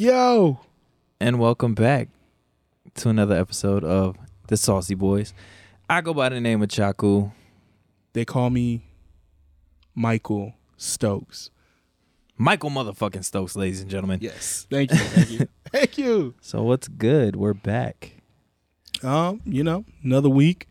Yo, 0.00 0.58
and 1.20 1.38
welcome 1.38 1.74
back 1.74 2.08
to 2.94 3.10
another 3.10 3.36
episode 3.36 3.84
of 3.84 4.16
the 4.48 4.56
Saucy 4.56 4.94
Boys. 4.94 5.34
I 5.90 6.00
go 6.00 6.14
by 6.14 6.30
the 6.30 6.40
name 6.40 6.62
of 6.62 6.70
Chaku. 6.70 7.30
they 8.14 8.24
call 8.24 8.48
me 8.48 8.80
Michael 9.94 10.54
Stokes. 10.78 11.50
Michael 12.38 12.70
motherfucking 12.70 13.26
Stokes, 13.26 13.56
ladies 13.56 13.82
and 13.82 13.90
gentlemen. 13.90 14.20
Yes, 14.22 14.66
thank 14.70 14.90
you, 14.90 14.96
thank 14.96 15.30
you, 15.32 15.48
thank 15.70 15.98
you. 15.98 16.34
So 16.40 16.62
what's 16.62 16.88
good? 16.88 17.36
We're 17.36 17.52
back. 17.52 18.22
Um, 19.02 19.42
you 19.44 19.62
know, 19.62 19.84
another 20.02 20.30
week. 20.30 20.66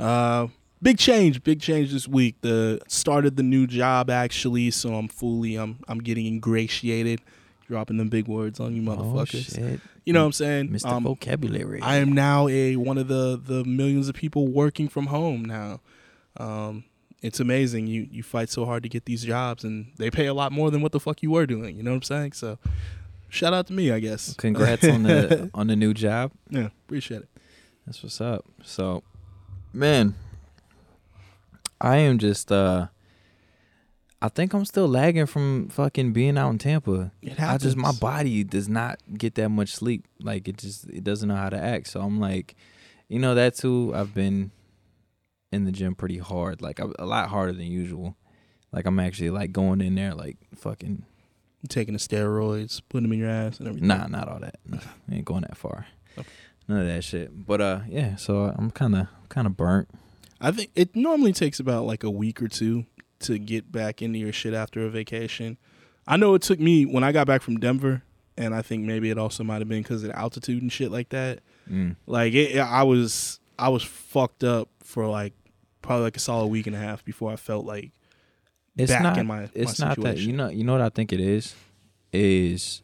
Uh, 0.00 0.48
big 0.82 0.98
change, 0.98 1.44
big 1.44 1.60
change 1.60 1.92
this 1.92 2.08
week. 2.08 2.40
The 2.40 2.80
started 2.88 3.36
the 3.36 3.44
new 3.44 3.68
job 3.68 4.10
actually, 4.10 4.72
so 4.72 4.96
I'm 4.96 5.06
fully, 5.06 5.54
I'm, 5.54 5.78
I'm 5.86 6.00
getting 6.00 6.26
ingratiated. 6.26 7.20
Dropping 7.66 7.96
them 7.96 8.08
big 8.08 8.28
words 8.28 8.60
on 8.60 8.76
you, 8.76 8.82
motherfuckers. 8.82 9.58
Oh, 9.58 9.78
you 10.04 10.12
know 10.12 10.20
what 10.20 10.26
I'm 10.26 10.32
saying? 10.32 10.68
Mr. 10.68 10.86
Um, 10.86 11.04
Vocabulary. 11.04 11.80
I 11.80 11.96
am 11.96 12.12
now 12.12 12.46
a 12.48 12.76
one 12.76 12.98
of 12.98 13.08
the 13.08 13.40
the 13.42 13.64
millions 13.64 14.08
of 14.08 14.14
people 14.14 14.48
working 14.48 14.88
from 14.88 15.06
home 15.06 15.44
now. 15.44 15.80
Um, 16.36 16.84
it's 17.22 17.40
amazing. 17.40 17.86
You 17.86 18.06
you 18.10 18.22
fight 18.22 18.50
so 18.50 18.66
hard 18.66 18.82
to 18.82 18.88
get 18.90 19.06
these 19.06 19.24
jobs, 19.24 19.64
and 19.64 19.92
they 19.96 20.10
pay 20.10 20.26
a 20.26 20.34
lot 20.34 20.52
more 20.52 20.70
than 20.70 20.82
what 20.82 20.92
the 20.92 21.00
fuck 21.00 21.22
you 21.22 21.30
were 21.30 21.46
doing. 21.46 21.74
You 21.76 21.82
know 21.82 21.92
what 21.92 21.96
I'm 21.96 22.02
saying? 22.02 22.32
So, 22.32 22.58
shout 23.30 23.54
out 23.54 23.66
to 23.68 23.72
me, 23.72 23.90
I 23.90 23.98
guess. 23.98 24.34
Congrats 24.34 24.86
on 24.86 25.04
the 25.04 25.50
on 25.54 25.68
the 25.68 25.76
new 25.76 25.94
job. 25.94 26.32
yeah, 26.50 26.68
appreciate 26.86 27.22
it. 27.22 27.28
That's 27.86 28.02
what's 28.02 28.20
up. 28.20 28.44
So, 28.62 29.02
man, 29.72 30.14
I 31.80 31.96
am 31.96 32.18
just 32.18 32.52
uh 32.52 32.88
I 34.24 34.28
think 34.28 34.54
I'm 34.54 34.64
still 34.64 34.88
lagging 34.88 35.26
from 35.26 35.68
fucking 35.68 36.14
being 36.14 36.38
out 36.38 36.48
in 36.48 36.56
Tampa. 36.56 37.12
It 37.20 37.38
I 37.38 37.58
just 37.58 37.76
my 37.76 37.92
body 37.92 38.42
does 38.42 38.70
not 38.70 38.98
get 39.18 39.34
that 39.34 39.50
much 39.50 39.74
sleep. 39.74 40.06
Like 40.18 40.48
it 40.48 40.56
just 40.56 40.88
it 40.88 41.04
doesn't 41.04 41.28
know 41.28 41.36
how 41.36 41.50
to 41.50 41.58
act. 41.58 41.88
So 41.88 42.00
I'm 42.00 42.18
like, 42.18 42.54
you 43.06 43.18
know 43.18 43.34
that 43.34 43.54
too. 43.54 43.92
I've 43.94 44.14
been 44.14 44.50
in 45.52 45.64
the 45.64 45.72
gym 45.72 45.94
pretty 45.94 46.16
hard, 46.16 46.62
like 46.62 46.78
a, 46.78 46.90
a 46.98 47.04
lot 47.04 47.28
harder 47.28 47.52
than 47.52 47.66
usual. 47.66 48.16
Like 48.72 48.86
I'm 48.86 48.98
actually 48.98 49.28
like 49.28 49.52
going 49.52 49.82
in 49.82 49.94
there 49.94 50.14
like 50.14 50.38
fucking 50.54 51.04
taking 51.68 51.92
the 51.92 52.00
steroids, 52.00 52.80
putting 52.88 53.02
them 53.02 53.12
in 53.12 53.18
your 53.18 53.28
ass, 53.28 53.58
and 53.58 53.68
everything. 53.68 53.88
nah, 53.88 54.06
not 54.06 54.28
all 54.28 54.38
that. 54.38 54.56
Nah, 54.64 54.78
I 55.10 55.16
ain't 55.16 55.26
going 55.26 55.42
that 55.42 55.58
far. 55.58 55.86
Okay. 56.16 56.26
None 56.66 56.80
of 56.80 56.86
that 56.86 57.04
shit. 57.04 57.46
But 57.46 57.60
uh, 57.60 57.80
yeah. 57.90 58.16
So 58.16 58.54
I'm 58.56 58.70
kind 58.70 58.96
of 58.96 59.08
kind 59.28 59.46
of 59.46 59.54
burnt. 59.54 59.90
I 60.40 60.50
think 60.50 60.70
it 60.74 60.96
normally 60.96 61.34
takes 61.34 61.60
about 61.60 61.84
like 61.84 62.02
a 62.02 62.10
week 62.10 62.40
or 62.40 62.48
two 62.48 62.86
to 63.24 63.38
get 63.38 63.70
back 63.72 64.00
into 64.02 64.18
your 64.18 64.32
shit 64.32 64.54
after 64.54 64.84
a 64.86 64.90
vacation. 64.90 65.58
I 66.06 66.16
know 66.16 66.34
it 66.34 66.42
took 66.42 66.60
me 66.60 66.84
when 66.86 67.02
I 67.04 67.12
got 67.12 67.26
back 67.26 67.42
from 67.42 67.58
Denver, 67.58 68.02
and 68.36 68.54
I 68.54 68.62
think 68.62 68.84
maybe 68.84 69.10
it 69.10 69.18
also 69.18 69.42
might 69.44 69.60
have 69.60 69.68
been 69.68 69.82
because 69.82 70.02
of 70.02 70.10
the 70.10 70.18
altitude 70.18 70.62
and 70.62 70.70
shit 70.72 70.90
like 70.90 71.08
that. 71.10 71.40
Mm. 71.70 71.96
Like 72.06 72.34
it, 72.34 72.58
I 72.58 72.82
was, 72.82 73.40
I 73.58 73.68
was 73.70 73.82
fucked 73.82 74.44
up 74.44 74.68
for 74.82 75.06
like 75.06 75.32
probably 75.82 76.04
like 76.04 76.16
a 76.16 76.20
solid 76.20 76.46
week 76.48 76.66
and 76.66 76.74
a 76.76 76.78
half 76.78 77.04
before 77.04 77.30
I 77.32 77.36
felt 77.36 77.64
like 77.66 77.92
It's 78.76 78.90
back 78.92 79.02
not. 79.02 79.18
in 79.18 79.26
my. 79.26 79.48
it's 79.54 79.78
my 79.80 79.88
not 79.88 80.00
that 80.02 80.18
you 80.18 80.32
know 80.32 80.48
you 80.48 80.64
know 80.64 80.72
what 80.72 80.80
I 80.80 80.88
think 80.88 81.12
it 81.12 81.20
is 81.20 81.54
is 82.12 82.82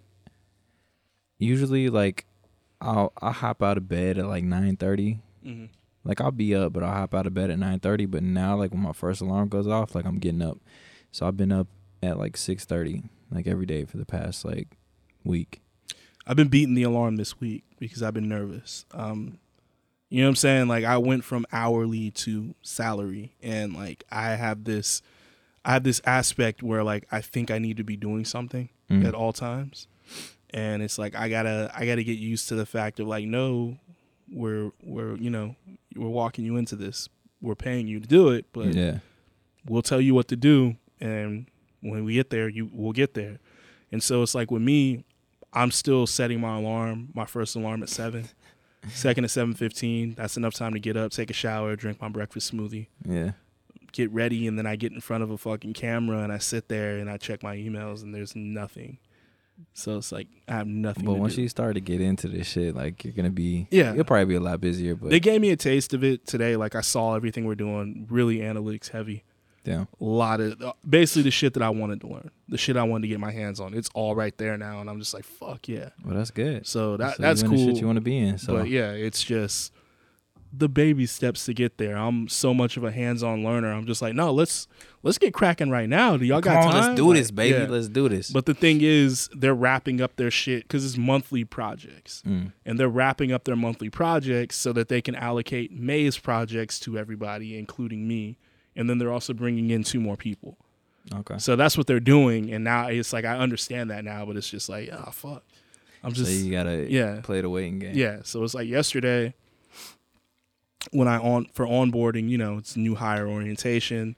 usually 1.38 1.88
like 1.88 2.26
I'll 2.80 3.12
I'll 3.20 3.32
hop 3.32 3.62
out 3.62 3.76
of 3.76 3.88
bed 3.88 4.18
at 4.18 4.26
like 4.26 4.44
nine 4.44 4.76
thirty. 4.76 5.20
Like 6.04 6.20
I'll 6.20 6.30
be 6.30 6.54
up, 6.54 6.72
but 6.72 6.82
I'll 6.82 6.92
hop 6.94 7.14
out 7.14 7.26
of 7.26 7.34
bed 7.34 7.50
at 7.50 7.58
nine 7.58 7.78
thirty. 7.80 8.06
But 8.06 8.22
now 8.22 8.56
like 8.56 8.70
when 8.72 8.82
my 8.82 8.92
first 8.92 9.20
alarm 9.20 9.48
goes 9.48 9.66
off, 9.66 9.94
like 9.94 10.06
I'm 10.06 10.18
getting 10.18 10.42
up. 10.42 10.58
So 11.12 11.26
I've 11.26 11.36
been 11.36 11.52
up 11.52 11.66
at 12.02 12.18
like 12.18 12.36
six 12.36 12.64
thirty, 12.64 13.02
like 13.30 13.46
every 13.46 13.66
day 13.66 13.84
for 13.84 13.96
the 13.98 14.06
past 14.06 14.44
like 14.44 14.68
week. 15.24 15.60
I've 16.26 16.36
been 16.36 16.48
beating 16.48 16.74
the 16.74 16.84
alarm 16.84 17.16
this 17.16 17.40
week 17.40 17.64
because 17.78 18.02
I've 18.02 18.14
been 18.14 18.28
nervous. 18.28 18.84
Um, 18.92 19.38
you 20.08 20.20
know 20.20 20.26
what 20.26 20.30
I'm 20.30 20.36
saying? 20.36 20.68
Like 20.68 20.84
I 20.84 20.96
went 20.98 21.24
from 21.24 21.44
hourly 21.52 22.10
to 22.12 22.54
salary, 22.62 23.34
and 23.42 23.74
like 23.74 24.04
I 24.10 24.30
have 24.30 24.64
this, 24.64 25.02
I 25.64 25.72
have 25.72 25.84
this 25.84 26.00
aspect 26.04 26.62
where 26.62 26.82
like 26.82 27.06
I 27.12 27.20
think 27.20 27.50
I 27.50 27.58
need 27.58 27.76
to 27.76 27.84
be 27.84 27.96
doing 27.96 28.24
something 28.24 28.68
Mm. 28.90 29.06
at 29.06 29.14
all 29.14 29.32
times, 29.32 29.86
and 30.52 30.82
it's 30.82 30.98
like 30.98 31.14
I 31.14 31.28
gotta, 31.28 31.70
I 31.72 31.86
gotta 31.86 32.02
get 32.02 32.18
used 32.18 32.48
to 32.48 32.56
the 32.56 32.66
fact 32.66 32.98
of 32.98 33.06
like, 33.06 33.24
no, 33.24 33.76
we're, 34.30 34.70
we're, 34.82 35.16
you 35.16 35.30
know, 35.30 35.56
we're 35.96 36.08
walking 36.08 36.44
you 36.44 36.56
into 36.56 36.76
this, 36.76 37.08
we're 37.40 37.54
paying 37.54 37.86
you 37.86 38.00
to 38.00 38.06
do 38.06 38.28
it, 38.30 38.46
but 38.52 38.74
yeah, 38.74 38.98
we'll 39.68 39.82
tell 39.82 40.00
you 40.00 40.14
what 40.14 40.28
to 40.28 40.36
do 40.36 40.76
and 41.00 41.46
when 41.80 42.04
we 42.04 42.14
get 42.14 42.30
there 42.30 42.48
you 42.48 42.70
will 42.72 42.92
get 42.92 43.14
there. 43.14 43.38
And 43.90 44.02
so 44.02 44.22
it's 44.22 44.34
like 44.34 44.50
with 44.50 44.62
me 44.62 45.04
i'm 45.52 45.70
still 45.70 46.06
setting 46.06 46.40
my 46.40 46.56
alarm 46.56 47.08
my 47.14 47.24
first 47.24 47.56
alarm 47.56 47.82
at 47.82 47.88
7 47.88 48.28
second 48.88 49.24
at 49.24 49.30
7.15 49.30 50.16
that's 50.16 50.36
enough 50.36 50.54
time 50.54 50.72
to 50.74 50.78
get 50.78 50.96
up 50.96 51.10
take 51.12 51.30
a 51.30 51.34
shower 51.34 51.76
drink 51.76 52.00
my 52.00 52.08
breakfast 52.08 52.52
smoothie. 52.52 52.86
Yeah. 53.04 53.32
get 53.92 54.10
ready 54.12 54.46
and 54.46 54.56
then 54.56 54.66
i 54.66 54.76
get 54.76 54.92
in 54.92 55.00
front 55.00 55.22
of 55.22 55.30
a 55.30 55.38
fucking 55.38 55.72
camera 55.74 56.18
and 56.18 56.32
i 56.32 56.38
sit 56.38 56.68
there 56.68 56.98
and 56.98 57.10
i 57.10 57.16
check 57.16 57.42
my 57.42 57.56
emails 57.56 58.02
and 58.02 58.14
there's 58.14 58.36
nothing 58.36 58.98
so 59.72 59.96
it's 59.98 60.12
like 60.12 60.28
i 60.48 60.52
have 60.54 60.66
nothing 60.66 61.04
But 61.04 61.14
once 61.14 61.34
do. 61.36 61.42
you 61.42 61.48
start 61.48 61.74
to 61.74 61.80
get 61.80 62.00
into 62.00 62.28
this 62.28 62.46
shit, 62.46 62.74
like 62.74 63.04
you're 63.04 63.12
gonna 63.12 63.30
be 63.30 63.66
Yeah. 63.70 63.94
you'll 63.94 64.04
probably 64.04 64.26
be 64.26 64.34
a 64.34 64.40
lot 64.40 64.60
busier. 64.60 64.94
But 64.94 65.10
they 65.10 65.20
gave 65.20 65.40
me 65.40 65.50
a 65.50 65.56
taste 65.56 65.94
of 65.94 66.04
it 66.04 66.26
today 66.26 66.56
like 66.56 66.74
i 66.74 66.80
saw 66.80 67.14
everything 67.14 67.44
we're 67.46 67.54
doing 67.54 68.06
really 68.10 68.38
analytics 68.38 68.90
heavy 68.90 69.24
yeah, 69.64 69.84
a 70.00 70.04
lot 70.04 70.40
of 70.40 70.60
uh, 70.62 70.72
basically 70.88 71.22
the 71.22 71.30
shit 71.30 71.52
that 71.52 71.62
I 71.62 71.68
wanted 71.68 72.00
to 72.00 72.06
learn, 72.06 72.30
the 72.48 72.56
shit 72.56 72.78
I 72.78 72.82
wanted 72.82 73.02
to 73.02 73.08
get 73.08 73.20
my 73.20 73.30
hands 73.30 73.60
on. 73.60 73.74
It's 73.74 73.90
all 73.92 74.14
right 74.14 74.36
there 74.38 74.56
now, 74.56 74.80
and 74.80 74.88
I'm 74.88 74.98
just 74.98 75.12
like, 75.12 75.24
fuck 75.24 75.68
yeah. 75.68 75.90
well 76.02 76.16
that's 76.16 76.30
good. 76.30 76.66
So 76.66 76.96
that 76.96 77.16
So 77.16 77.22
that's 77.22 77.42
you 77.42 77.48
in 77.48 77.50
the 77.50 77.56
cool. 77.58 77.66
Shit 77.74 77.80
you 77.82 77.86
want 77.86 77.96
to 77.98 78.00
be 78.00 78.16
in. 78.16 78.38
So 78.38 78.56
But 78.56 78.68
yeah, 78.70 78.92
it's 78.92 79.22
just 79.22 79.72
the 80.52 80.68
baby 80.68 81.06
steps 81.06 81.44
to 81.44 81.54
get 81.54 81.78
there. 81.78 81.96
I'm 81.96 82.26
so 82.28 82.52
much 82.52 82.76
of 82.76 82.82
a 82.84 82.90
hands-on 82.90 83.44
learner. 83.44 83.72
I'm 83.72 83.86
just 83.86 84.02
like, 84.02 84.14
no, 84.14 84.32
let's 84.32 84.66
let's 85.02 85.16
get 85.18 85.32
cracking 85.32 85.70
right 85.70 85.88
now. 85.88 86.16
Do 86.16 86.24
y'all 86.24 86.40
come 86.42 86.54
got 86.54 86.66
on, 86.66 86.72
time? 86.72 86.82
let's 86.88 86.96
do 86.96 87.06
Like, 87.08 87.16
this, 87.18 87.30
baby. 87.30 87.58
yeah. 87.58 87.66
Let's 87.68 87.88
do 87.88 88.08
this. 88.08 88.30
But 88.30 88.46
the 88.46 88.54
thing 88.54 88.80
is, 88.82 89.28
they're 89.32 89.54
wrapping 89.54 90.00
up 90.00 90.16
their 90.16 90.30
shit 90.30 90.64
because 90.64 90.84
it's 90.84 90.96
monthly 90.98 91.44
projects, 91.44 92.22
Mm. 92.26 92.52
and 92.66 92.80
they're 92.80 92.88
wrapping 92.88 93.30
up 93.32 93.44
their 93.44 93.56
monthly 93.56 93.90
projects 93.90 94.56
so 94.56 94.72
that 94.72 94.88
they 94.88 95.00
can 95.00 95.14
allocate 95.14 95.72
May's 95.72 96.18
projects 96.18 96.80
to 96.80 96.98
everybody, 96.98 97.56
including 97.58 98.08
me. 98.08 98.36
And 98.76 98.88
then 98.90 98.98
they're 98.98 99.12
also 99.12 99.32
bringing 99.32 99.70
in 99.70 99.84
two 99.84 100.00
more 100.00 100.16
people. 100.16 100.56
Okay. 101.14 101.38
So 101.38 101.56
that's 101.56 101.76
what 101.78 101.86
they're 101.86 101.98
doing, 102.00 102.52
and 102.52 102.62
now 102.64 102.88
it's 102.88 103.12
like 103.12 103.24
I 103.24 103.36
understand 103.38 103.90
that 103.90 104.04
now, 104.04 104.24
but 104.26 104.36
it's 104.36 104.50
just 104.50 104.68
like, 104.68 104.90
oh 104.92 105.10
fuck, 105.12 105.42
I'm 106.04 106.14
so 106.14 106.24
just 106.24 106.44
you 106.44 106.50
gotta 106.52 106.86
yeah. 106.90 107.20
play 107.22 107.40
the 107.40 107.48
waiting 107.50 107.78
game. 107.78 107.94
yeah. 107.96 108.18
So 108.24 108.42
it's 108.44 108.54
like 108.54 108.68
yesterday 108.68 109.34
when 110.92 111.08
I 111.08 111.18
on 111.18 111.46
for 111.52 111.66
onboarding, 111.66 112.28
you 112.28 112.38
know, 112.38 112.58
it's 112.58 112.76
new 112.76 112.94
hire 112.94 113.26
orientation. 113.28 114.16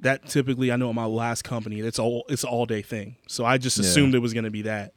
That 0.00 0.26
typically 0.26 0.72
I 0.72 0.76
know 0.76 0.88
at 0.88 0.94
my 0.94 1.04
last 1.04 1.42
company, 1.42 1.80
it's 1.80 1.98
all 1.98 2.24
it's 2.28 2.44
all 2.44 2.66
day 2.66 2.82
thing. 2.82 3.16
So 3.28 3.44
I 3.44 3.58
just 3.58 3.78
Yeah. 3.78 3.82
assumed 3.84 4.14
it 4.14 4.20
was 4.20 4.32
gonna 4.34 4.50
be 4.50 4.62
that, 4.62 4.94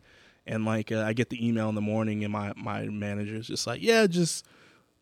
and 0.47 0.65
like 0.65 0.91
uh, 0.91 1.01
I 1.01 1.13
get 1.13 1.29
the 1.29 1.45
email 1.45 1.69
in 1.69 1.75
the 1.75 1.81
morning, 1.81 2.23
and 2.23 2.31
my 2.31 2.53
my 2.55 2.85
manager's 2.85 3.47
just 3.47 3.67
like, 3.67 3.81
yeah, 3.81 4.07
just 4.07 4.45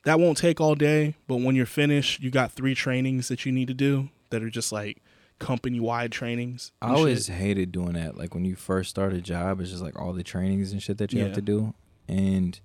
that 0.03 0.19
won't 0.19 0.37
take 0.37 0.59
all 0.59 0.73
day, 0.73 1.15
but 1.27 1.37
when 1.37 1.55
you're 1.55 1.67
finished, 1.67 2.21
you 2.21 2.31
got 2.31 2.51
three 2.51 2.73
trainings 2.73 3.27
that 3.27 3.45
you 3.45 3.51
need 3.51 3.67
to 3.67 3.73
do 3.75 4.09
that 4.31 4.41
are 4.41 4.49
just 4.49 4.71
like 4.71 4.97
company 5.37 5.79
wide 5.79 6.11
trainings. 6.11 6.71
I 6.81 6.87
shit. 6.87 6.97
always 6.97 7.27
hated 7.27 7.71
doing 7.71 7.93
that. 7.93 8.17
Like 8.17 8.33
when 8.33 8.43
you 8.43 8.55
first 8.55 8.89
start 8.89 9.13
a 9.13 9.21
job, 9.21 9.61
it's 9.61 9.69
just 9.69 9.83
like 9.83 9.99
all 9.99 10.13
the 10.13 10.23
trainings 10.23 10.71
and 10.71 10.81
shit 10.81 10.97
that 10.97 11.13
you 11.13 11.21
have 11.21 11.33
to 11.33 11.41
do. 11.41 11.75
And 12.07 12.59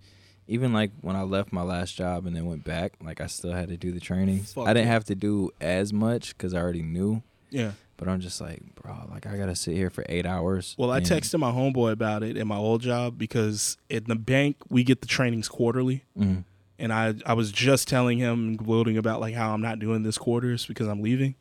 even 0.49 0.73
like 0.73 0.91
when 1.01 1.17
I 1.17 1.23
left 1.23 1.53
my 1.53 1.63
last 1.63 1.97
job 1.97 2.27
and 2.27 2.35
then 2.37 2.47
went 2.47 2.65
back, 2.65 2.93
like 3.03 3.21
I 3.21 3.27
still 3.27 3.53
had 3.53 3.69
to 3.69 3.77
do 3.77 3.91
the 3.93 4.01
trainings. 4.01 4.53
Fuck 4.53 4.67
I 4.69 4.73
didn't 4.75 4.87
yeah. 4.87 4.93
have 4.93 5.05
to 5.07 5.15
do 5.15 5.51
as 5.61 5.93
much 5.93 6.37
because 6.37 6.55
I 6.55 6.59
already 6.61 6.83
knew. 6.83 7.23
yeah. 7.51 7.73
But 7.99 8.09
I'm 8.09 8.21
just 8.21 8.43
like, 8.43 8.61
bro, 8.75 8.95
like 9.11 9.27
I 9.27 9.39
gotta 9.39 9.55
sit 9.55 9.75
here 9.75 9.89
for 9.89 10.05
eight 10.11 10.27
hours. 10.27 10.75
Well, 10.79 10.91
I 10.91 11.01
texted 11.01 11.39
my 11.41 11.51
homeboy 11.51 11.93
about 11.93 12.23
it 12.23 12.37
in 12.37 12.47
my 12.47 12.57
old 12.59 12.83
job 12.83 13.17
because 13.17 13.79
in 13.89 14.05
the 14.07 14.15
bank 14.17 14.57
we 14.69 14.85
get 14.85 15.01
the 15.01 15.07
trainings 15.07 15.49
quarterly, 15.49 16.05
Mhm. 16.19 16.45
and 16.79 16.93
I 16.93 17.15
I 17.25 17.33
was 17.33 17.51
just 17.51 17.89
telling 17.89 18.19
him 18.19 18.57
gloating 18.57 18.99
about 18.99 19.21
like 19.23 19.35
how 19.35 19.55
I'm 19.55 19.63
not 19.63 19.79
doing 19.79 20.03
this 20.03 20.19
quarters 20.19 20.67
because 20.67 20.89
I'm 20.89 21.01
leaving. 21.01 21.37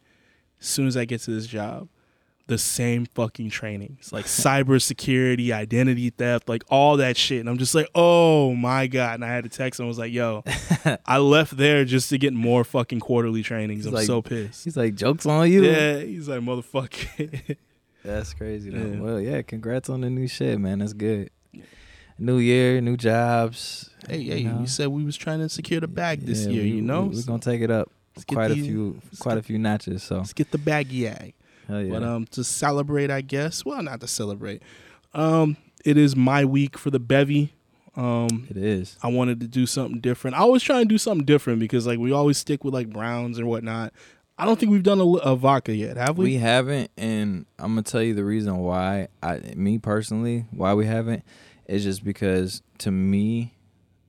As 0.61 0.67
soon 0.67 0.87
as 0.87 0.95
I 0.95 1.03
get 1.03 1.19
to 1.23 1.31
this 1.31 1.45
job, 1.45 1.89
the 2.47 2.57
same 2.59 3.05
fucking 3.07 3.49
trainings 3.49 4.13
like 4.13 4.25
cybersecurity, 4.75 5.51
identity 5.51 6.09
theft, 6.11 6.47
like 6.47 6.63
all 6.69 6.97
that 6.97 7.17
shit, 7.17 7.39
and 7.39 7.49
I'm 7.49 7.57
just 7.57 7.73
like, 7.73 7.89
oh 7.95 8.53
my 8.55 8.87
god! 8.87 9.15
And 9.15 9.25
I 9.25 9.29
had 9.29 9.43
to 9.45 9.49
text 9.49 9.79
him. 9.79 9.85
I 9.85 9.87
was 9.87 9.97
like, 9.97 10.11
yo, 10.13 10.43
I 11.05 11.17
left 11.17 11.57
there 11.57 11.85
just 11.85 12.09
to 12.09 12.17
get 12.17 12.33
more 12.33 12.63
fucking 12.63 12.99
quarterly 12.99 13.41
trainings. 13.43 13.79
He's 13.79 13.87
I'm 13.87 13.93
like- 13.93 14.05
so 14.07 14.21
pissed. 14.21 14.63
He's 14.63 14.77
like, 14.77 14.95
jokes 14.95 15.25
on 15.25 15.51
you. 15.51 15.63
Yeah, 15.63 15.99
he's 15.99 16.27
like 16.29 16.41
motherfucker. 16.41 17.57
That's 18.03 18.33
crazy 18.35 18.69
though. 18.69 18.77
Yeah. 18.85 18.99
Well, 18.99 19.19
yeah, 19.19 19.41
congrats 19.41 19.89
on 19.89 20.01
the 20.01 20.09
new 20.11 20.27
shit, 20.27 20.59
man. 20.59 20.79
That's 20.79 20.93
good. 20.93 21.31
New 22.17 22.37
year, 22.37 22.79
new 22.79 22.95
jobs. 22.95 23.89
hey, 24.07 24.19
you 24.19 24.31
hey, 24.31 24.43
know? 24.43 24.59
you 24.61 24.67
said 24.67 24.87
we 24.89 25.03
was 25.03 25.17
trying 25.17 25.39
to 25.39 25.49
secure 25.49 25.81
the 25.81 25.87
bag 25.87 26.21
this 26.21 26.45
Yeah, 26.45 26.51
year. 26.51 26.63
we- 26.63 26.69
you 26.69 26.81
know, 26.81 27.05
we, 27.05 27.19
are 27.19 27.23
gonna 27.23 27.39
take 27.39 27.61
it 27.61 27.71
up 27.71 27.91
quite 28.27 28.51
a 28.51 28.55
few, 28.55 29.01
quite 29.19 29.33
get- 29.33 29.39
a 29.39 29.43
few 29.43 29.57
notches. 29.57 30.03
So 30.03 30.17
Let's 30.17 30.31
get 30.33 30.51
the 30.51 30.57
baggy 30.59 31.07
ag. 31.07 31.33
Hell 31.67 31.81
yeah. 31.81 31.91
But 31.91 32.03
um, 32.03 32.25
to 32.31 32.43
celebrate, 32.43 33.11
I 33.11 33.21
guess. 33.21 33.65
Well, 33.65 33.81
not 33.81 34.01
to 34.01 34.07
celebrate. 34.07 34.61
Um, 35.13 35.57
it 35.83 35.97
is 35.97 36.15
my 36.15 36.45
week 36.45 36.77
for 36.77 36.89
the 36.89 36.99
bevy. 36.99 37.53
Um, 37.95 38.47
It 38.49 38.57
is. 38.57 38.97
I 39.01 39.07
wanted 39.07 39.39
to 39.39 39.47
do 39.47 39.65
something 39.65 40.01
different. 40.01 40.35
I 40.35 40.39
always 40.39 40.63
try 40.63 40.81
and 40.81 40.89
do 40.89 40.97
something 40.97 41.25
different 41.25 41.59
because 41.59 41.87
like 41.87 41.99
we 41.99 42.11
always 42.11 42.37
stick 42.37 42.63
with 42.63 42.73
like 42.73 42.89
browns 42.89 43.37
and 43.37 43.47
whatnot. 43.47 43.93
I 44.37 44.43
don't 44.45 44.59
think 44.59 44.71
we've 44.71 44.83
done 44.83 44.99
a, 44.99 45.07
a 45.07 45.35
vodka 45.37 45.73
yet, 45.73 45.95
have 45.95 46.17
we? 46.17 46.25
We 46.25 46.33
haven't, 46.35 46.91
and 46.97 47.45
I'm 47.57 47.71
gonna 47.71 47.83
tell 47.83 48.01
you 48.01 48.13
the 48.13 48.25
reason 48.25 48.57
why. 48.57 49.07
I, 49.23 49.37
me 49.55 49.77
personally, 49.77 50.45
why 50.51 50.73
we 50.73 50.85
haven't, 50.85 51.23
is 51.67 51.83
just 51.85 52.03
because 52.03 52.61
to 52.79 52.91
me, 52.91 53.53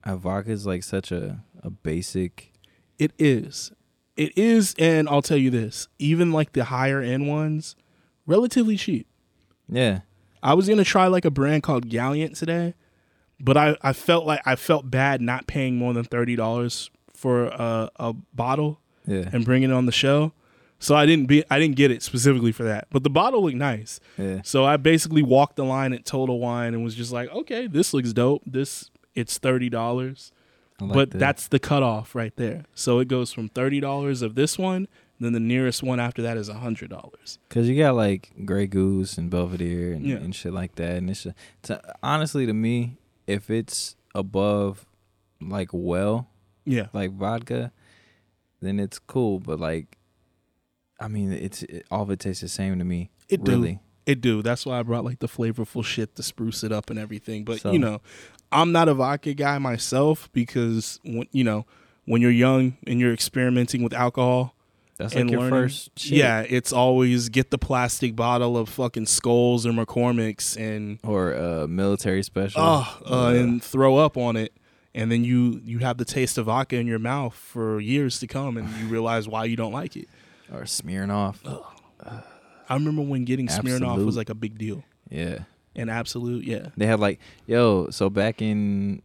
a 0.02 0.16
vodka 0.16 0.50
is 0.50 0.66
like 0.66 0.82
such 0.82 1.12
a 1.12 1.42
a 1.62 1.70
basic. 1.70 2.52
It 2.98 3.12
is. 3.20 3.70
It 4.16 4.36
is, 4.36 4.74
and 4.78 5.08
I'll 5.08 5.22
tell 5.22 5.36
you 5.36 5.50
this: 5.50 5.88
even 5.98 6.32
like 6.32 6.52
the 6.52 6.64
higher 6.64 7.00
end 7.00 7.28
ones, 7.28 7.76
relatively 8.26 8.76
cheap. 8.76 9.06
Yeah, 9.68 10.00
I 10.42 10.54
was 10.54 10.68
gonna 10.68 10.84
try 10.84 11.06
like 11.06 11.24
a 11.24 11.30
brand 11.30 11.62
called 11.62 11.88
Galliant 11.88 12.38
today, 12.38 12.74
but 13.38 13.56
I, 13.56 13.76
I 13.82 13.92
felt 13.92 14.26
like 14.26 14.40
I 14.46 14.56
felt 14.56 14.90
bad 14.90 15.20
not 15.20 15.46
paying 15.46 15.76
more 15.76 15.92
than 15.92 16.04
thirty 16.04 16.36
dollars 16.36 16.90
for 17.14 17.46
a, 17.46 17.90
a 17.96 18.12
bottle 18.34 18.80
yeah, 19.06 19.28
and 19.32 19.44
bringing 19.44 19.70
it 19.70 19.74
on 19.74 19.86
the 19.86 19.92
show. 19.92 20.32
So 20.78 20.94
I 20.94 21.06
didn't 21.06 21.26
be 21.26 21.42
I 21.50 21.58
didn't 21.58 21.76
get 21.76 21.90
it 21.90 22.02
specifically 22.02 22.52
for 22.52 22.64
that, 22.64 22.86
but 22.90 23.02
the 23.02 23.10
bottle 23.10 23.42
looked 23.44 23.56
nice. 23.56 23.98
yeah. 24.18 24.40
So 24.44 24.64
I 24.64 24.76
basically 24.76 25.22
walked 25.22 25.56
the 25.56 25.64
line 25.64 25.92
at 25.92 26.04
Total 26.04 26.38
Wine 26.38 26.74
and 26.74 26.84
was 26.84 26.94
just 26.94 27.12
like, 27.12 27.30
okay, 27.30 27.66
this 27.66 27.92
looks 27.94 28.12
dope. 28.12 28.42
This 28.46 28.90
it's 29.14 29.38
thirty 29.38 29.70
dollars, 29.70 30.32
like 30.80 30.92
but 30.92 31.10
that. 31.12 31.18
that's 31.18 31.48
the 31.48 31.58
cutoff 31.58 32.14
right 32.14 32.34
there. 32.36 32.64
So 32.74 32.98
it 32.98 33.08
goes 33.08 33.32
from 33.32 33.48
thirty 33.48 33.80
dollars 33.80 34.22
of 34.22 34.34
this 34.34 34.58
one, 34.58 34.88
then 35.18 35.32
the 35.32 35.40
nearest 35.40 35.82
one 35.82 35.98
after 36.00 36.20
that 36.22 36.36
is 36.36 36.48
hundred 36.48 36.90
dollars. 36.90 37.38
Cause 37.48 37.66
you 37.68 37.78
got 37.78 37.94
like 37.94 38.30
Grey 38.44 38.66
Goose 38.66 39.16
and 39.18 39.30
Belvedere 39.30 39.92
and, 39.92 40.04
Yeah. 40.04 40.16
and 40.16 40.34
shit 40.34 40.52
like 40.52 40.74
that, 40.76 40.96
and 40.96 41.08
it's 41.10 41.26
to, 41.62 41.80
honestly 42.02 42.44
to 42.46 42.52
me, 42.52 42.98
if 43.26 43.48
it's 43.50 43.96
above 44.14 44.86
like 45.40 45.68
well 45.72 46.28
Yeah, 46.64 46.86
like 46.92 47.12
vodka, 47.12 47.72
then 48.60 48.78
it's 48.80 48.98
cool. 48.98 49.40
But 49.40 49.60
like, 49.60 49.96
I 51.00 51.08
mean, 51.08 51.32
it's 51.32 51.62
it, 51.64 51.86
all 51.90 52.02
of 52.02 52.10
it 52.10 52.20
tastes 52.20 52.42
the 52.42 52.48
same 52.48 52.78
to 52.78 52.84
me. 52.84 53.10
it 53.28 53.44
do. 53.44 53.52
really. 53.52 53.80
It 54.06 54.20
do. 54.20 54.40
That's 54.40 54.64
why 54.64 54.78
I 54.78 54.82
brought 54.84 55.04
like 55.04 55.18
the 55.18 55.26
flavorful 55.26 55.84
shit 55.84 56.14
to 56.14 56.22
spruce 56.22 56.62
it 56.62 56.70
up 56.70 56.90
and 56.90 56.98
everything. 56.98 57.44
But 57.44 57.60
So- 57.60 57.72
you 57.72 57.78
know, 57.80 58.00
I'm 58.52 58.72
not 58.72 58.88
a 58.88 58.94
vodka 58.94 59.34
guy 59.34 59.58
myself 59.58 60.30
because 60.32 61.00
when 61.04 61.26
you 61.32 61.44
know 61.44 61.66
when 62.04 62.22
you're 62.22 62.30
young 62.30 62.76
and 62.86 63.00
you're 63.00 63.12
experimenting 63.12 63.82
with 63.82 63.92
alcohol, 63.92 64.54
That's 64.96 65.14
like 65.14 65.28
your 65.30 65.40
learning- 65.40 65.50
first 65.68 65.98
shit. 65.98 66.18
yeah, 66.18 66.44
it's 66.48 66.72
always 66.72 67.28
get 67.28 67.50
the 67.50 67.58
plastic 67.58 68.14
bottle 68.14 68.56
of 68.56 68.68
fucking 68.68 69.06
Skol's 69.06 69.66
or 69.66 69.72
McCormick's 69.72 70.56
and 70.56 70.98
Or 71.02 71.34
uh, 71.34 71.66
military 71.66 72.22
special. 72.22 72.60
oh, 72.62 72.98
uh, 73.04 73.32
Yeah. 73.34 73.40
and 73.40 73.62
throw 73.62 73.96
up 73.96 74.16
on 74.16 74.36
it. 74.36 74.52
And 74.94 75.12
then 75.12 75.24
you 75.24 75.60
you 75.64 75.78
have 75.80 75.98
the 75.98 76.06
taste 76.06 76.38
of 76.38 76.46
vodka 76.46 76.76
in 76.76 76.86
your 76.86 76.98
mouth 76.98 77.34
for 77.34 77.80
years 77.80 78.18
to 78.20 78.26
come, 78.26 78.56
and 78.56 78.66
you 78.80 78.86
realize 78.86 79.28
why 79.28 79.44
you 79.44 79.56
don't 79.56 79.72
like 79.72 79.96
it. 79.96 80.08
or 80.52 80.62
Smirnoff. 80.62 81.36
I 82.68 82.74
remember 82.74 83.02
when 83.02 83.24
getting 83.24 83.48
Smirnoff 83.48 83.82
Absolut. 83.90 84.06
was 84.06 84.16
like 84.16 84.30
a 84.30 84.34
big 84.34 84.58
deal, 84.58 84.84
Yeah. 85.10 85.40
And 85.76 85.90
Absolut, 85.90 86.44
yeah. 86.44 86.68
They 86.76 86.86
had 86.86 86.98
like, 87.00 87.20
yo, 87.46 87.90
so 87.90 88.08
back 88.10 88.40
in, 88.42 89.02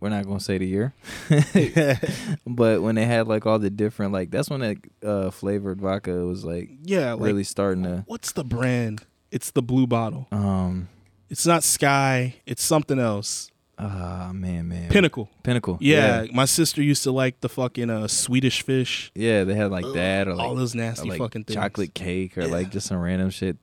we're 0.00 0.08
not 0.08 0.26
gonna 0.26 0.40
say 0.40 0.58
the 0.58 0.66
year, 0.66 0.92
but 2.46 2.82
when 2.82 2.94
they 2.94 3.04
had 3.06 3.28
like 3.28 3.46
all 3.46 3.58
the 3.58 3.70
different 3.70 4.12
like, 4.12 4.30
that's 4.30 4.50
when 4.50 4.60
that 4.60 4.76
uh, 5.04 5.30
flavored 5.30 5.80
vodka 5.80 6.12
was 6.26 6.44
like 6.44 6.70
Yeah, 6.82 7.12
like 7.12 7.22
really 7.22 7.44
starting 7.44 7.84
to. 7.84 8.04
what's 8.06 8.32
the 8.32 8.44
brand? 8.44 9.04
It's 9.30 9.50
the 9.50 9.62
blue 9.62 9.86
bottle. 9.86 10.26
Um. 10.30 10.88
It's 11.30 11.46
not 11.46 11.62
Skyy. 11.62 12.34
It's 12.46 12.62
something 12.62 12.98
else. 12.98 13.50
Ah 13.76 14.30
man, 14.32 14.68
man. 14.68 14.88
Pinnacle. 14.90 15.28
Pinnacle. 15.42 15.78
Yeah, 15.80 16.26
my 16.32 16.44
sister 16.44 16.80
used 16.80 17.02
to 17.04 17.10
like 17.10 17.40
the 17.40 17.48
fucking 17.48 17.90
uh, 17.90 18.06
Swedish 18.06 18.62
fish. 18.62 19.10
Yeah, 19.16 19.42
they 19.44 19.54
had 19.54 19.70
like 19.72 19.86
that 19.94 20.28
or 20.28 20.34
like, 20.36 20.46
all 20.46 20.54
those 20.54 20.74
nasty 20.76 21.08
like 21.08 21.18
fucking 21.18 21.44
things. 21.44 21.56
chocolate 21.56 21.92
cake 21.94 22.38
or 22.38 22.42
Yeah. 22.42 22.48
like 22.48 22.70
just 22.70 22.86
some 22.86 22.98
random 22.98 23.30
shit. 23.30 23.56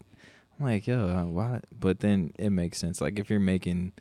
I'm 0.62 0.68
like, 0.68 0.86
yo, 0.88 1.08
uh, 1.10 1.24
why? 1.25 1.62
But 1.78 2.00
then 2.02 2.34
it 2.38 2.52
makes 2.52 2.78
sense. 2.78 3.02
Like 3.02 3.18
if 3.19 3.30
you're 3.30 3.40
making 3.40 3.94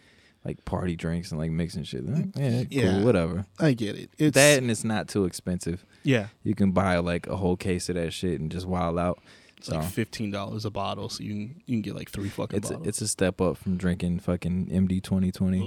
like 0.45 0.65
party 0.65 0.95
drinks 0.97 1.31
and 1.31 1.41
like 1.41 1.51
mixing 1.51 1.85
shit, 1.85 2.07
like, 2.07 2.27
yeah, 2.71 2.93
cool, 2.93 3.05
whatever. 3.05 3.47
I 3.59 3.73
get 3.73 3.97
it. 3.97 4.11
It's 4.19 4.35
that 4.35 4.59
and 4.59 4.71
it's 4.71 4.85
not 4.85 5.09
too 5.09 5.25
expensive. 5.25 5.85
yeah, 6.03 6.27
You 6.43 6.55
can 6.55 6.73
buy 6.73 6.99
like 6.99 7.27
a 7.27 7.37
whole 7.37 7.57
case 7.57 7.89
of 7.89 7.95
that 7.97 8.13
shit 8.13 8.41
and 8.41 8.51
just 8.51 8.67
wild 8.67 8.99
out. 8.99 9.21
it's 9.57 9.69
So 9.69 9.77
like 9.79 9.89
fifteen 9.89 10.31
dollars 10.31 10.65
a 10.67 10.71
bottle, 10.71 11.09
so 11.09 11.23
you 11.23 11.31
can 11.33 11.63
you 11.67 11.75
can 11.77 11.83
get 11.83 11.95
like 11.97 12.11
three 12.11 12.29
fucking 12.29 12.57
it's 12.59 12.69
a, 12.71 12.73
bottles. 12.75 12.89
it's 12.89 13.01
a 13.03 13.09
step 13.09 13.41
up 13.41 13.57
from 13.57 13.77
drinking 13.77 14.21
fucking 14.21 14.67
MD 14.67 15.03
twenty 15.03 15.31
twenty. 15.33 15.61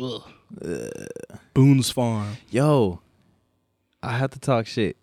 Boone's 1.54 1.90
Farm. 1.90 2.38
Yo, 2.50 3.00
I 4.02 4.18
have 4.18 4.32
to 4.32 4.40
talk 4.40 4.66
shit. 4.68 4.98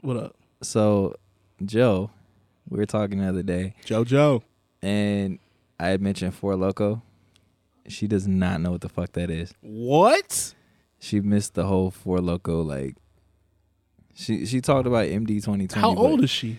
What 0.00 0.16
up, 0.16 0.36
So, 0.62 1.14
Joe, 1.64 2.10
we 2.68 2.78
were 2.78 2.86
talking 2.86 3.18
the 3.20 3.28
other 3.28 3.42
day, 3.42 3.74
JoJo? 3.86 4.42
And 4.82 5.38
I 5.78 5.88
had 5.88 6.00
mentioned 6.00 6.34
Four 6.34 6.56
Loco. 6.56 7.02
She 7.88 8.06
does 8.06 8.26
not 8.26 8.60
know 8.60 8.72
what 8.72 8.80
the 8.80 8.88
fuck 8.88 9.12
that 9.12 9.30
is. 9.30 9.54
What? 9.60 10.54
She 10.98 11.20
missed 11.20 11.54
the 11.54 11.64
whole 11.66 11.90
Four 11.90 12.18
Loco. 12.18 12.62
Like, 12.62 12.96
she 14.14 14.46
she 14.46 14.60
talked 14.60 14.86
about 14.86 15.06
MD 15.06 15.42
twenty 15.42 15.66
twenty. 15.66 15.80
How 15.80 15.94
old 15.94 16.22
is 16.24 16.30
she? 16.30 16.58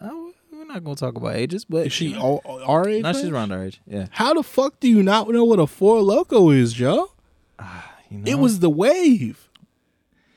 Oh, 0.00 0.32
we're 0.52 0.64
not 0.64 0.82
gonna 0.82 0.96
talk 0.96 1.16
about 1.16 1.36
ages, 1.36 1.64
but 1.64 1.86
Is 1.86 1.92
she 1.92 2.16
all, 2.16 2.40
our 2.44 2.88
age? 2.88 3.02
No, 3.02 3.12
she's 3.12 3.26
around 3.28 3.52
our 3.52 3.64
age. 3.64 3.80
Yeah, 3.86 4.06
How 4.10 4.34
the 4.34 4.42
fuck 4.42 4.80
do 4.80 4.88
you 4.88 5.02
not 5.02 5.28
know 5.28 5.44
what 5.44 5.58
a 5.60 5.66
four 5.66 6.00
loco 6.00 6.50
is, 6.50 6.72
Joe? 6.72 7.10
you 8.10 8.18
know, 8.18 8.30
It 8.30 8.38
was 8.38 8.60
the 8.60 8.70
wave. 8.70 9.44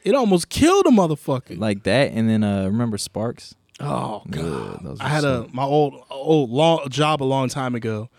It 0.03 0.13
almost 0.15 0.49
killed 0.49 0.85
a 0.87 0.89
motherfucker. 0.89 1.57
like 1.59 1.83
that. 1.83 2.11
And 2.11 2.29
then 2.29 2.43
uh 2.43 2.65
remember 2.65 2.97
Sparks? 2.97 3.55
Oh 3.81 4.23
Yeah, 4.27 4.41
god. 4.41 4.79
those 4.83 4.99
I 4.99 5.07
had 5.09 5.21
so- 5.21 5.47
a 5.51 5.55
my 5.55 5.63
old 5.63 6.03
old 6.09 6.49
long 6.49 6.89
job 6.89 7.21
a 7.21 7.25
long 7.25 7.49
time 7.49 7.75
ago. 7.75 8.09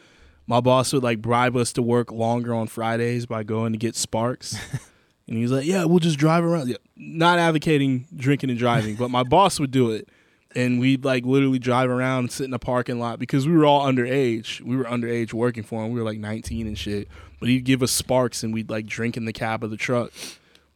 My 0.47 0.61
boss 0.61 0.93
would 0.93 1.03
like 1.05 1.23
bribe 1.23 1.56
us 1.56 1.73
to 1.75 1.82
work 1.82 2.11
longer 2.11 2.53
on 2.55 2.67
Fridays 2.67 3.26
by 3.26 3.43
going 3.44 3.73
to 3.73 3.79
get 3.79 3.94
Sparks. 3.94 4.55
and 5.29 5.36
he's 5.39 5.53
like, 5.53 5.65
"Yeah, 5.65 5.84
we'll 5.84 6.01
just 6.01 6.19
drive 6.19 6.44
around." 6.44 6.69
Yeah, 6.69 6.77
not 6.96 7.39
advocating 7.39 8.06
drinking 8.15 8.51
and 8.51 8.58
driving, 8.58 8.96
but 8.96 9.08
my 9.10 9.22
boss 9.22 9.60
would 9.60 9.70
do 9.70 9.91
it. 9.93 10.08
And 10.55 10.81
we'd 10.81 11.03
like 11.05 11.25
literally 11.25 11.58
drive 11.58 11.89
around 11.89 12.19
and 12.25 12.31
sit 12.32 12.44
in 12.44 12.53
a 12.53 12.58
parking 12.58 12.98
lot 12.98 13.19
because 13.19 13.46
we 13.48 13.56
were 13.56 13.65
all 13.65 13.86
underage. 13.86 14.60
We 14.60 14.77
were 14.77 14.84
underage 14.84 15.32
working 15.32 15.63
for 15.63 15.82
him. 15.82 15.93
We 15.93 15.98
were 16.01 16.05
like 16.05 16.19
19 16.19 16.67
and 16.67 16.77
shit. 16.77 17.08
But 17.41 17.48
he'd 17.48 17.65
give 17.65 17.82
us 17.82 17.91
Sparks 17.91 18.43
and 18.43 18.53
we'd 18.53 18.69
like 18.69 18.84
drink 18.84 19.17
in 19.17 19.25
the 19.25 19.32
cab 19.32 19.65
of 19.65 19.70
the 19.70 19.79
truck. 19.79 20.13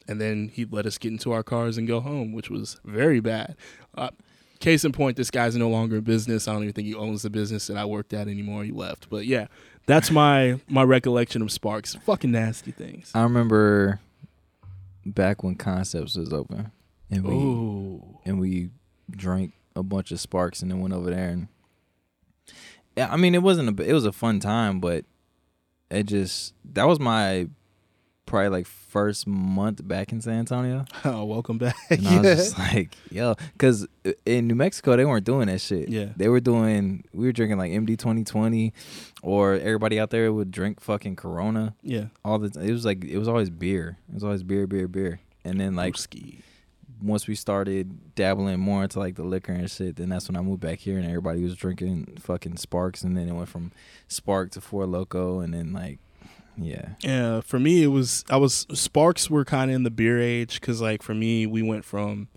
And 0.09 0.19
then 0.19 0.49
he'd 0.55 0.73
let 0.73 0.87
us 0.87 0.97
get 0.97 1.13
into 1.13 1.31
our 1.33 1.43
cars 1.43 1.77
and 1.77 1.87
go 1.87 2.01
home, 2.01 2.33
which 2.33 2.49
was 2.49 2.81
very 2.87 3.21
bad. 3.21 3.55
Uh, 3.95 4.09
case 4.67 4.85
in 4.85 4.91
point, 4.91 5.17
this 5.17 5.31
guy's 5.31 5.55
no 5.55 5.69
longer 5.69 5.99
in 5.99 6.03
business. 6.03 6.49
I 6.49 6.53
don't 6.53 6.63
even 6.63 6.75
think 6.75 6.89
he 6.89 6.95
owns 6.95 7.23
the 7.23 7.31
business 7.31 7.69
that 7.69 7.77
I 7.77 7.85
worked 7.85 8.13
at 8.13 8.27
anymore. 8.27 8.65
He 8.65 8.73
left. 8.73 9.09
But 9.09 9.25
yeah, 9.25 9.47
that's 9.87 10.11
my 10.11 10.59
my 10.69 10.83
recollection 10.83 11.41
of 11.41 11.53
Sparks. 11.53 11.95
Fucking 11.95 12.33
nasty 12.33 12.73
things. 12.73 13.13
I 13.15 13.23
remember 13.23 14.01
back 15.05 15.45
when 15.45 15.55
Concepts 15.55 16.17
was 16.17 16.33
open, 16.33 16.73
and 17.13 17.25
we 17.25 17.35
Oh, 17.35 18.21
and 18.25 18.41
we 18.41 18.71
drank 19.09 19.53
a 19.77 19.85
bunch 19.85 20.11
of 20.11 20.19
Sparks, 20.19 20.63
and 20.63 20.71
then 20.71 20.81
went 20.81 20.95
over 20.95 21.11
there 21.11 21.29
and 21.29 21.47
yeah, 22.97 23.09
I 23.13 23.17
mean 23.17 23.37
it 23.37 23.43
wasn't 23.43 23.79
a 23.79 23.89
it 23.89 23.93
was 23.93 24.05
a 24.05 24.13
fun 24.13 24.41
time, 24.41 24.81
but 24.81 25.05
it 25.93 26.07
just 26.07 26.55
that 26.73 26.89
was 26.89 26.99
my 26.99 27.49
probably 28.27 28.49
like 28.49 28.67
first 28.67 29.27
month 29.27 29.87
back 29.87 30.13
in 30.13 30.21
San 30.21 30.41
Antonio. 30.41 30.85
oh 31.05 31.25
welcome 31.25 31.59
back. 31.59 31.77
And 31.91 32.07
I 32.07 32.21
was 32.21 32.37
just 32.37 32.59
like, 32.75 32.97
yo, 33.11 33.37
because 33.53 33.87
uh, 34.05 34.13
in 34.27 34.47
New 34.49 34.55
Mexico 34.55 34.97
they 34.97 35.05
weren't 35.05 35.25
doing 35.25 35.47
that 35.47 35.61
shit. 35.61 35.89
Yeah. 35.89 36.11
they 36.17 36.29
were 36.29 36.41
doing. 36.41 37.05
We 37.13 37.27
were 37.27 37.33
drinking 37.33 37.59
like 37.59 37.73
MD 37.73 37.99
twenty 37.99 38.25
twenty, 38.25 38.73
or 39.23 39.55
everybody 39.55 39.99
out 39.99 40.11
there 40.11 40.33
would 40.33 40.51
drink 40.51 40.81
fucking 40.81 41.17
Corona 41.17 41.75
yeah. 41.83 42.07
all 42.25 42.39
the. 42.39 42.61
It 42.61 42.73
was 42.73 42.85
like 42.85 43.05
it 43.05 43.19
was 43.19 43.29
always 43.29 43.51
beer. 43.51 43.99
It 44.09 44.15
was 44.15 44.25
always 44.25 44.43
beer, 44.43 44.67
beer, 44.67 44.89
beer. 44.89 45.21
And 45.45 45.61
then 45.61 45.77
like 45.77 45.97
once 47.01 47.27
we 47.27 47.35
started 47.35 48.15
dabbling 48.15 48.59
more 48.59 48.83
into 48.83 48.99
like 48.99 49.17
the 49.17 49.23
liquor 49.23 49.53
and 49.53 49.71
shit, 49.71 49.97
then 49.97 50.09
that's 50.09 50.29
when 50.29 50.37
I 50.37 50.41
moved 50.41 50.61
back 50.61 50.79
here 50.79 50.97
and 50.97 51.07
everybody 51.07 51.43
was 51.43 51.55
drinking 51.55 52.19
fucking 52.21 52.57
Sparks, 52.57 53.03
and 53.03 53.17
then 53.17 53.29
it 53.29 53.33
went 53.33 53.49
from 53.49 53.73
Spark 54.09 54.51
to 54.53 54.61
Four 54.61 54.87
Loco, 54.87 55.41
and 55.41 55.53
then 55.55 55.73
like, 55.73 55.99
yeah, 56.57 56.91
Yeah, 57.03 57.41
for 57.41 57.59
me 57.59 57.83
it 57.83 57.89
was 57.89 58.25
I 58.31 58.37
was 58.37 58.67
Sparks 58.73 59.29
were 59.31 59.45
kind 59.45 59.71
of 59.71 59.75
in 59.75 59.83
the 59.83 59.91
beer 59.91 60.21
age 60.21 60.61
because 60.61 60.81
like 60.81 61.03
for 61.03 61.15
me 61.15 61.47
we 61.47 61.63
went 61.63 61.85
from 61.85 62.29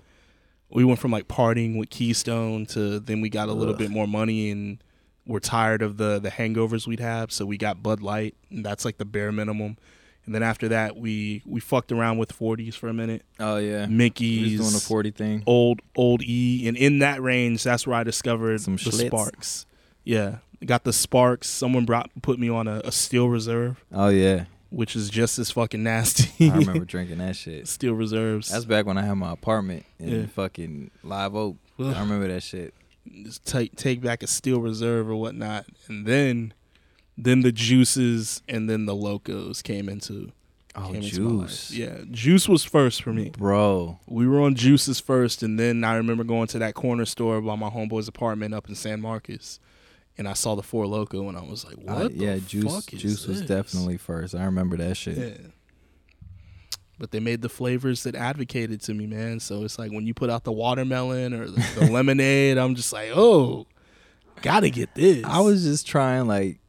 we 0.69 0.83
went 0.83 0.99
from 0.99 1.11
like 1.11 1.27
partying 1.27 1.77
with 1.77 1.89
Keystone 1.89 2.65
to 2.67 2.99
then 2.99 3.21
we 3.21 3.29
got 3.29 3.49
a 3.49 3.53
little 3.53 3.73
Ugh. 3.73 3.79
bit 3.79 3.89
more 3.91 4.07
money 4.07 4.51
and 4.51 4.83
we're 5.25 5.39
tired 5.39 5.81
of 5.81 5.97
the 5.97 6.19
the 6.19 6.29
hangovers 6.29 6.87
we'd 6.87 6.99
have 6.99 7.31
so 7.31 7.45
we 7.45 7.57
got 7.57 7.81
Bud 7.83 8.01
Light 8.01 8.35
and 8.49 8.65
that's 8.65 8.85
like 8.85 8.97
the 8.97 9.05
bare 9.05 9.31
minimum 9.31 9.77
and 10.25 10.35
then 10.35 10.43
after 10.43 10.67
that 10.67 10.97
we 10.97 11.41
we 11.45 11.59
fucked 11.59 11.91
around 11.91 12.17
with 12.17 12.37
40s 12.37 12.73
for 12.75 12.87
a 12.89 12.93
minute 12.93 13.23
oh 13.39 13.57
yeah, 13.57 13.85
Mickey's 13.87 14.59
doing 14.59 14.75
a 14.75 14.79
forty 14.79 15.11
thing. 15.11 15.43
old 15.47 15.81
old 15.95 16.21
E 16.23 16.67
and 16.67 16.75
in 16.77 16.99
that 16.99 17.21
range 17.21 17.63
that's 17.63 17.87
where 17.87 17.95
I 17.97 18.03
discovered 18.03 18.59
Some 18.61 18.75
the 18.75 18.81
Schlitz. 18.91 19.07
Sparks 19.07 19.65
Yeah, 20.03 20.37
got 20.65 20.83
the 20.83 20.93
sparks. 20.93 21.47
Someone 21.49 21.85
brought 21.85 22.09
put 22.21 22.39
me 22.39 22.49
on 22.49 22.67
a, 22.67 22.81
a 22.85 22.91
steel 22.91 23.29
reserve, 23.29 23.83
Oh 23.93 24.09
yeah, 24.09 24.45
which 24.69 24.95
is 24.95 25.09
just 25.09 25.39
as 25.39 25.51
fucking 25.51 25.83
nasty. 25.83 26.49
I 26.51 26.57
remember 26.57 26.85
drinking 26.85 27.17
that 27.19 27.35
shit. 27.35 27.67
steel 27.67 27.93
reserves. 27.93 28.49
That's 28.49 28.65
back 28.65 28.85
when 28.85 28.97
I 28.97 29.03
had 29.03 29.15
my 29.15 29.31
apartment 29.31 29.85
in 29.99 30.09
Yeah. 30.21 30.25
fucking 30.27 30.91
Live 31.03 31.35
Oak. 31.35 31.57
Ugh. 31.79 31.93
I 31.95 31.99
remember 32.01 32.27
that 32.27 32.43
shit. 32.43 32.73
just 33.23 33.45
take 33.45 33.75
take 33.75 34.01
back 34.01 34.21
a 34.23 34.27
steel 34.27 34.59
reserve 34.61 35.09
or 35.09 35.15
whatnot, 35.15 35.65
and 35.87 36.05
then 36.05 36.53
then 37.17 37.41
the 37.41 37.51
juices 37.51 38.41
and 38.47 38.69
then 38.69 38.85
the 38.85 38.95
locos 38.95 39.61
came 39.61 39.89
into 39.89 40.31
Oh, 40.75 40.85
came 40.85 40.97
into 40.97 41.09
juice. 41.15 41.71
Yeah, 41.71 42.01
juice 42.11 42.47
was 42.47 42.63
first 42.63 43.01
for 43.01 43.11
me. 43.11 43.31
Bro. 43.31 43.99
We 44.07 44.27
were 44.27 44.39
on 44.39 44.53
juices 44.55 44.99
first, 44.99 45.41
and 45.41 45.59
then 45.59 45.83
I 45.83 45.95
remember 45.95 46.23
going 46.23 46.47
to 46.49 46.59
that 46.59 46.75
corner 46.75 47.05
store 47.05 47.41
by 47.41 47.55
my 47.55 47.69
homeboy's 47.69 48.07
apartment 48.07 48.53
up 48.53 48.69
in 48.69 48.75
San 48.75 49.01
Marcos, 49.01 49.59
and 50.19 50.27
I 50.27 50.33
saw 50.33 50.53
the 50.53 50.61
Four 50.61 50.85
Loco, 50.85 51.29
and 51.29 51.37
I 51.37 51.41
was 51.41 51.63
like, 51.65 51.77
Uh, 51.87 52.01
"What? 52.03 52.11
yeah, 52.13 52.35
the 52.35 52.41
juice 52.41 52.85
juice 52.85 53.25
was 53.25 53.39
this? 53.39 53.47
definitely 53.47 53.97
first. 53.97 54.35
I 54.35 54.43
remember 54.43 54.75
that 54.77 54.95
shit. 54.97 55.17
Yeah. 55.17 55.47
But 56.99 57.11
they 57.11 57.21
made 57.21 57.41
the 57.41 57.47
flavors 57.49 58.03
that 58.03 58.13
advocated 58.13 58.81
to 58.81 58.93
me, 58.93 59.07
man. 59.07 59.39
So 59.39 59.63
it's 59.63 59.79
like 59.79 59.91
when 59.91 60.05
you 60.05 60.13
put 60.13 60.29
out 60.29 60.43
the 60.43 60.51
watermelon 60.51 61.33
or 61.33 61.49
the, 61.49 61.65
the 61.79 61.85
lemonade, 61.91 62.57
I'm 62.57 62.75
just 62.75 62.91
like, 62.91 63.11
oh, 63.15 63.65
gotta 64.41 64.69
get 64.69 64.93
this. 64.93 65.23
I 65.23 65.39
was 65.39 65.63
just 65.63 65.87
trying 65.87 66.27
like 66.27 66.59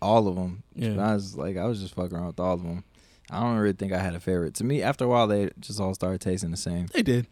all 0.00 0.26
of 0.26 0.36
them. 0.36 0.62
Yeah. 0.74 0.92
I 0.98 1.12
was 1.12 1.36
like 1.36 1.58
I 1.58 1.66
was 1.66 1.82
just 1.82 1.94
fucking 1.94 2.16
around 2.16 2.28
with 2.28 2.40
all 2.40 2.54
of 2.54 2.62
them. 2.62 2.84
I 3.30 3.40
don't 3.40 3.56
really 3.56 3.74
think 3.74 3.92
I 3.92 3.98
had 3.98 4.14
a 4.14 4.20
favorite. 4.20 4.54
To 4.54 4.64
me, 4.64 4.82
after 4.82 5.04
a 5.04 5.08
while, 5.08 5.26
they 5.26 5.50
just 5.60 5.78
all 5.78 5.92
started 5.94 6.22
tasting 6.22 6.50
the 6.50 6.56
same. 6.56 6.86
They 6.86 7.02
did. 7.02 7.26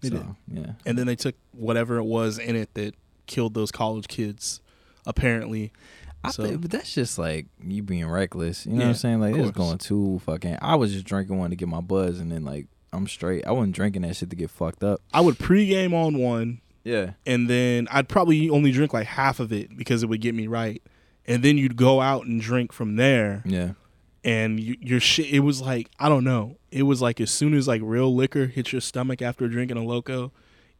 They 0.00 0.08
so, 0.08 0.16
did. 0.16 0.26
Yeah. 0.60 0.72
And 0.86 0.96
then 0.96 1.06
they 1.06 1.16
took 1.16 1.34
whatever 1.52 1.96
it 1.98 2.04
was 2.04 2.38
in 2.38 2.56
it 2.56 2.72
that 2.74 2.94
killed 3.26 3.52
those 3.54 3.70
college 3.70 4.08
kids, 4.08 4.60
apparently. 5.08 5.72
I 6.22 6.30
So- 6.30 6.44
think, 6.44 6.60
but 6.60 6.70
that's 6.70 6.92
just 6.94 7.18
like 7.18 7.46
you 7.64 7.82
being 7.82 8.06
reckless. 8.06 8.66
You 8.66 8.72
know 8.72 8.78
what 8.78 8.86
I'm 8.88 8.94
saying? 8.94 9.20
Like 9.20 9.32
of 9.34 9.38
it 9.38 9.42
was 9.42 9.50
going 9.52 9.78
too 9.78 10.20
fucking. 10.24 10.58
I 10.62 10.74
was 10.76 10.92
just 10.92 11.04
drinking 11.04 11.38
one 11.38 11.50
to 11.50 11.56
get 11.56 11.68
my 11.68 11.80
buzz, 11.80 12.18
and 12.20 12.30
then 12.30 12.44
like 12.44 12.66
I'm 12.92 13.06
straight. 13.06 13.46
I 13.46 13.52
wasn't 13.52 13.74
drinking 13.74 14.02
that 14.02 14.16
shit 14.16 14.30
to 14.30 14.36
get 14.36 14.50
fucked 14.50 14.82
up. 14.84 15.00
I 15.12 15.20
would 15.20 15.38
pregame 15.38 15.92
on 15.94 16.18
one, 16.18 16.60
Yeah. 16.84 17.12
and 17.26 17.48
then 17.48 17.86
I'd 17.90 18.08
probably 18.08 18.48
only 18.50 18.72
drink 18.72 18.92
like 18.92 19.06
half 19.06 19.38
of 19.40 19.52
it 19.52 19.76
because 19.76 20.02
it 20.02 20.08
would 20.08 20.20
get 20.20 20.34
me 20.34 20.46
right. 20.46 20.82
And 21.26 21.42
then 21.42 21.58
you'd 21.58 21.76
go 21.76 22.00
out 22.00 22.24
and 22.26 22.40
drink 22.40 22.72
from 22.72 22.96
there, 22.96 23.42
Yeah. 23.46 23.72
and 24.24 24.58
you, 24.58 24.76
your 24.80 24.98
shit. 25.00 25.26
It 25.32 25.40
was 25.40 25.60
like 25.60 25.88
I 26.00 26.08
don't 26.08 26.24
know. 26.24 26.56
It 26.72 26.82
was 26.82 27.00
like 27.00 27.20
as 27.20 27.30
soon 27.30 27.54
as 27.54 27.68
like 27.68 27.80
real 27.84 28.12
liquor 28.14 28.46
hits 28.46 28.72
your 28.72 28.80
stomach 28.80 29.22
after 29.22 29.46
drinking 29.46 29.76
a 29.76 29.84
loco, 29.84 30.32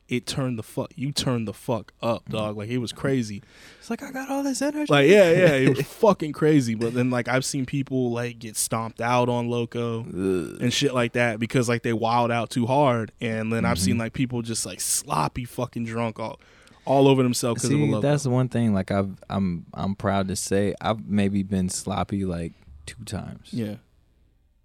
it 0.08 0.26
turned 0.26 0.58
the 0.58 0.62
fuck. 0.62 0.90
You 0.96 1.12
turned 1.12 1.46
the 1.46 1.52
fuck 1.52 1.92
up, 2.02 2.28
dog. 2.30 2.56
Like 2.56 2.68
it 2.70 2.78
was 2.78 2.92
crazy. 2.92 3.42
It's 3.78 3.90
like 3.90 4.02
I 4.02 4.10
got 4.10 4.30
all 4.30 4.42
this 4.42 4.62
energy. 4.62 4.90
Like 4.92 5.08
yeah, 5.08 5.30
yeah, 5.30 5.52
it 5.52 5.76
was 5.76 5.86
fucking 5.86 6.32
crazy. 6.32 6.74
But 6.74 6.94
then 6.94 7.10
like 7.10 7.28
I've 7.28 7.44
seen 7.44 7.66
people 7.66 8.10
like 8.12 8.38
get 8.38 8.56
stomped 8.56 9.00
out 9.00 9.28
on 9.28 9.48
loco. 9.50 10.00
Ugh. 10.00 10.60
and 10.62 10.72
shit 10.72 10.94
like 10.94 11.12
that 11.12 11.38
because 11.38 11.68
like 11.68 11.82
they 11.82 11.92
wild 11.92 12.30
out 12.30 12.48
too 12.50 12.64
hard 12.66 13.12
and 13.20 13.52
then 13.52 13.64
I've 13.64 13.76
Mm-hmm. 13.76 13.84
seen 13.84 13.98
like 13.98 14.12
people 14.14 14.40
just 14.42 14.64
like 14.64 14.80
sloppy 14.80 15.44
fucking 15.44 15.84
drunk 15.84 16.18
all 16.18 16.40
all 16.86 17.06
over 17.06 17.22
themselves 17.22 17.60
because 17.62 17.74
of 17.74 17.80
a 17.80 17.92
See, 17.92 18.00
that's 18.00 18.26
one 18.26 18.48
thing. 18.48 18.72
Like 18.72 18.90
I've, 18.90 19.10
I'm, 19.28 19.66
I'm 19.74 19.94
proud 19.94 20.28
to 20.28 20.36
say 20.36 20.74
I've 20.80 21.06
maybe 21.06 21.42
been 21.42 21.68
sloppy 21.68 22.24
like 22.24 22.54
two 22.86 23.04
times. 23.04 23.50
yeah, 23.52 23.74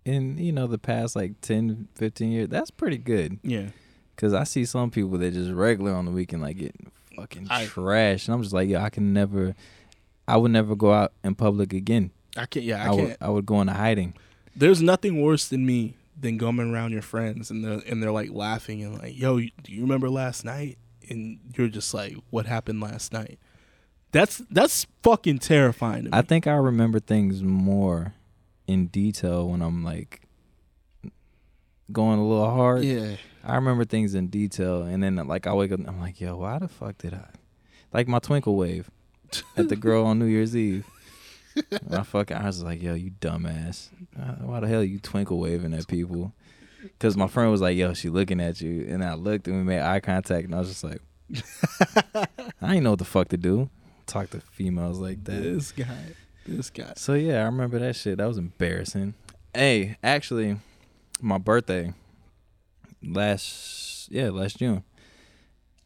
In 0.06 0.38
you 0.38 0.54
know 0.54 0.66
the 0.68 0.78
past 0.78 1.18
like 1.18 1.42
10, 1.42 1.90
15 1.96 2.32
years, 2.32 2.48
that's 2.48 2.72
pretty 2.72 2.98
good. 2.98 3.40
yeah. 3.44 3.68
Cause 4.16 4.34
I 4.34 4.44
see 4.44 4.64
some 4.66 4.92
people 4.92 5.18
that 5.18 5.34
just 5.34 5.52
regular 5.52 5.94
on 5.94 6.06
the 6.06 6.12
weekend 6.12 6.44
like 6.44 6.58
getting 6.58 6.92
fucking 7.16 7.48
I- 7.50 7.66
trash, 7.66 8.28
and 8.28 8.36
I'm 8.36 8.42
just 8.42 8.54
like, 8.54 8.70
yo, 8.70 8.80
I 8.80 8.90
can 8.90 9.12
never, 9.14 9.56
I 10.28 10.38
would 10.38 10.52
never 10.52 10.76
go 10.76 10.94
out 10.94 11.14
in 11.24 11.36
public 11.36 11.74
again. 11.74 12.12
I 12.38 12.46
can't. 12.46 12.66
Yeah, 12.66 12.78
I, 12.82 12.86
I, 12.86 12.96
can't. 12.96 13.02
would, 13.02 13.18
I 13.22 13.30
would 13.30 13.46
go 13.46 13.62
into 13.62 13.74
hiding. 13.74 14.14
There's 14.56 14.82
nothing 14.82 15.22
worse 15.22 15.48
than 15.48 15.66
me 15.66 15.96
than 16.20 16.38
going 16.38 16.60
around 16.60 16.92
your 16.92 17.02
friends 17.02 17.50
and 17.50 17.66
they're 17.66 17.82
and 17.88 18.02
they're 18.02 18.12
like 18.12 18.32
laughing 18.32 18.84
and 18.84 19.00
like, 19.00 19.18
"Yo, 19.18 19.40
do 19.40 19.50
you 19.66 19.82
remember 19.82 20.10
last 20.10 20.46
night?" 20.46 20.78
And 21.10 21.40
you're 21.58 21.68
just 21.68 21.94
like, 21.94 22.16
"What 22.30 22.46
happened 22.46 22.82
last 22.82 23.12
night?" 23.14 23.40
That's 24.12 24.44
that's 24.52 24.86
fucking 25.02 25.40
terrifying 25.40 26.04
to 26.06 26.12
me. 26.12 26.18
I 26.18 26.22
think 26.22 26.46
I 26.46 26.54
remember 26.54 27.00
things 27.00 27.42
more 27.42 28.14
in 28.68 28.88
detail 28.88 29.50
when 29.50 29.62
I'm 29.62 29.84
like 29.84 30.22
going 31.94 32.20
a 32.20 32.28
little 32.28 32.50
hard. 32.50 32.84
yeah, 32.84 33.16
I 33.44 33.56
remember 33.56 33.86
things 33.86 34.16
in 34.16 34.28
detail, 34.28 34.82
and 34.84 35.02
then 35.04 35.16
like 35.16 35.48
I 35.48 35.54
wake 35.54 35.72
up, 35.72 35.80
and 35.80 35.88
I'm 35.88 36.00
like, 36.00 36.20
yo, 36.20 36.38
why 36.38 36.60
the 36.60 36.68
fuck 36.68 36.98
did 36.98 37.14
I? 37.14 37.28
Like 37.94 38.08
my 38.08 38.20
twinkle 38.20 38.56
wave 38.56 38.90
at 39.56 39.70
the 39.70 39.76
girl 39.76 40.06
on 40.06 40.20
New 40.20 40.26
Year's 40.26 40.56
Eve. 40.56 40.86
I 41.92 42.02
fucking, 42.02 42.36
I 42.36 42.46
was 42.48 42.64
like, 42.64 42.82
yo, 42.82 42.96
you 42.96 43.12
dumbass. 43.22 43.90
Uh, 44.20 44.34
Why 44.44 44.60
the 44.60 44.68
hell 44.68 44.80
are 44.82 44.84
you 44.84 44.98
twinkle 45.00 45.38
waving 45.40 45.74
at 45.76 45.88
people? 45.88 46.34
Because 46.82 47.16
my 47.16 47.28
friend 47.28 47.52
was 47.52 47.62
like, 47.62 47.78
yo, 47.78 47.94
she 47.94 48.10
looking 48.10 48.42
at 48.42 48.60
you, 48.60 48.88
and 48.90 49.04
I 49.04 49.14
looked 49.14 49.48
and 49.48 49.58
we 49.58 49.64
made 49.64 49.82
eye 49.82 50.00
contact, 50.00 50.46
and 50.46 50.56
I 50.56 50.60
was 50.60 50.70
just 50.70 50.84
like, 50.84 51.00
I 52.62 52.76
ain't 52.76 52.84
know 52.84 52.92
what 52.92 53.00
the 53.00 53.06
fuck 53.06 53.28
to 53.30 53.38
do. 53.38 53.70
Talk 54.08 54.32
to 54.32 54.40
females 54.42 55.00
like 55.00 55.24
that. 55.26 55.44
this 55.44 55.72
guy, 55.72 56.16
this 56.46 56.70
guy. 56.70 56.94
So 56.98 57.14
yeah, 57.14 57.42
I 57.42 57.46
remember 57.46 57.80
that 57.80 57.96
shit. 57.96 58.18
That 58.18 58.28
was 58.28 58.38
embarrassing. 58.38 59.14
Hey, 59.54 59.98
actually, 60.04 60.58
my 61.24 61.38
birthday 61.38 61.94
last 63.02 64.12
yeah 64.12 64.30
last 64.30 64.58
June, 64.60 64.84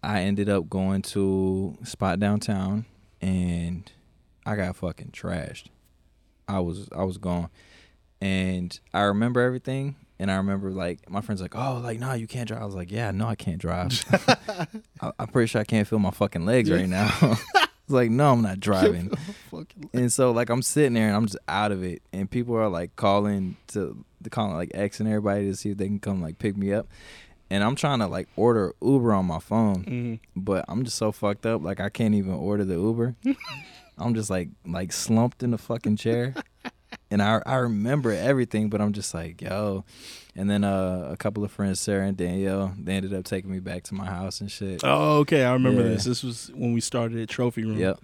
I 0.04 0.22
ended 0.22 0.50
up 0.50 0.70
going 0.70 1.04
to 1.04 1.78
spot 1.84 2.20
downtown 2.20 2.86
and 3.22 3.90
I 4.46 4.56
got 4.56 4.76
fucking 4.76 5.12
trashed. 5.12 5.68
I 6.48 6.60
was 6.60 6.90
I 6.96 7.04
was 7.04 7.18
gone, 7.18 7.50
and 8.22 8.78
I 8.94 9.02
remember 9.04 9.42
everything. 9.42 9.96
And 10.20 10.32
I 10.32 10.38
remember 10.38 10.72
like 10.72 11.08
my 11.08 11.22
friends 11.22 11.42
like, 11.42 11.56
oh, 11.56 11.80
like 11.84 12.00
nah, 12.00 12.14
you 12.14 12.26
can't 12.26 12.48
drive. 12.48 12.62
I 12.64 12.66
was 12.66 12.74
like, 12.74 12.92
yeah, 12.92 13.12
no, 13.12 13.28
I 13.28 13.36
can't 13.36 13.60
drive. 13.60 14.04
I, 15.02 15.12
I'm 15.20 15.28
pretty 15.28 15.46
sure 15.46 15.62
I 15.62 15.64
can't 15.64 15.88
feel 15.88 16.00
my 16.00 16.10
fucking 16.10 16.44
legs 16.44 16.72
right 16.72 16.90
now. 16.90 17.38
it's 17.88 17.94
like, 17.94 18.12
no, 18.12 18.34
I'm 18.34 18.42
not 18.42 18.60
driving. 18.68 19.12
And 19.94 20.12
so 20.12 20.32
like 20.32 20.50
I'm 20.50 20.62
sitting 20.62 20.94
there 20.94 21.08
and 21.08 21.16
I'm 21.16 21.26
just 21.26 21.38
out 21.48 21.72
of 21.72 21.84
it, 21.84 22.02
and 22.12 22.30
people 22.30 22.56
are 22.56 22.68
like 22.68 22.96
calling 22.98 23.56
to 23.68 24.04
they 24.20 24.30
calling 24.30 24.56
like 24.56 24.72
X 24.74 25.00
and 25.00 25.08
everybody 25.08 25.46
to 25.46 25.56
see 25.56 25.70
if 25.72 25.78
they 25.78 25.86
can 25.88 26.00
come 26.00 26.22
like 26.22 26.38
pick 26.38 26.58
me 26.58 26.74
up, 26.74 26.88
and 27.50 27.64
I'm 27.64 27.76
trying 27.76 28.00
to 28.00 28.08
like 28.08 28.28
order 28.36 28.74
Uber 28.82 29.14
on 29.14 29.26
my 29.26 29.40
phone, 29.40 29.86
Mhm. 29.86 30.20
but 30.36 30.66
I'm 30.68 30.84
just 30.84 30.98
so 30.98 31.12
fucked 31.14 31.46
up 31.46 31.64
like 31.64 31.80
I 31.80 31.88
can't 31.90 32.14
even 32.16 32.34
order 32.34 32.66
the 32.66 32.76
Uber. 32.76 33.16
I'm 33.98 34.14
just 34.14 34.30
like 34.30 34.50
like 34.66 34.92
slumped 34.92 35.42
in 35.44 35.52
the 35.52 35.58
fucking 35.58 35.96
chair, 35.96 36.34
and 37.12 37.22
I 37.22 37.42
I 37.46 37.56
remember 37.56 38.12
everything, 38.12 38.70
but 38.70 38.82
I'm 38.82 38.94
just 38.94 39.14
like 39.14 39.42
yo, 39.42 39.84
and 40.36 40.50
then 40.50 40.64
uh, 40.64 41.10
a 41.12 41.18
couple 41.18 41.44
of 41.44 41.52
friends 41.52 41.80
Sarah 41.80 42.08
and 42.08 42.18
Danielle 42.18 42.74
they 42.78 42.94
ended 42.96 43.14
up 43.14 43.26
taking 43.26 43.52
me 43.52 43.60
back 43.60 43.84
to 43.84 43.94
my 43.96 44.06
house 44.06 44.42
and 44.42 44.52
shit. 44.52 44.82
Oh, 44.84 45.18
okay. 45.20 45.44
I 45.44 45.54
remember 45.54 45.82
Yeah. 45.84 45.90
this. 45.90 46.04
This 46.06 46.24
was 46.24 46.52
when 46.54 46.74
we 46.74 46.82
started 46.82 47.20
at 47.22 47.30
Trophy 47.30 47.64
Room. 47.64 47.78
Yep. 47.78 48.00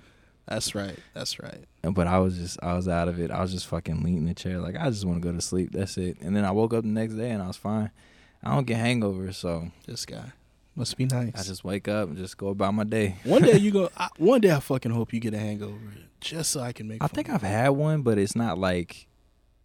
That's 0.48 0.76
right. 0.76 0.98
That's 1.14 1.40
right. 1.40 1.64
But 1.84 2.06
I 2.08 2.20
was 2.20 2.38
just, 2.38 2.62
I 2.62 2.74
was 2.74 2.90
out 2.90 3.08
of 3.08 3.18
it. 3.18 3.32
I 3.32 3.42
was 3.42 3.54
just 3.54 3.66
fucking 3.68 4.04
leaning 4.04 4.26
the 4.26 4.34
chair. 4.34 4.60
Like, 4.60 4.76
I 4.78 4.90
just 4.90 5.06
want 5.06 5.22
to 5.22 5.26
go 5.26 5.34
to 5.34 5.40
sleep. 5.42 5.72
That's 5.72 5.98
it. 5.98 6.18
And 6.20 6.36
then 6.36 6.44
I 6.44 6.52
woke 6.52 6.74
up 6.74 6.84
the 6.84 6.90
next 6.90 7.14
day 7.14 7.32
and 7.32 7.42
I 7.42 7.48
was 7.48 7.56
fine. 7.56 7.92
I 8.44 8.54
don't 8.54 8.68
get 8.68 8.78
hangovers, 8.78 9.36
so 9.36 9.72
This 9.88 10.06
guy 10.06 10.34
must 10.76 10.98
be 10.98 11.06
nice. 11.06 11.32
I 11.36 11.44
just 11.44 11.64
wake 11.64 11.88
up 11.88 12.10
and 12.10 12.18
just 12.18 12.38
go 12.38 12.48
about 12.48 12.74
my 12.74 12.84
day. 12.84 13.18
one 13.24 13.42
day 13.42 13.58
you 13.58 13.72
go. 13.72 13.90
I, 13.98 14.10
one 14.18 14.42
day 14.42 14.52
I 14.52 14.60
fucking 14.60 14.92
hope 14.92 15.14
you 15.14 15.20
get 15.20 15.34
a 15.34 15.40
hangover, 15.40 15.78
just 16.22 16.52
so 16.52 16.62
I 16.62 16.72
can 16.74 16.88
make. 16.88 17.04
I 17.04 17.08
think 17.08 17.30
I've 17.30 17.42
had 17.42 17.70
one, 17.70 18.02
but 18.02 18.18
it's 18.18 18.36
not 18.36 18.58
like, 18.58 19.08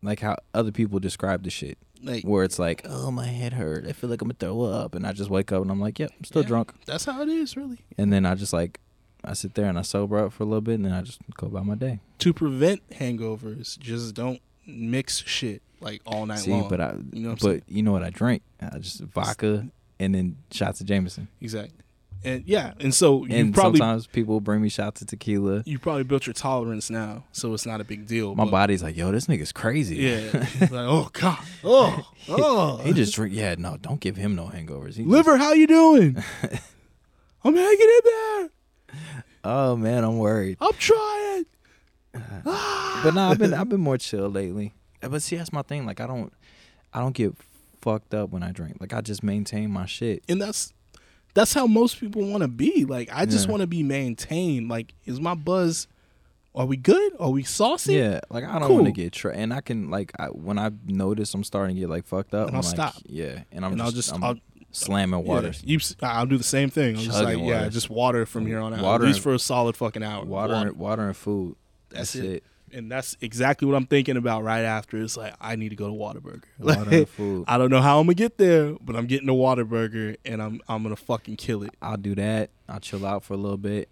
like 0.03 0.21
how 0.21 0.37
other 0.55 0.71
people 0.73 0.99
describe 1.01 1.43
the 1.45 1.51
shit, 1.51 1.79
like 2.03 2.25
where 2.25 2.45
it's 2.45 2.59
like, 2.59 2.83
oh, 2.85 3.11
my 3.11 3.27
head 3.27 3.55
hurt. 3.55 3.87
I 3.87 3.93
feel 3.93 4.11
like 4.11 4.21
I'm 4.23 4.29
gonna 4.29 4.37
throw 4.39 4.63
up, 4.65 4.95
and 4.95 5.07
I 5.07 5.13
just 5.13 5.31
wake 5.31 5.51
up 5.53 5.63
and 5.63 5.71
I'm 5.71 5.81
like, 5.81 5.99
yep, 5.99 6.11
I'm 6.19 6.25
still 6.25 6.43
Yeah. 6.43 6.49
drunk. 6.49 6.73
that's 6.87 7.05
how 7.05 7.23
it 7.23 7.29
is, 7.29 7.57
really. 7.57 7.79
And 7.97 8.13
then 8.13 8.27
I 8.27 8.35
just 8.35 8.53
like, 8.53 8.81
I 9.25 9.33
sit 9.33 9.55
there 9.55 9.67
and 9.67 9.79
I 9.79 9.83
sober 9.83 10.19
up 10.19 10.33
for 10.33 10.43
a 10.45 10.47
little 10.47 10.61
bit, 10.61 10.75
and 10.75 10.85
then 10.85 10.93
I 10.93 11.03
just 11.03 11.21
go 11.37 11.47
about 11.49 11.67
my 11.67 11.75
day. 11.75 12.01
To 12.19 12.33
prevent 12.33 12.89
hangovers, 12.91 13.79
just 13.79 14.15
don't 14.15 14.41
mix 14.67 15.23
shit 15.27 15.63
like 15.81 16.03
all 16.05 16.27
night 16.27 16.41
See, 16.41 16.51
long. 16.51 16.69
but 16.69 16.81
I, 16.81 16.95
you 17.13 17.23
know 17.23 17.31
but 17.31 17.41
saying? 17.41 17.63
you 17.69 17.83
know 17.83 17.93
what 17.93 18.03
I 18.03 18.11
drink? 18.11 18.43
I 18.61 18.79
just 18.79 19.01
vodka 19.01 19.69
and 20.01 20.15
then 20.15 20.37
shots 20.51 20.81
of 20.81 20.87
Jameson. 20.87 21.29
Exactly. 21.41 21.79
And 22.25 22.43
yeah, 22.47 22.75
and 22.81 22.93
so 22.93 23.25
you 23.27 23.37
and 23.37 23.55
probably 23.55 23.79
sometimes 23.79 24.09
people 24.09 24.41
bring 24.41 24.61
me 24.61 24.69
shots 24.69 25.01
of 25.01 25.07
tequila. 25.07 25.63
you 25.67 25.79
probably 25.79 26.03
built 26.03 26.27
your 26.27 26.35
tolerance 26.35 26.91
now, 26.91 27.25
so 27.31 27.55
it's 27.55 27.65
not 27.65 27.81
a 27.81 27.85
big 27.85 28.07
deal. 28.09 28.35
My 28.35 28.45
body's 28.45 28.83
like, 28.83 28.97
yo, 28.97 29.13
this 29.13 29.27
nigga's 29.27 29.53
crazy. 29.53 29.97
Yeah. 29.97 30.31
like, 30.61 30.73
oh 30.73 31.11
god. 31.13 31.39
Oh. 31.63 32.11
Oh. 32.29 32.79
he 32.79 32.93
just 32.93 33.15
drink. 33.15 33.35
Yeah, 33.35 33.55
no, 33.57 33.77
don't 33.77 34.01
give 34.01 34.17
him 34.17 34.35
no 34.35 34.47
hangovers. 34.47 34.95
He 34.95 35.05
just- 35.05 35.07
Liver, 35.07 35.37
how 35.37 35.53
you 35.53 35.69
doing? 35.69 36.17
I'm 37.45 37.55
hanging 37.55 37.81
in 37.81 38.01
there. 38.05 38.51
oh 39.45 39.77
man, 39.77 40.03
I'm 40.03 40.19
worried. 40.19 40.59
I'm 40.61 40.73
trying. 40.79 41.47
But 43.01 43.15
no, 43.15 43.29
I've 43.29 43.39
been 43.39 43.55
I've 43.55 43.69
been 43.69 43.81
more 43.81 43.97
chill 43.97 44.29
lately. 44.29 44.75
But 45.01 45.23
see, 45.23 45.37
that's 45.37 45.53
my 45.53 45.63
thing. 45.63 45.87
Like 45.87 46.01
I 46.01 46.09
don't 46.09 46.33
I 46.93 46.99
don't 46.99 47.15
get 47.15 47.33
fucked 47.81 48.15
up 48.15 48.31
when 48.31 48.43
I 48.43 48.53
drink. 48.53 48.77
Like 48.81 48.93
I 48.93 49.01
just 49.01 49.23
maintain 49.23 49.71
my 49.71 49.87
shit. 49.87 50.23
and 50.29 50.41
that's 50.41 50.73
that's 51.35 51.53
how 51.55 51.67
most 51.67 52.01
people 52.01 52.27
want 52.27 52.43
to 52.43 52.49
be. 52.49 52.85
Like 52.85 53.09
I 53.13 53.25
just 53.27 53.47
Yeah. 53.47 53.53
want 53.53 53.61
to 53.63 53.67
be 53.67 53.83
maintained. 53.83 54.69
Like 54.69 54.95
is 55.07 55.21
my 55.21 55.35
buzz 55.35 55.87
Are 56.55 56.67
we 56.67 56.77
good? 56.77 57.13
Are 57.21 57.31
we 57.31 57.43
saucy? 57.45 57.95
Yeah, 57.95 58.21
like 58.31 58.43
I 58.45 58.59
don't 58.59 58.67
Cool. 58.69 58.77
want 58.77 58.87
to 58.87 58.93
get 58.93 59.13
tra- 59.13 59.35
and 59.37 59.53
I 59.55 59.61
can 59.61 59.91
like 59.91 60.13
I, 60.19 60.27
when 60.27 60.59
I 60.59 60.71
notice 60.87 61.33
I'm 61.35 61.45
starting 61.45 61.77
to 61.77 61.81
get 61.81 61.89
like 61.91 62.07
fucked 62.07 62.35
up, 62.35 62.49
And 62.49 62.57
I'm 62.57 62.63
I'll 62.63 62.69
like, 62.69 62.75
stop. 62.93 62.95
Yeah, 63.07 63.43
and 63.53 63.65
I'm 63.65 63.73
and 63.73 63.81
just, 63.81 63.85
I'll 63.87 63.93
just 63.93 64.13
I'm 64.15 64.25
I'll 64.25 64.37
slamming 64.73 65.25
water, 65.25 65.49
Yeah, 65.63 65.77
you, 65.77 65.79
I'll 66.03 66.27
do 66.27 66.37
the 66.37 66.43
same 66.45 66.69
thing. 66.71 66.97
I'm 66.97 67.03
just 67.03 67.17
like, 67.23 67.35
Chugging 67.37 67.45
yeah, 67.47 67.69
just 67.69 67.89
water 67.91 68.27
from 68.27 68.47
here 68.47 68.59
on 68.61 68.75
out. 68.75 68.83
Water 68.83 69.05
at 69.05 69.07
least 69.09 69.19
and- 69.19 69.23
for 69.25 69.35
a 69.35 69.39
solid 69.39 69.77
fucking 69.77 70.03
hour. 70.03 70.25
water, 70.25 70.55
Water. 70.55 70.69
and, 70.71 70.77
water 70.79 71.07
and 71.07 71.17
food. 71.17 71.55
That's 71.91 72.13
That's, 72.15 72.25
it. 72.25 72.33
it. 72.33 72.45
And 72.73 72.91
that's 72.91 73.17
exactly 73.21 73.67
what 73.67 73.75
I'm 73.77 73.87
thinking 73.87 74.17
about 74.17 74.43
right 74.45 74.63
after. 74.63 74.97
It's 74.99 75.17
like 75.17 75.35
I 75.41 75.57
need 75.57 75.71
to 75.71 75.77
go 75.77 75.87
to 75.89 75.93
Whataburger. 75.95 76.43
Like. 76.59 76.79
I 77.49 77.59
don't 77.59 77.71
know 77.71 77.81
how 77.81 78.01
I'm 78.01 78.07
gonna 78.07 78.15
get 78.15 78.39
there, 78.39 78.75
but 78.81 78.97
I'm 78.97 79.07
getting 79.07 79.27
to 79.29 79.33
Whataburger 79.35 80.17
and 80.25 80.43
I'm 80.43 80.61
I'm 80.69 80.83
gonna 80.83 80.97
fucking 80.97 81.37
kill 81.37 81.63
it. 81.63 81.75
I'll 81.81 81.97
do 81.97 82.15
that. 82.17 82.51
I'll 82.69 82.81
chill 82.81 83.05
out 83.07 83.25
for 83.25 83.35
a 83.35 83.39
little 83.39 83.57
bit, 83.59 83.91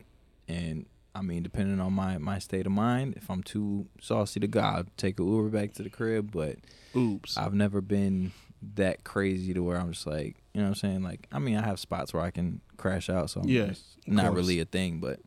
and 0.49 0.87
I 1.15 1.23
mean, 1.23 1.43
depending 1.43 1.81
on 1.81 1.93
my 1.95 2.19
my 2.19 2.39
state 2.39 2.67
of 2.67 2.73
mind, 2.73 3.15
if 3.17 3.31
I'm 3.31 3.43
too 3.43 3.87
saucy 4.01 4.41
to 4.41 4.47
go, 4.47 4.61
I'll 4.61 4.85
take 4.97 5.19
a 5.19 5.23
Uber 5.23 5.49
back 5.49 5.73
to 5.75 5.83
the 5.83 5.91
crib. 5.91 6.31
But 6.33 6.57
Oops. 6.95 7.37
I've 7.39 7.55
never 7.55 7.81
been 7.81 8.33
that 8.75 9.05
crazy 9.05 9.55
to 9.55 9.61
where 9.63 9.79
I'm 9.79 9.93
just 9.93 10.07
like, 10.07 10.37
you 10.53 10.61
know 10.61 10.65
what 10.65 10.69
I'm 10.69 10.75
saying? 10.75 11.03
Like, 11.03 11.27
I 11.33 11.39
mean, 11.39 11.57
I 11.57 11.63
have 11.65 11.79
spots 11.79 12.13
where 12.13 12.23
I 12.23 12.31
can 12.31 12.61
crash 12.79 13.09
out, 13.09 13.31
so 13.31 13.43
Yeah, 13.45 13.65
it's 13.65 13.97
of 14.07 14.13
not 14.13 14.27
course. 14.27 14.37
really 14.37 14.61
a 14.61 14.65
thing. 14.65 14.99
But 15.01 15.21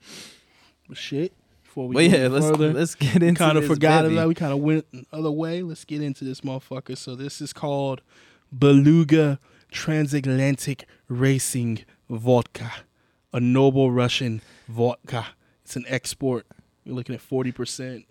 Shit. 0.94 1.34
Before 1.70 1.88
we 1.88 1.94
go 1.94 2.02
yeah, 2.02 2.28
let's 2.30 2.48
further, 2.48 2.74
let's 2.74 2.96
get 2.96 3.22
into 3.22 3.38
kind 3.38 3.56
of 3.56 3.68
forgot 3.68 4.02
bevy. 4.02 4.16
about. 4.16 4.28
We 4.28 4.34
kind 4.34 4.52
of 4.52 4.58
went 4.58 4.88
another 5.12 5.30
way. 5.30 5.62
Let's 5.62 5.86
get 5.86 6.02
into 6.02 6.26
this 6.26 6.42
motherfucker. 6.42 6.98
So 6.98 7.14
this 7.14 7.42
is 7.42 7.54
called 7.54 8.02
Beluga 8.52 9.38
Transatlantic 9.70 10.86
Racing 11.10 11.86
Vodka, 12.10 12.72
a 13.32 13.40
noble 13.40 13.92
Russian 13.92 14.42
vodka. 14.68 15.28
It's 15.64 15.76
an 15.76 15.86
export. 15.88 16.48
You're 16.84 16.96
looking 16.96 17.14
at 17.14 17.22
forty 17.22 17.52
percent. 17.52 18.06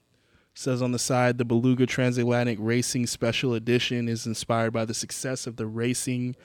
Says 0.54 0.80
on 0.80 0.92
the 0.92 0.98
side, 1.00 1.38
the 1.38 1.44
Beluga 1.44 1.84
Transatlantic 1.84 2.58
Racing 2.60 3.08
Special 3.08 3.54
Edition 3.54 4.08
is 4.08 4.24
inspired 4.24 4.72
by 4.72 4.84
the 4.84 4.94
success 4.94 5.48
of 5.48 5.56
the 5.56 5.66
racing 5.66 6.36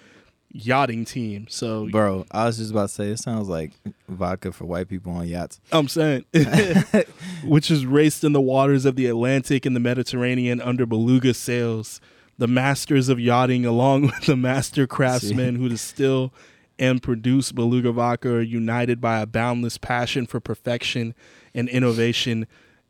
yachting 0.53 1.03
team. 1.03 1.47
So 1.49 1.89
Bro, 1.89 2.25
I 2.31 2.45
was 2.45 2.57
just 2.57 2.71
about 2.71 2.89
to 2.89 2.95
say 2.95 3.09
it 3.09 3.19
sounds 3.19 3.49
like 3.49 3.71
vodka 4.07 4.51
for 4.51 4.65
white 4.65 4.87
people 4.87 5.11
on 5.11 5.27
yachts. 5.27 5.59
I'm 5.71 5.87
saying, 5.87 6.25
which 7.43 7.69
is 7.69 7.85
raced 7.85 8.23
in 8.23 8.31
the 8.31 8.41
waters 8.41 8.85
of 8.85 8.95
the 8.95 9.07
Atlantic 9.07 9.65
and 9.65 9.75
the 9.75 9.79
Mediterranean 9.79 10.61
under 10.61 10.85
beluga 10.85 11.33
sails. 11.33 11.99
The 12.37 12.47
masters 12.47 13.09
of 13.09 13.19
yachting, 13.19 13.65
along 13.65 14.01
with 14.07 14.25
the 14.25 14.37
master 14.37 14.87
craftsmen 14.87 15.55
who 15.55 15.69
distill 15.69 16.33
and 16.79 17.01
produce 17.01 17.51
beluga 17.51 17.91
vodka, 17.91 18.35
are 18.35 18.41
united 18.41 19.01
by 19.01 19.19
a 19.19 19.25
boundless 19.25 19.77
passion 19.77 20.25
for 20.25 20.39
perfection 20.39 21.13
and 21.53 21.67
innovation. 21.69 22.47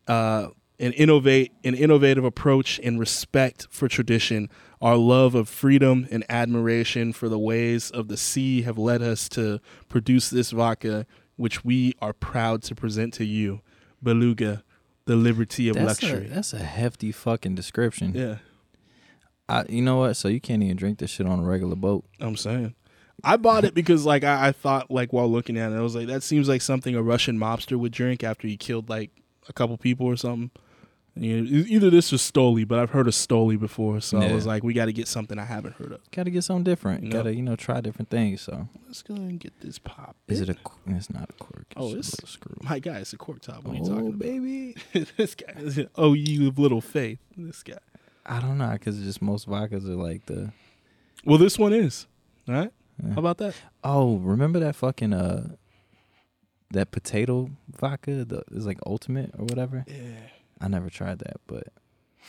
Uh, 0.08 0.48
an 0.80 0.92
innovate 0.94 1.52
an 1.64 1.76
innovative 1.76 2.24
approach 2.24 2.80
and 2.84 3.00
respect 3.00 3.68
for 3.70 3.88
tradition. 3.88 4.50
Our 4.84 4.98
love 4.98 5.34
of 5.34 5.48
freedom 5.48 6.08
and 6.12 6.26
admiration 6.30 7.14
for 7.14 7.30
the 7.30 7.40
ways 7.40 7.90
of 7.90 8.10
the 8.10 8.18
sea 8.18 8.64
have 8.64 8.78
led 8.78 9.02
us 9.02 9.30
to 9.30 9.62
produce 9.88 10.30
this 10.30 10.52
vodka, 10.52 11.06
which 11.38 11.64
we 11.64 11.94
are 12.02 12.12
proud 12.12 12.64
to 12.64 12.76
present 12.76 13.14
to 13.14 13.24
you. 13.26 13.62
Beluga, 14.02 14.62
the 15.06 15.16
liberty 15.16 15.70
of 15.70 15.76
That's 15.78 16.04
a, 16.04 16.06
luxury. 16.06 16.28
that's 16.28 16.52
a 16.52 16.60
hefty 16.60 17.14
fucking 17.14 17.56
description. 17.56 18.14
yeah, 18.14 18.38
I, 19.48 19.64
you 19.70 19.82
know 19.82 20.00
what? 20.00 20.16
So 20.16 20.28
you 20.28 20.42
can't 20.42 20.62
even 20.62 20.76
drink 20.76 21.00
this 21.00 21.12
shit 21.12 21.28
on 21.28 21.40
a 21.40 21.44
regular 21.44 21.78
boat. 21.78 22.04
I'm 22.20 22.36
saying. 22.36 22.76
I 23.24 23.38
bought 23.38 23.64
it 23.64 23.74
because 23.74 24.06
like 24.06 24.26
I, 24.26 24.50
I 24.50 24.52
thought 24.52 24.92
like 24.92 25.14
while 25.14 25.32
looking 25.32 25.58
at 25.58 25.72
it, 25.72 25.76
I 25.76 25.82
was 25.82 25.96
like, 25.96 26.08
that 26.08 26.24
seems 26.24 26.50
like 26.50 26.62
something 26.62 26.94
a 26.94 27.02
Russian 27.02 27.40
mobster 27.40 27.78
would 27.78 27.94
drink 27.94 28.22
after 28.22 28.50
he 28.50 28.58
killed 28.58 28.90
like 28.90 29.12
a 29.48 29.54
couple 29.54 29.78
people 29.78 30.08
or 30.08 30.18
something. 30.18 30.52
Either 31.16 31.92
this 31.92 32.12
or 32.12 32.16
Stoli, 32.16 32.68
but 32.68 32.80
I've 32.80 32.90
heard 32.90 33.08
of 33.08 33.14
Stoli 33.14 33.60
before, 33.60 34.02
so 34.02 34.20
I 34.20 34.34
was 34.34 34.48
like, 34.48 34.64
we 34.64 34.74
got 34.74 34.86
to 34.86 34.94
get 34.94 35.08
something 35.08 35.38
I 35.38 35.46
haven't 35.46 35.76
heard 35.76 35.92
of. 35.92 36.00
Got 36.12 36.24
to 36.24 36.32
get 36.32 36.44
something 36.44 36.64
different. 36.64 37.12
Got 37.12 37.24
to 37.24 37.36
you 37.36 37.44
know 37.44 37.56
try 37.56 37.82
different 37.82 38.10
things. 38.10 38.42
So 38.42 38.68
Let's 38.88 39.04
go 39.04 39.14
and 39.14 39.40
get 39.40 39.60
this 39.62 39.78
pop. 39.78 40.16
is 40.28 40.42
it 40.42 40.50
a? 40.50 40.56
It's 40.88 41.12
not 41.12 41.30
a 41.30 41.34
cork. 41.34 41.66
It's 41.70 41.76
Oh, 41.78 41.94
just 41.94 42.24
a 42.24 42.28
screw. 42.28 42.56
My 42.64 42.80
guy, 42.80 42.98
it's 42.98 43.14
a 43.14 43.18
cork 43.18 43.42
top. 43.42 43.64
What 43.64 43.74
are 43.74 43.76
you 43.78 43.84
oh 43.84 43.90
talking 43.90 44.08
about? 44.08 44.20
baby. 44.20 44.76
this 45.18 45.36
guy 45.36 45.54
is 45.58 45.80
oh 45.96 46.14
you 46.14 46.48
of 46.48 46.58
little 46.58 46.82
faith. 46.82 47.20
This 47.38 47.62
guy. 47.62 47.78
I 48.26 48.40
don't 48.40 48.58
know 48.58 48.72
because 48.72 49.00
just 49.00 49.22
most 49.22 49.48
vodkas 49.48 49.88
are 49.88 49.96
like 49.96 50.26
the. 50.26 50.52
Well, 51.26 51.38
this 51.38 51.60
one 51.60 51.74
is. 51.74 52.08
All 52.50 52.56
right. 52.56 52.72
Yeah. 53.04 53.14
How 53.14 53.20
about 53.20 53.38
that? 53.38 53.54
Oh, 53.84 54.18
remember 54.18 54.60
that 54.62 54.76
fucking 54.76 55.14
uh, 55.14 55.56
that 56.72 56.90
potato 56.92 57.52
vodka? 57.70 58.26
The 58.26 58.44
it's 58.52 58.66
like 58.66 58.80
Ultimat 58.82 59.38
or 59.40 59.44
whatever. 59.46 59.86
Yeah. 59.88 59.96
I 60.64 60.68
never 60.70 60.90
tried 60.90 61.20
that, 61.20 61.38
but 61.48 61.68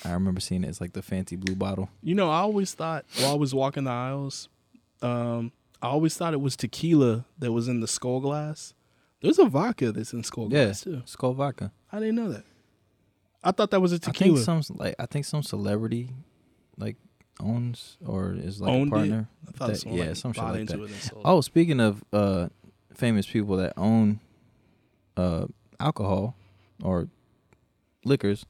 I 0.05 0.13
remember 0.13 0.41
seeing 0.41 0.65
it. 0.65 0.69
It's 0.69 0.81
like 0.81 0.93
the 0.93 1.03
fancy 1.03 1.37
blue 1.37 1.55
bottle. 1.55 1.89
You 2.03 2.15
know, 2.17 2.29
I 2.31 2.39
always 2.39 2.75
thought 2.75 3.05
while 3.21 3.33
I 3.33 3.37
was 3.37 3.55
walking 3.55 3.85
the 3.85 3.91
aisles, 3.93 4.49
um, 5.03 5.53
I 5.81 5.87
always 5.89 6.17
thought 6.17 6.33
it 6.35 6.41
was 6.41 6.57
tequila 6.57 7.27
that 7.39 7.53
was 7.53 7.69
in 7.69 7.81
the 7.81 7.87
skull 7.87 8.21
glass. 8.21 8.75
There's 9.21 9.39
a 9.39 9.45
vodka 9.47 9.93
that's 9.93 10.13
in 10.13 10.25
skull 10.25 10.49
Yeah. 10.51 10.65
glass 10.65 10.81
too. 10.83 11.03
Skull 11.05 11.33
vodka. 11.35 11.71
I 11.93 12.01
didn't 12.01 12.17
know 12.17 12.31
that. 12.33 12.45
I 13.45 13.53
thought 13.53 13.71
that 13.71 13.81
was 13.81 13.93
a 13.93 13.99
tequila. 13.99 14.33
I 14.41 14.45
think 14.45 14.65
some 14.65 14.77
like 14.79 14.95
I 14.99 15.07
think 15.07 15.25
some 15.27 15.43
celebrity 15.43 16.11
like 16.77 16.97
owns 17.41 17.97
or 18.05 18.33
is 18.33 18.61
like 18.61 18.71
Owned 18.73 18.89
a 18.93 18.95
partner. 18.97 19.29
I 19.47 19.51
thought 19.53 19.69
that- 19.69 19.77
someone 19.77 19.99
yeah, 20.01 20.07
like 20.09 20.17
some 20.17 20.33
shit 20.33 20.43
like 20.45 20.67
that. 20.67 20.81
it. 20.81 21.13
Oh, 21.25 21.41
speaking 21.41 21.79
of 21.81 22.03
uh 22.13 22.49
famous 22.95 23.27
people 23.27 23.57
that 23.59 23.75
own 23.77 24.21
uh 25.17 25.47
alcohol 25.79 26.35
or 26.83 27.09
liquors, 28.07 28.47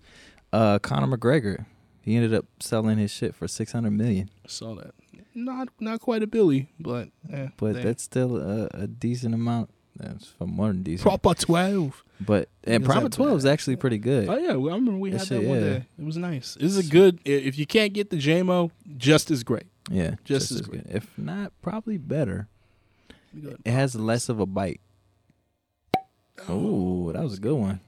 uh 0.53 0.79
Conor 0.79 1.17
McGregor, 1.17 1.67
he 2.03 2.17
ended 2.17 2.35
up 2.35 2.47
selling 2.61 2.99
his 2.99 3.11
shit 3.11 3.35
for 3.35 3.49
600 3.49 3.91
million. 3.91 4.31
I 4.45 4.49
saw 4.49 4.75
that. 4.77 4.95
Not 5.35 5.69
not 5.81 6.01
quite 6.01 6.23
a 6.23 6.27
Billy, 6.29 6.69
but 6.79 7.09
eh, 7.33 7.49
But 7.57 7.73
damn. 7.75 7.83
that's 7.83 8.03
still 8.05 8.37
a, 8.37 8.69
a 8.73 8.87
decent 8.87 9.35
amount. 9.35 9.71
That's 9.97 10.27
for 10.27 10.47
more 10.47 10.69
than 10.69 10.83
decent. 10.83 11.03
proper 11.03 11.35
twelve. 11.35 12.03
but 12.21 12.49
and 12.65 12.85
Proper 12.85 13.09
12 13.09 13.39
is 13.39 13.47
actually 13.47 13.77
pretty 13.77 13.99
good. 13.99 14.29
Oh 14.29 14.37
yeah, 14.37 14.55
well, 14.55 14.73
I 14.75 14.77
remember 14.77 14.99
we 14.99 15.11
That 15.11 15.19
had 15.19 15.29
shit, 15.29 15.43
that 15.43 15.49
one 15.49 15.59
yeah. 15.61 15.65
day. 15.79 15.85
It 15.99 16.05
was 16.05 16.17
nice. 16.17 16.55
This 16.61 16.77
is 16.77 16.87
a 16.87 16.91
good. 16.91 17.21
If 17.25 17.57
you 17.59 17.65
can't 17.67 17.93
get 17.93 18.11
the 18.11 18.17
JMO, 18.17 18.71
just 18.97 19.31
as 19.31 19.43
great. 19.45 19.67
yeah, 19.91 20.17
just 20.25 20.49
just, 20.49 20.51
as 20.53 20.61
as 20.63 20.67
good. 20.67 20.87
If 20.91 21.17
not, 21.19 21.53
probably 21.63 21.97
better. 21.99 22.49
It 23.65 23.71
has 23.73 23.95
less 23.97 24.29
of 24.29 24.39
a 24.41 24.47
bite. 24.47 24.81
Oh, 26.49 27.13
that 27.13 27.23
was 27.23 27.39
a 27.39 27.41
good 27.41 27.55
one. 27.57 27.81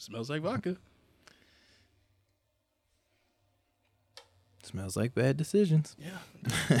Smells 0.00 0.30
like 0.30 0.40
vodka. 0.40 0.78
Smells 4.62 4.96
like 4.96 5.14
bad 5.14 5.36
decisions. 5.36 5.94
Yeah. 5.98 6.80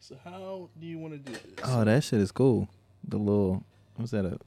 so 0.00 0.16
how 0.24 0.70
do 0.80 0.86
you 0.86 0.98
want 0.98 1.12
to 1.12 1.18
do 1.18 1.32
this? 1.32 1.42
Oh, 1.62 1.84
that 1.84 2.02
shit 2.02 2.20
is 2.20 2.32
cool. 2.32 2.70
The 3.06 3.18
little 3.18 3.64
what's 3.96 4.12
that 4.12 4.24
a 4.24 4.38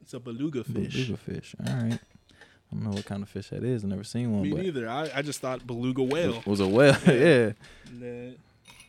it's 0.00 0.14
a 0.14 0.20
beluga 0.20 0.64
fish. 0.64 0.94
beluga 0.94 1.16
fish? 1.18 1.54
All 1.68 1.74
right. 1.74 1.92
I 1.92 2.74
don't 2.74 2.84
know 2.84 2.90
what 2.92 3.04
kind 3.04 3.22
of 3.22 3.28
fish 3.28 3.50
that 3.50 3.62
is. 3.62 3.84
I've 3.84 3.90
never 3.90 4.02
seen 4.02 4.32
one, 4.32 4.42
Me 4.44 4.52
neither. 4.52 4.88
I, 4.88 5.10
I 5.16 5.20
just 5.20 5.40
thought 5.40 5.66
beluga 5.66 6.02
whale. 6.02 6.42
was 6.46 6.60
a 6.60 6.66
whale. 6.66 6.96
Yeah. 7.06 7.52
the, 7.92 8.36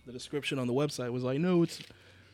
the 0.05 0.13
description 0.13 0.59
on 0.59 0.67
the 0.67 0.73
website 0.73 1.11
was 1.11 1.23
like, 1.23 1.39
no, 1.39 1.61
it's 1.61 1.81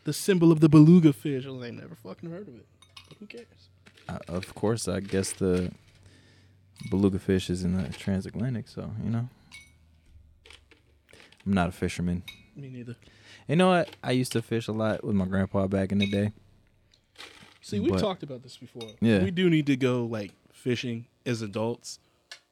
the 0.03 0.13
symbol 0.13 0.51
of 0.51 0.59
the 0.59 0.69
beluga 0.69 1.13
fish. 1.13 1.47
I 1.47 1.49
was 1.49 1.62
like, 1.62 1.73
never 1.73 1.95
fucking 1.95 2.29
heard 2.29 2.47
of 2.47 2.55
it. 2.57 2.65
But 3.09 3.17
who 3.17 3.25
cares? 3.25 3.69
Uh, 4.07 4.19
of 4.27 4.53
course, 4.55 4.87
I 4.87 4.99
guess 4.99 5.31
the 5.31 5.71
beluga 6.89 7.19
fish 7.19 7.49
is 7.49 7.63
in 7.63 7.77
the 7.81 7.89
transatlantic, 7.93 8.67
so 8.67 8.91
you 9.03 9.09
know. 9.09 9.29
I'm 11.45 11.53
not 11.53 11.69
a 11.69 11.71
fisherman. 11.71 12.23
Me 12.55 12.69
neither. 12.69 12.95
You 13.47 13.55
know 13.57 13.69
what? 13.69 13.89
I 14.03 14.11
used 14.11 14.31
to 14.33 14.41
fish 14.41 14.67
a 14.67 14.71
lot 14.71 15.03
with 15.03 15.15
my 15.15 15.25
grandpa 15.25 15.67
back 15.67 15.91
in 15.91 15.97
the 15.97 16.07
day. 16.07 16.31
See, 17.61 17.79
we 17.79 17.89
But- 17.89 17.99
talked 17.99 18.23
about 18.23 18.43
this 18.43 18.57
before. 18.57 18.89
Yeah. 19.01 19.23
We 19.23 19.31
do 19.31 19.49
need 19.49 19.65
to 19.67 19.75
go 19.75 20.05
like 20.05 20.31
fishing 20.53 21.05
as 21.25 21.41
adults 21.41 21.99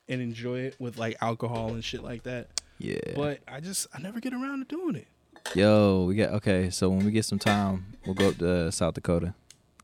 and 0.10 0.22
enjoy 0.22 0.60
it 0.62 0.76
with 0.80 0.98
like 0.98 1.16
alcohol 1.22 1.70
and 1.74 1.84
shit 1.84 2.04
like 2.04 2.24
that. 2.24 2.62
Yeah. 2.80 2.98
But 3.16 3.42
I 3.48 3.60
just 3.60 3.88
I 3.94 4.00
never 4.00 4.20
get 4.20 4.34
around 4.34 4.60
to 4.60 4.76
doing 4.76 4.96
it. 4.96 5.08
Yo, 5.56 6.06
we 6.06 6.16
got 6.16 6.32
okay. 6.36 6.70
So 6.70 6.90
when 6.90 7.06
we 7.06 7.12
get 7.12 7.26
some 7.26 7.40
time, 7.40 7.86
we'll 8.06 8.16
go 8.16 8.30
up 8.30 8.38
to 8.38 8.72
South 8.72 8.94
Dakota, 8.96 9.34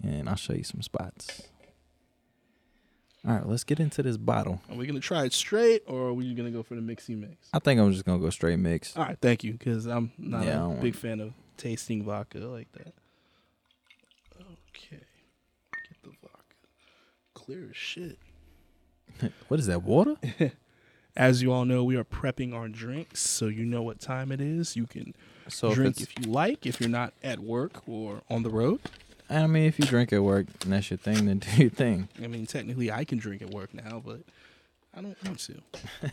and 0.03 0.27
I'll 0.30 0.36
show 0.36 0.53
you 0.53 0.63
some 0.63 0.82
spots. 0.82 1.43
All 3.28 3.34
right, 3.34 3.46
let's 3.46 3.66
get 3.66 3.82
into 3.82 4.02
this 4.02 4.16
bottle. 4.16 4.62
Are 4.70 4.76
we 4.78 4.88
gonna 4.88 5.02
try 5.02 5.26
it 5.26 5.34
straight 5.34 5.84
or 5.86 6.08
are 6.08 6.13
we 6.13 6.34
gonna 6.34 6.50
go 6.52 6.63
for 6.63 6.76
the 6.76 6.82
mixy 6.82 7.18
mix? 7.20 7.50
I 7.54 7.60
think 7.60 7.80
I'm 7.80 7.92
just 7.92 8.06
gonna 8.06 8.20
go 8.20 8.30
straight 8.30 8.58
mix. 8.58 8.96
All 8.96 9.04
right, 9.04 9.18
thank 9.22 9.44
you, 9.44 9.52
because 9.54 9.86
I'm 9.86 10.12
not 10.18 10.46
Yeah, 10.46 10.52
I 10.52 10.54
a 10.54 10.60
don't 10.60 10.82
big 10.82 10.96
fan 10.96 11.20
of 11.20 11.34
tasting 11.58 12.04
vodka 12.06 12.40
like 12.40 12.72
that. 12.74 12.94
Okay, 14.40 15.02
get 15.90 16.04
the 16.04 16.12
vodka 16.22 16.56
clear 17.34 17.68
as 17.70 17.76
shit. 17.76 18.18
what 19.50 19.60
is 19.60 19.68
that? 19.68 19.84
Water? 19.84 20.16
As 21.18 21.42
you 21.42 21.52
all 21.52 21.66
know, 21.66 21.84
we 21.84 21.96
are 21.96 22.04
prepping 22.04 22.54
our 22.54 22.68
drinks, 22.68 23.22
so 23.22 23.48
you 23.48 23.66
know 23.66 23.82
what 23.82 24.00
time 24.00 24.32
it 24.32 24.40
is. 24.40 24.76
You 24.76 24.86
can 24.86 25.16
So 25.48 25.70
if 25.70 25.74
drink 25.74 26.00
it's 26.00 26.12
if 26.12 26.26
you 26.26 26.32
like, 26.32 26.68
if 26.68 26.80
you're 26.80 26.92
not 26.92 27.12
at 27.24 27.40
work 27.40 27.82
or 27.88 28.22
on 28.30 28.44
the 28.44 28.52
road. 28.52 28.82
I 29.30 29.46
mean, 29.48 29.63
if 29.63 29.78
you 29.80 29.86
drink 29.86 30.13
at 30.13 30.24
work 30.24 30.48
and 30.63 30.72
that's 30.74 30.90
your 30.90 30.98
thing, 30.98 31.26
then 31.26 31.40
do 31.40 31.50
your 31.62 31.70
thing. 31.70 32.08
I 32.24 32.28
mean, 32.28 32.46
technically, 32.46 32.92
I 32.92 33.04
can 33.04 33.18
drink 33.18 33.42
at 33.42 33.50
work 33.52 33.74
now, 33.74 34.02
but 34.06 34.22
I 34.96 35.02
don't 35.02 35.18
want 35.26 35.40
to. 35.42 35.56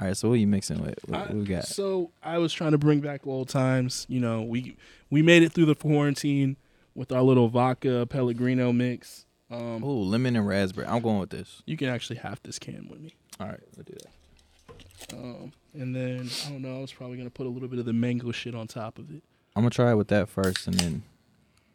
All 0.00 0.08
right, 0.08 0.16
so 0.16 0.28
what 0.28 0.34
are 0.34 0.38
you 0.38 0.46
mixing 0.46 0.80
with? 0.82 0.98
What, 1.06 1.28
what 1.28 1.34
we 1.34 1.44
got? 1.44 1.66
So 1.66 2.10
I 2.22 2.38
was 2.38 2.52
trying 2.52 2.72
to 2.72 2.78
bring 2.78 3.00
back 3.00 3.26
old 3.26 3.48
times. 3.48 4.06
You 4.08 4.20
know, 4.20 4.42
we 4.42 4.76
we 5.10 5.22
made 5.22 5.42
it 5.42 5.52
through 5.52 5.66
the 5.66 5.74
quarantine 5.76 6.56
with 6.94 7.12
our 7.12 7.22
little 7.22 7.48
vodka 7.48 8.06
Pellegrino 8.06 8.72
mix. 8.72 9.26
Um, 9.50 9.84
Oh, 9.84 9.92
lemon 10.00 10.34
and 10.34 10.46
raspberry. 10.48 10.86
I'm 10.86 11.00
going 11.02 11.20
with 11.20 11.30
this. 11.30 11.62
you 11.66 11.76
can 11.76 11.88
actually 11.88 12.16
have 12.16 12.40
this 12.42 12.58
can 12.58 12.88
with 12.90 13.00
me. 13.00 13.14
All 13.38 13.46
right, 13.46 13.60
we'll 13.76 13.84
do 13.84 13.94
that. 14.02 15.16
Um, 15.16 15.52
and 15.74 15.94
then 15.94 16.28
I 16.46 16.50
don't 16.50 16.62
know. 16.62 16.78
I 16.78 16.80
was 16.80 16.92
probably 16.92 17.16
gonna 17.18 17.30
put 17.30 17.46
a 17.46 17.50
little 17.50 17.68
bit 17.68 17.78
of 17.78 17.84
the 17.84 17.92
mango 17.92 18.32
shit 18.32 18.54
on 18.54 18.66
top 18.66 18.98
of 18.98 19.10
it. 19.14 19.22
I'm 19.54 19.62
gonna 19.62 19.70
try 19.70 19.92
it 19.92 19.96
with 19.96 20.08
that 20.08 20.28
first, 20.28 20.66
and 20.66 20.74
then 20.74 21.02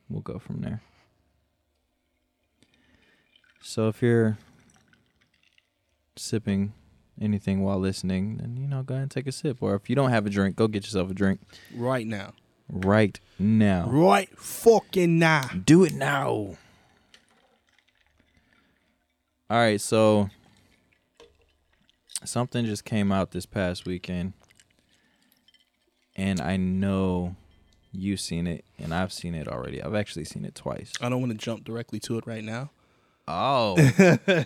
we'll 0.09 0.21
go 0.21 0.39
from 0.39 0.61
there. 0.61 0.81
So 3.61 3.87
if 3.87 4.01
you're 4.01 4.37
sipping 6.15 6.73
anything 7.21 7.61
while 7.63 7.79
listening, 7.79 8.37
then 8.37 8.57
you 8.57 8.67
know 8.67 8.83
go 8.83 8.93
ahead 8.95 9.03
and 9.03 9.11
take 9.11 9.27
a 9.27 9.31
sip. 9.31 9.61
Or 9.61 9.75
if 9.75 9.89
you 9.89 9.95
don't 9.95 10.09
have 10.11 10.25
a 10.25 10.29
drink, 10.29 10.55
go 10.55 10.67
get 10.67 10.83
yourself 10.83 11.11
a 11.11 11.13
drink 11.13 11.39
Right 11.75 12.07
now. 12.07 12.33
right 12.69 13.19
now. 13.37 13.87
Right 13.89 14.29
fucking 14.37 15.19
now. 15.19 15.49
Do 15.65 15.83
it 15.83 15.93
now. 15.93 16.57
All 19.51 19.57
right, 19.57 19.81
so 19.81 20.29
something 22.23 22.65
just 22.65 22.85
came 22.85 23.11
out 23.11 23.31
this 23.31 23.47
past 23.47 23.85
weekend, 23.87 24.33
and 26.15 26.39
I 26.39 26.55
know 26.55 27.35
you've 27.91 28.19
seen 28.19 28.47
it, 28.47 28.65
and 28.77 28.93
I've 28.93 29.11
seen 29.13 29.35
it 29.35 29.47
already. 29.47 29.81
I've 29.81 29.95
actually 29.95 30.25
seen 30.25 30.45
it 30.45 30.55
twice. 30.55 30.93
I 31.01 31.09
don't 31.09 31.19
want 31.19 31.31
to 31.31 31.37
jump 31.37 31.63
directly 31.63 31.99
to 32.01 32.17
it 32.17 32.27
right 32.27 32.43
now. 32.43 32.71
Oh, 33.27 33.77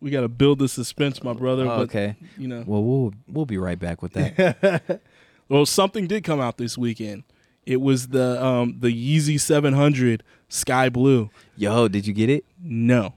We 0.00 0.10
got 0.10 0.22
to 0.22 0.28
build 0.28 0.58
the 0.58 0.68
suspense, 0.68 1.22
my 1.22 1.34
brother. 1.34 1.66
But 1.66 1.80
okay. 1.80 2.16
you 2.38 2.48
know, 2.48 2.64
Well, 2.66 2.82
we'll 2.82 3.12
we'll 3.28 3.46
be 3.46 3.58
right 3.58 3.78
back 3.78 4.00
with 4.00 4.14
that. 4.14 5.00
well, 5.48 5.66
something 5.66 6.06
did 6.06 6.24
come 6.24 6.40
out 6.40 6.56
this 6.56 6.78
weekend. 6.78 7.24
It 7.66 7.82
was 7.82 8.08
the 8.08 8.42
um 8.42 8.76
the 8.80 8.88
Yeezy 8.88 9.38
700 9.38 10.22
Sky 10.48 10.88
Blue. 10.88 11.28
Yo, 11.54 11.86
did 11.88 12.06
you 12.06 12.14
get 12.14 12.30
it? 12.30 12.46
No, 12.62 13.14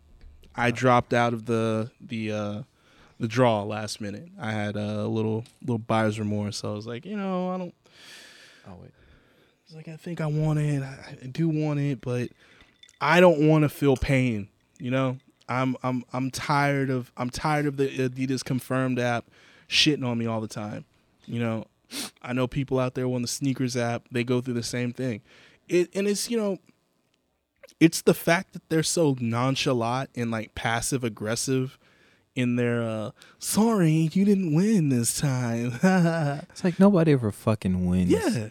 I 0.55 0.71
dropped 0.71 1.13
out 1.13 1.33
of 1.33 1.45
the 1.45 1.89
the 2.01 2.31
uh 2.33 2.63
the 3.17 3.29
draw 3.29 3.63
last 3.63 4.01
minute. 4.01 4.27
I 4.37 4.51
had 4.51 4.75
a 4.75 5.07
little 5.07 5.45
little 5.61 5.77
buyer's 5.79 6.19
remorse, 6.19 6.57
so 6.57 6.71
I 6.73 6.75
was 6.75 6.85
like, 6.85 7.05
you 7.05 7.15
know, 7.15 7.49
I 7.49 7.57
don't. 7.57 7.75
Oh 8.67 8.73
wait. 8.81 8.91
It's 9.73 9.87
like 9.87 9.91
I 9.91 9.97
think 9.97 10.21
I 10.21 10.27
want 10.27 10.59
it. 10.59 10.83
I, 10.83 11.17
I 11.23 11.25
do 11.25 11.49
want 11.49 11.79
it, 11.79 11.99
but 11.99 12.29
I 13.01 13.19
don't 13.19 13.47
want 13.47 13.63
to 13.63 13.69
feel 13.69 13.97
pain. 13.97 14.47
You 14.77 14.91
know, 14.91 15.17
I'm 15.49 15.75
I'm 15.81 16.03
I'm 16.13 16.29
tired 16.29 16.91
of 16.91 17.11
I'm 17.17 17.31
tired 17.31 17.65
of 17.65 17.77
the 17.77 17.87
Adidas 17.87 18.43
confirmed 18.45 18.99
app 18.99 19.25
shitting 19.67 20.05
on 20.05 20.19
me 20.19 20.27
all 20.27 20.41
the 20.41 20.47
time. 20.47 20.85
You 21.25 21.39
know, 21.39 21.65
I 22.21 22.33
know 22.33 22.45
people 22.45 22.79
out 22.79 22.93
there 22.93 23.07
on 23.07 23.23
the 23.23 23.27
sneakers 23.27 23.75
app 23.75 24.03
they 24.11 24.23
go 24.23 24.41
through 24.41 24.53
the 24.53 24.61
same 24.61 24.93
thing. 24.93 25.21
It 25.67 25.89
and 25.95 26.07
it's 26.07 26.29
you 26.29 26.37
know, 26.37 26.59
it's 27.79 28.03
the 28.03 28.13
fact 28.13 28.53
that 28.53 28.69
they're 28.69 28.83
so 28.83 29.17
nonchalant 29.19 30.11
and 30.13 30.29
like 30.29 30.53
passive 30.53 31.03
aggressive 31.03 31.79
in 32.35 32.57
their 32.57 32.83
uh 32.83 33.09
sorry 33.39 34.11
you 34.13 34.23
didn't 34.23 34.53
win 34.53 34.89
this 34.89 35.19
time. 35.19 35.79
It's 36.51 36.63
like 36.63 36.79
nobody 36.79 37.13
ever 37.13 37.31
fucking 37.31 37.87
wins. 37.87 38.11
yeah, 38.11 38.49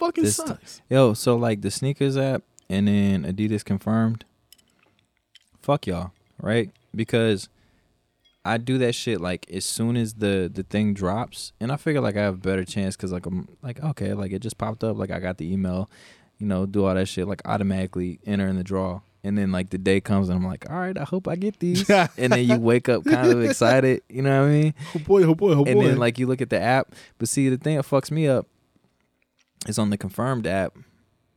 fucking 0.00 0.24
This 0.24 0.36
sucks. 0.36 0.82
Yo, 0.88 1.14
so 1.14 1.36
like 1.36 1.60
the 1.60 1.70
sneakers 1.70 2.16
app 2.16 2.42
and 2.68 2.88
then 2.88 3.24
Adidas 3.24 3.64
confirmed. 3.64 4.24
Fuck 5.62 5.86
y'all, 5.86 6.12
right? 6.40 6.70
Because 6.94 7.48
I 8.44 8.56
do 8.56 8.78
that 8.78 8.94
shit 8.94 9.20
like 9.20 9.48
as 9.50 9.64
soon 9.64 9.96
as 9.96 10.14
the 10.14 10.50
the 10.52 10.62
thing 10.62 10.94
drops, 10.94 11.52
and 11.60 11.70
I 11.70 11.76
figure 11.76 12.00
like 12.00 12.16
I 12.16 12.22
have 12.22 12.34
a 12.34 12.38
better 12.38 12.64
chance 12.64 12.96
because 12.96 13.12
like 13.12 13.26
I'm 13.26 13.46
like 13.62 13.82
okay, 13.82 14.14
like 14.14 14.32
it 14.32 14.40
just 14.40 14.56
popped 14.58 14.82
up, 14.82 14.96
like 14.96 15.10
I 15.10 15.20
got 15.20 15.36
the 15.36 15.52
email, 15.52 15.90
you 16.38 16.46
know, 16.46 16.64
do 16.64 16.86
all 16.86 16.94
that 16.94 17.06
shit, 17.06 17.28
like 17.28 17.42
automatically 17.44 18.18
enter 18.24 18.46
in 18.46 18.56
the 18.56 18.64
draw, 18.64 19.02
and 19.22 19.36
then 19.36 19.52
like 19.52 19.68
the 19.68 19.76
day 19.78 20.00
comes 20.00 20.30
and 20.30 20.38
I'm 20.38 20.46
like, 20.46 20.68
all 20.70 20.78
right, 20.78 20.96
I 20.96 21.04
hope 21.04 21.28
I 21.28 21.36
get 21.36 21.58
these, 21.58 21.88
and 21.90 22.32
then 22.32 22.44
you 22.46 22.56
wake 22.58 22.88
up 22.88 23.04
kind 23.04 23.30
of 23.30 23.42
excited, 23.42 24.02
you 24.08 24.22
know 24.22 24.40
what 24.40 24.48
I 24.48 24.52
mean? 24.52 24.74
Oh 24.94 24.98
boy, 25.00 25.22
oh 25.24 25.34
boy, 25.34 25.50
oh 25.52 25.64
boy. 25.64 25.70
and 25.70 25.80
then 25.82 25.96
like 25.98 26.18
you 26.18 26.26
look 26.26 26.40
at 26.40 26.48
the 26.48 26.60
app 26.60 26.94
but 27.18 27.28
see 27.28 27.50
the 27.50 27.58
thing 27.58 27.76
that 27.76 27.84
fucks 27.84 28.10
me 28.10 28.26
up 28.26 28.46
is 29.66 29.78
on 29.78 29.90
the 29.90 29.98
confirmed 29.98 30.46
app 30.46 30.76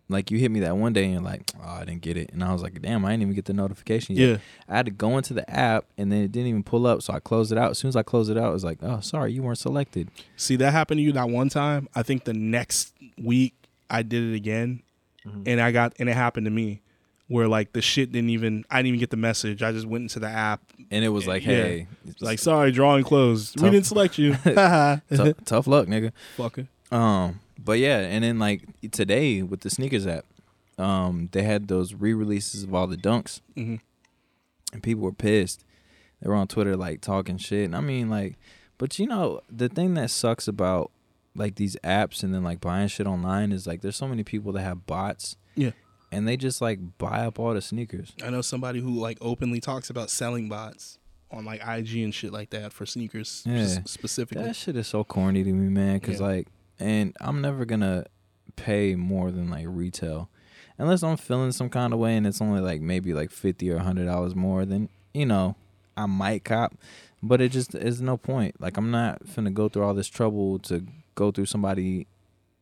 like 0.09 0.29
you 0.29 0.37
hit 0.37 0.51
me 0.51 0.59
that 0.59 0.75
one 0.77 0.93
day 0.93 1.05
and 1.05 1.13
you're 1.13 1.21
like 1.21 1.49
oh 1.63 1.67
i 1.67 1.85
didn't 1.85 2.01
get 2.01 2.17
it 2.17 2.29
and 2.33 2.43
i 2.43 2.51
was 2.51 2.61
like 2.61 2.79
damn 2.81 3.03
i 3.05 3.09
didn't 3.11 3.21
even 3.23 3.33
get 3.33 3.45
the 3.45 3.53
notification 3.53 4.15
yet 4.15 4.29
yeah. 4.29 4.37
i 4.69 4.75
had 4.75 4.85
to 4.85 4.91
go 4.91 5.17
into 5.17 5.33
the 5.33 5.49
app 5.49 5.85
and 5.97 6.11
then 6.11 6.21
it 6.23 6.31
didn't 6.31 6.47
even 6.47 6.61
pull 6.63 6.85
up 6.85 7.01
so 7.01 7.13
i 7.13 7.19
closed 7.19 7.51
it 7.51 7.57
out 7.57 7.71
as 7.71 7.77
soon 7.77 7.89
as 7.89 7.95
i 7.95 8.03
closed 8.03 8.29
it 8.29 8.37
out 8.37 8.49
it 8.49 8.53
was 8.53 8.63
like 8.65 8.77
oh 8.81 8.99
sorry 8.99 9.31
you 9.31 9.41
weren't 9.41 9.57
selected 9.57 10.09
See, 10.35 10.55
that 10.57 10.71
happened 10.71 10.99
to 10.99 11.01
you 11.03 11.13
that 11.13 11.29
one 11.29 11.47
time. 11.49 11.87
I 11.95 12.03
think 12.03 12.25
the 12.25 12.33
next 12.33 12.93
week 13.17 13.53
I 13.89 14.03
did 14.03 14.23
it 14.23 14.35
again, 14.35 14.83
Mm-hmm. 15.25 15.43
and 15.45 15.61
I 15.61 15.71
got 15.71 15.93
and 15.99 16.09
it 16.09 16.15
happened 16.15 16.45
to 16.47 16.51
me, 16.51 16.81
where 17.29 17.47
like 17.47 17.71
the 17.71 17.81
shit 17.81 18.11
didn't 18.11 18.29
even 18.31 18.65
I 18.69 18.79
didn't 18.79 18.87
even 18.87 18.99
get 18.99 19.09
the 19.09 19.15
message. 19.17 19.63
I 19.63 19.71
just 19.71 19.85
went 19.85 20.01
into 20.01 20.19
the 20.19 20.27
app, 20.27 20.61
and 20.91 21.05
it 21.05 21.09
was 21.09 21.25
like 21.27 21.45
Yeah. 21.45 21.63
hey 21.63 21.87
it's 22.05 22.21
like 22.21 22.39
sorry, 22.39 22.73
drawing 22.73 23.05
closed. 23.05 23.61
We 23.61 23.69
didn't 23.69 23.85
select 23.85 24.17
you, 24.17 24.33
tough, 24.43 25.01
tough 25.45 25.67
luck 25.67 25.87
nigga 25.87 26.11
fucker. 26.37 26.67
Um, 26.91 27.39
but 27.63 27.79
yeah, 27.79 27.99
and 27.99 28.23
then 28.23 28.39
like 28.39 28.63
today 28.91 29.41
with 29.41 29.61
the 29.61 29.69
sneakers 29.69 30.05
app, 30.07 30.25
um, 30.77 31.29
they 31.31 31.43
had 31.43 31.67
those 31.67 31.93
re-releases 31.93 32.63
of 32.63 32.73
all 32.73 32.87
the 32.87 32.97
dunks, 32.97 33.41
Mhm. 33.55 33.79
and 34.73 34.83
people 34.83 35.03
were 35.03 35.11
pissed. 35.13 35.63
They 36.21 36.29
were 36.29 36.35
on 36.35 36.47
Twitter 36.47 36.75
like 36.75 37.01
talking 37.01 37.37
shit, 37.37 37.65
and 37.65 37.75
I 37.75 37.81
mean 37.81 38.09
like, 38.09 38.37
but 38.77 38.97
you 38.99 39.07
know 39.07 39.41
the 39.49 39.69
thing 39.69 39.93
that 39.95 40.09
sucks 40.09 40.47
about 40.47 40.91
like 41.35 41.55
these 41.55 41.75
apps 41.83 42.23
and 42.23 42.33
then 42.33 42.43
like 42.43 42.61
buying 42.61 42.87
shit 42.87 43.07
online 43.07 43.51
is 43.51 43.65
like 43.67 43.81
there's 43.81 43.95
so 43.95 44.07
many 44.07 44.23
people 44.23 44.51
that 44.53 44.61
have 44.61 44.85
bots, 44.85 45.35
Yeah. 45.55 45.71
and 46.11 46.27
they 46.27 46.37
just 46.37 46.61
like 46.61 46.79
buy 46.97 47.25
up 47.25 47.39
all 47.39 47.53
the 47.53 47.61
sneakers. 47.61 48.13
I 48.23 48.29
know 48.29 48.41
somebody 48.41 48.79
who 48.81 48.91
like 48.91 49.17
openly 49.21 49.59
talks 49.59 49.89
about 49.89 50.09
selling 50.09 50.47
bots 50.49 50.97
on 51.31 51.43
like 51.45 51.61
IG 51.67 52.03
and 52.03 52.13
shit 52.13 52.31
like 52.31 52.51
that 52.51 52.71
for 52.71 52.85
sneakers 52.85 53.41
Yeah. 53.45 53.79
specifically. 53.85 54.43
That 54.43 54.55
shit 54.55 54.75
is 54.75 54.87
so 54.87 55.03
corny 55.03 55.43
to 55.43 55.51
me, 55.51 55.69
man. 55.69 55.99
Cause 55.99 56.19
Yeah. 56.19 56.27
like, 56.27 56.47
and 56.79 57.15
I'm 57.19 57.41
never 57.41 57.65
gonna 57.65 58.05
pay 58.55 58.95
more 58.95 59.31
than 59.31 59.49
like 59.49 59.65
retail, 59.67 60.29
unless 60.77 61.03
I'm 61.03 61.17
feeling 61.17 61.51
some 61.51 61.69
kind 61.69 61.93
of 61.93 61.99
way, 61.99 62.15
and 62.15 62.27
it's 62.27 62.41
only 62.41 62.61
like 62.61 62.81
maybe 62.81 63.13
like 63.13 63.31
fifty 63.31 63.69
or 63.71 63.79
hundred 63.79 64.05
dollars 64.05 64.35
more. 64.35 64.65
Then 64.65 64.89
you 65.13 65.25
know, 65.25 65.55
I 65.95 66.05
might 66.05 66.43
cop, 66.43 66.75
but 67.21 67.41
it 67.41 67.51
just 67.51 67.75
is 67.75 68.01
no 68.01 68.17
point. 68.17 68.59
Like 68.59 68.77
I'm 68.77 68.91
not 68.91 69.25
finna 69.25 69.53
go 69.53 69.69
through 69.69 69.83
all 69.83 69.93
this 69.93 70.07
trouble 70.07 70.59
to 70.59 70.85
go 71.15 71.31
through 71.31 71.45
somebody 71.45 72.07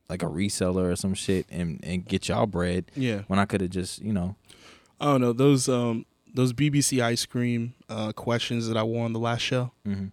like 0.10 0.24
a 0.24 0.28
reseller 0.28 0.92
or 0.92 0.96
some 0.96 1.14
shit 1.14 1.46
and 1.50 1.80
and 1.84 2.06
get 2.06 2.28
y'all 2.28 2.46
bread 2.46 2.92
yeah. 2.96 3.22
when 3.28 3.40
I 3.40 3.46
could 3.46 3.62
have 3.62 3.70
just 3.70 4.02
you 4.02 4.14
know. 4.14 4.36
I 5.00 5.06
don't 5.06 5.22
know 5.22 5.34
those 5.34 5.68
um 5.70 6.06
those 6.34 6.54
BBC 6.54 7.02
ice 7.02 7.26
cream 7.26 7.74
uh 7.90 8.12
questions 8.12 8.68
that 8.68 8.78
I 8.78 8.84
wore 8.84 9.06
on 9.06 9.14
the 9.14 9.20
last 9.20 9.42
show. 9.42 9.72
hmm 9.86 10.08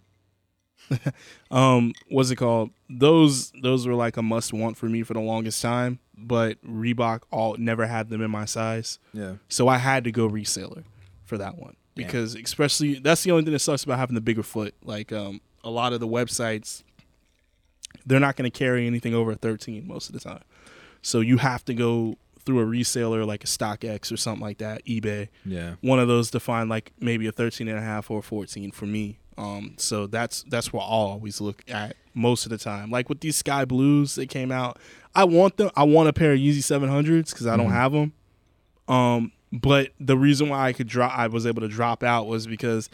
um 1.51 1.93
what's 2.09 2.29
it 2.31 2.35
called 2.35 2.71
those 2.89 3.51
those 3.61 3.85
were 3.87 3.93
like 3.95 4.17
a 4.17 4.21
must 4.21 4.53
want 4.53 4.77
for 4.77 4.87
me 4.87 5.03
for 5.03 5.13
the 5.13 5.19
longest 5.19 5.61
time 5.61 5.99
but 6.17 6.57
reebok 6.65 7.21
all 7.31 7.55
never 7.57 7.85
had 7.87 8.09
them 8.09 8.21
in 8.21 8.29
my 8.31 8.45
size 8.45 8.99
Yeah. 9.13 9.35
so 9.47 9.67
i 9.67 9.77
had 9.77 10.03
to 10.05 10.11
go 10.11 10.27
reseller 10.29 10.83
for 11.25 11.37
that 11.37 11.57
one 11.57 11.75
Yeah. 11.95 12.05
because 12.05 12.35
especially 12.35 12.95
that's 12.99 13.23
the 13.23 13.31
only 13.31 13.43
thing 13.43 13.53
that 13.53 13.59
sucks 13.59 13.83
about 13.83 13.99
having 13.99 14.15
the 14.15 14.21
bigger 14.21 14.43
foot 14.43 14.73
like 14.83 15.11
um 15.11 15.41
a 15.63 15.69
lot 15.69 15.93
of 15.93 15.99
the 15.99 16.07
websites 16.07 16.83
they're 18.05 18.19
not 18.19 18.35
going 18.35 18.49
to 18.49 18.57
carry 18.57 18.87
anything 18.87 19.13
over 19.13 19.31
a 19.31 19.35
13 19.35 19.87
most 19.87 20.07
of 20.09 20.13
the 20.13 20.19
time 20.19 20.41
so 21.01 21.19
you 21.19 21.37
have 21.37 21.63
to 21.65 21.73
go 21.73 22.17
through 22.45 22.59
a 22.61 22.65
reseller 22.65 23.25
like 23.27 23.43
a 23.43 23.47
stockx 23.47 24.11
or 24.11 24.17
something 24.17 24.41
like 24.41 24.57
that 24.57 24.83
ebay 24.85 25.27
Yeah. 25.45 25.75
one 25.81 25.99
of 25.99 26.07
those 26.07 26.31
to 26.31 26.39
find 26.39 26.69
like 26.69 26.91
maybe 26.99 27.27
a 27.27 27.31
13 27.31 27.67
and 27.67 27.77
a 27.77 27.81
half 27.81 28.09
or 28.09 28.21
14 28.21 28.71
for 28.71 28.85
me 28.85 29.19
um 29.39 29.73
so 29.77 30.05
that's 30.05 30.43
that's 30.49 30.71
what 30.73 30.83
i'll 30.83 30.89
always 31.13 31.39
look 31.41 31.63
at 31.69 31.95
most 32.15 32.45
of 32.45 32.49
the 32.49 32.57
time. 32.57 32.91
Like 32.91 33.07
with 33.07 33.21
these 33.21 33.37
sky 33.37 33.63
blues 33.63 34.15
that 34.15 34.27
came 34.27 34.51
out 34.51 34.77
i 35.15 35.23
want 35.23 35.57
them 35.57 35.69
i 35.75 35.83
want 35.83 36.09
a 36.09 36.13
pair 36.13 36.33
of 36.33 36.39
yeezy 36.39 36.57
700s 36.59 37.31
because 37.31 37.47
i 37.47 37.55
don't 37.57 37.67
Mhm. 37.69 37.71
have 37.71 37.91
them 37.93 38.13
um 38.87 39.31
but 39.51 39.89
the 39.99 40.17
reason 40.17 40.49
why 40.49 40.67
i 40.67 40.73
could 40.73 40.87
drop 40.87 41.17
i 41.17 41.27
was 41.27 41.45
able 41.47 41.61
to 41.61 41.67
drop 41.67 42.03
out 42.03 42.27
was 42.27 42.45
because 42.47 42.89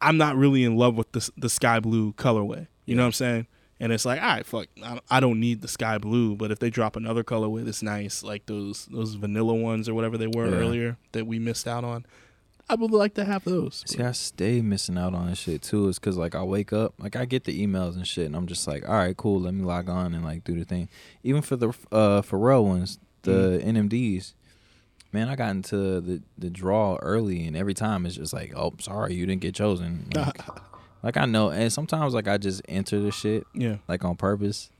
i'm 0.00 0.16
not 0.16 0.36
really 0.36 0.64
in 0.64 0.76
love 0.76 0.96
with 0.96 1.10
the, 1.12 1.30
the 1.38 1.48
sky 1.48 1.80
blue 1.80 2.12
colorway. 2.14 2.66
You 2.84 2.94
know 2.96 3.02
what 3.02 3.06
i'm 3.06 3.12
saying? 3.12 3.46
And 3.78 3.92
it's 3.92 4.04
like 4.06 4.20
all 4.20 4.28
right 4.28 4.46
fuck 4.46 4.66
I- 4.82 5.00
i 5.10 5.20
don't 5.20 5.38
need 5.38 5.60
the 5.60 5.68
sky 5.68 5.98
blue. 5.98 6.34
But 6.34 6.50
if 6.50 6.58
they 6.58 6.70
drop 6.70 6.96
another 6.96 7.22
colorway 7.22 7.64
that's 7.64 7.82
nice 7.82 8.22
like 8.22 8.46
those 8.46 8.86
those 8.86 9.14
vanilla 9.14 9.54
ones 9.54 9.88
or 9.88 9.94
whatever 9.94 10.16
they 10.18 10.26
were 10.26 10.48
Yeah. 10.48 10.56
earlier 10.56 10.96
that 11.12 11.26
we 11.26 11.38
missed 11.38 11.68
out 11.68 11.84
on 11.84 12.04
i 12.68 12.74
would 12.74 12.90
like 12.90 13.14
to 13.14 13.24
have 13.24 13.44
those 13.44 13.84
See, 13.86 14.02
I 14.02 14.12
stay 14.12 14.60
missing 14.60 14.98
out 14.98 15.14
on 15.14 15.28
this 15.28 15.38
shit 15.38 15.62
too. 15.62 15.88
Is 15.88 15.98
because 15.98 16.16
like 16.16 16.34
I 16.34 16.42
wake 16.42 16.72
up, 16.72 16.94
like 16.98 17.14
I 17.16 17.24
get 17.24 17.44
the 17.44 17.64
emails 17.64 17.94
and 17.94 18.06
shit, 18.06 18.26
and 18.26 18.34
I'm 18.34 18.46
just 18.46 18.66
like, 18.66 18.88
all 18.88 18.94
right, 18.94 19.16
cool, 19.16 19.40
let 19.40 19.54
me 19.54 19.62
log 19.64 19.88
on 19.88 20.14
and 20.14 20.24
like 20.24 20.44
do 20.44 20.58
the 20.58 20.64
thing. 20.64 20.88
Even 21.22 21.42
for 21.42 21.56
the 21.56 21.68
uh 21.92 22.22
Pharrell 22.22 22.64
ones, 22.64 22.98
the 23.22 23.60
NMDs, 23.64 24.34
man, 25.12 25.28
I 25.28 25.36
got 25.36 25.50
into 25.50 26.00
the 26.00 26.22
the 26.36 26.50
draw 26.50 26.96
early, 26.96 27.46
and 27.46 27.56
every 27.56 27.74
time 27.74 28.04
it's 28.06 28.16
just 28.16 28.32
like, 28.32 28.52
oh, 28.56 28.74
sorry, 28.80 29.14
you 29.14 29.26
didn't 29.26 29.42
get 29.42 29.54
chosen. 29.54 30.08
Like, 30.14 30.40
like 31.02 31.16
I 31.16 31.26
know, 31.26 31.50
and 31.50 31.72
sometimes 31.72 32.14
like 32.14 32.28
I 32.28 32.36
just 32.38 32.62
enter 32.68 33.00
the 33.00 33.12
shit 33.12 33.46
yeah, 33.54 33.76
like 33.88 34.04
on 34.04 34.16
purpose, 34.16 34.70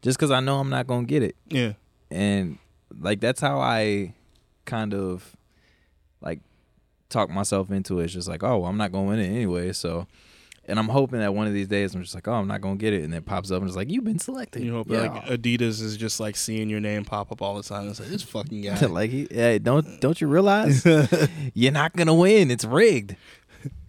just 0.00 0.18
because 0.18 0.30
I 0.30 0.40
know 0.40 0.60
I'm 0.60 0.70
not 0.70 0.86
gonna 0.86 1.06
get 1.06 1.22
it, 1.22 1.36
yeah, 1.48 1.72
and 2.10 2.58
like 3.00 3.20
that's 3.20 3.40
how 3.40 3.60
I 3.60 4.14
kind 4.64 4.94
of 4.94 5.36
like 6.20 6.40
talk 7.12 7.30
myself 7.30 7.70
into 7.70 8.00
it. 8.00 8.04
It's 8.04 8.12
just 8.12 8.28
like, 8.28 8.42
oh, 8.42 8.64
I'm 8.64 8.76
not 8.76 8.92
gonna 8.92 9.06
win 9.08 9.18
it 9.20 9.26
anyway, 9.28 9.72
so. 9.72 10.06
And 10.68 10.78
I'm 10.78 10.88
hoping 10.88 11.18
that 11.18 11.34
one 11.34 11.48
of 11.48 11.52
these 11.52 11.66
days 11.66 11.92
I'm 11.92 12.02
just 12.02 12.14
like, 12.14 12.28
oh, 12.28 12.34
I'm 12.34 12.46
not 12.46 12.60
gonna 12.60 12.76
get 12.76 12.92
it, 12.92 13.02
and 13.02 13.12
it 13.12 13.24
pops 13.26 13.50
up 13.50 13.58
and 13.62 13.68
it's 13.68 13.76
like, 13.76 13.90
you've 13.90 14.04
been 14.04 14.20
selected. 14.20 14.62
you 14.62 14.72
hope 14.72 14.88
Yeah. 14.88 15.00
like 15.10 15.24
Adidas 15.26 15.82
is 15.82 15.96
just 15.96 16.20
like 16.20 16.36
seeing 16.36 16.70
your 16.70 16.78
name 16.78 17.04
pop 17.04 17.32
up 17.32 17.42
all 17.42 17.56
the 17.56 17.64
time. 17.64 17.88
It's 17.88 17.98
like 17.98 18.08
this 18.10 18.22
fucking 18.22 18.60
guy. 18.62 18.78
like, 18.86 19.10
he, 19.10 19.26
hey, 19.30 19.58
don't 19.58 20.00
don't 20.00 20.20
you 20.20 20.28
realize 20.28 20.86
you're 21.54 21.72
not 21.72 21.94
gonna 21.96 22.14
win? 22.14 22.50
It's 22.52 22.64
rigged. 22.64 23.16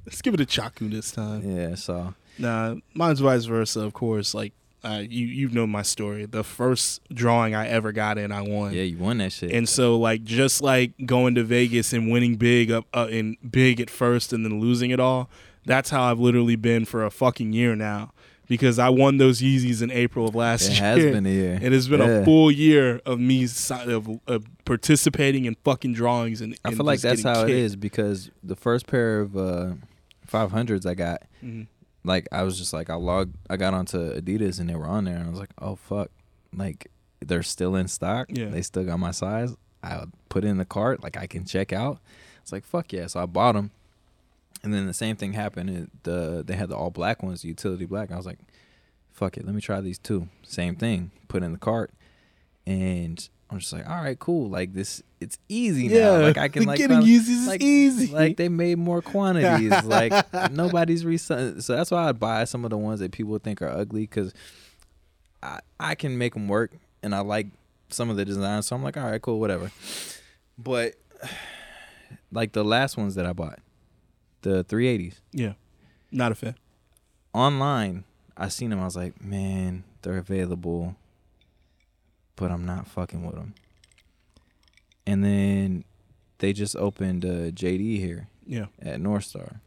Let's 0.05 0.21
give 0.23 0.33
it 0.33 0.41
a 0.41 0.45
Chaku 0.45 0.89
this 0.91 1.11
time. 1.11 1.43
Yeah. 1.49 1.75
So 1.75 2.15
Nah, 2.39 2.75
mine's 2.95 3.19
vice 3.19 3.45
versa. 3.45 3.81
Of 3.81 3.93
course, 3.93 4.33
like 4.33 4.53
uh, 4.83 5.01
you 5.07 5.25
you 5.27 5.49
know 5.49 5.65
my 5.67 5.81
story. 5.81 6.25
The 6.25 6.43
first 6.43 7.01
drawing 7.13 7.55
I 7.55 7.67
ever 7.67 7.91
got 7.91 8.17
in, 8.17 8.31
I 8.31 8.41
won. 8.41 8.73
yeah, 8.73 8.83
you 8.83 8.97
won 8.97 9.17
that 9.19 9.31
shit. 9.31 9.51
And 9.51 9.67
so, 9.67 9.97
like, 9.97 10.23
just 10.23 10.61
like 10.61 10.91
going 11.05 11.35
to 11.35 11.43
Vegas 11.43 11.93
and 11.93 12.11
winning 12.11 12.35
big 12.35 12.71
up 12.71 12.85
uh, 12.93 13.07
in 13.09 13.37
big 13.49 13.79
at 13.79 13.89
first 13.89 14.33
and 14.33 14.43
then 14.45 14.59
losing 14.59 14.91
it 14.91 14.99
all, 14.99 15.29
that's 15.65 15.89
how 15.89 16.03
I've 16.03 16.19
literally 16.19 16.55
been 16.57 16.85
for 16.85 17.05
a 17.05 17.09
fucking 17.11 17.53
year 17.53 17.75
now. 17.75 18.11
Because 18.49 18.77
I 18.77 18.89
won 18.89 19.17
those 19.17 19.41
Yeezys 19.41 19.81
in 19.81 19.89
April 19.89 20.27
of 20.27 20.35
last 20.35 20.63
it 20.69 20.73
year. 20.73 20.83
It 20.83 20.97
has 21.03 21.05
been 21.13 21.25
a 21.25 21.29
year. 21.29 21.53
And 21.61 21.63
It 21.63 21.71
has 21.71 21.87
been 21.87 22.01
Yeah. 22.01 22.07
a 22.07 22.25
full 22.25 22.51
year 22.51 22.99
of 23.05 23.17
me 23.17 23.45
of, 23.69 24.19
of 24.27 24.45
participating 24.65 25.45
in 25.45 25.55
fucking 25.63 25.93
drawings 25.93 26.41
and, 26.41 26.55
I 26.65 26.71
feel 26.73 26.85
like 26.85 26.99
that's 26.99 27.23
how 27.23 27.43
it 27.43 27.47
kicked. 27.47 27.49
is 27.51 27.75
because 27.77 28.31
the 28.43 28.57
first 28.57 28.85
pair 28.85 29.21
of 29.21 29.37
uh, 29.37 29.73
500s 30.29 30.85
I 30.85 30.93
got, 30.93 31.21
Mhm. 31.43 31.67
Like 32.03 32.27
I 32.31 32.43
was 32.43 32.57
just 32.57 32.73
like 32.73 32.89
I 32.89 32.95
logged, 32.95 33.35
I 33.49 33.57
got 33.57 33.73
onto 33.73 33.97
Adidas 33.97 34.59
and 34.59 34.69
they 34.69 34.75
were 34.75 34.87
on 34.87 35.05
there, 35.05 35.15
and 35.15 35.25
I 35.25 35.29
was 35.29 35.39
like, 35.39 35.53
oh 35.59 35.75
fuck, 35.75 36.09
like 36.55 36.89
they're 37.19 37.43
still 37.43 37.75
in 37.75 37.87
stock. 37.87 38.27
Yeah. 38.29 38.49
They 38.49 38.61
still 38.61 38.83
got 38.83 38.99
my 38.99 39.11
size. 39.11 39.55
I 39.81 40.05
put 40.29 40.43
in 40.43 40.57
the 40.57 40.65
cart, 40.65 41.03
like 41.03 41.17
I 41.17 41.27
can 41.27 41.45
check 41.45 41.73
out. 41.73 41.99
It's 42.41 42.51
like 42.51 42.65
fuck 42.65 42.91
yeah, 42.93 43.07
so 43.07 43.21
I 43.21 43.25
bought 43.25 43.53
them. 43.53 43.71
And 44.63 44.73
then 44.73 44.87
the 44.87 44.93
same 44.93 45.15
thing 45.15 45.33
happened. 45.33 45.69
It, 45.69 46.03
the 46.03 46.43
they 46.45 46.55
had 46.55 46.69
the 46.69 46.75
all 46.75 46.91
black 46.91 47.23
ones, 47.23 47.41
the 47.41 47.49
utility 47.49 47.85
black. 47.85 48.11
I 48.11 48.17
was 48.17 48.25
like, 48.25 48.39
fuck 49.11 49.37
it, 49.37 49.45
let 49.45 49.55
me 49.55 49.61
try 49.61 49.81
these 49.81 49.99
two. 49.99 50.27
Same 50.43 50.75
thing, 50.75 51.11
put 51.27 51.43
in 51.43 51.51
the 51.51 51.57
cart, 51.57 51.91
and 52.65 53.27
I'm 53.49 53.59
just 53.59 53.71
like, 53.71 53.87
all 53.87 54.01
right, 54.01 54.17
cool. 54.17 54.49
Like 54.49 54.73
this, 54.73 55.03
it's 55.23 55.37
easy 55.49 55.87
now. 55.87 56.17
Like 56.21 56.37
I 56.37 56.47
can 56.47 56.65
like 56.65 56.77
getting 56.77 57.01
is 57.01 57.47
like- 57.47 57.61
easy. 57.61 58.07
like 58.13 58.37
they 58.37 58.49
made 58.49 58.77
more 58.77 59.01
quantities. 59.01 59.71
like 59.83 60.13
nobody's 60.51 61.03
reselling. 61.05 61.61
So 61.61 61.75
that's 61.75 61.89
why 61.91 62.09
I 62.09 62.11
buy 62.11 62.43
some 62.45 62.63
of 62.63 62.69
the 62.69 62.77
ones 62.77 62.99
that 62.99 63.11
people 63.11 63.37
think 63.39 63.61
are 63.61 63.69
ugly 63.69 64.01
because 64.01 64.33
I 65.41 65.59
I 65.79 65.95
can 65.95 66.17
make 66.17 66.33
them 66.33 66.47
work, 66.47 66.71
and 67.01 67.13
I 67.15 67.19
like 67.19 67.47
some 67.89 68.09
of 68.09 68.17
the 68.17 68.25
designs. 68.25 68.67
So 68.67 68.75
I'm 68.75 68.83
like, 68.83 68.97
all 68.97 69.09
right, 69.09 69.21
cool, 69.21 69.39
whatever. 69.39 69.71
But 70.57 70.93
like 72.31 72.51
the 72.53 72.63
last 72.63 72.97
ones 72.97 73.15
that 73.15 73.25
I 73.25 73.33
bought, 73.33 73.59
the 74.41 74.63
380s 74.65 75.15
yeah, 75.31 75.53
not 76.11 76.31
a 76.31 76.35
fan. 76.35 76.55
online, 77.33 78.03
I 78.37 78.49
seen 78.49 78.69
them. 78.69 78.79
I 78.79 78.85
was 78.85 78.95
like, 78.95 79.23
man, 79.23 79.83
they're 80.01 80.17
available, 80.17 80.95
but 82.35 82.51
I'm 82.51 82.65
not 82.65 82.87
fucking 82.87 83.25
with 83.25 83.35
them. 83.35 83.53
And 85.05 85.23
then 85.23 85.83
they 86.39 86.53
just 86.53 86.75
opened 86.75 87.25
uh, 87.25 87.51
JD 87.51 87.97
here 87.99 88.27
Yeah, 88.45 88.67
at 88.81 88.99
North 89.01 89.25
Star. 89.25 89.61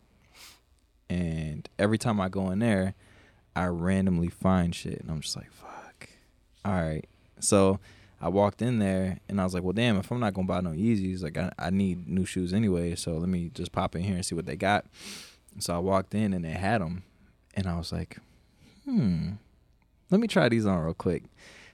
And 1.08 1.68
every 1.78 1.98
time 1.98 2.20
I 2.20 2.28
go 2.28 2.50
in 2.50 2.58
there, 2.58 2.94
I 3.54 3.66
randomly 3.66 4.28
find 4.28 4.74
shit. 4.74 5.00
And 5.00 5.10
I'm 5.10 5.20
just 5.20 5.36
like, 5.36 5.50
fuck. 5.52 6.08
All 6.64 6.72
right. 6.72 7.04
So 7.38 7.78
I 8.20 8.28
walked 8.28 8.62
in 8.62 8.78
there 8.78 9.18
and 9.28 9.40
I 9.40 9.44
was 9.44 9.54
like, 9.54 9.62
well, 9.62 9.72
damn, 9.72 9.98
if 9.98 10.10
I'm 10.10 10.20
not 10.20 10.34
going 10.34 10.46
to 10.46 10.52
buy 10.52 10.60
no 10.60 10.70
Yeezys, 10.70 11.22
like 11.22 11.36
I, 11.38 11.52
I 11.58 11.70
need 11.70 12.08
new 12.08 12.24
shoes 12.24 12.52
anyway. 12.52 12.94
So 12.94 13.12
let 13.18 13.28
me 13.28 13.50
just 13.54 13.72
pop 13.72 13.94
in 13.94 14.02
here 14.02 14.14
and 14.14 14.24
see 14.24 14.34
what 14.34 14.46
they 14.46 14.56
got. 14.56 14.86
So 15.58 15.74
I 15.74 15.78
walked 15.78 16.14
in 16.14 16.32
and 16.32 16.44
they 16.44 16.50
had 16.50 16.80
them. 16.80 17.02
And 17.54 17.66
I 17.66 17.78
was 17.78 17.92
like, 17.92 18.18
hmm, 18.84 19.32
let 20.10 20.20
me 20.20 20.26
try 20.28 20.48
these 20.48 20.66
on 20.66 20.78
real 20.80 20.92
quick. 20.94 21.22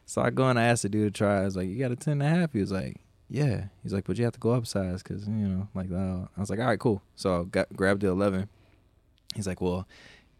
So 0.05 0.21
I 0.21 0.31
go 0.31 0.49
and 0.49 0.59
I 0.59 0.65
asked 0.65 0.83
the 0.83 0.89
dude 0.89 1.15
to 1.15 1.19
try. 1.19 1.41
I 1.41 1.45
was 1.45 1.57
like, 1.57 1.69
you 1.69 1.79
got 1.79 1.91
a 1.91 1.97
10 1.97 2.21
and 2.21 2.23
a 2.23 2.29
half? 2.29 2.53
He 2.53 2.61
was 2.61 2.71
like, 2.73 2.97
yeah. 3.33 3.65
He's 3.83 3.93
like, 3.95 4.05
but 4.05 4.19
you 4.19 4.25
have 4.25 4.35
to 4.35 4.41
go 4.41 4.51
up 4.53 4.67
size 4.67 5.03
because, 5.03 5.27
you 5.27 5.33
know, 5.33 5.69
like 5.75 5.89
that. 5.89 6.29
I 6.37 6.41
was 6.41 6.51
like, 6.51 6.59
all 6.59 6.67
right, 6.67 6.79
cool. 6.79 7.03
So 7.17 7.41
I 7.41 7.45
got, 7.45 7.75
grabbed 7.75 8.03
the 8.03 8.09
11. 8.09 8.49
He's 9.35 9.47
like, 9.47 9.63
well, 9.63 9.89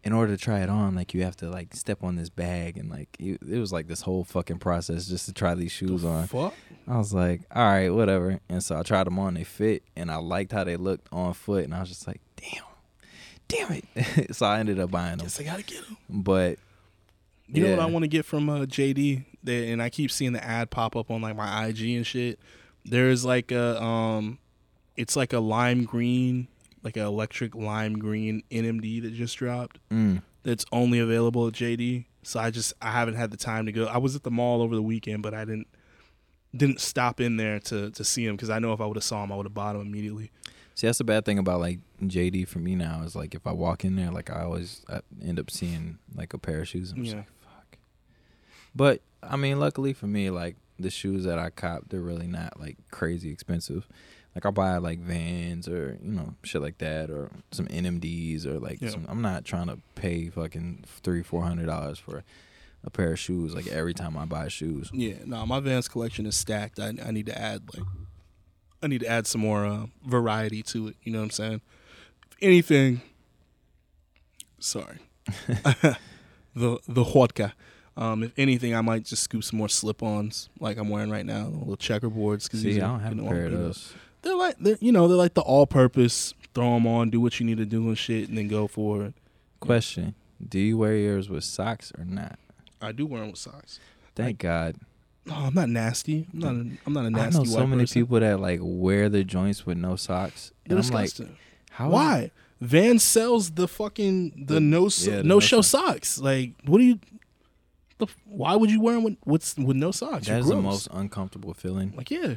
in 0.03 0.13
order 0.13 0.35
to 0.35 0.41
try 0.41 0.59
it 0.59 0.69
on, 0.69 0.93
like 0.93 1.13
you 1.13 1.23
have 1.23 1.35
to 1.37 1.49
like 1.49 1.73
step 1.75 2.03
on 2.03 2.17
this 2.17 2.29
bag 2.29 2.77
and 2.77 2.91
like 2.91 3.09
you, 3.17 3.39
it 3.49 3.57
was 3.57 3.73
like 3.73 3.87
this 3.87 4.01
whole 4.01 4.23
fucking 4.23 4.59
process 4.59 5.07
just 5.07 5.25
to 5.25 5.33
try 5.33 5.55
these 5.55 5.71
shoes 5.71 6.05
on. 6.05 6.27
Fuck. 6.27 6.53
I 6.87 6.97
was 6.97 7.13
like, 7.13 7.41
all 7.51 7.63
right, 7.63 7.89
whatever. 7.89 8.39
And 8.47 8.63
so 8.63 8.77
I 8.77 8.83
tried 8.83 9.07
them 9.07 9.17
on. 9.17 9.33
They 9.33 9.43
fit, 9.43 9.83
and 9.95 10.11
I 10.11 10.17
liked 10.17 10.51
how 10.51 10.63
they 10.63 10.75
looked 10.75 11.07
on 11.11 11.33
foot. 11.33 11.63
And 11.63 11.73
I 11.73 11.79
was 11.79 11.89
just 11.89 12.05
like, 12.05 12.21
damn, 12.35 12.63
damn 13.47 13.81
it. 13.95 14.35
so 14.35 14.45
I 14.45 14.59
ended 14.59 14.79
up 14.79 14.91
buying 14.91 15.17
them. 15.17 15.25
Guess 15.25 15.39
I 15.39 15.43
gotta 15.43 15.63
get 15.63 15.83
them. 15.85 15.97
But 16.09 16.59
You 17.47 17.63
know 17.63 17.71
what 17.71 17.79
I 17.79 17.85
want 17.85 18.03
to 18.03 18.09
get 18.09 18.25
from 18.25 18.49
uh, 18.49 18.65
JD? 18.65 19.25
That, 19.45 19.67
and 19.67 19.81
I 19.81 19.89
keep 19.89 20.11
seeing 20.11 20.33
the 20.33 20.43
ad 20.43 20.69
pop 20.69 20.95
up 20.95 21.09
on 21.09 21.21
like 21.21 21.35
my 21.35 21.65
IG 21.65 21.81
and 21.95 22.05
shit. 22.05 22.39
There's 22.85 23.23
like 23.25 23.51
a 23.51 23.81
um, 23.81 24.39
it's 24.97 25.15
like 25.15 25.33
a 25.33 25.39
lime 25.39 25.83
green, 25.85 26.47
like 26.83 26.97
an 26.97 27.03
electric 27.03 27.55
lime 27.55 27.97
green 27.97 28.43
NMD 28.51 29.01
that 29.03 29.13
just 29.13 29.37
dropped. 29.37 29.79
mm, 29.91 30.21
That's 30.43 30.65
only 30.71 30.99
available 30.99 31.47
at 31.47 31.53
JD. 31.53 32.05
So 32.23 32.39
I 32.39 32.51
just 32.51 32.73
I 32.81 32.91
haven't 32.91 33.15
had 33.15 33.31
the 33.31 33.37
time 33.37 33.65
to 33.65 33.71
go. 33.71 33.85
I 33.85 33.97
was 33.97 34.15
at 34.15 34.23
the 34.23 34.31
mall 34.31 34.61
over 34.61 34.75
the 34.75 34.81
weekend, 34.81 35.23
but 35.23 35.33
I 35.33 35.45
didn't 35.45 35.67
didn't 36.55 36.79
stop 36.81 37.19
in 37.19 37.37
there 37.37 37.59
to 37.59 37.89
to 37.91 38.03
see 38.03 38.25
him 38.25 38.35
because 38.35 38.49
I 38.49 38.59
know 38.59 38.73
if 38.73 38.81
I 38.81 38.85
would 38.85 38.97
have 38.97 39.03
saw 39.03 39.23
him, 39.23 39.31
I 39.31 39.35
would 39.35 39.45
have 39.45 39.53
bought 39.53 39.75
him 39.75 39.81
immediately. 39.81 40.31
see, 40.75 40.87
that's 40.87 40.97
the 40.99 41.03
bad 41.03 41.25
thing 41.25 41.37
about 41.39 41.59
like 41.59 41.79
JD 42.01 42.47
for 42.47 42.59
me 42.59 42.75
now 42.75 43.01
is 43.03 43.15
like 43.15 43.33
if 43.35 43.45
I 43.47 43.51
walk 43.53 43.83
in 43.85 43.95
there, 43.95 44.11
like 44.11 44.29
I 44.29 44.43
always 44.43 44.85
I 44.89 44.99
end 45.23 45.39
up 45.39 45.49
seeing 45.49 45.99
like 46.15 46.33
a 46.33 46.37
pair 46.37 46.61
of 46.61 46.67
shoes. 46.67 46.91
I'm 46.91 47.03
just 47.03 47.11
Yeah. 47.15 47.19
like, 47.21 47.27
fuck. 47.41 47.77
But 48.75 49.01
I 49.21 49.35
mean, 49.37 49.59
luckily 49.59 49.93
for 49.93 50.07
me, 50.07 50.29
like 50.29 50.55
the 50.83 50.89
shoes 50.91 51.23
that 51.23 51.39
I 51.39 51.49
cop, 51.49 51.89
they're 51.89 51.99
really 52.01 52.27
not 52.27 52.59
like 52.59 52.77
crazy 52.91 53.31
expensive. 53.31 53.87
Like 54.35 54.45
I 54.45 54.51
buy 54.51 54.77
like 54.77 54.99
Vans 54.99 55.67
or 55.67 55.97
you 56.03 56.11
know 56.11 56.33
shit 56.43 56.61
like 56.61 56.77
that, 56.79 57.09
or 57.09 57.29
some 57.51 57.67
NMDs 57.67 58.45
or 58.45 58.59
like 58.59 58.81
Yeah. 58.81 58.89
some, 58.89 59.05
I'm 59.09 59.21
not 59.21 59.45
trying 59.45 59.67
to 59.67 59.79
pay 59.95 60.29
fucking 60.29 60.85
three 61.03 61.23
four 61.23 61.43
hundred 61.43 61.67
dollars 61.67 61.99
for 61.99 62.23
a 62.83 62.89
pair 62.89 63.11
of 63.13 63.19
shoes. 63.19 63.53
Like 63.55 63.67
every 63.67 63.93
time 63.93 64.17
I 64.17 64.25
buy 64.25 64.47
shoes, 64.47 64.89
Yeah, 64.93 65.15
no, 65.25 65.45
my 65.45 65.59
Vans 65.59 65.87
collection 65.87 66.25
is 66.25 66.35
stacked. 66.35 66.79
I 66.79 66.93
I 67.05 67.11
need 67.11 67.27
to 67.27 67.37
add 67.39 67.61
like 67.75 67.85
I 68.81 68.87
need 68.87 69.01
to 69.01 69.07
add 69.07 69.27
some 69.27 69.41
more 69.41 69.65
uh, 69.65 69.85
variety 70.05 70.61
to 70.63 70.87
it. 70.89 70.95
You 71.03 71.13
know 71.13 71.19
what 71.19 71.25
I'm 71.25 71.29
saying? 71.31 71.61
If 72.31 72.37
anything, 72.41 73.01
sorry, 74.59 74.97
the 76.55 76.79
the 76.87 77.03
vodka. 77.03 77.53
Um, 77.95 78.23
if 78.23 78.31
anything, 78.37 78.73
I 78.73 78.81
might 78.81 79.05
just 79.05 79.23
scoop 79.23 79.43
some 79.43 79.59
more 79.59 79.69
slip-ons 79.69 80.49
like 80.59 80.77
I'm 80.77 80.89
wearing 80.89 81.11
right 81.11 81.25
now, 81.25 81.47
little 81.47 81.77
checkerboards. 81.77 82.49
Cause 82.49 82.61
see, 82.61 82.81
I 82.81 82.87
don't 82.87 83.01
have 83.01 83.15
you 83.15 83.21
know, 83.21 83.27
a 83.27 83.31
pair 83.31 83.45
of 83.45 83.51
those. 83.51 83.93
They're 84.23 84.35
like 84.35 84.55
they're, 84.59 84.77
you 84.79 84.91
know 84.91 85.07
they're 85.07 85.17
like 85.17 85.33
the 85.35 85.41
all-purpose. 85.41 86.33
Throw 86.55 86.75
them 86.75 86.85
on, 86.85 87.09
do 87.09 87.19
what 87.19 87.39
you 87.39 87.45
need 87.47 87.57
to 87.57 87.65
do 87.65 87.87
and 87.87 87.97
shit, 87.97 88.29
and 88.29 88.37
then 88.37 88.47
go 88.47 88.67
for 88.67 89.05
it. 89.05 89.13
Question: 89.59 90.13
Do 90.47 90.59
you 90.59 90.77
wear 90.77 90.95
yours 90.95 91.29
with 91.29 91.43
socks 91.43 91.91
or 91.97 92.05
not? 92.05 92.37
I 92.81 92.91
do 92.91 93.05
wear 93.05 93.21
them 93.21 93.31
with 93.31 93.39
socks. 93.39 93.79
Thank 94.15 94.39
God. 94.39 94.75
No, 95.25 95.35
I'm 95.35 95.53
not 95.53 95.69
nasty. 95.69 96.27
I'm 96.33 96.39
not. 96.39 96.53
A, 96.53 96.77
I'm 96.85 96.93
not 96.93 97.03
a 97.05 97.07
I 97.07 97.09
nasty. 97.09 97.39
I 97.39 97.43
know 97.43 97.49
so 97.49 97.67
many 97.67 97.83
person. 97.83 98.01
people 98.01 98.19
that 98.19 98.39
like 98.39 98.59
wear 98.61 99.09
their 99.09 99.23
joints 99.23 99.65
with 99.65 99.77
no 99.77 99.95
socks. 99.95 100.51
And 100.65 100.77
I'm 100.77 100.87
like, 100.89 101.11
how? 101.71 101.89
Why? 101.89 102.31
Van 102.59 102.99
sells 102.99 103.51
the 103.51 103.67
fucking 103.67 104.45
the, 104.47 104.59
no 104.59 104.89
so, 104.89 105.11
yeah, 105.11 105.17
the 105.17 105.23
no 105.23 105.35
no 105.35 105.39
show 105.39 105.61
sock. 105.61 105.87
socks. 105.87 106.19
Like, 106.19 106.51
what 106.65 106.77
do 106.77 106.83
you? 106.83 106.99
The, 107.99 108.07
why 108.25 108.55
would 108.55 108.71
you 108.71 108.81
wear 108.81 108.95
them 108.95 109.03
with 109.03 109.17
what's 109.23 109.55
with 109.57 109.77
no 109.77 109.91
socks? 109.91 110.27
You're 110.27 110.37
That's 110.37 110.49
the 110.49 110.55
most 110.55 110.87
uncomfortable 110.91 111.53
feeling. 111.53 111.93
like 111.95 112.09
yeah. 112.11 112.35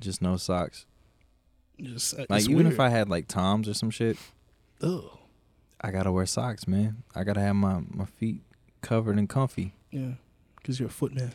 Just 0.00 0.22
no 0.22 0.36
socks. 0.36 0.84
Just 1.80 2.18
uh, 2.18 2.26
Like 2.28 2.42
even 2.44 2.56
weird. 2.56 2.72
if 2.72 2.80
I 2.80 2.88
had 2.88 3.08
like 3.08 3.28
Toms 3.28 3.68
or 3.68 3.74
some 3.74 3.90
shit, 3.90 4.16
Ugh. 4.82 5.04
I 5.80 5.90
gotta 5.90 6.12
wear 6.12 6.26
socks, 6.26 6.66
man. 6.68 7.02
I 7.14 7.24
gotta 7.24 7.40
have 7.40 7.56
my 7.56 7.80
my 7.88 8.04
feet 8.04 8.42
covered 8.80 9.18
and 9.18 9.28
comfy. 9.28 9.74
yeah, 9.90 10.12
because 10.56 10.78
you're 10.78 10.88
a 10.88 10.92
foot 10.92 11.14
man. 11.14 11.32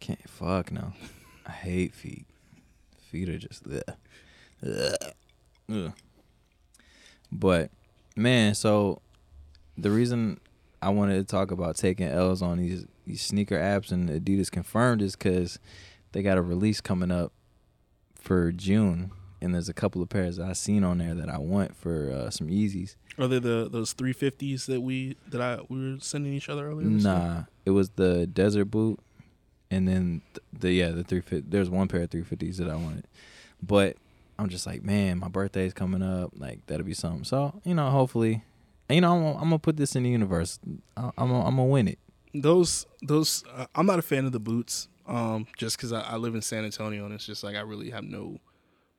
Can't 0.00 0.28
fuck 0.28 0.70
no. 0.72 0.92
I 1.46 1.52
hate 1.52 1.94
feet. 1.94 2.26
Feet 3.10 3.28
are 3.28 3.38
just 3.38 3.64
ugh. 3.66 3.96
Ugh. 4.64 5.12
Ugh. 5.72 5.92
But 7.32 7.70
man, 8.16 8.54
so 8.54 9.02
the 9.76 9.90
reason 9.90 10.40
I 10.82 10.90
wanted 10.90 11.16
to 11.16 11.24
talk 11.24 11.50
about 11.50 11.76
taking 11.76 12.06
L's 12.08 12.42
on 12.42 12.58
these 12.58 12.86
these 13.06 13.22
sneaker 13.22 13.58
apps 13.58 13.90
and 13.92 14.08
Adidas 14.08 14.50
confirmed 14.50 15.02
is 15.02 15.16
because 15.16 15.58
they 16.12 16.22
got 16.22 16.38
a 16.38 16.42
release 16.42 16.80
coming 16.80 17.10
up 17.10 17.32
for 18.14 18.52
June, 18.52 19.10
and 19.40 19.54
there's 19.54 19.68
a 19.68 19.74
couple 19.74 20.02
of 20.02 20.08
pairs 20.08 20.36
that 20.36 20.48
I 20.48 20.52
seen 20.52 20.84
on 20.84 20.98
there 20.98 21.14
that 21.14 21.28
I 21.28 21.38
want 21.38 21.76
for 21.76 22.10
uh, 22.10 22.30
some 22.30 22.48
Yeezys. 22.48 22.96
Are 23.18 23.28
they 23.28 23.38
the 23.38 23.68
those 23.70 23.92
three 23.92 24.12
fifties 24.12 24.66
that 24.66 24.80
we 24.80 25.16
that 25.28 25.40
I 25.40 25.60
we 25.68 25.92
were 25.92 26.00
sending 26.00 26.32
each 26.32 26.48
other 26.48 26.68
earlier? 26.68 26.88
year? 26.88 26.98
Nah, 26.98 27.42
it 27.64 27.70
was 27.70 27.90
the 27.90 28.26
desert 28.26 28.66
boot, 28.66 29.00
and 29.70 29.86
then 29.86 30.22
th- 30.34 30.44
the 30.58 30.72
yeah 30.72 30.90
the 30.90 31.04
three 31.04 31.20
fifty. 31.20 31.48
There's 31.48 31.68
one 31.70 31.88
pair 31.88 32.02
of 32.02 32.10
three 32.10 32.22
fifties 32.22 32.58
that 32.58 32.70
I 32.70 32.76
wanted, 32.76 33.06
but 33.62 33.96
I'm 34.38 34.48
just 34.48 34.66
like, 34.66 34.82
man, 34.82 35.18
my 35.18 35.28
birthday's 35.28 35.74
coming 35.74 36.02
up. 36.02 36.32
Like 36.36 36.66
that'll 36.66 36.86
be 36.86 36.94
something. 36.94 37.24
So 37.24 37.60
you 37.64 37.74
know, 37.74 37.90
hopefully, 37.90 38.42
you 38.94 39.00
know, 39.00 39.12
I'm, 39.12 39.36
I'm 39.36 39.42
gonna 39.44 39.58
put 39.58 39.76
this 39.76 39.96
in 39.96 40.02
the 40.02 40.10
universe. 40.10 40.58
I, 40.96 41.10
I'm 41.18 41.28
gonna, 41.28 41.44
I'm 41.44 41.56
gonna 41.56 41.66
win 41.66 41.88
it. 41.88 41.98
those 42.34 42.86
those 43.02 43.44
uh, 43.54 43.66
I'm 43.74 43.86
not 43.86 43.98
a 43.98 44.02
fan 44.02 44.24
of 44.26 44.32
the 44.32 44.40
boots. 44.40 44.88
Um, 45.06 45.46
just 45.56 45.76
because 45.76 45.92
I, 45.92 46.02
I 46.02 46.16
live 46.16 46.36
in 46.36 46.42
San 46.42 46.64
Antonio 46.64 47.04
and 47.04 47.12
it's 47.12 47.26
just 47.26 47.42
like 47.42 47.56
I 47.56 47.60
really 47.60 47.90
have 47.90 48.04
no 48.04 48.38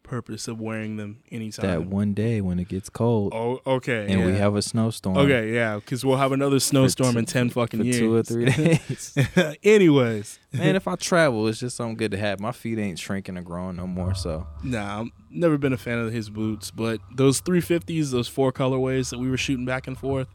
purpose 0.04 0.48
of 0.48 0.60
wearing 0.60 0.98
them 0.98 1.24
anytime. 1.32 1.66
That 1.66 1.86
one 1.86 2.14
day 2.14 2.42
when 2.42 2.60
it 2.60 2.68
gets 2.68 2.90
cold 2.90 3.34
Oh, 3.34 3.62
okay. 3.66 4.08
and 4.10 4.26
we 4.26 4.36
have 4.36 4.56
a 4.56 4.62
snowstorm. 4.62 5.18
Okay, 5.18 5.54
yeah, 5.54 5.76
because 5.76 6.04
we'll 6.06 6.18
have 6.18 6.32
another 6.32 6.60
snowstorm 6.60 7.14
two- 7.14 7.20
in 7.20 7.26
ten 7.26 7.50
fucking 7.52 7.84
years. 7.86 7.98
two 8.00 8.14
or 8.16 8.24
three 8.24 8.46
days. 8.46 9.18
Anyways, 9.64 10.40
Man, 10.54 10.76
if 10.76 10.88
I 10.88 10.96
travel, 10.96 11.48
it's 11.48 11.60
just 11.60 11.78
something 11.78 11.96
good 11.96 12.12
to 12.12 12.18
have. 12.18 12.40
My 12.40 12.52
feet 12.52 12.78
ain't 12.78 13.00
shrinking 13.00 13.38
or 13.38 13.42
growing 13.42 13.78
no 13.78 13.88
more. 13.88 14.14
So 14.16 14.48
nah, 14.64 15.02
I'm 15.02 15.12
never 15.30 15.58
been 15.58 15.74
a 15.74 15.78
fan 15.78 16.00
of 16.00 16.12
his 16.12 16.30
boots, 16.30 16.72
but 16.72 17.00
those 17.16 17.42
350s, 17.42 18.12
those 18.12 18.28
four 18.28 18.52
colorways 18.52 19.10
that 19.12 19.20
we 19.20 19.30
were 19.30 19.38
shooting 19.38 19.66
back 19.66 19.88
and 19.88 19.98
forth. 19.98 20.28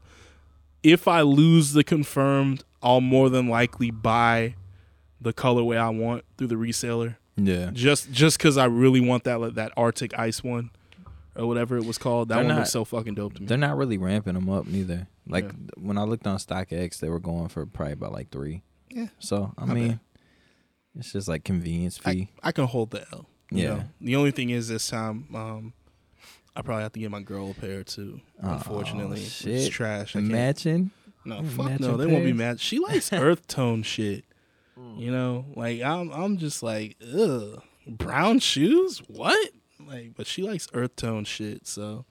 If 0.82 1.08
I 1.08 1.22
lose 1.22 1.72
the 1.72 1.82
confirmed, 1.84 2.62
I'll 2.82 3.00
more 3.00 3.28
than 3.28 3.48
likely 3.48 3.90
buy 3.90 4.54
the 5.20 5.32
colorway 5.32 5.76
I 5.76 5.88
want 5.88 6.24
through 6.38 6.46
the 6.48 6.54
reseller. 6.54 7.16
Yeah, 7.36 7.70
Just 7.72 8.10
just 8.12 8.38
because 8.38 8.56
I 8.56 8.64
really 8.66 9.00
want 9.00 9.24
that 9.24 9.40
like, 9.40 9.54
that 9.54 9.72
Arctic 9.76 10.18
Ice 10.18 10.42
one 10.42 10.70
or 11.34 11.46
whatever 11.46 11.76
it 11.76 11.84
was 11.84 11.98
called. 11.98 12.28
That 12.28 12.36
They're 12.36 12.44
one 12.44 12.48
not- 12.54 12.58
looks 12.60 12.70
so 12.72 12.84
fucking 12.84 13.14
dope 13.14 13.34
to 13.34 13.40
me. 13.42 13.46
they're 13.46 13.58
not 13.58 13.76
really 13.76 13.98
ramping 13.98 14.34
them 14.34 14.48
up 14.48 14.66
neither. 14.66 15.06
Like 15.26 15.44
Yeah. 15.44 15.52
when 15.76 15.98
I 15.98 16.02
looked 16.04 16.26
on 16.26 16.38
StockX, 16.38 16.98
they 16.98 17.08
were 17.08 17.18
going 17.20 17.48
for 17.48 17.66
probably 17.66 17.92
about 17.92 18.12
like 18.12 18.30
three. 18.30 18.62
Yeah. 18.90 19.08
So 19.18 19.52
I 19.58 19.66
mean, 19.66 19.88
bad. 19.88 20.00
it's 20.98 21.12
just 21.12 21.28
like 21.28 21.44
convenience 21.44 21.98
fee. 21.98 22.30
I, 22.42 22.48
I 22.48 22.52
can 22.52 22.64
hold 22.64 22.90
the 22.90 23.04
L. 23.12 23.28
you 23.50 23.62
Yeah. 23.64 23.68
know? 23.74 23.84
The 24.00 24.16
only 24.16 24.30
thing 24.30 24.50
is 24.50 24.68
this 24.68 24.88
time, 24.88 25.26
um, 25.34 25.72
I 26.54 26.62
probably 26.62 26.84
have 26.84 26.92
to 26.94 27.00
get 27.00 27.10
my 27.10 27.20
girl 27.20 27.50
a 27.50 27.54
pair 27.54 27.84
too. 27.84 28.20
Oh, 28.42 28.52
Unfortunately, 28.52 29.20
it's 29.20 29.68
trash. 29.68 30.16
I 30.16 30.20
Matching. 30.20 30.90
No, 31.26 31.42
fuck 31.42 31.80
no, 31.80 31.96
they 31.98 32.06
won't 32.06 32.24
be 32.24 32.32
mad. 32.32 32.60
She 32.60 32.78
likes 32.78 33.12
earth 33.12 33.46
tone 33.48 33.82
shit. 33.82 34.24
Mm. 34.78 34.98
You 34.98 35.10
know, 35.10 35.44
like 35.54 35.80
I'm, 35.82 36.10
I'm 36.10 36.36
just 36.38 36.62
like, 36.62 36.96
ugh, 37.16 37.62
brown 37.86 38.38
shoes, 38.40 38.98
what? 39.08 39.50
Like, 39.86 40.12
but 40.16 40.26
she 40.26 40.42
likes 40.42 40.68
earth 40.74 40.96
tone 40.96 41.24
shit. 41.24 41.66
So, 41.66 42.04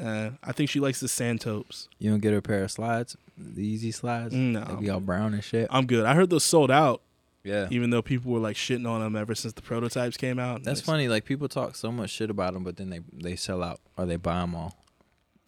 uh, 0.00 0.30
I 0.42 0.52
think 0.52 0.70
she 0.70 0.80
likes 0.80 1.00
the 1.00 1.08
Sand 1.08 1.40
Taupes. 1.40 1.88
You 1.98 2.10
don't 2.10 2.20
get 2.20 2.32
her 2.32 2.38
a 2.38 2.42
pair 2.42 2.64
of 2.64 2.70
slides, 2.70 3.16
the 3.36 3.76
Yeezy 3.76 3.94
slides. 3.94 4.34
No, 4.34 4.64
They 4.64 4.74
be 4.76 4.90
all 4.90 5.00
brown 5.00 5.34
and 5.34 5.42
shit. 5.44 5.68
I'm 5.70 5.86
good. 5.86 6.04
I 6.04 6.14
heard 6.14 6.30
those 6.30 6.44
sold 6.44 6.70
out, 6.70 7.00
yeah. 7.44 7.68
even 7.70 7.90
though 7.90 8.02
people 8.02 8.32
were 8.32 8.38
like 8.40 8.56
shitting 8.56 8.88
on 8.88 9.00
them 9.00 9.16
ever 9.16 9.34
since 9.34 9.54
the 9.54 9.62
prototypes 9.62 10.16
came 10.16 10.38
out. 10.38 10.62
That's 10.64 10.80
funny. 10.80 11.08
Like 11.08 11.24
people 11.24 11.48
talk 11.48 11.76
so 11.76 11.90
much 11.92 12.10
shit 12.10 12.30
about 12.30 12.52
them, 12.54 12.64
but 12.64 12.76
then 12.76 12.90
they 12.90 13.00
they 13.12 13.36
sell 13.36 13.62
out 13.62 13.80
or 13.96 14.04
they 14.06 14.16
buy 14.16 14.40
them 14.40 14.54
all. 14.54 14.76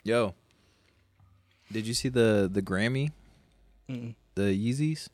Yo, 0.05 0.35
did 1.71 1.87
you 1.87 1.95
see 1.95 2.09
the 2.09 2.49
the 2.53 2.63
Grammy, 2.63 3.11
Mm-mm. 3.89 4.15
the 4.35 4.43
Yeezys? 4.43 5.09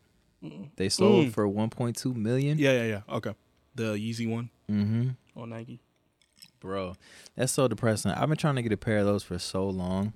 They 0.76 0.88
sold 0.88 1.26
Mm. 1.26 1.32
for 1.32 1.46
1.2 1.48 2.14
million. 2.14 2.58
Yeah, 2.58 2.72
yeah, 2.72 2.84
yeah. 3.08 3.14
Okay, 3.16 3.34
the 3.74 3.94
Yeezy 3.94 4.28
one 4.30 4.50
Mm-hmm. 4.70 5.10
on 5.40 5.50
Nike. 5.50 5.80
Bro, 6.60 6.94
that's 7.36 7.52
so 7.52 7.66
depressing. 7.68 8.10
I've 8.12 8.28
been 8.28 8.36
trying 8.38 8.56
to 8.56 8.62
get 8.62 8.72
a 8.72 8.76
pair 8.76 8.98
of 8.98 9.06
those 9.06 9.22
for 9.22 9.38
so 9.38 9.68
long. 9.68 10.12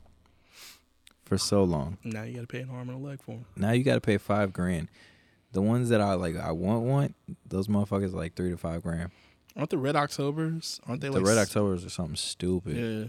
For 1.24 1.38
so 1.38 1.64
long. 1.64 1.98
Now 2.04 2.22
you 2.24 2.34
got 2.34 2.40
to 2.42 2.46
pay 2.46 2.60
an 2.60 2.70
arm 2.70 2.88
and 2.90 3.00
a 3.02 3.06
leg 3.08 3.22
for 3.22 3.32
them. 3.32 3.46
Now 3.56 3.70
you 3.72 3.82
got 3.84 3.94
to 3.94 4.00
pay 4.00 4.18
five 4.18 4.52
grand. 4.52 4.88
The 5.52 5.62
ones 5.62 5.88
that 5.90 6.00
I 6.00 6.14
like, 6.14 6.36
I 6.36 6.50
want, 6.52 6.82
want 6.84 7.14
those 7.46 7.68
motherfuckers 7.68 8.12
are 8.12 8.16
like 8.16 8.34
three 8.34 8.50
to 8.50 8.56
five 8.56 8.82
grand. 8.82 9.10
Aren't 9.56 9.70
the 9.70 9.78
Red 9.78 9.96
Octobers? 9.96 10.80
Aren't 10.86 11.00
they 11.00 11.08
the 11.08 11.14
like 11.20 11.26
Red 11.26 11.38
Octobers 11.38 11.84
are 11.84 11.90
something 11.90 12.16
stupid. 12.16 12.76
Yeah, 12.76 13.08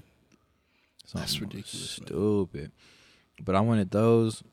Something 1.06 1.20
That's 1.22 1.40
ridiculous, 1.42 2.00
man. 2.00 2.08
Stupid. 2.08 2.72
But 3.44 3.56
I 3.56 3.62
wanted 3.62 3.92
those, 3.92 4.44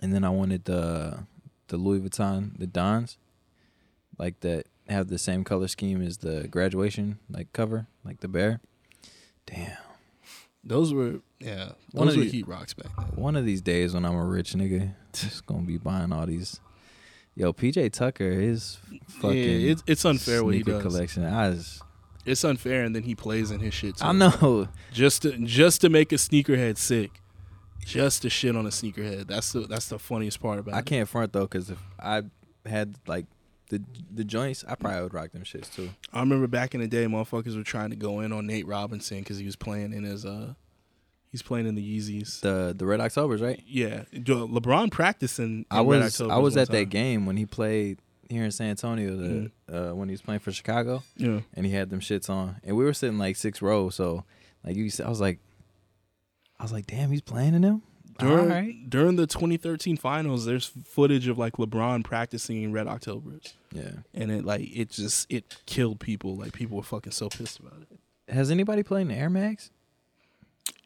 and 0.00 0.12
then 0.12 0.24
I 0.24 0.30
wanted 0.30 0.64
the 0.64 1.24
the 1.68 1.76
Louis 1.76 2.00
Vuitton, 2.00 2.58
the 2.58 2.66
Dons, 2.66 3.18
like 4.18 4.40
that 4.40 4.66
have 4.88 5.08
the 5.08 5.18
same 5.18 5.44
color 5.44 5.68
scheme 5.68 6.00
as 6.02 6.18
the 6.18 6.48
graduation 6.48 7.18
like 7.30 7.52
cover, 7.52 7.86
like 8.04 8.20
the 8.20 8.28
bear. 8.28 8.60
Damn. 9.46 9.76
those 10.64 10.92
were 10.92 11.20
yeah. 11.40 11.72
One 11.92 12.06
Those 12.08 12.14
of 12.14 12.18
were 12.18 12.24
the- 12.24 12.30
heat 12.30 12.48
rocks 12.48 12.74
back 12.74 12.88
then. 12.96 13.06
One 13.22 13.36
of 13.36 13.44
these 13.44 13.60
days 13.60 13.94
when 13.94 14.04
I'm 14.04 14.14
a 14.16 14.24
rich 14.24 14.52
nigga, 14.54 14.94
just 15.12 15.46
gonna 15.46 15.62
be 15.62 15.78
buying 15.78 16.12
all 16.12 16.26
these. 16.26 16.60
Yo, 17.34 17.52
PJ 17.52 17.92
Tucker, 17.92 18.32
his 18.32 18.78
fucking 19.20 19.36
yeah, 19.36 19.70
it's 19.72 19.82
it's 19.86 20.04
unfair 20.04 20.42
what 20.44 20.54
he 20.54 20.62
does. 20.64 20.82
collection. 20.82 21.24
I 21.24 21.52
just, 21.52 21.82
It's 22.26 22.42
unfair, 22.44 22.82
and 22.82 22.94
then 22.96 23.04
he 23.04 23.14
plays 23.14 23.52
in 23.52 23.60
his 23.60 23.72
shit 23.72 23.96
too. 23.98 24.04
I 24.04 24.12
know. 24.12 24.66
just 24.92 25.22
to 25.22 25.38
just 25.38 25.80
to 25.82 25.88
make 25.88 26.10
a 26.12 26.16
sneakerhead 26.16 26.76
sick, 26.78 27.20
just 27.80 28.22
to 28.22 28.30
shit 28.30 28.56
on 28.56 28.66
a 28.66 28.70
sneakerhead. 28.70 29.26
That's 29.26 29.52
the 29.52 29.60
that's 29.60 29.88
the 29.88 29.98
funniest 29.98 30.40
part 30.40 30.58
about 30.58 30.74
I 30.74 30.78
it. 30.78 30.80
I 30.80 30.82
can't 30.82 31.08
front 31.08 31.32
though, 31.32 31.46
cause 31.46 31.70
if 31.70 31.78
I 31.98 32.22
had 32.66 32.96
like 33.06 33.26
the 33.70 33.82
the 34.12 34.24
joints, 34.24 34.64
I 34.66 34.74
probably 34.74 35.02
would 35.02 35.14
rock 35.14 35.32
them 35.32 35.42
shits 35.42 35.74
too. 35.74 35.90
I 36.12 36.20
remember 36.20 36.46
back 36.46 36.74
in 36.74 36.80
the 36.80 36.88
day, 36.88 37.04
motherfuckers 37.06 37.56
were 37.56 37.62
trying 37.62 37.90
to 37.90 37.96
go 37.96 38.20
in 38.20 38.32
on 38.32 38.46
Nate 38.46 38.66
Robinson 38.66 39.18
because 39.18 39.38
he 39.38 39.46
was 39.46 39.56
playing 39.56 39.92
in 39.92 40.04
his 40.04 40.24
uh, 40.24 40.54
he's 41.30 41.42
playing 41.42 41.66
in 41.66 41.74
the 41.74 41.98
Yeezys. 41.98 42.40
The 42.40 42.74
the 42.76 42.86
Red 42.86 43.00
Octobers, 43.00 43.40
right? 43.40 43.62
yeah, 43.66 44.04
LeBron 44.12 44.90
practicing. 44.90 45.66
I 45.70 45.80
was 45.82 46.20
I 46.20 46.38
was 46.38 46.56
at 46.56 46.70
that 46.70 46.86
game 46.86 47.26
when 47.26 47.36
he 47.36 47.46
played 47.46 48.00
here 48.28 48.44
in 48.44 48.50
San 48.50 48.70
Antonio, 48.70 49.16
the 49.16 49.50
uh, 49.72 49.94
when 49.94 50.08
he 50.08 50.12
was 50.12 50.22
playing 50.22 50.40
for 50.40 50.52
Chicago, 50.52 51.02
Yeah, 51.16 51.40
and 51.54 51.64
he 51.64 51.72
had 51.72 51.90
them 51.90 52.00
shits 52.00 52.28
on, 52.28 52.56
and 52.64 52.76
we 52.76 52.84
were 52.84 52.92
sitting 52.94 53.18
like 53.18 53.36
six 53.36 53.62
rows, 53.62 53.94
so 53.94 54.24
like 54.64 54.76
you, 54.76 54.90
said, 54.90 55.06
I 55.06 55.08
was 55.08 55.20
like, 55.20 55.38
I 56.58 56.64
was 56.64 56.72
like, 56.72 56.86
damn, 56.86 57.10
he's 57.10 57.20
playing 57.20 57.54
in 57.54 57.62
them. 57.62 57.82
during 58.18 58.38
All 58.38 58.46
right. 58.46 58.90
during 58.90 59.16
the 59.16 59.26
2013 59.26 59.96
finals, 59.96 60.44
there's 60.44 60.66
footage 60.66 61.28
of 61.28 61.38
like 61.38 61.54
LeBron 61.54 62.02
practicing 62.04 62.62
in 62.62 62.72
Red 62.72 62.88
Octobers, 62.88 63.54
Yeah. 63.72 63.90
and 64.12 64.30
it 64.32 64.44
like 64.44 64.62
it 64.74 64.90
just 64.90 65.26
it 65.32 65.56
killed 65.66 66.00
people. 66.00 66.36
Like 66.36 66.52
people 66.52 66.76
were 66.76 66.82
fucking 66.82 67.12
so 67.12 67.28
pissed 67.28 67.60
about 67.60 67.82
it. 67.90 68.32
Has 68.32 68.50
anybody 68.50 68.82
played 68.82 69.02
in 69.02 69.10
Air 69.12 69.30
Mags? 69.30 69.70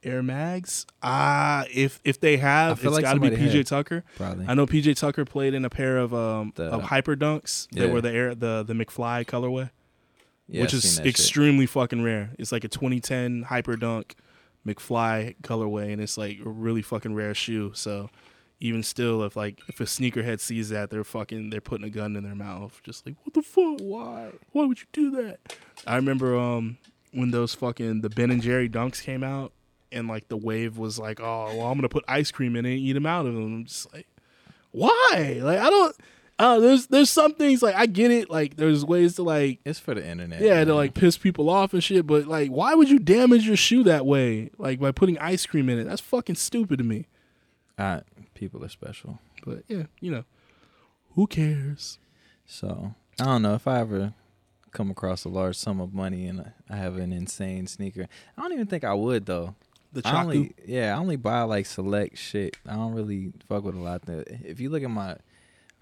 Air 0.04 0.22
Mags, 0.22 0.84
ah, 1.02 1.64
if 1.72 2.00
if 2.04 2.18
they 2.20 2.36
have, 2.36 2.84
it's 2.84 2.92
like 2.92 3.02
got 3.04 3.14
to 3.14 3.20
be 3.20 3.30
PJ 3.30 3.52
has. 3.52 3.68
Tucker. 3.68 4.02
Probably. 4.16 4.44
I 4.48 4.54
know 4.54 4.66
PJ 4.66 4.96
Tucker 4.98 5.24
played 5.24 5.54
in 5.54 5.64
a 5.64 5.70
pair 5.70 5.96
of 5.96 6.12
um 6.12 6.52
The- 6.56 6.64
of 6.64 6.82
Hyperdunks 6.82 7.68
that 7.70 7.90
were 7.90 8.00
the 8.00 8.10
air 8.12 8.34
the 8.34 8.64
the 8.66 8.74
McFly 8.74 9.24
colorway, 9.24 9.70
Yeah, 10.48 10.62
which 10.62 10.72
I've 10.74 10.78
is 10.78 10.96
that 10.96 11.02
shit. 11.04 11.06
extremely 11.10 11.66
fucking 11.66 12.02
rare. 12.02 12.30
It's 12.36 12.50
like 12.50 12.64
a 12.64 12.68
2010 12.68 13.44
hyper 13.44 13.76
dunk 13.76 14.16
McFly 14.66 15.36
colorway, 15.42 15.92
and 15.92 16.00
it's 16.00 16.16
like 16.16 16.38
a 16.44 16.48
really 16.48 16.82
fucking 16.82 17.14
rare 17.14 17.34
shoe. 17.34 17.72
So 17.74 18.10
even 18.60 18.82
still, 18.82 19.24
if 19.24 19.34
like 19.36 19.60
if 19.68 19.80
a 19.80 19.84
sneakerhead 19.84 20.40
sees 20.40 20.68
that, 20.68 20.90
they're 20.90 21.04
fucking 21.04 21.50
they're 21.50 21.60
putting 21.60 21.86
a 21.86 21.90
gun 21.90 22.14
in 22.16 22.22
their 22.22 22.34
mouth, 22.34 22.80
just 22.84 23.04
like 23.04 23.16
what 23.24 23.34
the 23.34 23.42
fuck? 23.42 23.78
Why? 23.80 24.30
Why 24.52 24.64
would 24.64 24.78
you 24.80 24.86
do 24.92 25.10
that? 25.22 25.56
I 25.86 25.96
remember 25.96 26.38
um 26.38 26.78
when 27.12 27.30
those 27.32 27.54
fucking 27.54 28.00
the 28.02 28.10
Ben 28.10 28.30
and 28.30 28.40
Jerry 28.40 28.68
dunks 28.68 29.02
came 29.02 29.24
out, 29.24 29.52
and 29.90 30.06
like 30.06 30.28
the 30.28 30.36
wave 30.36 30.78
was 30.78 30.98
like, 30.98 31.20
oh 31.20 31.46
well, 31.56 31.66
I'm 31.66 31.76
gonna 31.76 31.88
put 31.88 32.04
ice 32.06 32.30
cream 32.30 32.54
in 32.56 32.64
it 32.64 32.70
and 32.72 32.78
eat 32.78 32.92
them 32.92 33.06
out 33.06 33.26
of 33.26 33.34
them. 33.34 33.44
I'm 33.44 33.64
just 33.64 33.92
like, 33.92 34.06
why? 34.70 35.40
Like 35.42 35.58
I 35.58 35.68
don't. 35.68 35.96
Uh, 36.42 36.58
there's 36.58 36.88
there's 36.88 37.08
some 37.10 37.34
things 37.34 37.62
like 37.62 37.74
I 37.76 37.86
get 37.86 38.10
it. 38.10 38.28
Like 38.28 38.56
there's 38.56 38.84
ways 38.84 39.14
to 39.16 39.22
like 39.22 39.60
It's 39.64 39.78
for 39.78 39.94
the 39.94 40.04
internet. 40.06 40.40
yeah 40.42 40.64
to 40.64 40.74
like 40.74 40.92
piss 40.94 41.16
people 41.16 41.48
off 41.48 41.72
and 41.72 41.82
shit. 41.82 42.06
But 42.06 42.26
like, 42.26 42.50
why 42.50 42.74
would 42.74 42.90
you 42.90 42.98
damage 42.98 43.46
your 43.46 43.56
shoe 43.56 43.84
that 43.84 44.04
way? 44.04 44.50
Like 44.58 44.80
by 44.80 44.90
putting 44.92 45.18
ice 45.18 45.46
cream 45.46 45.68
in 45.68 45.78
it? 45.78 45.84
That's 45.84 46.00
fucking 46.00 46.34
stupid 46.34 46.78
to 46.78 46.84
me. 46.84 47.06
I, 47.78 48.02
people 48.34 48.64
are 48.64 48.68
special. 48.68 49.18
But 49.46 49.62
yeah, 49.68 49.84
you 50.00 50.10
know, 50.10 50.24
who 51.14 51.26
cares? 51.26 51.98
So 52.44 52.94
I 53.20 53.24
don't 53.24 53.42
know 53.42 53.54
if 53.54 53.66
I 53.68 53.78
ever 53.80 54.14
come 54.72 54.90
across 54.90 55.24
a 55.24 55.28
large 55.28 55.56
sum 55.56 55.80
of 55.80 55.94
money 55.94 56.26
and 56.26 56.52
I 56.68 56.76
have 56.76 56.96
an 56.96 57.12
insane 57.12 57.66
sneaker. 57.66 58.08
I 58.36 58.42
don't 58.42 58.52
even 58.52 58.66
think 58.66 58.84
I 58.84 58.94
would 58.94 59.26
though. 59.26 59.54
The 59.92 60.02
I 60.04 60.22
only 60.22 60.54
yeah, 60.66 60.94
I 60.94 60.98
only 60.98 61.16
buy 61.16 61.42
like 61.42 61.66
select 61.66 62.16
shit. 62.18 62.56
I 62.66 62.74
don't 62.74 62.94
really 62.94 63.32
fuck 63.48 63.62
with 63.64 63.74
a 63.74 63.78
lot. 63.78 64.06
That 64.06 64.26
if 64.44 64.58
you 64.58 64.70
look 64.70 64.82
at 64.82 64.90
my, 64.90 65.16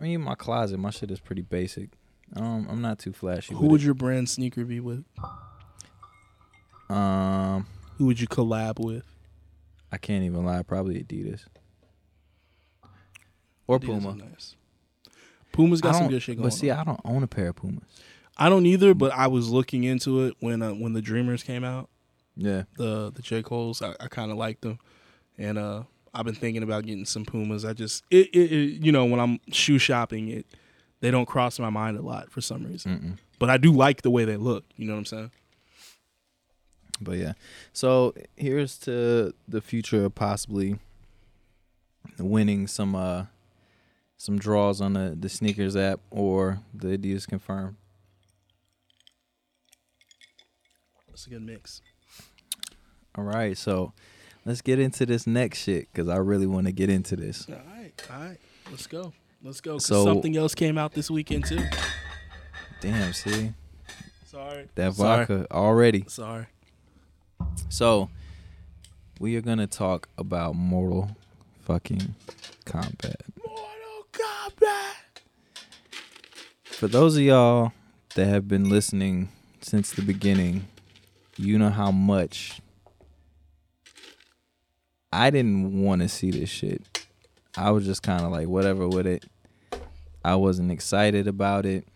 I 0.00 0.04
mean 0.04 0.22
my 0.22 0.34
closet, 0.34 0.78
my 0.78 0.90
shit 0.90 1.10
is 1.10 1.20
pretty 1.20 1.42
basic. 1.42 1.90
Um, 2.34 2.66
I'm 2.70 2.80
not 2.80 2.98
too 2.98 3.12
flashy. 3.12 3.54
Who 3.54 3.66
would 3.66 3.82
it. 3.82 3.84
your 3.84 3.94
brand 3.94 4.28
sneaker 4.28 4.64
be 4.64 4.80
with? 4.80 5.04
Um, 6.88 7.66
Who 7.98 8.06
would 8.06 8.20
you 8.20 8.26
collab 8.26 8.84
with? 8.84 9.04
I 9.92 9.98
can't 9.98 10.24
even 10.24 10.44
lie. 10.44 10.62
Probably 10.62 11.02
Adidas 11.02 11.44
or 13.66 13.78
Adidas 13.78 13.86
Puma. 13.86 14.14
Nice. 14.14 14.56
Puma's 15.52 15.80
got 15.80 15.96
some 15.96 16.08
good 16.08 16.22
shit 16.22 16.36
going. 16.36 16.48
But 16.48 16.54
see, 16.54 16.70
on. 16.70 16.78
I 16.78 16.84
don't 16.84 17.00
own 17.04 17.22
a 17.22 17.26
pair 17.26 17.48
of 17.48 17.56
Pumas. 17.56 17.82
I 18.36 18.48
don't 18.48 18.66
either, 18.66 18.94
but 18.94 19.12
I 19.12 19.26
was 19.26 19.50
looking 19.50 19.84
into 19.84 20.24
it 20.24 20.34
when 20.40 20.62
uh, 20.62 20.70
when 20.70 20.92
the 20.92 21.02
Dreamers 21.02 21.42
came 21.42 21.64
out. 21.64 21.88
Yeah. 22.36 22.62
The 22.76 23.12
the 23.14 23.22
J 23.22 23.42
Cole's, 23.42 23.82
I, 23.82 23.94
I 24.00 24.08
kind 24.08 24.30
of 24.30 24.36
liked 24.36 24.62
them, 24.62 24.78
and 25.36 25.58
uh, 25.58 25.82
I've 26.12 26.24
been 26.24 26.34
thinking 26.34 26.62
about 26.62 26.86
getting 26.86 27.04
some 27.04 27.24
Pumas. 27.24 27.64
I 27.64 27.72
just 27.72 28.04
it, 28.10 28.28
it, 28.28 28.52
it 28.52 28.84
you 28.84 28.92
know 28.92 29.04
when 29.04 29.20
I'm 29.20 29.40
shoe 29.52 29.78
shopping 29.78 30.28
it, 30.28 30.46
they 31.00 31.10
don't 31.10 31.26
cross 31.26 31.58
my 31.58 31.70
mind 31.70 31.96
a 31.96 32.02
lot 32.02 32.30
for 32.30 32.40
some 32.40 32.64
reason. 32.64 32.98
Mm-mm. 32.98 33.18
But 33.38 33.50
I 33.50 33.56
do 33.56 33.72
like 33.72 34.02
the 34.02 34.10
way 34.10 34.24
they 34.24 34.36
look. 34.36 34.64
You 34.76 34.86
know 34.86 34.94
what 34.94 34.98
I'm 35.00 35.04
saying? 35.06 35.30
But 37.00 37.16
yeah. 37.18 37.32
So 37.72 38.14
here's 38.36 38.76
to 38.80 39.34
the 39.48 39.60
future 39.60 40.04
of 40.04 40.14
possibly 40.14 40.78
winning 42.18 42.66
some 42.66 42.94
uh 42.94 43.24
some 44.16 44.38
draws 44.38 44.82
on 44.82 44.92
the, 44.92 45.16
the 45.18 45.30
sneakers 45.30 45.74
app 45.74 46.00
or 46.10 46.60
the 46.74 46.98
Adidas 46.98 47.26
confirm. 47.26 47.78
That's 51.08 51.26
a 51.26 51.30
good 51.30 51.42
mix. 51.42 51.80
All 53.14 53.24
right, 53.24 53.56
so 53.56 53.94
let's 54.44 54.60
get 54.62 54.78
into 54.78 55.06
this 55.06 55.26
next 55.26 55.58
shit 55.58 55.88
because 55.92 56.08
I 56.08 56.16
really 56.16 56.46
want 56.46 56.66
to 56.66 56.72
get 56.72 56.90
into 56.90 57.16
this. 57.16 57.46
All 57.48 57.54
right, 57.76 57.92
all 58.12 58.20
right, 58.20 58.38
let's 58.70 58.86
go, 58.86 59.12
let's 59.42 59.60
go. 59.60 59.78
So- 59.78 60.04
something 60.04 60.36
else 60.36 60.54
came 60.54 60.78
out 60.78 60.92
this 60.92 61.10
weekend 61.10 61.46
too. 61.46 61.62
Damn, 62.80 63.12
see 63.12 63.52
Sorry, 64.26 64.68
that 64.76 64.94
Sorry. 64.94 65.26
vodka 65.26 65.46
already. 65.50 66.04
Sorry. 66.08 66.46
So 67.68 68.08
we 69.18 69.36
are 69.36 69.40
gonna 69.42 69.66
talk 69.66 70.08
about 70.16 70.54
Mortal 70.54 71.16
fucking 71.62 72.14
Kombat. 72.64 73.16
Mortal 73.44 74.06
Kombat. 74.12 75.20
For 76.64 76.88
those 76.88 77.16
of 77.16 77.22
y'all 77.22 77.72
that 78.14 78.26
have 78.26 78.48
been 78.48 78.70
listening 78.70 79.28
since 79.60 79.90
the 79.92 80.02
beginning, 80.02 80.68
you 81.36 81.58
know 81.58 81.68
how 81.70 81.90
much 81.90 82.60
I 85.12 85.30
didn't 85.30 85.82
want 85.82 86.02
to 86.02 86.08
see 86.08 86.30
this 86.30 86.48
shit. 86.48 87.06
I 87.56 87.70
was 87.70 87.84
just 87.84 88.02
kind 88.02 88.24
of 88.24 88.30
like 88.30 88.48
whatever 88.48 88.88
with 88.88 89.06
it. 89.06 89.24
I 90.24 90.36
wasn't 90.36 90.70
excited 90.70 91.26
about 91.26 91.66
it. 91.66 91.86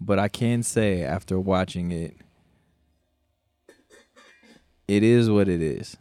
But 0.00 0.18
I 0.18 0.28
can 0.28 0.62
say 0.62 1.02
after 1.02 1.38
watching 1.38 1.90
it, 1.90 2.16
it 4.86 5.02
is 5.02 5.28
what 5.28 5.48
it 5.48 5.60
is. 5.60 5.96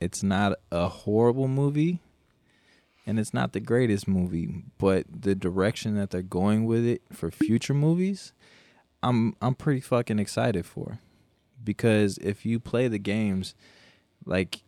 It's 0.00 0.22
not 0.22 0.58
a 0.70 0.88
horrible 0.88 1.48
movie 1.48 2.00
and 3.06 3.18
it's 3.18 3.34
not 3.34 3.52
the 3.52 3.60
greatest 3.60 4.06
movie, 4.06 4.64
but 4.78 5.06
the 5.10 5.34
direction 5.34 5.96
that 5.96 6.10
they're 6.10 6.22
going 6.22 6.66
with 6.66 6.84
it 6.84 7.02
for 7.12 7.30
future 7.30 7.74
movies, 7.74 8.32
I'm 9.02 9.34
I'm 9.42 9.54
pretty 9.54 9.80
fucking 9.80 10.18
excited 10.18 10.66
for. 10.66 11.00
Because 11.64 12.18
if 12.18 12.44
you 12.46 12.58
play 12.60 12.88
the 12.88 12.98
games, 12.98 13.54
like 14.24 14.62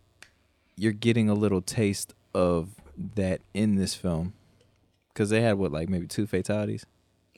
you're 0.77 0.93
getting 0.93 1.29
a 1.29 1.35
little 1.35 1.61
taste 1.63 2.15
of 2.35 2.71
that 3.15 3.41
in 3.53 3.77
this 3.77 3.95
film. 3.95 4.33
Cuz 5.15 5.31
they 5.31 5.41
had 5.43 5.57
what 5.59 5.71
like 5.73 5.89
maybe 5.89 6.07
two 6.07 6.27
fatalities. 6.27 6.85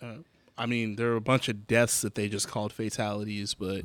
Uh, 0.00 0.16
I 0.58 0.64
mean, 0.66 0.96
there 0.96 1.10
were 1.10 1.16
a 1.16 1.20
bunch 1.20 1.48
of 1.48 1.66
deaths 1.66 2.00
that 2.00 2.14
they 2.14 2.28
just 2.28 2.48
called 2.48 2.72
fatalities, 2.72 3.52
but 3.54 3.84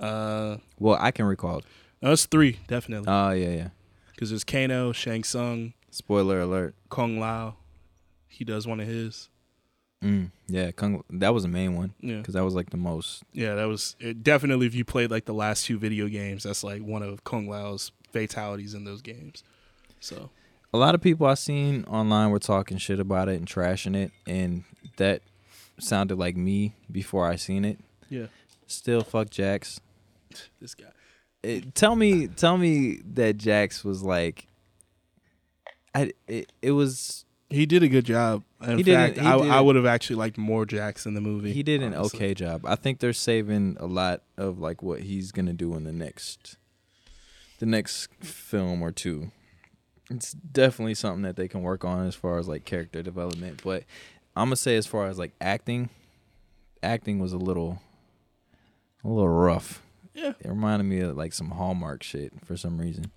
uh, 0.00 0.56
Well, 0.78 0.96
I 1.00 1.10
can 1.10 1.26
recall. 1.26 1.62
no, 2.02 2.12
it's 2.12 2.26
three 2.26 2.58
definitely 2.66 3.08
Oh, 3.08 3.30
yeah, 3.30 3.50
yeah. 3.50 3.68
because 4.10 4.30
there's 4.30 4.44
Kano, 4.44 4.92
Shang 4.92 5.24
Tsung, 5.24 5.74
Spoiler 5.90 6.40
alert. 6.40 6.74
Kung 6.90 7.20
Lao. 7.20 7.56
He 8.26 8.44
does 8.44 8.66
one 8.66 8.80
of 8.80 8.88
his. 8.88 9.28
Mm, 10.04 10.30
yeah, 10.48 10.70
Kung, 10.70 11.02
that 11.08 11.32
was 11.32 11.44
the 11.44 11.48
main 11.48 11.74
one 11.74 11.94
Yeah, 12.00 12.20
cuz 12.20 12.34
that 12.34 12.44
was 12.44 12.54
like 12.54 12.68
the 12.68 12.76
most 12.76 13.22
yeah, 13.32 13.54
that 13.54 13.64
was 13.64 13.96
it, 13.98 14.22
definitely. 14.22 14.66
If 14.66 14.74
you 14.74 14.84
played 14.84 15.10
like 15.10 15.24
the 15.24 15.32
last 15.32 15.64
two 15.64 15.78
video 15.78 16.08
games, 16.08 16.42
that's 16.42 16.62
like 16.62 16.82
one 16.82 17.02
of 17.02 17.24
Kung 17.24 17.48
Lao's 17.48 17.90
fatalities 18.12 18.74
in 18.74 18.84
those 18.84 19.00
games. 19.00 19.42
So 20.00 20.30
a 20.74 20.78
lot 20.78 20.94
of 20.94 21.00
people 21.00 21.26
I 21.26 21.34
seen 21.34 21.84
online 21.84 22.30
were 22.30 22.38
talking 22.38 22.76
shit 22.76 23.00
about 23.00 23.28
it 23.28 23.36
and 23.36 23.46
trashing 23.46 23.96
it, 23.96 24.12
and 24.26 24.64
that 24.98 25.22
sounded 25.78 26.18
like 26.18 26.36
me 26.36 26.74
before 26.90 27.26
I 27.26 27.36
seen 27.36 27.64
it. 27.64 27.78
yeah, 28.10 28.26
Still, 28.66 29.02
fuck 29.02 29.30
Jax. 29.30 29.80
this 30.60 30.74
guy. 30.74 30.86
It, 31.42 31.74
tell 31.74 31.94
me, 31.96 32.26
tell 32.26 32.58
me 32.58 33.00
that 33.14 33.36
Jax 33.36 33.84
was 33.84 34.02
like, 34.02 34.46
I 35.94 36.12
it, 36.26 36.52
it 36.60 36.72
was 36.72 37.24
He 37.50 37.66
did 37.66 37.82
a 37.82 37.88
good 37.88 38.04
job. 38.04 38.42
In 38.66 38.78
He 38.78 38.84
fact, 38.84 39.16
he 39.18 39.26
I, 39.26 39.36
did 39.38 39.50
I 39.50 39.60
would 39.60 39.76
have 39.76 39.86
actually 39.86 40.16
liked 40.16 40.38
more 40.38 40.64
Jax 40.66 41.06
in 41.06 41.14
the 41.14 41.20
movie. 41.20 41.52
he 41.52 41.62
did 41.62 41.82
an 41.82 41.94
honestly. 41.94 42.18
okay 42.18 42.34
job. 42.34 42.64
I 42.66 42.74
think 42.74 42.98
they're 43.00 43.12
saving 43.12 43.76
a 43.78 43.86
lot 43.86 44.22
of 44.36 44.58
like 44.58 44.82
what 44.82 45.00
he's 45.00 45.30
gonna 45.32 45.52
do 45.52 45.74
in 45.74 45.84
the 45.84 45.92
next, 45.92 46.56
the 47.58 47.66
next 47.66 48.08
film 48.20 48.82
or 48.82 48.90
two. 48.90 49.30
It's 50.10 50.32
definitely 50.32 50.94
something 50.94 51.22
that 51.22 51.36
they 51.36 51.48
can 51.48 51.62
work 51.62 51.84
on 51.84 52.06
as 52.06 52.14
far 52.14 52.38
as 52.38 52.48
like 52.48 52.64
character 52.64 53.02
development. 53.02 53.60
But 53.62 53.84
I'm 54.34 54.46
gonna 54.46 54.56
say 54.56 54.76
as 54.76 54.86
far 54.86 55.06
as 55.06 55.18
like 55.18 55.32
acting, 55.40 55.90
acting 56.82 57.18
was 57.20 57.32
a 57.32 57.38
little, 57.38 57.80
a 59.04 59.08
little 59.08 59.28
rough. 59.28 59.82
Yeah, 60.14 60.32
It 60.40 60.48
reminded 60.48 60.84
me 60.84 61.00
of 61.00 61.16
like 61.16 61.32
some 61.32 61.50
Hallmark 61.50 62.02
shit 62.02 62.32
for 62.44 62.56
some 62.56 62.78
reason. 62.78 63.10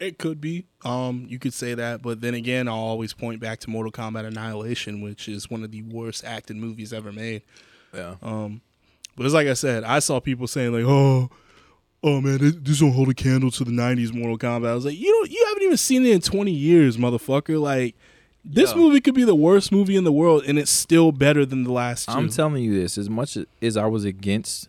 It 0.00 0.18
could 0.18 0.40
be. 0.40 0.64
Um, 0.84 1.26
you 1.28 1.38
could 1.40 1.52
say 1.52 1.74
that, 1.74 2.02
but 2.02 2.20
then 2.20 2.34
again, 2.34 2.68
I'll 2.68 2.74
always 2.74 3.12
point 3.12 3.40
back 3.40 3.58
to 3.60 3.70
Mortal 3.70 3.90
Kombat 3.90 4.24
Annihilation, 4.26 5.00
which 5.00 5.28
is 5.28 5.50
one 5.50 5.64
of 5.64 5.72
the 5.72 5.82
worst 5.82 6.24
acted 6.24 6.56
movies 6.56 6.92
ever 6.92 7.10
made. 7.12 7.42
Yeah. 7.92 8.14
Um, 8.22 8.60
but 9.16 9.26
it's 9.26 9.34
like 9.34 9.48
I 9.48 9.54
said, 9.54 9.82
I 9.82 9.98
saw 9.98 10.20
people 10.20 10.46
saying 10.46 10.72
like, 10.72 10.84
"Oh, 10.86 11.30
oh 12.04 12.20
man, 12.20 12.38
this, 12.38 12.54
this 12.60 12.78
don't 12.78 12.92
hold 12.92 13.08
a 13.08 13.14
candle 13.14 13.50
to 13.50 13.64
the 13.64 13.72
'90s 13.72 14.14
Mortal 14.14 14.38
Kombat." 14.38 14.68
I 14.68 14.74
was 14.74 14.84
like, 14.84 14.96
"You 14.98 15.10
don't, 15.10 15.30
you 15.32 15.44
haven't 15.48 15.62
even 15.64 15.76
seen 15.76 16.06
it 16.06 16.12
in 16.12 16.20
20 16.20 16.52
years, 16.52 16.96
motherfucker!" 16.96 17.60
Like, 17.60 17.96
this 18.44 18.70
Yeah. 18.70 18.76
movie 18.76 19.00
could 19.00 19.14
be 19.14 19.24
the 19.24 19.34
worst 19.34 19.72
movie 19.72 19.96
in 19.96 20.04
the 20.04 20.12
world, 20.12 20.44
and 20.46 20.60
it's 20.60 20.70
still 20.70 21.10
better 21.10 21.44
than 21.44 21.64
the 21.64 21.72
last 21.72 22.06
2 22.06 22.12
I'm 22.12 22.28
telling 22.28 22.62
you 22.62 22.78
this 22.80 22.96
as 22.98 23.10
much 23.10 23.36
as 23.60 23.76
I 23.76 23.86
was 23.86 24.04
against, 24.04 24.68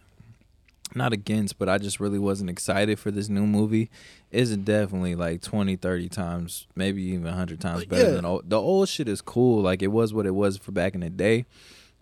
not 0.96 1.14
against, 1.14 1.58
but 1.58 1.70
I 1.70 1.78
just 1.78 2.00
really 2.00 2.20
wasn't 2.20 2.50
excited 2.50 3.00
for 3.00 3.12
this 3.12 3.30
new 3.30 3.46
movie. 3.46 3.90
It's 4.32 4.56
definitely 4.56 5.16
like 5.16 5.42
20, 5.42 5.76
30 5.76 6.10
times, 6.10 6.68
maybe 6.76 7.04
even 7.04 7.24
100 7.24 7.60
times 7.60 7.86
better 7.86 8.10
yeah. 8.10 8.16
than 8.16 8.26
old. 8.26 8.50
The 8.50 8.60
old 8.60 8.90
shit 8.90 9.08
is 9.08 9.22
cool. 9.22 9.62
Like 9.62 9.82
it 9.82 9.88
was 9.88 10.14
what 10.14 10.26
it 10.26 10.36
was 10.36 10.58
for 10.58 10.72
back 10.72 10.96
in 10.96 11.02
the 11.02 11.10
day. 11.10 11.46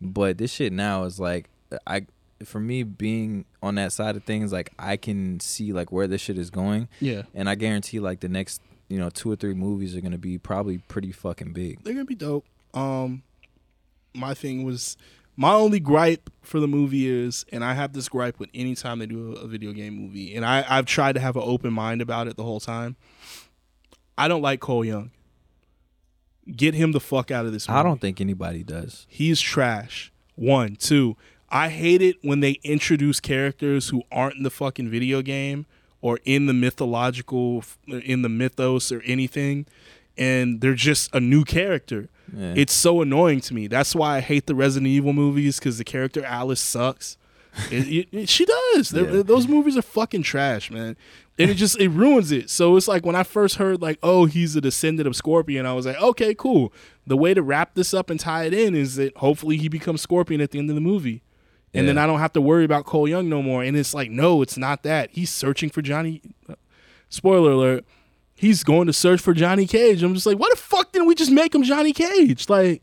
But 0.02 0.38
this 0.38 0.52
shit 0.52 0.74
now 0.74 1.04
is 1.04 1.20
like, 1.20 1.50
I, 1.86 2.06
for 2.44 2.60
me 2.60 2.84
being 2.84 3.46
on 3.62 3.76
that 3.76 3.92
side 3.92 4.16
of 4.16 4.24
things, 4.24 4.52
like 4.52 4.72
I 4.78 4.98
can 4.98 5.40
see 5.40 5.74
like 5.74 5.92
where 5.92 6.08
this 6.08 6.22
shit 6.22 6.38
is 6.38 6.50
going. 6.50 6.88
yeah, 7.00 7.24
And 7.34 7.50
I 7.50 7.56
guarantee 7.56 8.00
like 8.00 8.20
the 8.20 8.30
next, 8.30 8.62
you 8.90 9.00
know, 9.00 9.10
two 9.10 9.32
or 9.32 9.36
three 9.36 9.54
movies 9.54 9.96
are 9.96 10.02
going 10.02 10.12
to 10.12 10.18
be 10.18 10.38
probably 10.38 10.78
pretty 10.78 11.12
fucking 11.12 11.54
big. 11.54 11.84
they're 11.84 11.94
gonna 11.94 12.06
be 12.06 12.16
dope. 12.16 12.46
Um, 12.74 13.24
my 14.14 14.34
thing 14.34 14.64
was 14.64 14.98
my 15.38 15.54
only 15.54 15.80
gripe 15.80 16.32
for 16.42 16.60
the 16.60 16.68
movie 16.68 17.08
is, 17.08 17.46
and 17.52 17.64
I 17.64 17.76
have 17.76 17.94
this 17.94 18.10
gripe 18.10 18.40
with 18.40 18.50
any 18.54 18.74
time 18.74 19.00
they 19.00 19.06
do 19.06 19.34
a, 19.34 19.48
video 19.48 19.72
game 19.72 19.94
movie, 19.94 20.36
and 20.36 20.44
I 20.44 20.66
I've 20.68 20.88
tried 20.88 21.14
to 21.14 21.22
have 21.22 21.36
an 21.36 21.44
open 21.46 21.72
mind 21.72 22.02
about 22.02 22.28
it 22.28 22.36
the 22.36 22.44
whole 22.44 22.60
time. 22.60 22.98
I 24.18 24.28
don't 24.28 24.42
like 24.42 24.60
Cole 24.60 24.84
Young. 24.84 25.12
Get 26.52 26.74
him 26.74 26.92
the 26.92 27.00
fuck 27.00 27.30
out 27.30 27.46
of 27.46 27.54
this. 27.54 27.68
Movie. 27.68 27.80
I 27.80 27.84
don't 27.84 28.02
think 28.02 28.20
anybody 28.20 28.64
does. 28.64 29.06
He's 29.10 29.40
trash. 29.40 30.12
One, 30.36 30.76
two. 30.76 31.16
I 31.50 31.70
hate 31.70 32.02
it 32.02 32.18
when 32.24 32.40
they 32.40 32.54
introduce 32.64 33.20
characters 33.20 33.90
who 33.90 34.04
aren't 34.12 34.36
in 34.36 34.44
the 34.44 34.50
fucking 34.50 34.90
video 34.90 35.22
game 35.22 35.66
or 36.02 36.20
in 36.26 36.46
the 36.46 36.54
mythological, 36.54 37.64
in 37.88 38.22
the 38.22 38.30
mythos 38.30 38.92
or 38.92 39.02
anything, 39.02 39.66
and 40.18 40.62
they're 40.62 40.74
just 40.76 41.14
a 41.14 41.20
new 41.20 41.44
character. 41.44 42.10
Yeah. 42.36 42.54
It's 42.58 42.74
so 42.74 43.02
annoying 43.02 43.42
to 43.42 43.54
me. 43.54 43.68
That's 43.68 43.96
why 43.96 44.18
I 44.18 44.20
hate 44.22 44.48
the 44.48 44.56
Resident 44.56 44.88
Evil 44.88 45.14
movies 45.14 45.60
because 45.60 45.78
the 45.78 45.84
character 45.84 46.24
Alice 46.26 46.60
sucks. 46.62 47.18
It- 47.72 47.88
it- 47.88 48.08
it- 48.12 48.30
she 48.30 48.46
does. 48.46 48.92
Yeah. 48.94 49.24
Those 49.24 49.48
movies 49.48 49.78
are 49.78 49.82
fucking 49.82 50.24
trash, 50.24 50.70
man. 50.70 50.96
And 51.40 51.50
it 51.52 51.56
just 51.56 51.80
it 51.80 51.90
ruins 51.90 52.32
it. 52.32 52.50
So 52.50 52.76
it's 52.78 52.88
like 52.88 53.06
when 53.06 53.16
I 53.16 53.24
first 53.24 53.56
heard 53.56 53.82
like, 53.82 53.98
oh, 54.04 54.26
he's 54.26 54.56
a 54.56 54.62
descendant 54.62 55.08
of 55.08 55.16
Scorpion, 55.16 55.66
I 55.66 55.74
was 55.74 55.86
like, 55.86 56.00
okay, 56.02 56.34
cool. 56.36 56.72
The 57.06 57.16
way 57.18 57.34
to 57.34 57.42
wrap 57.42 57.74
this 57.76 57.94
up 57.94 58.10
and 58.10 58.20
tie 58.20 58.46
it 58.46 58.54
in 58.54 58.76
is 58.76 58.96
that 58.98 59.16
hopefully 59.18 59.58
he 59.58 59.70
becomes 59.70 60.02
Scorpion 60.02 60.42
at 60.42 60.52
the 60.52 60.60
end 60.60 60.70
of 60.70 60.76
the 60.76 60.82
movie. 60.82 61.22
And 61.74 61.88
then 61.88 61.98
I 62.00 62.08
don't 62.08 62.18
have 62.20 62.34
to 62.34 62.42
worry 62.42 62.64
about 62.66 62.86
Cole 62.86 63.08
Young 63.08 63.30
no 63.30 63.44
more. 63.44 63.62
And 63.64 63.78
it's 63.78 63.94
like, 63.94 64.10
no, 64.10 64.42
it's 64.42 64.58
not 64.58 64.82
that. 64.84 65.12
He's 65.12 65.30
searching 65.30 65.70
for 65.70 65.84
Johnny. 65.84 66.22
Uh, 66.50 66.56
spoiler 67.10 67.52
alert. 67.52 67.86
He's 68.38 68.64
going 68.64 68.88
to 68.88 68.94
search 68.94 69.20
for 69.20 69.34
Johnny 69.34 69.68
Cage. 69.68 70.04
I'm 70.04 70.14
just 70.14 70.26
like, 70.26 70.38
why 70.38 70.48
the 70.50 70.56
fuck 70.56 70.92
didn't 70.92 71.08
we 71.08 71.16
just 71.16 71.32
make 71.32 71.54
him 71.54 71.64
Johnny 71.64 71.92
Cage? 71.92 72.48
Like, 72.48 72.82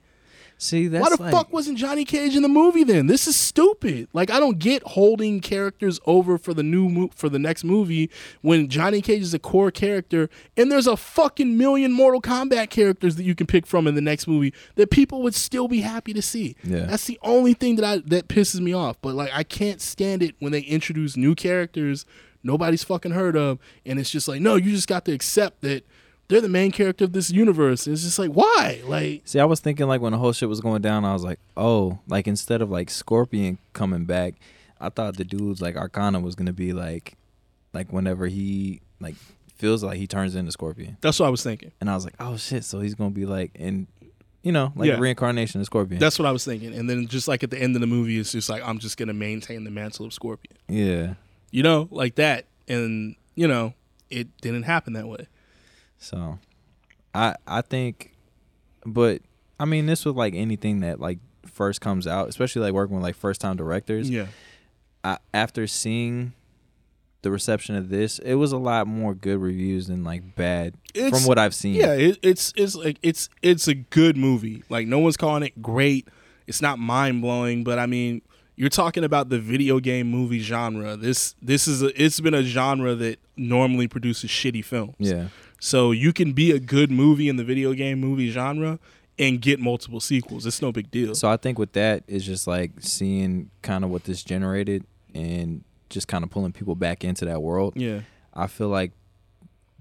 See, 0.57 0.87
that's 0.87 1.03
Why 1.03 1.17
the 1.17 1.23
like, 1.23 1.33
fuck 1.33 1.53
wasn't 1.53 1.79
Johnny 1.79 2.05
Cage 2.05 2.37
in 2.37 2.43
the 2.43 2.49
movie 2.49 2.85
then? 2.85 3.07
This 3.07 3.27
is 3.27 3.37
stupid. 3.37 4.09
Like 4.13 4.31
I 4.31 4.39
don't 4.39 4.59
get 4.59 4.83
holding 4.85 5.41
characters 5.41 5.99
over 6.07 6.39
for 6.39 6.55
the 6.55 6.63
new 6.63 6.89
mo- 6.89 7.11
for 7.15 7.29
the 7.29 7.39
next 7.39 7.65
movie 7.65 8.09
when 8.41 8.69
Johnny 8.69 9.03
Cage 9.03 9.23
is 9.23 9.35
a 9.35 9.39
core 9.39 9.71
character 9.71 10.31
and 10.57 10.71
there's 10.71 10.87
a 10.87 10.97
fucking 10.97 11.59
million 11.59 11.93
Mortal 11.93 12.23
Kombat 12.23 12.71
characters 12.71 13.17
that 13.17 13.25
you 13.25 13.35
can 13.35 13.47
pick 13.47 13.67
from 13.67 13.87
in 13.87 13.95
the 13.95 14.01
next 14.01 14.27
movie 14.29 14.55
that 14.77 14.91
people 14.91 15.23
would 15.23 15.35
still 15.35 15.67
be 15.69 15.81
happy 15.81 16.13
to 16.13 16.23
see. 16.23 16.57
Yeah. 16.63 16.87
That's 16.87 17.07
the 17.07 17.19
only 17.23 17.55
thing 17.55 17.77
that 17.77 17.85
I 17.85 17.99
that 18.07 18.29
pisses 18.29 18.61
me 18.61 18.73
off. 18.73 18.97
But 19.03 19.15
like 19.15 19.31
I 19.35 19.43
can't 19.43 19.81
stand 19.81 20.23
it 20.23 20.35
when 20.39 20.53
they 20.53 20.61
introduce 20.61 21.17
new 21.17 21.35
characters 21.35 22.07
nobody's 22.45 22.85
fucking 22.85 23.11
heard 23.13 23.37
of 23.37 23.59
and 23.85 23.99
it's 23.99 24.11
just 24.11 24.29
like 24.29 24.41
no, 24.41 24.55
you 24.55 24.71
just 24.71 24.87
got 24.89 25.05
to 25.07 25.13
accept 25.13 25.63
that 25.63 25.85
they're 26.29 26.41
the 26.41 26.49
main 26.49 26.71
character 26.71 27.05
of 27.05 27.13
this 27.13 27.31
universe. 27.31 27.87
It's 27.87 28.03
just 28.03 28.19
like 28.19 28.31
why? 28.31 28.81
Like 28.87 29.23
See, 29.25 29.41
I 29.41 29.45
was 29.45 29.61
thinking 29.61 29.87
like 29.89 30.01
when 30.01 30.13
the 30.13 30.19
whole 30.19 30.33
shit 30.33 30.49
was 30.49 30.61
going 30.61 30.81
down, 30.83 31.05
I 31.05 31.13
was 31.13 31.25
like, 31.25 31.39
oh, 31.57 31.99
like 32.07 32.27
instead 32.29 32.63
of 32.63 32.71
like 32.71 32.89
Scorpion 32.91 33.59
coming 33.73 34.05
back, 34.05 34.35
I 34.81 34.89
thought 34.91 35.17
the 35.17 35.25
dudes 35.25 35.61
like 35.61 35.77
Arcana 35.77 36.21
was 36.21 36.35
gonna 36.35 36.53
be 36.53 36.73
like, 36.73 37.17
like 37.73 37.93
whenever 37.93 38.27
he 38.27 38.81
like 39.01 39.17
feels 39.57 39.83
like 39.85 39.99
he 39.99 40.07
turns 40.07 40.35
into 40.35 40.51
Scorpion, 40.53 40.97
that's 41.01 41.19
what 41.21 41.27
I 41.27 41.31
was 41.31 41.43
thinking. 41.43 41.73
and 41.81 41.91
I 41.91 41.95
was 41.95 42.05
like, 42.05 42.15
oh 42.21 42.37
shit, 42.37 42.65
so 42.65 42.81
he's 42.81 42.95
gonna 42.95 43.11
be 43.11 43.27
like, 43.27 43.51
and 43.57 43.87
you 44.43 44.53
know, 44.53 44.73
like 44.77 44.89
Yeah. 44.89 44.99
reincarnation 44.99 45.61
of 45.61 45.67
Scorpion. 45.67 45.99
That's 46.01 46.19
what 46.19 46.27
I 46.27 46.33
was 46.33 46.45
thinking. 46.45 46.75
And 46.75 46.89
then 46.89 47.07
just 47.07 47.29
like 47.29 47.43
at 47.43 47.51
the 47.51 47.59
end 47.59 47.77
of 47.77 47.81
the 47.81 47.87
movie, 47.87 48.19
it's 48.19 48.33
just 48.33 48.49
like 48.51 48.63
I'm 48.67 48.79
just 48.79 48.97
gonna 48.97 49.15
maintain 49.15 49.65
the 49.65 49.71
mantle 49.71 50.07
of 50.07 50.13
Scorpion. 50.13 50.57
yeah. 50.69 51.15
You 51.55 51.63
know, 51.63 51.87
like 51.93 52.17
that. 52.17 52.47
And 52.67 53.15
you 53.37 53.47
know, 53.47 53.75
it 54.11 54.27
didn't 54.41 54.65
happen 54.65 54.95
that 54.95 55.07
way. 55.07 55.29
So, 55.99 56.41
I 57.15 57.37
I 57.47 57.61
think, 57.61 58.13
but 58.85 59.23
I 59.61 59.65
mean, 59.65 59.87
this 59.87 60.05
was 60.05 60.17
like 60.17 60.35
anything 60.35 60.81
that 60.81 60.99
like 60.99 61.21
first 61.47 61.81
comes 61.81 62.09
out, 62.09 62.29
especially 62.29 62.63
like 62.63 62.73
working 62.73 62.97
with 62.97 63.05
like 63.05 63.15
first 63.15 63.41
time 63.41 63.57
directors. 63.57 64.11
Yeah. 64.11 64.27
I, 65.05 65.19
after 65.33 65.69
seeing 65.69 66.33
the 67.23 67.31
reception 67.31 67.77
of 67.77 67.89
this, 67.89 68.19
it 68.19 68.35
was 68.35 68.51
a 68.51 68.59
lot 68.59 68.89
more 68.89 69.15
good 69.15 69.39
reviews 69.39 69.87
than 69.87 70.03
like 70.03 70.35
bad 70.35 70.75
It's- 70.93 71.11
from 71.11 71.29
what 71.29 71.39
I've 71.39 71.55
seen. 71.55 71.75
Yeah, 71.75 71.93
it, 71.95 72.19
it's 72.21 72.53
it's 72.57 72.75
like 72.75 72.99
it's 73.01 73.29
it's 73.43 73.69
a 73.69 73.75
good 73.75 74.17
movie. 74.17 74.65
Like 74.69 74.89
no 74.89 74.99
one's 74.99 75.17
calling 75.17 75.45
it 75.45 75.63
great. 75.63 76.09
It's 76.49 76.61
not 76.61 76.81
mind 76.81 77.23
blowing, 77.23 77.63
but 77.63 77.79
I 77.79 77.87
mean, 77.87 78.23
you're 78.57 78.69
talking 78.69 79.05
about 79.05 79.29
the 79.29 79.39
video 79.39 79.81
game 79.81 80.11
movie 80.11 80.39
genre. 80.41 80.97
This 80.97 81.35
this 81.43 81.67
is 81.67 81.83
a, 81.83 82.03
it's 82.03 82.21
been 82.21 82.35
a 82.35 82.43
genre 82.43 82.95
that 82.95 83.19
normally 83.37 83.89
produces 83.89 84.31
shitty 84.31 84.65
films. 84.65 84.95
Yeah. 84.99 85.29
So 85.61 85.93
you 85.93 86.13
can 86.13 86.33
be 86.33 86.51
a 86.53 86.59
good 86.59 86.91
movie 86.91 87.29
in 87.29 87.37
the 87.37 87.45
video 87.45 87.73
game 87.73 87.99
movie 88.01 88.31
genre 88.31 88.79
and 89.19 89.41
get 89.41 89.61
multiple 89.61 90.01
sequels. 90.01 90.45
It's 90.47 90.61
no 90.61 90.73
big 90.73 90.91
deal. 90.91 91.15
So 91.15 91.29
I 91.29 91.37
think 91.37 91.59
with 91.59 91.73
that 91.73 92.05
is 92.07 92.25
just 92.25 92.47
like 92.47 92.73
seeing 92.81 93.51
kind 93.63 93.85
of 93.85 93.91
what 93.91 94.05
this 94.05 94.23
generated 94.23 94.85
and 95.15 95.65
just 95.91 96.09
kind 96.09 96.25
of 96.25 96.31
pulling 96.31 96.53
people 96.53 96.75
back 96.75 97.05
into 97.05 97.25
that 97.25 97.43
world. 97.43 97.75
yeah. 97.77 98.01
I 98.37 98.49
feel 98.49 98.69
like 98.69 98.91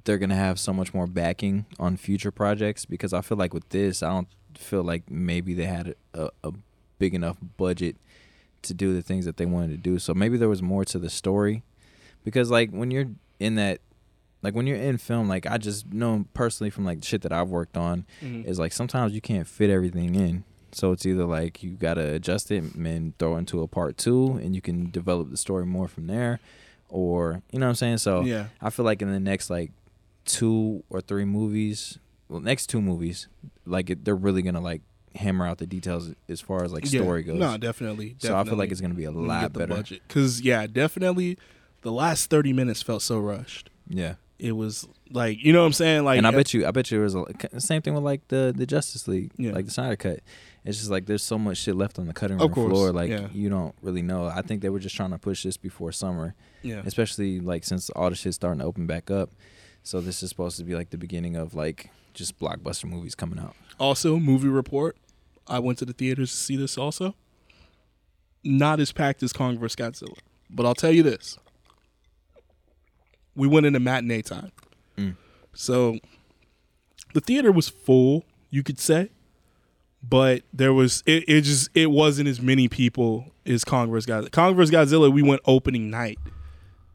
they're 0.04 0.20
gonna 0.20 0.36
have 0.36 0.60
so 0.60 0.72
much 0.74 0.94
more 0.94 1.08
backing 1.08 1.66
on 1.80 1.98
future 1.98 2.30
projects 2.32 2.86
because 2.86 3.14
I 3.14 3.22
feel 3.22 3.38
like 3.38 3.52
with 3.54 3.68
this, 3.70 4.04
I 4.04 4.10
don't 4.10 4.28
feel 4.56 4.84
like 4.84 5.10
maybe 5.10 5.56
they 5.56 5.66
had 5.66 5.96
a, 6.14 6.30
a 6.44 6.52
big 7.00 7.16
enough 7.16 7.38
budget 7.58 7.96
to 8.64 8.74
do 8.74 8.94
the 8.94 9.02
things 9.02 9.26
that 9.26 9.38
they 9.38 9.46
wanted 9.46 9.72
to 9.72 9.78
do. 9.78 10.00
So 10.00 10.14
maybe 10.14 10.38
there 10.38 10.50
was 10.50 10.62
more 10.62 10.84
to 10.86 11.00
the 11.00 11.10
story 11.10 11.64
because 12.24 12.50
like 12.50 12.72
when 12.72 12.92
you're 12.92 13.08
in 13.40 13.56
that 13.56 13.80
like 14.42 14.54
when 14.56 14.68
you're 14.68 14.78
in 14.78 14.98
film 14.98 15.28
like 15.30 15.46
I 15.46 15.58
just 15.58 15.92
know 15.94 16.26
personally 16.34 16.70
from 16.70 16.86
like 16.86 17.04
shit 17.04 17.22
that 17.22 17.32
I've 17.32 17.50
worked 17.50 17.78
on 17.78 18.06
Mhm. 18.22 18.46
is 18.46 18.60
like 18.60 18.74
sometimes 18.74 19.14
you 19.14 19.22
can't 19.22 19.48
fit 19.48 19.70
everything 19.70 20.16
in. 20.16 20.44
So 20.72 20.92
it's 20.92 21.06
either 21.06 21.26
like 21.26 21.62
you 21.64 21.72
gotta 21.72 22.14
adjust 22.14 22.52
it 22.52 22.64
and 22.76 23.18
throw 23.20 23.38
into 23.38 23.62
a 23.62 23.68
part 23.68 23.98
two 23.98 24.40
and 24.44 24.56
you 24.56 24.62
can 24.62 24.90
develop 24.92 25.30
the 25.30 25.38
story 25.38 25.66
more 25.66 25.88
from 25.88 26.08
there. 26.08 26.40
Or 26.90 27.42
you 27.52 27.60
know 27.60 27.66
what 27.68 27.70
I'm 27.72 27.76
saying? 27.76 27.98
So 28.00 28.22
yeah. 28.22 28.48
I 28.62 28.70
feel 28.70 28.84
like 28.86 29.02
in 29.02 29.12
the 29.12 29.20
next 29.20 29.50
like 29.50 29.72
two 30.26 30.84
or 30.90 31.02
three 31.02 31.26
movies, 31.26 32.00
well, 32.30 32.40
next 32.40 32.68
two 32.68 32.82
movies, 32.82 33.28
like 33.66 33.90
it, 33.90 34.06
they're 34.06 34.16
really 34.16 34.42
gonna 34.42 34.62
like 34.62 34.82
hammer 35.16 35.46
out 35.46 35.58
the 35.60 35.66
details 35.68 36.12
as 36.30 36.42
far 36.42 36.64
as 36.64 36.72
like 36.74 36.92
Yeah. 36.92 37.02
story 37.02 37.24
goes. 37.24 37.38
No, 37.38 37.58
definitely. 37.58 38.16
so 38.20 38.38
I 38.38 38.44
feel 38.44 38.56
like 38.56 38.72
it's 38.72 38.82
gonna 38.82 38.94
be 38.94 39.04
a 39.06 39.12
lot 39.12 39.54
the 39.54 39.60
better. 39.60 39.76
budget. 39.76 40.02
Cause 40.10 40.42
yeah, 40.42 40.68
definitely, 40.68 41.38
the 41.82 41.92
last 41.92 42.30
thirty 42.30 42.54
minutes 42.54 42.82
felt 42.82 43.02
so 43.02 43.20
rushed. 43.20 43.70
Yeah, 43.90 44.16
It 44.40 44.54
was 44.54 44.88
like 45.12 45.44
you 45.44 45.52
know 45.54 45.60
what 45.62 45.68
I'm 45.68 45.74
saying. 45.74 46.04
Like 46.06 46.18
and 46.18 46.26
I 46.26 46.32
bet 46.32 46.54
you, 46.54 46.66
I 46.66 46.72
bet 46.72 46.90
you, 46.92 47.00
it 47.02 47.04
was 47.04 47.16
a, 47.16 47.60
same 47.60 47.82
thing 47.82 47.94
with 47.94 48.04
like 48.04 48.28
the 48.30 48.54
the 48.56 48.66
Justice 48.66 49.08
League, 49.08 49.32
Yeah. 49.38 49.52
like 49.52 49.66
the 49.66 49.72
Snyder 49.72 49.96
cut. 49.96 50.20
It's 50.66 50.78
just 50.78 50.90
like 50.90 51.06
there's 51.08 51.22
so 51.24 51.38
much 51.38 51.58
shit 51.58 51.76
left 51.76 52.00
on 52.00 52.08
the 52.08 52.14
cutting 52.14 52.38
room 52.38 52.54
floor, 52.54 52.94
like 52.94 53.10
yeah. 53.10 53.28
you 53.34 53.50
don't 53.50 53.76
really 53.82 54.02
know. 54.02 54.28
I 54.28 54.42
think 54.42 54.62
they 54.62 54.70
were 54.70 54.80
just 54.80 54.96
trying 54.96 55.12
to 55.12 55.18
push 55.18 55.44
this 55.44 55.58
before 55.58 55.92
summer, 55.92 56.36
yeah. 56.62 56.82
especially 56.86 57.42
like 57.42 57.66
since 57.66 57.90
all 57.90 58.10
the 58.10 58.16
shit's 58.16 58.38
starting 58.38 58.60
to 58.60 58.66
open 58.66 58.88
back 58.88 59.12
up. 59.12 59.30
So 59.84 60.00
this 60.00 60.24
is 60.24 60.30
supposed 60.30 60.56
to 60.58 60.64
be 60.64 60.74
like 60.76 60.92
the 60.92 60.98
beginning 60.98 61.36
of 61.36 61.54
like 61.54 61.90
just 62.14 62.40
blockbuster 62.40 62.86
movies 62.86 63.14
coming 63.16 63.40
out. 63.40 63.56
Also, 63.78 64.18
movie 64.20 64.48
report. 64.48 64.96
I 65.48 65.60
went 65.60 65.78
to 65.80 65.86
the 65.86 65.94
theaters 65.94 66.32
to 66.32 66.38
see 66.38 66.56
this. 66.56 66.78
Also, 66.78 67.16
not 68.44 68.80
as 68.80 68.92
packed 68.92 69.24
as 69.24 69.34
Kong 69.34 69.58
vs 69.58 69.76
Godzilla, 69.76 70.18
but 70.50 70.66
I'll 70.66 70.76
tell 70.76 70.92
you 70.92 71.04
this: 71.04 71.38
we 73.36 73.48
went 73.48 73.66
into 73.66 73.80
matinee 73.80 74.22
time, 74.22 74.52
Mm. 74.98 75.16
so 75.54 75.98
the 77.14 77.22
theater 77.22 77.52
was 77.52 77.68
full. 77.70 78.24
You 78.50 78.62
could 78.64 78.80
say, 78.80 79.10
but 80.08 80.44
there 80.54 80.74
was 80.74 81.02
it, 81.06 81.24
it. 81.28 81.42
just 81.42 81.70
it 81.74 81.90
wasn't 81.90 82.30
as 82.30 82.40
many 82.42 82.68
people 82.68 83.32
as 83.46 83.64
Kong 83.64 83.90
vs 83.92 84.06
Godzilla. 84.06 84.32
Kong 84.32 84.56
vs 84.56 84.72
Godzilla. 84.72 85.12
We 85.12 85.24
went 85.24 85.42
opening 85.46 85.90
night, 85.90 86.20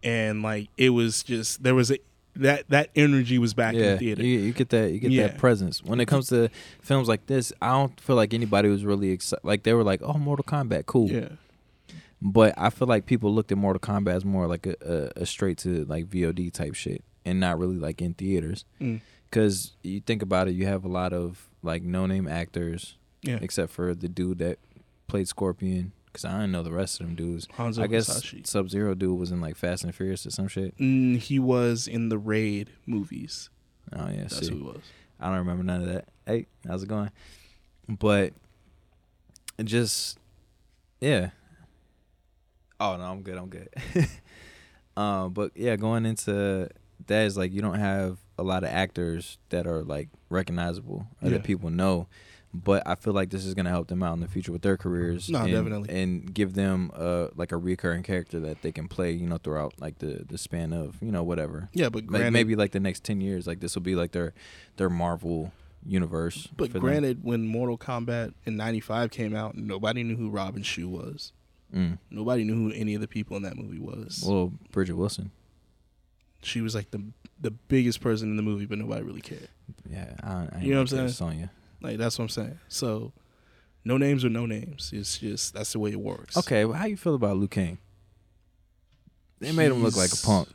and 0.03 0.43
like 0.43 0.69
it 0.77 0.91
was 0.91 1.23
just 1.23 1.63
there 1.63 1.75
was 1.75 1.91
a 1.91 1.99
that 2.39 2.69
that 2.71 2.91
energy 2.97 3.39
was 3.39 3.53
back 3.55 3.75
in 3.75 3.81
the 3.83 3.99
theater. 3.99 4.23
You, 4.25 4.39
you 4.41 4.53
get 4.53 4.71
that. 4.71 4.93
You 4.93 4.99
get 4.99 5.11
Yeah. 5.11 5.29
that 5.29 5.39
presence. 5.39 5.83
When 5.85 6.01
it 6.01 6.07
comes 6.07 6.29
to 6.29 6.49
films 6.81 7.07
like 7.09 7.27
this, 7.27 7.53
I 7.61 7.73
don't 7.73 7.99
feel 8.01 8.17
like 8.17 8.33
anybody 8.35 8.69
was 8.69 8.85
really 8.85 9.11
excited. 9.11 9.45
Like 9.45 9.63
they 9.65 9.75
were 9.75 9.85
like, 9.85 10.01
"Oh, 10.03 10.15
Mortal 10.15 10.45
Kombat, 10.45 10.87
cool." 10.87 11.11
yeah. 11.11 11.29
But 12.21 12.55
I 12.57 12.71
feel 12.71 12.89
like 12.89 13.07
people 13.07 13.33
looked 13.33 13.53
at 13.53 13.59
Mortal 13.59 13.81
Kombat 13.81 14.17
as 14.17 14.25
more 14.25 14.47
like 14.49 14.67
a, 14.67 14.75
a, 15.17 15.23
a 15.23 15.27
straight 15.27 15.59
to 15.59 15.85
like 15.85 16.07
VOD 16.07 16.53
type 16.53 16.75
shit, 16.75 17.05
and 17.25 17.39
not 17.39 17.59
really 17.59 17.77
like 17.77 18.03
in 18.03 18.15
theaters. 18.15 18.65
Mm. 18.81 19.01
Because 19.31 19.77
you 19.83 20.01
think 20.01 20.23
about 20.23 20.49
it, 20.49 20.53
you 20.55 20.67
have 20.67 20.85
a 20.85 20.89
lot 20.89 21.13
of 21.13 21.49
like 21.63 21.83
no 21.83 22.07
name 22.07 22.27
actors, 22.27 22.97
Yeah. 23.23 23.39
except 23.43 23.71
for 23.73 23.95
the 23.95 24.09
dude 24.09 24.39
that 24.39 24.59
played 25.07 25.29
Scorpion. 25.29 25.93
Because 26.13 26.25
I 26.25 26.33
didn't 26.33 26.53
know 26.53 26.63
the 26.63 26.73
rest 26.73 27.01
of 27.01 27.07
them 27.07 27.15
dudes. 27.15 27.47
Hanzo 27.57 27.83
I 27.83 27.87
guess 27.87 28.23
Sub 28.45 28.69
Zero 28.71 28.95
dude 28.95 29.19
was 29.19 29.31
in 29.31 29.41
like 29.41 29.57
Fast 29.57 29.85
and 29.85 29.95
Furious 29.95 30.27
or 30.27 30.31
some 30.31 30.49
shit. 30.49 30.77
Mm, 30.79 31.19
he 31.19 31.39
was 31.39 31.87
in 31.87 32.09
the 32.09 32.19
Raid 32.19 32.71
movies. 32.87 33.51
Oh 33.95 34.09
yeah, 34.09 34.23
That's 34.23 34.39
see. 34.39 34.51
who 34.51 34.57
he 34.57 34.63
was. 34.63 34.83
I 35.21 35.27
don't 35.29 35.39
remember 35.39 35.65
none 35.65 35.83
of 35.83 35.89
that. 35.89 36.09
Hey, 36.27 36.47
how's 36.67 36.83
it 36.83 36.89
going? 36.89 37.11
But 37.89 38.33
just 39.65 40.19
yeah. 41.01 41.31
Oh 42.81 42.97
no, 42.97 43.05
I'm 43.05 43.23
good. 43.23 43.37
I'm 43.39 43.49
good. 43.49 43.69
um, 44.97 45.33
but 45.35 45.53
yeah, 45.57 45.77
going 45.77 46.07
into 46.07 46.69
that 47.07 47.27
is 47.27 47.37
like 47.37 47.53
you 47.53 47.61
don't 47.63 47.79
have 47.79 48.19
a 48.39 48.43
lot 48.43 48.63
of 48.63 48.71
actors 48.71 49.39
that 49.49 49.67
are 49.67 49.83
like 49.83 50.09
recognizable 50.31 51.07
or 51.23 51.29
Yeah. 51.29 51.31
that 51.39 51.45
people 51.45 51.71
know. 51.71 52.07
But 52.55 52.83
I 52.87 52.95
feel 52.95 53.13
like 53.13 53.29
this 53.31 53.45
is 53.45 53.53
gonna 53.55 53.71
help 53.71 53.89
them 53.89 54.03
out 54.03 54.15
in 54.15 54.21
the 54.21 54.29
future 54.29 54.53
with 54.53 54.63
their 54.63 54.77
careers. 54.77 55.29
No, 55.29 55.41
and, 55.41 55.53
definitely. 55.53 56.03
and 56.03 56.33
give 56.33 56.55
them 56.55 56.91
uh 56.95 57.29
like 57.37 57.53
a 57.53 57.57
recurring 57.59 58.03
character 58.03 58.41
that 58.41 58.63
they 58.63 58.73
can 58.73 58.89
play, 58.89 59.13
you 59.13 59.27
know, 59.27 59.37
throughout 59.37 59.75
like 59.79 59.99
the 59.99 60.25
the 60.27 60.39
span 60.39 60.73
of 60.73 60.97
you 61.03 61.13
know 61.13 61.23
whatever 61.23 61.69
Yeah, 61.73 61.91
but 61.91 62.07
granted, 62.07 62.33
maybe 62.33 62.57
like 62.57 62.73
the 62.73 62.81
next 62.81 63.05
10 63.05 63.21
years 63.21 63.47
like 63.47 63.61
this 63.61 63.75
will 63.75 63.83
be 63.83 63.95
like 63.95 64.13
their 64.13 64.33
their 64.77 64.89
marvel 64.89 65.53
universe 65.85 66.49
but 66.57 66.69
for 66.69 66.75
them. 66.75 66.83
granted, 66.83 67.23
when 67.23 67.47
Mortal 67.47 67.79
Kombat 67.79 68.33
in 68.45 68.57
'95 68.57 69.11
came 69.11 69.35
out, 69.35 69.57
nobody 69.57 70.03
knew 70.03 70.17
who 70.17 70.29
Robin 70.31 70.63
Shou 70.63 70.89
was. 70.89 71.33
mm. 71.75 71.99
Nobody 72.11 72.45
knew 72.45 72.55
who 72.55 72.73
any 72.73 72.95
of 72.95 73.01
the 73.01 73.09
people 73.09 73.37
in 73.37 73.43
that 73.43 73.57
movie 73.57 73.79
was. 73.79 74.25
well 74.27 74.53
Bridgette 74.73 74.97
Wilson 74.97 75.31
she 76.43 76.61
was 76.61 76.75
like 76.75 76.91
the 76.93 77.03
the 77.41 77.51
biggest 77.51 78.01
person 78.01 78.31
in 78.31 78.37
the 78.37 78.43
movie, 78.43 78.67
but 78.67 78.79
nobody 78.79 79.03
really 79.03 79.21
cared. 79.21 79.49
yeah 79.89 80.15
I, 80.23 80.49
I 80.53 80.61
You 80.61 80.71
know 80.73 80.81
what 80.81 80.93
I'm 80.93 80.99
saying? 80.99 81.09
sonya 81.11 81.51
Like 81.81 81.99
that's 81.99 82.19
what 82.19 82.25
I'm 82.25 82.29
saying. 82.29 82.59
So, 82.69 83.13
no 83.85 83.97
names 83.97 84.25
are 84.25 84.29
no 84.31 84.47
names. 84.47 84.91
It's 84.95 85.19
just 85.19 85.55
that's 85.55 85.73
the 85.73 85.79
way 85.79 85.91
it 85.93 86.01
works. 86.01 86.37
okay 86.37 86.65
well, 86.65 86.77
how 86.79 86.87
you 86.87 86.97
feel 86.97 87.15
about 87.15 87.37
Liu 87.37 87.49
Kang? 87.49 87.79
they 89.41 89.53
made 89.53 89.71
him 89.71 89.83
look 89.83 89.97
like 89.97 90.13
a 90.13 90.17
punk 90.17 90.49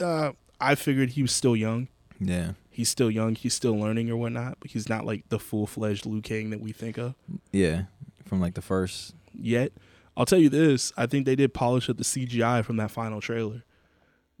Uh, 0.00 0.32
I 0.60 0.74
figured 0.76 1.10
he 1.10 1.22
was 1.22 1.32
still 1.32 1.56
young. 1.56 1.88
yeah 2.20 2.52
He's 2.70 2.88
still 2.88 3.10
young. 3.10 3.34
He's 3.34 3.52
still 3.52 3.76
learning 3.78 4.08
or 4.08 4.16
whatnot. 4.16 4.56
But 4.60 4.70
he's 4.70 4.88
not 4.88 5.04
like 5.04 5.28
the 5.28 5.38
full 5.38 5.66
fledged 5.66 6.06
Liu 6.06 6.22
Kang 6.22 6.48
that 6.50 6.60
we 6.60 6.72
think 6.72 6.96
of. 6.98 7.14
yeah 7.52 7.84
from 8.24 8.40
like 8.40 8.54
the 8.54 8.62
first 8.62 9.14
yet. 9.34 9.72
I'll 10.16 10.24
tell 10.26 10.38
you 10.38 10.48
this: 10.48 10.92
I 10.96 11.06
think 11.06 11.26
they 11.26 11.36
did 11.36 11.52
polish 11.54 11.90
up 11.90 11.96
the 11.98 12.04
CGI 12.04 12.64
from 12.64 12.76
that 12.78 12.90
final 12.90 13.20
trailer 13.20 13.62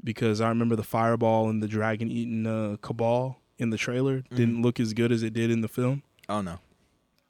because 0.04 0.40
I 0.40 0.48
remember 0.48 0.76
the 0.76 0.82
fireball 0.82 1.48
and 1.50 1.62
the 1.62 1.68
dragon 1.68 2.10
eating 2.10 2.46
uh, 2.46 2.76
Kabal 2.80 3.36
in 3.58 3.70
the 3.70 3.76
trailer 3.78 4.20
didn't 4.34 4.58
Mhm. 4.58 4.64
look 4.64 4.80
as 4.80 4.92
good 4.94 5.12
as 5.12 5.22
it 5.22 5.32
did 5.34 5.50
in 5.50 5.60
the 5.60 5.68
film, 5.68 6.02
oh 6.28 6.40
no 6.40 6.58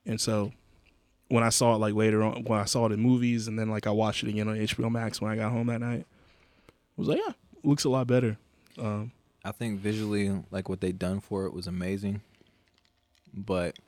and 0.07 0.21
so 0.21 0.53
when 1.29 1.43
I 1.43 1.49
saw 1.49 1.75
it 1.75 1.79
like 1.79 1.95
later 1.95 2.23
on 2.23 2.45
when 2.45 2.59
I 2.59 2.65
saw 2.67 2.87
it 2.87 2.93
in 2.93 3.01
movies 3.01 3.49
and 3.49 3.59
then 3.59 3.71
like 3.71 3.87
I 3.87 3.91
watched 3.91 4.23
it 4.23 4.29
again 4.29 4.49
on 4.49 4.57
HBO 4.57 4.91
Max 4.91 5.21
when 5.21 5.31
I 5.31 5.37
got 5.37 5.51
home 5.53 5.69
that 5.69 5.81
night. 5.81 6.07
I 6.69 6.75
was 6.97 7.09
like, 7.09 7.21
yeah, 7.27 7.33
looks 7.65 7.85
a 7.85 7.89
lot 7.89 8.07
better. 8.07 8.37
Um, 8.79 9.13
I 9.45 9.51
think 9.53 9.81
visually, 9.81 10.31
like 10.51 10.69
what 10.69 10.83
they 10.83 10.93
done 10.93 11.21
for 11.21 11.47
it 11.47 11.55
was 11.55 11.67
amazing, 11.67 12.21
but 13.33 13.79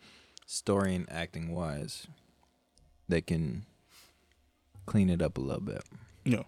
story 0.46 0.94
and 0.94 1.10
acting 1.12 1.54
wise, 1.54 2.06
they 3.10 3.20
can 3.20 3.66
clean 4.86 5.10
it 5.10 5.20
up 5.20 5.36
a 5.36 5.40
little 5.40 5.60
bit. 5.60 5.82
you 6.24 6.36
know, 6.36 6.46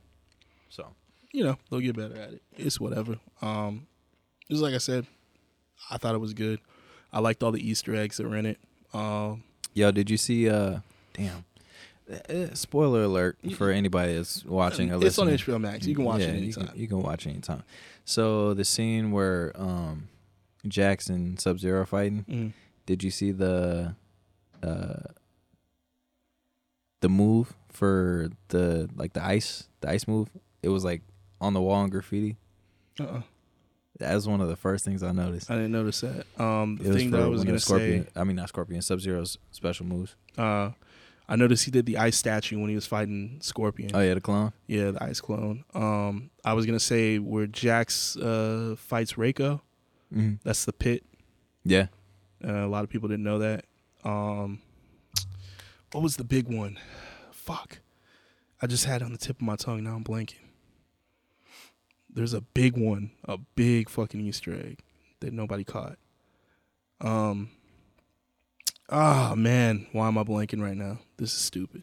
So 0.70 0.94
you 1.32 1.44
know, 1.44 1.58
they'll 1.70 1.80
get 1.80 1.96
better 1.96 2.16
at 2.18 2.32
it. 2.32 2.42
It's 2.56 2.80
whatever. 2.80 3.18
Um, 3.42 3.86
just 4.50 4.62
like 4.62 4.74
I 4.74 4.78
said, 4.78 5.06
I 5.90 5.98
thought 5.98 6.14
it 6.14 6.18
was 6.18 6.32
good. 6.32 6.60
I 7.12 7.20
liked 7.20 7.42
all 7.42 7.52
the 7.52 7.66
Easter 7.68 7.94
eggs 7.94 8.16
that 8.18 8.28
were 8.28 8.36
in 8.36 8.46
it. 8.46 8.58
Um, 8.92 9.42
Yo, 9.74 9.90
did 9.90 10.10
you 10.10 10.16
see? 10.16 10.48
Uh, 10.48 10.78
damn. 11.14 11.44
Uh, 12.28 12.54
spoiler 12.54 13.02
alert 13.02 13.36
for 13.56 13.70
anybody 13.70 14.14
that's 14.14 14.44
watching 14.44 14.92
or 14.92 15.04
it's 15.04 15.18
on 15.18 15.26
listening. 15.26 15.56
HBO 15.56 15.60
Max. 15.60 15.86
You 15.86 15.94
can 15.96 16.04
watch 16.04 16.20
Yeah, 16.20 16.28
it 16.28 16.34
you 16.36 16.42
anytime. 16.44 16.66
can, 16.68 16.78
you 16.78 16.86
can 16.88 17.02
watch 17.02 17.26
it 17.26 17.30
anytime. 17.30 17.62
So 18.04 18.54
the 18.54 18.64
scene 18.64 19.10
where 19.10 19.52
um, 19.56 20.08
Jax 20.68 21.08
and 21.08 21.40
Sub 21.40 21.58
Zero 21.58 21.84
fighting. 21.84 22.24
Mm. 22.30 22.52
Did 22.86 23.02
you 23.02 23.10
see 23.10 23.32
the 23.32 23.96
uh, 24.62 24.94
the 27.00 27.08
move 27.08 27.54
for 27.68 28.30
the 28.48 28.88
like 28.94 29.12
the 29.12 29.24
ice 29.24 29.68
the 29.80 29.90
ice 29.90 30.06
move? 30.06 30.28
It 30.62 30.68
was 30.68 30.84
like 30.84 31.02
on 31.40 31.52
the 31.54 31.60
wall 31.60 31.82
in 31.84 31.90
graffiti. 31.90 32.36
Uh-uh. 33.00 33.22
That 33.98 34.14
was 34.14 34.28
one 34.28 34.40
of 34.42 34.48
the 34.48 34.56
first 34.56 34.84
things 34.84 35.02
I 35.02 35.12
noticed. 35.12 35.50
I 35.50 35.54
didn't 35.54 35.72
notice 35.72 36.02
that. 36.02 36.26
Um, 36.38 36.76
the 36.76 36.92
thing 36.92 37.10
that 37.12 37.22
I 37.22 37.26
was 37.26 37.44
gonna 37.44 37.58
Scorpion. 37.58 38.04
say, 38.04 38.10
I 38.14 38.24
mean 38.24 38.36
not 38.36 38.48
Scorpion, 38.50 38.82
Sub 38.82 39.00
Zero's 39.00 39.38
special 39.52 39.86
moves. 39.86 40.16
uh, 40.36 40.70
I 41.28 41.34
noticed 41.34 41.64
he 41.64 41.72
did 41.72 41.86
the 41.86 41.98
ice 41.98 42.16
statue 42.16 42.56
when 42.60 42.68
he 42.68 42.76
was 42.76 42.86
fighting 42.86 43.38
Scorpion. 43.42 43.90
Oh 43.94 44.00
yeah, 44.00 44.14
the 44.14 44.20
clone. 44.20 44.52
Yeah, 44.68 44.92
the 44.92 45.02
ice 45.02 45.20
clone. 45.20 45.64
Um, 45.74 46.30
I 46.44 46.52
was 46.52 46.66
gonna 46.66 46.78
say 46.78 47.18
where 47.18 47.46
Jax 47.46 48.16
uh 48.16 48.76
fights 48.78 49.14
Reiko. 49.14 49.60
hmm 50.12 50.34
That's 50.44 50.64
the 50.66 50.72
pit. 50.72 51.04
Yeah, 51.64 51.86
Uh, 52.44 52.64
a 52.64 52.68
lot 52.68 52.84
of 52.84 52.90
people 52.90 53.08
didn't 53.08 53.24
know 53.24 53.38
that. 53.40 53.64
Um, 54.04 54.60
what 55.92 56.02
was 56.02 56.16
the 56.16 56.22
big 56.24 56.46
one? 56.52 56.78
Fuck. 57.32 57.78
I 58.62 58.66
just 58.68 58.84
had 58.84 59.02
it 59.02 59.04
on 59.04 59.10
the 59.12 59.18
tip 59.18 59.36
of 59.36 59.42
my 59.42 59.56
tongue. 59.56 59.82
Now 59.82 59.96
I'm 59.96 60.04
blanking. 60.04 60.34
There's 62.16 62.32
a 62.34 62.40
big 62.40 62.76
one, 62.76 63.12
a 63.24 63.36
big 63.54 63.88
fucking 63.88 64.20
Easter 64.20 64.52
egg 64.52 64.80
that 65.20 65.32
nobody 65.32 65.62
caught. 65.62 65.98
Um. 67.00 67.50
Ah 68.88 69.34
man, 69.36 69.86
why 69.92 70.08
am 70.08 70.16
I 70.18 70.22
blanking 70.24 70.62
right 70.62 70.76
now? 70.76 70.98
This 71.18 71.32
is 71.32 71.38
stupid. 71.40 71.82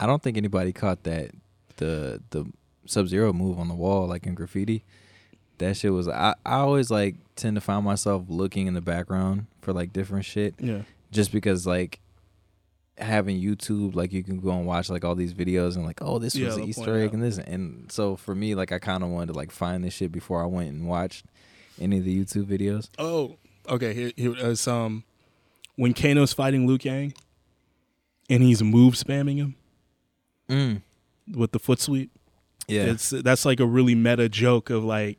I 0.00 0.06
don't 0.06 0.22
think 0.22 0.36
anybody 0.36 0.72
caught 0.72 1.02
that 1.04 1.30
the 1.76 2.22
the 2.30 2.46
Sub 2.86 3.06
Zero 3.08 3.32
move 3.32 3.58
on 3.58 3.68
the 3.68 3.74
wall 3.74 4.06
like 4.06 4.26
in 4.26 4.34
graffiti. 4.34 4.84
That 5.58 5.76
shit 5.76 5.92
was 5.92 6.08
I, 6.08 6.34
I 6.46 6.56
always 6.56 6.90
like 6.90 7.16
tend 7.36 7.56
to 7.56 7.60
find 7.60 7.84
myself 7.84 8.24
looking 8.28 8.66
in 8.66 8.74
the 8.74 8.80
background 8.80 9.46
for 9.60 9.72
like 9.72 9.92
different 9.92 10.24
shit 10.24 10.54
Yeah. 10.58 10.82
just 11.10 11.32
because 11.32 11.66
like 11.66 12.00
having 12.98 13.40
YouTube 13.40 13.94
like 13.94 14.12
you 14.12 14.22
can 14.22 14.38
go 14.40 14.50
and 14.50 14.66
watch 14.66 14.88
like 14.88 15.04
all 15.04 15.14
these 15.16 15.34
videos 15.34 15.74
and 15.76 15.84
like 15.84 16.00
oh 16.00 16.18
this 16.20 16.34
Yeah, 16.36 16.46
was 16.46 16.56
an 16.58 16.64
Easter 16.64 16.96
egg 16.96 17.08
out. 17.08 17.14
and 17.14 17.22
this 17.22 17.38
and 17.38 17.90
so 17.90 18.14
for 18.16 18.34
me 18.34 18.54
like 18.54 18.70
I 18.70 18.78
kind 18.78 19.02
of 19.02 19.10
wanted 19.10 19.32
to 19.32 19.32
like 19.32 19.50
find 19.50 19.82
this 19.82 19.94
shit 19.94 20.12
before 20.12 20.42
I 20.42 20.46
went 20.46 20.68
and 20.70 20.86
watched 20.86 21.24
any 21.80 21.98
of 21.98 22.04
the 22.04 22.24
YouTube 22.24 22.44
videos. 22.44 22.88
Oh, 22.98 23.36
okay. 23.68 23.92
Here, 23.94 24.12
here 24.16 24.36
is 24.36 24.68
um, 24.68 25.02
when 25.74 25.92
Kano's 25.92 26.32
fighting 26.32 26.68
Liu 26.68 26.78
Kang, 26.78 27.12
and 28.30 28.42
he's 28.44 28.62
move 28.62 28.94
spamming 28.94 29.36
him 29.38 29.56
Mm. 30.48 30.82
with 31.34 31.50
the 31.52 31.58
foot 31.58 31.80
sweep. 31.80 32.12
Yeah, 32.68 32.84
It's 32.84 33.10
that's 33.10 33.44
like 33.44 33.58
a 33.58 33.66
really 33.66 33.94
meta 33.96 34.28
joke 34.28 34.70
of 34.70 34.84
like 34.84 35.18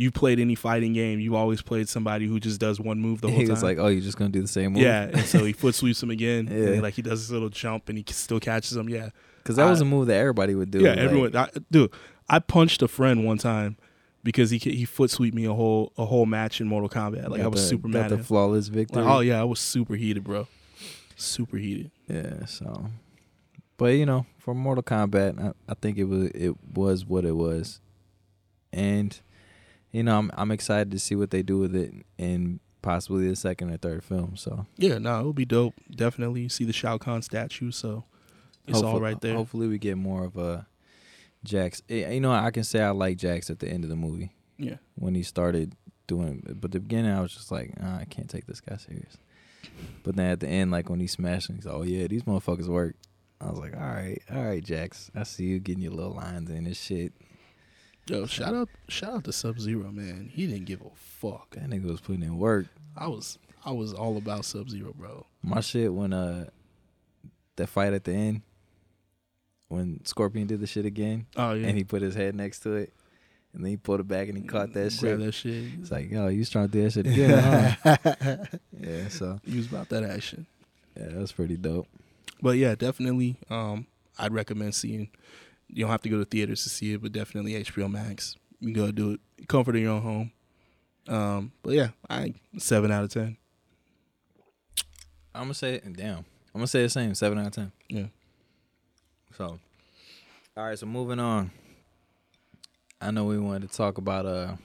you 0.00 0.12
played 0.12 0.38
any 0.38 0.54
fighting 0.54 0.92
game, 0.92 1.18
you 1.18 1.34
always 1.34 1.60
played 1.60 1.88
somebody 1.88 2.26
who 2.28 2.38
just 2.38 2.60
does 2.60 2.78
one 2.78 3.00
move 3.00 3.20
the 3.20 3.28
whole 3.30 3.36
he 3.40 3.46
time. 3.46 3.50
was 3.54 3.62
like, 3.64 3.78
"Oh, 3.78 3.88
you're 3.88 4.00
just 4.00 4.16
gonna 4.16 4.30
do 4.30 4.40
the 4.40 4.46
same 4.46 4.74
move?" 4.74 4.82
yeah, 4.82 5.02
and 5.12 5.22
so 5.22 5.44
he 5.44 5.52
foot 5.62 5.74
sweeps 5.74 6.00
him 6.02 6.10
again. 6.10 6.48
Yeah. 6.50 6.80
like 6.80 6.94
he 6.94 7.02
does 7.02 7.20
this 7.20 7.30
little 7.32 7.48
jump 7.48 7.88
and 7.88 7.98
he 7.98 8.04
still 8.08 8.38
catches 8.38 8.76
him. 8.76 8.88
Yeah, 8.88 9.10
because 9.42 9.56
that 9.56 9.68
was 9.68 9.80
a 9.80 9.84
move 9.84 10.06
that 10.06 10.14
everybody 10.16 10.54
would 10.54 10.70
do. 10.70 10.80
yeah. 10.80 10.90
like- 10.90 10.98
Everyone, 10.98 11.36
I, 11.36 11.48
dude, 11.70 11.90
I 12.28 12.38
punched 12.38 12.80
a 12.82 12.86
friend 12.88 13.24
one 13.26 13.38
time 13.38 13.76
because 14.22 14.50
he 14.50 14.58
he 14.58 14.84
foot 14.84 15.10
sweeped 15.10 15.34
me 15.34 15.46
a 15.46 15.52
whole 15.52 15.92
a 15.98 16.04
whole 16.04 16.26
match 16.26 16.60
in 16.60 16.68
Mortal 16.68 16.88
Kombat. 16.88 17.28
Like 17.28 17.40
I 17.40 17.48
was 17.48 17.60
the- 17.62 17.68
super 17.68 17.88
mad. 17.88 18.10
the 18.12 18.18
flawless 18.18 18.68
victory. 18.68 19.02
Like, 19.02 19.12
oh 19.12 19.18
yeah, 19.20 19.40
I 19.40 19.44
was 19.44 19.58
super 19.58 19.96
heated, 19.96 20.22
bro. 20.22 20.46
Super 21.16 21.56
heated. 21.56 21.90
Yeah, 22.06 22.44
so 22.46 22.86
but 23.76 23.86
you 23.96 24.06
know, 24.06 24.26
for 24.38 24.54
Mortal 24.54 24.84
Kombat, 24.84 25.42
I, 25.42 25.52
I 25.68 25.74
think 25.74 25.98
it 25.98 26.04
was 26.04 26.28
it 26.36 26.54
was 26.72 27.04
what 27.04 27.24
it 27.24 27.34
was. 27.34 27.80
And 28.72 29.18
you 29.92 30.02
know, 30.02 30.18
I'm 30.18 30.30
I'm 30.34 30.50
excited 30.50 30.90
to 30.92 30.98
see 30.98 31.14
what 31.14 31.30
they 31.30 31.42
do 31.42 31.58
with 31.58 31.74
it 31.74 31.92
in 32.18 32.60
possibly 32.82 33.28
the 33.28 33.36
second 33.36 33.70
or 33.70 33.76
third 33.76 34.04
film. 34.04 34.36
So 34.36 34.66
Yeah, 34.76 34.98
no, 34.98 35.20
it'll 35.20 35.32
be 35.32 35.44
dope. 35.44 35.74
Definitely 35.90 36.42
You 36.42 36.48
see 36.48 36.64
the 36.64 36.72
Shao 36.72 36.98
Kahn 36.98 37.22
statue, 37.22 37.70
so 37.70 38.04
it's 38.66 38.78
all 38.78 38.84
hopefully- 38.84 39.02
right 39.02 39.20
there. 39.20 39.34
Hopefully 39.34 39.66
we 39.68 39.78
get 39.78 39.96
more 39.96 40.24
of 40.24 40.36
a 40.36 40.66
Jax. 41.44 41.82
eh, 41.88 42.10
You 42.12 42.20
know, 42.20 42.32
I 42.32 42.50
can 42.50 42.64
say 42.64 42.80
I 42.80 42.90
like 42.90 43.16
Jax 43.18 43.50
at 43.50 43.58
the 43.60 43.68
end 43.68 43.84
of 43.84 43.90
the 43.90 43.96
movie 43.96 44.32
Yeah, 44.58 44.76
when 44.96 45.14
he 45.14 45.22
started 45.22 45.74
doing 46.06 46.42
but 46.60 46.72
the 46.72 46.80
beginning 46.80 47.10
I 47.12 47.20
was 47.20 47.32
just 47.34 47.50
like, 47.52 47.74
"Ah, 47.80 47.98
I 47.98 48.04
can't 48.04 48.30
take 48.30 48.46
this 48.46 48.60
guy 48.60 48.76
serious. 48.76 49.18
But 50.02 50.16
then 50.16 50.30
at 50.30 50.40
the 50.40 50.48
end, 50.48 50.70
like 50.70 50.88
when 50.88 51.00
he 51.00 51.06
smashed 51.06 51.48
him, 51.50 51.56
he's 51.56 51.66
like, 51.66 51.74
Oh 51.74 51.82
yeah, 51.82 52.06
these 52.06 52.22
motherfuckers 52.22 52.66
work. 52.68 52.96
I 53.40 53.50
was 53.50 53.58
like, 53.58 53.74
All 53.76 53.82
right, 53.82 54.20
all 54.32 54.44
right, 54.44 54.64
Jax. 54.64 55.10
I 55.14 55.22
see 55.24 55.44
you 55.44 55.58
getting 55.60 55.82
your 55.82 55.92
little 55.92 56.14
lines 56.14 56.50
in 56.50 56.64
this 56.64 56.80
shit. 56.80 57.12
Yo, 58.08 58.26
shout 58.26 58.54
out, 58.54 58.68
shout 58.88 59.12
out 59.14 59.24
to 59.24 59.32
Sub 59.32 59.58
Zero, 59.58 59.90
man. 59.90 60.30
He 60.32 60.46
didn't 60.46 60.66
give 60.66 60.80
a 60.80 60.90
fuck. 60.94 61.50
That 61.54 61.68
nigga 61.70 61.84
was 61.84 62.00
putting 62.00 62.22
in 62.22 62.38
work. 62.38 62.66
I 62.96 63.08
was, 63.08 63.38
I 63.64 63.72
was 63.72 63.92
all 63.92 64.16
about 64.16 64.44
Sub 64.44 64.68
Zero, 64.70 64.92
bro. 64.96 65.26
My 65.42 65.60
shit 65.60 65.92
when 65.92 66.12
uh 66.12 66.46
that 67.56 67.68
fight 67.68 67.92
at 67.92 68.04
the 68.04 68.12
end 68.12 68.42
when 69.68 70.04
Scorpion 70.04 70.46
did 70.46 70.60
the 70.60 70.66
shit 70.66 70.86
again 70.86 71.26
Oh 71.36 71.52
yeah, 71.52 71.66
and 71.66 71.76
he 71.76 71.82
put 71.84 72.02
his 72.02 72.14
head 72.14 72.34
next 72.34 72.60
to 72.60 72.74
it 72.74 72.92
and 73.52 73.64
then 73.64 73.70
he 73.70 73.76
pulled 73.76 74.00
it 74.00 74.08
back 74.08 74.28
and 74.28 74.36
he 74.36 74.44
caught 74.44 74.72
that 74.74 74.92
shit. 74.92 75.18
That 75.18 75.32
shit. 75.32 75.64
It's 75.80 75.90
like, 75.90 76.10
yo, 76.10 76.28
you 76.28 76.38
was 76.38 76.50
trying 76.50 76.68
to 76.68 76.72
do 76.72 76.82
that 76.84 76.92
shit 76.92 77.06
again, 77.06 77.76
huh? 77.82 77.96
yeah, 78.80 79.08
so 79.08 79.40
He 79.44 79.56
was 79.56 79.66
about 79.66 79.88
that 79.88 80.04
action. 80.04 80.46
yeah, 80.96 81.06
that 81.06 81.16
was 81.16 81.32
pretty 81.32 81.56
dope. 81.56 81.88
But 82.40 82.56
yeah, 82.58 82.74
definitely. 82.74 83.36
Um, 83.50 83.86
I'd 84.18 84.32
recommend 84.32 84.74
seeing. 84.74 85.08
You 85.68 85.82
don't 85.82 85.90
have 85.90 86.02
to 86.02 86.08
go 86.08 86.18
to 86.18 86.24
theaters 86.24 86.62
to 86.64 86.70
see 86.70 86.94
it, 86.94 87.02
but 87.02 87.12
definitely 87.12 87.54
HBO 87.62 87.90
Max. 87.90 88.36
You 88.60 88.72
can 88.72 88.84
go 88.84 88.90
do 88.90 89.12
it, 89.12 89.48
comfort 89.48 89.76
in 89.76 89.82
your 89.82 89.92
own 89.92 90.02
home. 90.02 90.32
Um, 91.08 91.52
but 91.62 91.74
yeah, 91.74 91.88
I 92.08 92.34
seven 92.58 92.90
out 92.90 93.04
of 93.04 93.10
ten. 93.10 93.36
I'm 95.34 95.44
gonna 95.44 95.54
say 95.54 95.74
it. 95.74 95.96
damn. 95.96 96.18
I'm 96.18 96.24
gonna 96.54 96.66
say 96.66 96.82
the 96.82 96.88
same, 96.88 97.14
seven 97.14 97.38
out 97.38 97.46
of 97.46 97.52
ten. 97.52 97.72
Yeah. 97.88 98.06
So 99.36 99.58
all 100.56 100.64
right, 100.64 100.78
so 100.78 100.86
moving 100.86 101.20
on. 101.20 101.50
I 103.00 103.12
know 103.12 103.24
we 103.24 103.38
wanted 103.38 103.70
to 103.70 103.76
talk 103.76 103.98
about 103.98 104.26
uh 104.26 104.56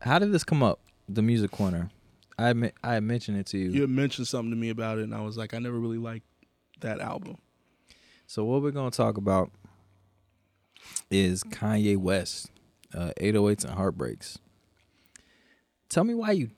how 0.00 0.18
did 0.18 0.32
this 0.32 0.44
come 0.44 0.62
up? 0.62 0.80
The 1.08 1.22
music 1.22 1.50
corner. 1.50 1.90
I 2.38 2.48
admit, 2.48 2.74
I 2.82 2.94
had 2.94 3.02
mentioned 3.02 3.36
it 3.36 3.46
to 3.48 3.58
you. 3.58 3.70
You 3.70 3.82
had 3.82 3.90
mentioned 3.90 4.26
something 4.26 4.50
to 4.50 4.56
me 4.56 4.70
about 4.70 4.98
it, 4.98 5.02
and 5.02 5.14
I 5.14 5.20
was 5.20 5.36
like, 5.36 5.52
I 5.52 5.58
never 5.58 5.78
really 5.78 5.98
liked 5.98 6.24
that 6.80 6.98
album. 7.00 7.36
So 8.30 8.44
what 8.44 8.62
we're 8.62 8.70
gonna 8.70 8.92
talk 8.92 9.16
about 9.16 9.50
is 11.10 11.42
Kanye 11.42 11.96
West, 11.96 12.52
uh, 12.94 13.10
808s 13.20 13.64
and 13.64 13.74
Heartbreaks. 13.74 14.38
Tell 15.88 16.04
me 16.04 16.14
why 16.14 16.30
you. 16.30 16.50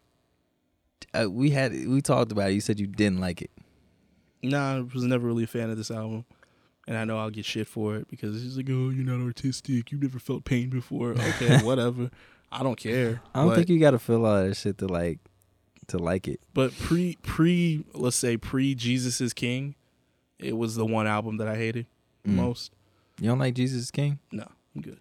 Uh, 1.14 1.30
we 1.30 1.48
had 1.48 1.72
we 1.88 2.02
talked 2.02 2.30
about 2.30 2.50
it. 2.50 2.52
You 2.52 2.60
said 2.60 2.78
you 2.78 2.86
didn't 2.86 3.20
like 3.20 3.40
it. 3.40 3.50
Nah, 4.42 4.76
I 4.76 4.80
was 4.80 5.04
never 5.04 5.26
really 5.26 5.44
a 5.44 5.46
fan 5.46 5.70
of 5.70 5.78
this 5.78 5.90
album. 5.90 6.26
And 6.86 6.98
I 6.98 7.04
know 7.04 7.16
I'll 7.18 7.30
get 7.30 7.46
shit 7.46 7.66
for 7.66 7.96
it 7.96 8.06
because 8.06 8.44
it's 8.44 8.58
like, 8.58 8.68
oh, 8.68 8.90
you're 8.90 9.06
not 9.06 9.24
artistic. 9.24 9.90
You've 9.92 10.02
never 10.02 10.18
felt 10.18 10.44
pain 10.44 10.68
before. 10.68 11.12
Okay, 11.12 11.56
whatever. 11.62 12.10
I 12.50 12.62
don't 12.62 12.76
care. 12.76 13.22
I 13.34 13.38
don't 13.38 13.48
but, 13.48 13.56
think 13.56 13.70
you 13.70 13.80
got 13.80 13.92
to 13.92 13.98
feel 13.98 14.26
all 14.26 14.44
that 14.44 14.58
shit 14.58 14.76
to 14.76 14.88
like 14.88 15.20
to 15.86 15.96
like 15.96 16.28
it. 16.28 16.40
But 16.52 16.76
pre 16.78 17.16
pre 17.22 17.86
let's 17.94 18.16
say 18.16 18.36
pre 18.36 18.74
Jesus 18.74 19.22
is 19.22 19.32
King, 19.32 19.74
it 20.42 20.56
was 20.56 20.74
the 20.74 20.86
one 20.86 21.06
album 21.06 21.36
that 21.38 21.48
I 21.48 21.56
hated 21.56 21.86
Mm. 22.26 22.34
most. 22.34 22.72
You 23.20 23.28
don't 23.28 23.38
like 23.38 23.54
Jesus 23.54 23.90
King? 23.90 24.18
No, 24.30 24.46
I'm 24.74 24.82
good. 24.82 24.98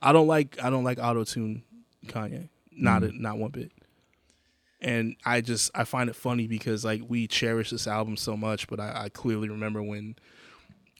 I 0.00 0.12
don't 0.12 0.26
like 0.26 0.62
I 0.62 0.70
don't 0.70 0.84
like 0.84 0.98
auto 0.98 1.24
tune 1.24 1.62
Kanye. 2.06 2.48
Not 2.70 3.02
Mm. 3.02 3.08
a, 3.18 3.22
not 3.22 3.38
one 3.38 3.50
bit. 3.50 3.72
And 4.80 5.14
I 5.24 5.40
just 5.40 5.70
I 5.74 5.84
find 5.84 6.10
it 6.10 6.16
funny 6.16 6.46
because 6.48 6.84
like 6.84 7.02
we 7.06 7.26
cherish 7.28 7.70
this 7.70 7.86
album 7.86 8.16
so 8.16 8.36
much, 8.36 8.66
but 8.66 8.80
I, 8.80 9.04
I 9.04 9.08
clearly 9.10 9.48
remember 9.48 9.82
when 9.82 10.16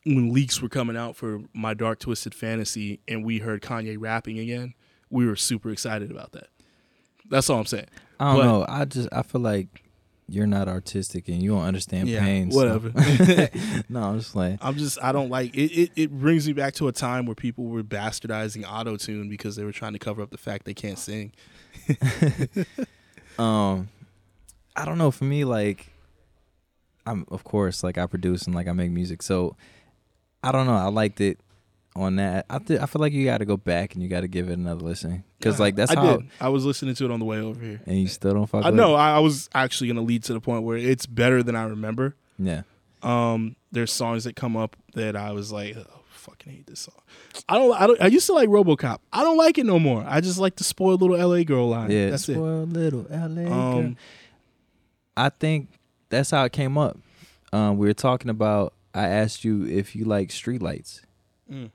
when 0.05 0.33
leaks 0.33 0.61
were 0.63 0.69
coming 0.69 0.97
out 0.97 1.17
for 1.17 1.41
my 1.53 1.75
Dark 1.75 1.99
Twisted 2.01 2.35
Fantasy 2.35 3.01
and 3.09 3.25
we 3.25 3.39
heard 3.39 3.63
Kanye 3.63 3.97
rapping 3.99 4.39
again, 4.39 4.75
we 5.11 5.27
were 5.27 5.37
super 5.37 5.71
excited 5.71 6.11
about 6.11 6.33
that. 6.33 6.49
That's 7.29 7.49
all 7.51 7.61
I'm 7.61 7.67
saying. 7.67 7.87
I 8.21 8.33
don't 8.35 8.37
But- 8.37 8.45
know. 8.47 8.67
I 8.69 8.85
just 8.85 9.09
I 9.13 9.23
feel 9.23 9.41
like 9.41 9.82
you're 10.29 10.47
not 10.47 10.69
artistic 10.69 11.29
and 11.29 11.43
you 11.43 11.51
don't 11.51 11.63
understand 11.65 12.09
Yeah, 12.09 12.21
pain. 12.21 12.51
so- 12.51 12.57
whatever. 12.59 12.91
no, 13.89 14.03
I'm 14.03 14.19
just 14.19 14.35
like, 14.35 14.59
I'm 14.63 14.77
just 14.77 14.99
I 15.03 15.13
don't 15.13 15.29
like 15.29 15.55
it, 15.55 15.71
it. 15.73 15.91
It 15.97 16.11
brings 16.11 16.47
me 16.47 16.53
back 16.53 16.75
to 16.75 16.89
a 16.89 16.93
time 16.93 17.27
where 17.27 17.35
people 17.35 17.65
were 17.67 17.83
bastardizing 17.83 18.65
auto 18.67 18.97
tune 18.97 19.29
because 19.29 19.57
they 19.57 19.65
were 19.65 19.73
trying 19.73 19.93
to 19.93 19.99
cover 19.99 20.23
up 20.23 20.31
the 20.31 20.39
fact 20.39 20.65
they 20.65 20.75
can't 20.75 20.99
sing. 20.99 21.33
um, 23.39 23.89
I 24.77 24.85
don't 24.85 24.99
know. 24.99 25.11
For 25.11 25.25
me, 25.25 25.45
like, 25.45 25.89
I'm 27.07 27.25
of 27.31 27.45
course 27.45 27.83
like 27.83 27.99
I 27.99 28.07
produce 28.07 28.45
and 28.47 28.55
like 28.55 28.69
I 28.69 28.73
make 28.73 28.91
music, 28.91 29.23
so 29.23 29.57
I 30.43 30.53
don't 30.53 30.67
know. 30.67 30.75
I 30.77 30.89
liked 30.89 31.21
it 31.21 31.39
on 31.95 32.17
that. 32.17 32.47
I 32.49 32.59
th- 32.59 32.81
I 32.81 32.87
feel 32.87 33.01
like 33.01 33.13
you 33.13 33.25
got 33.25 33.39
to 33.39 33.45
go 33.45 33.57
back 33.57 33.95
and 33.95 34.03
you 34.03 34.09
got 34.09 34.21
to 34.23 34.29
give 34.29 34.49
it 34.49 34.55
another 34.55 34.81
listen 34.85 35.25
because 35.39 35.61
like 35.61 35.77
that's 35.77 35.93
I 35.93 35.95
how. 35.95 36.17
did. 36.17 36.29
I 36.41 36.49
was 36.49 36.65
listening 36.65 36.95
to 36.95 37.05
it 37.05 37.11
on 37.11 37.19
the 37.21 37.27
way 37.27 37.39
over 37.39 37.61
here. 37.63 37.81
And 37.87 38.01
you 38.01 38.09
still 38.09 38.35
don't 38.35 38.47
fuck. 38.47 38.65
I 38.65 38.69
with 38.71 38.77
know 38.77 38.95
it? 38.95 38.99
I, 38.99 39.17
I 39.17 39.19
was 39.19 39.49
actually 39.55 39.89
gonna 39.89 40.03
lead 40.03 40.25
to 40.25 40.33
the 40.33 40.41
point 40.41 40.63
where 40.65 40.77
it's 40.77 41.07
better 41.07 41.43
than 41.43 41.57
I 41.57 41.65
remember. 41.65 42.17
Yeah. 42.39 42.63
Um, 43.03 43.57
there's 43.73 43.93
songs 43.93 44.25
that 44.25 44.37
come 44.37 44.57
up 44.57 44.77
that 44.95 45.17
I 45.17 45.33
was 45.33 45.51
like, 45.53 45.77
oh, 45.77 46.01
fucking 46.09 46.53
hate 46.53 46.67
this 46.67 46.81
song. 46.81 46.95
I 47.49 47.59
don't. 47.59 47.73
I 47.81 47.87
don't. 47.87 48.01
I 48.01 48.07
used 48.07 48.27
to 48.27 48.33
like 48.33 48.49
RoboCop. 48.49 48.99
I 49.13 49.23
don't 49.23 49.37
like 49.37 49.59
it 49.59 49.67
no 49.67 49.79
more. 49.79 50.05
I 50.07 50.21
just 50.21 50.39
like 50.39 50.57
the 50.57 50.65
spoiled 50.65 51.03
little 51.03 51.17
LA 51.19 51.43
girl 51.43 51.69
line. 51.69 51.91
Yeah. 51.91 52.11
that's 52.11 52.29
it. 52.29 52.35
Spoiled 52.35 52.73
little 52.73 53.07
LA 53.11 53.45
girl. 53.45 53.53
Um, 53.53 53.97
I 55.17 55.29
think 55.29 55.69
that's 56.09 56.31
how 56.31 56.45
it 56.45 56.53
came 56.53 56.79
up. 56.79 56.99
Um, 57.53 57.77
we 57.77 57.87
were 57.87 57.95
talking 57.95 58.31
about. 58.31 58.75
I 58.95 59.09
asked 59.09 59.43
you 59.43 59.67
if 59.67 59.97
you 59.97 60.05
like 60.05 60.29
streetlights, 60.29 61.01
mm, 61.51 61.71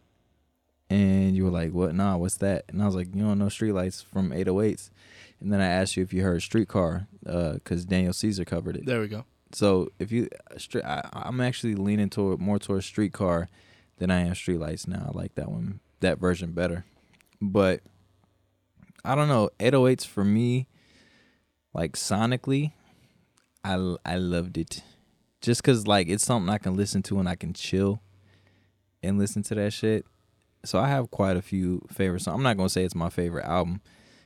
and 0.90 1.36
you 1.36 1.44
were 1.44 1.52
like, 1.52 1.74
"What? 1.74 1.94
Nah, 1.94 2.18
what's 2.18 2.38
that?" 2.38 2.66
And 2.70 2.82
I 2.82 2.86
was 2.86 2.96
like, 2.96 3.14
"You 3.14 3.24
don't 3.24 3.40
know 3.40 3.46
streetlights 3.46 4.04
from 4.06 4.32
808s." 4.32 4.90
And 5.40 5.54
then 5.54 5.62
I 5.62 5.68
asked 5.68 5.98
you 5.98 6.04
if 6.04 6.14
you 6.14 6.24
heard 6.24 6.42
Streetcar, 6.42 7.08
uh, 7.26 7.54
because 7.54 7.86
Daniel 7.86 8.14
Caesar 8.14 8.46
covered 8.46 8.76
it. 8.78 8.86
there 8.86 9.02
we 9.02 9.08
go. 9.08 9.26
So 9.54 9.90
if 10.00 10.12
you, 10.12 10.28
uh, 10.52 10.80
I, 10.84 11.24
I'm 11.26 11.40
actually 11.40 11.76
leaning 11.76 12.10
toward 12.10 12.40
more 12.40 12.60
towards 12.60 12.86
Streetcar 12.86 13.48
than 13.98 14.12
I 14.12 14.22
am 14.22 14.34
Streetlights 14.34 14.88
now. 14.88 15.12
I 15.14 15.18
like 15.18 15.36
that 15.36 15.50
one, 15.50 15.80
that 16.00 16.20
version 16.20 16.52
better. 16.52 16.86
But 17.42 17.82
I 19.06 19.16
don't 19.16 19.28
know. 19.28 19.50
808s 19.60 20.06
for 20.06 20.24
me, 20.26 20.68
like 21.74 21.94
sonically, 21.94 22.72
I 23.64 23.96
I 24.06 24.18
loved 24.18 24.58
it. 24.58 24.82
Just 25.42 25.64
cause 25.64 25.86
like 25.88 26.08
it's 26.10 26.26
something 26.26 26.50
I 26.50 26.58
can 26.58 26.76
listen 26.76 27.04
to 27.04 27.20
and 27.20 27.30
I 27.30 27.36
can 27.36 27.54
chill 27.54 28.02
and 29.04 29.18
listen 29.18 29.44
to 29.44 29.56
that 29.56 29.72
shit. 29.72 30.06
So 30.68 30.80
I 30.80 30.89
have 30.89 31.09
quite 31.11 31.38
a 31.38 31.41
few 31.41 31.82
favorite 31.89 32.20
songs. 32.20 32.36
I'm 32.36 32.43
not 32.43 32.57
gonna 32.57 32.68
say 32.68 32.84
it's 32.84 32.93
my 32.93 33.09
favorite 33.09 33.45
album, 33.45 33.80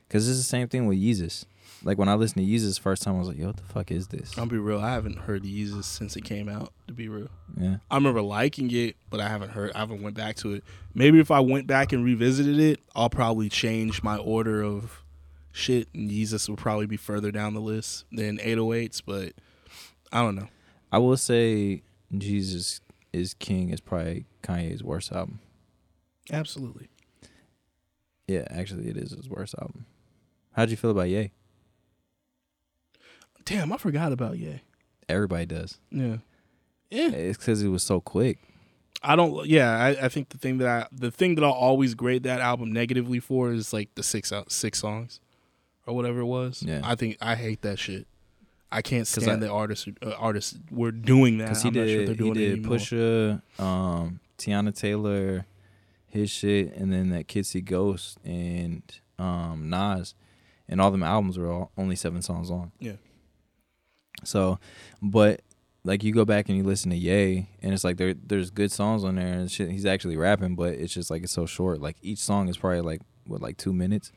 cause 0.08 0.28
it's 0.28 0.38
the 0.38 0.44
same 0.44 0.66
thing 0.66 0.86
with 0.86 0.98
Yeezus. 0.98 1.44
Like 1.84 1.98
when 1.98 2.08
I 2.08 2.14
listened 2.14 2.44
to 2.44 2.52
Yeezus 2.52 2.80
first 2.80 3.04
time, 3.04 3.14
I 3.14 3.18
was 3.20 3.28
like, 3.28 3.38
"Yo, 3.38 3.46
what 3.46 3.58
the 3.58 3.62
fuck 3.62 3.92
is 3.92 4.08
this?" 4.08 4.36
I'll 4.36 4.46
be 4.46 4.58
real. 4.58 4.80
I 4.80 4.90
haven't 4.90 5.18
heard 5.18 5.44
Yeezus 5.44 5.84
since 5.84 6.16
it 6.16 6.22
came 6.22 6.48
out. 6.48 6.72
To 6.88 6.94
be 6.94 7.08
real, 7.08 7.28
Yeah. 7.56 7.76
I 7.88 7.94
remember 7.94 8.22
liking 8.22 8.72
it, 8.72 8.96
but 9.08 9.20
I 9.20 9.28
haven't 9.28 9.50
heard. 9.50 9.70
I 9.76 9.78
haven't 9.78 10.02
went 10.02 10.16
back 10.16 10.34
to 10.38 10.52
it. 10.54 10.64
Maybe 10.94 11.20
if 11.20 11.30
I 11.30 11.38
went 11.38 11.68
back 11.68 11.92
and 11.92 12.04
revisited 12.04 12.58
it, 12.58 12.80
I'll 12.96 13.08
probably 13.08 13.48
change 13.48 14.02
my 14.02 14.16
order 14.16 14.62
of 14.62 15.04
shit, 15.52 15.86
and 15.94 16.10
Yeezus 16.10 16.48
will 16.48 16.56
probably 16.56 16.86
be 16.86 16.96
further 16.96 17.30
down 17.30 17.54
the 17.54 17.60
list 17.60 18.04
than 18.10 18.38
808s. 18.38 19.00
But 19.00 19.34
I 20.12 20.22
don't 20.22 20.34
know. 20.34 20.48
I 20.90 20.98
will 20.98 21.16
say 21.16 21.82
Jesus 22.16 22.80
is 23.12 23.34
King 23.34 23.70
is 23.70 23.80
probably 23.80 24.26
Kanye's 24.42 24.82
worst 24.82 25.12
album. 25.12 25.38
Absolutely. 26.30 26.88
Yeah, 28.28 28.44
actually 28.50 28.88
it 28.88 28.96
is 28.96 29.10
his 29.12 29.28
worst 29.28 29.54
album. 29.60 29.86
How'd 30.52 30.70
you 30.70 30.76
feel 30.76 30.90
about 30.90 31.08
Ye? 31.08 31.32
Damn, 33.44 33.72
I 33.72 33.76
forgot 33.76 34.12
about 34.12 34.38
yeah. 34.38 34.58
Everybody 35.08 35.46
does. 35.46 35.78
Yeah. 35.90 36.18
Yeah. 36.90 37.08
It's 37.08 37.38
because 37.38 37.62
it 37.62 37.68
was 37.68 37.82
so 37.82 38.00
quick. 38.00 38.38
I 39.02 39.16
don't. 39.16 39.46
Yeah, 39.46 39.70
I, 39.76 40.04
I 40.04 40.08
think 40.08 40.28
the 40.28 40.38
thing 40.38 40.58
that 40.58 40.68
I 40.68 40.86
the 40.92 41.10
thing 41.10 41.34
that 41.34 41.42
I'll 41.44 41.50
always 41.50 41.94
grade 41.94 42.22
that 42.22 42.40
album 42.40 42.70
negatively 42.72 43.18
for 43.18 43.50
is 43.52 43.72
like 43.72 43.92
the 43.96 44.02
six 44.02 44.32
out 44.32 44.52
six 44.52 44.78
songs, 44.78 45.18
or 45.86 45.96
whatever 45.96 46.20
it 46.20 46.26
was. 46.26 46.62
Yeah. 46.62 46.82
I 46.84 46.94
think 46.94 47.16
I 47.20 47.34
hate 47.34 47.62
that 47.62 47.78
shit. 47.80 48.06
I 48.70 48.80
can't 48.80 49.06
stand 49.06 49.30
I- 49.30 49.36
the 49.46 49.50
artists 49.50 49.88
uh, 50.06 50.12
artists 50.16 50.56
were 50.70 50.92
doing 50.92 51.38
that. 51.38 51.46
Because 51.46 51.62
he 51.62 51.68
I'm 51.68 51.74
not 51.74 51.86
sure 51.88 51.98
did 51.98 52.08
they're 52.08 52.14
doing 52.14 52.34
he 52.36 52.44
it 52.46 52.62
did. 52.62 52.64
Pusha, 52.64 53.42
um, 53.60 54.20
Teyana 54.38 54.74
Taylor, 54.74 55.46
his 56.12 56.30
shit, 56.30 56.74
and 56.76 56.92
then 56.92 57.08
that 57.08 57.26
Kids 57.26 57.48
See 57.48 57.62
Ghosts 57.62 58.16
and 58.22 58.82
um 59.18 59.70
Nas, 59.70 60.14
and 60.68 60.78
all 60.78 60.90
them 60.90 61.02
albums 61.02 61.38
were 61.38 61.50
all 61.50 61.72
only 61.78 61.96
seven 61.96 62.20
songs 62.20 62.50
long. 62.50 62.70
Yeah. 62.78 62.96
So, 64.22 64.58
but 65.00 65.40
like 65.84 66.04
you 66.04 66.12
go 66.12 66.26
back 66.26 66.50
and 66.50 66.58
you 66.58 66.64
listen 66.64 66.90
to 66.90 66.96
Ye, 66.96 67.48
and 67.62 67.72
it's 67.72 67.82
like 67.82 67.96
there 67.96 68.12
there's 68.12 68.50
good 68.50 68.70
songs 68.70 69.04
on 69.04 69.14
there 69.16 69.26
and 69.26 69.50
shit. 69.50 69.70
He's 69.70 69.86
actually 69.86 70.18
rapping, 70.18 70.54
but 70.54 70.74
it's 70.74 70.92
just 70.92 71.10
like 71.10 71.22
it's 71.22 71.32
so 71.32 71.46
short. 71.46 71.80
Like 71.80 71.96
each 72.02 72.18
song 72.18 72.48
is 72.48 72.58
probably 72.58 72.82
like 72.82 73.00
what 73.26 73.40
like 73.40 73.56
two 73.56 73.72
minutes. 73.72 74.12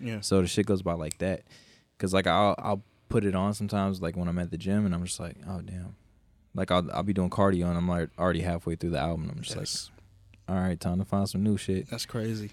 Yeah. 0.00 0.20
So 0.20 0.42
the 0.42 0.46
shit 0.46 0.66
goes 0.66 0.82
by 0.82 0.92
like 0.92 1.16
that. 1.18 1.44
Cause 1.96 2.12
like 2.12 2.26
I'll 2.26 2.54
I'll 2.58 2.82
put 3.08 3.24
it 3.24 3.34
on 3.34 3.54
sometimes 3.54 4.02
like 4.02 4.16
when 4.18 4.28
I'm 4.28 4.38
at 4.38 4.50
the 4.50 4.58
gym 4.58 4.84
and 4.84 4.94
I'm 4.94 5.04
just 5.04 5.18
like 5.18 5.38
oh 5.48 5.62
damn, 5.62 5.96
like 6.54 6.70
I'll 6.70 6.88
I'll 6.92 7.02
be 7.02 7.14
doing 7.14 7.30
cardio 7.30 7.68
and 7.68 7.78
I'm 7.78 7.88
like 7.88 8.10
already 8.18 8.42
halfway 8.42 8.76
through 8.76 8.90
the 8.90 9.00
album. 9.00 9.22
And 9.22 9.32
I'm 9.32 9.42
just 9.42 9.56
That's, 9.56 9.86
like 9.88 9.97
all 10.48 10.56
right, 10.56 10.78
time 10.78 10.98
to 10.98 11.04
find 11.04 11.28
some 11.28 11.42
new 11.42 11.56
shit. 11.56 11.88
that's 11.90 12.06
crazy. 12.06 12.50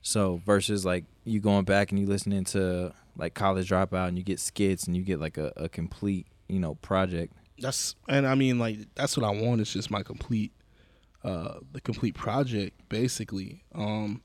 So 0.00 0.40
versus 0.46 0.84
like 0.84 1.04
you 1.24 1.40
going 1.40 1.64
back 1.64 1.90
and 1.90 2.00
you 2.00 2.06
listening 2.06 2.44
to 2.44 2.92
like 3.16 3.34
college 3.34 3.68
dropout 3.68 4.08
and 4.08 4.16
you 4.16 4.24
get 4.24 4.40
skits 4.40 4.86
and 4.86 4.96
you 4.96 5.02
get 5.02 5.20
like 5.20 5.36
a, 5.36 5.52
a 5.56 5.68
complete 5.68 6.26
you 6.48 6.60
know 6.60 6.76
project. 6.76 7.34
That's 7.58 7.96
and 8.08 8.26
I 8.26 8.34
mean 8.34 8.58
like 8.58 8.78
that's 8.94 9.16
what 9.16 9.26
I 9.26 9.30
want. 9.30 9.60
It's 9.60 9.72
just 9.72 9.90
my 9.90 10.02
complete, 10.02 10.52
uh, 11.24 11.54
the 11.72 11.80
complete 11.80 12.14
project 12.14 12.80
basically. 12.88 13.64
Um, 13.74 14.22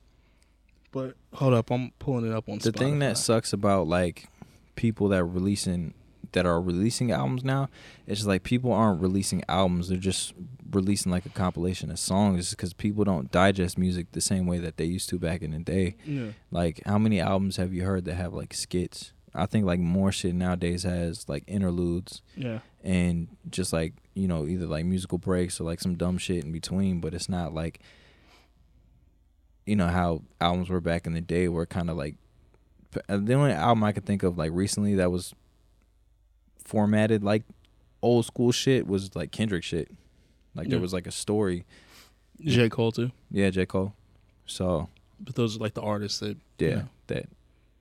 but 0.92 1.16
hold 1.34 1.54
up, 1.56 1.72
I'm 1.72 1.92
pulling 1.98 2.26
it 2.32 2.34
up 2.34 2.48
on 2.48 2.60
The 2.60 2.72
thing 2.72 3.00
that 3.00 3.18
sucks 3.18 3.52
about 3.52 3.88
like 3.88 4.28
people 4.76 5.10
that 5.10 5.20
are 5.20 5.26
releasing 5.26 5.96
that 6.34 6.46
are 6.46 6.62
releasing 6.62 7.12
albums 7.12 7.44
now, 7.44 7.70
it's 8.06 8.20
just 8.20 8.28
like 8.28 8.44
people 8.44 8.72
aren't 8.72 9.02
releasing 9.02 9.44
albums; 9.50 9.88
they're 9.90 9.98
just 9.98 10.34
releasing 10.72 11.12
like 11.12 11.26
a 11.26 11.30
compilation 11.30 11.92
of 11.92 12.00
songs 12.00 12.50
because 12.52 12.74
people 12.74 13.04
don't 13.04 13.32
digest 13.32 13.78
music 13.78 14.12
the 14.12 14.22
same 14.22 14.46
way 14.48 14.58
that 14.60 14.78
they 14.78 14.86
used 14.86 15.08
to 15.10 15.20
back 15.20 15.42
in 15.42 15.52
the 15.52 15.60
day. 15.60 15.96
Yeah. 16.06 16.30
Like, 16.52 16.82
how 16.86 16.98
many 16.98 17.20
albums 17.20 17.58
have 17.58 17.74
you 17.74 17.84
heard 17.84 18.06
that 18.06 18.16
have 18.16 18.34
like 18.34 18.54
skits? 18.54 19.14
I 19.36 19.46
think 19.48 19.66
like 19.66 19.80
more 19.80 20.12
shit 20.12 20.36
nowadays 20.36 20.84
has 20.84 21.28
like 21.28 21.44
interludes 21.48 22.22
Yeah. 22.36 22.60
and 22.84 23.28
just 23.50 23.74
like 23.74 23.94
you 24.14 24.28
know 24.28 24.46
either 24.46 24.68
like 24.68 24.86
musical 24.86 25.18
breaks 25.18 25.60
or 25.60 25.64
like 25.64 25.80
some 25.82 25.96
dumb 25.96 26.20
shit 26.20 26.44
in 26.44 26.52
between, 26.52 27.00
but 27.00 27.14
it's 27.16 27.30
not 27.30 27.54
like 27.54 27.80
you 29.66 29.76
know 29.76 29.88
how 29.88 30.22
albums 30.42 30.70
were 30.70 30.82
back 30.82 31.08
in 31.08 31.14
the 31.14 31.22
day 31.22 31.48
were 31.48 31.66
kind 31.66 31.90
of 31.90 31.98
like 31.98 32.16
uh, 33.10 33.18
the 33.18 33.34
only 33.34 33.52
album 33.54 33.84
I 33.84 33.92
could 33.92 34.06
think 34.06 34.22
of 34.24 34.38
like 34.38 34.52
recently 34.54 34.96
that 34.96 35.10
was 35.12 35.34
formatted 36.66 37.24
like 37.24 37.44
old 38.02 38.26
school 38.26 38.52
shit 38.52 38.88
was 38.88 39.16
like 39.16 39.32
Kendrick 39.32 39.64
shit. 39.64 39.90
Like 40.56 40.68
there 40.70 40.78
Yeah. 40.78 40.82
was 40.82 40.94
like 40.94 41.08
a 41.08 41.12
story. 41.12 41.66
J 42.42 42.70
Cole 42.70 42.92
too. 42.92 43.12
Yeah, 43.32 43.50
J. 43.50 43.66
Cole. 43.66 43.94
So 44.46 44.90
But 45.20 45.36
those 45.36 45.56
are 45.56 45.60
like 45.60 45.74
the 45.74 45.82
artists 45.82 46.20
that 46.20 46.38
yeah, 46.60 46.84
that 47.08 47.28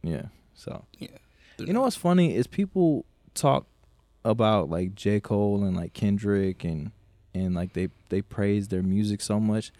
yeah. 0.02 0.26
So 0.54 0.84
they're- 1.00 1.66
you 1.66 1.72
know 1.72 1.80
what's 1.82 1.96
funny 1.96 2.34
is 2.34 2.46
people 2.46 3.04
talk 3.34 3.66
about 4.24 4.70
like 4.70 4.94
J. 4.94 5.18
Cole 5.20 5.64
and 5.64 5.76
like 5.76 5.92
Kendrick 5.94 6.64
and 6.64 6.92
and 7.34 7.54
like 7.54 7.72
they 7.72 7.88
they 8.10 8.22
praise 8.22 8.68
their 8.68 8.82
music 8.82 9.20
so 9.20 9.40
much. 9.40 9.72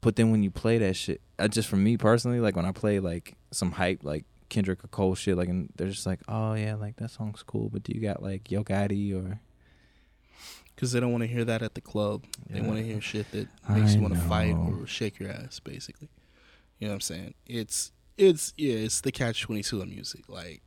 But 0.00 0.16
then 0.16 0.30
when 0.30 0.42
you 0.42 0.50
play 0.50 0.78
that 0.78 0.94
shit, 0.96 1.20
uh, 1.38 1.48
just 1.48 1.68
for 1.68 1.76
me 1.76 1.96
personally, 1.96 2.38
like 2.40 2.54
when 2.56 2.64
I 2.66 2.72
play 2.72 3.00
like 3.00 3.34
some 3.50 3.72
hype 3.72 4.04
like 4.04 4.24
Kendrick 4.48 4.84
or 4.84 4.88
Cole 4.88 5.14
shit, 5.14 5.36
like 5.36 5.48
and 5.48 5.72
they're 5.76 5.88
just 5.88 6.06
like, 6.06 6.20
oh 6.28 6.54
yeah, 6.54 6.74
like 6.74 6.96
that 6.96 7.10
song's 7.10 7.42
cool, 7.42 7.68
but 7.68 7.82
do 7.82 7.92
you 7.92 8.00
got 8.00 8.22
like 8.22 8.50
Yo 8.50 8.64
Gotti 8.64 9.14
or 9.14 9.40
because 10.74 10.92
they 10.92 11.00
don't 11.00 11.10
want 11.10 11.22
to 11.22 11.28
hear 11.28 11.44
that 11.44 11.62
at 11.62 11.74
the 11.74 11.80
club. 11.80 12.24
They 12.50 12.60
want 12.60 12.76
to 12.76 12.84
hear 12.84 13.00
shit 13.00 13.30
that 13.32 13.48
I 13.66 13.78
makes 13.78 13.94
you 13.94 14.02
want 14.02 14.14
to 14.14 14.20
fight 14.20 14.54
or 14.54 14.86
shake 14.86 15.18
your 15.18 15.30
ass, 15.30 15.58
basically. 15.58 16.10
You 16.78 16.86
know 16.86 16.92
what 16.92 16.96
I'm 16.96 17.00
saying? 17.00 17.34
It's 17.46 17.92
it's 18.18 18.52
yeah, 18.56 18.74
it's 18.74 19.00
the 19.00 19.12
catch 19.12 19.40
twenty 19.42 19.62
two 19.62 19.80
of 19.80 19.88
music. 19.88 20.28
Like 20.28 20.60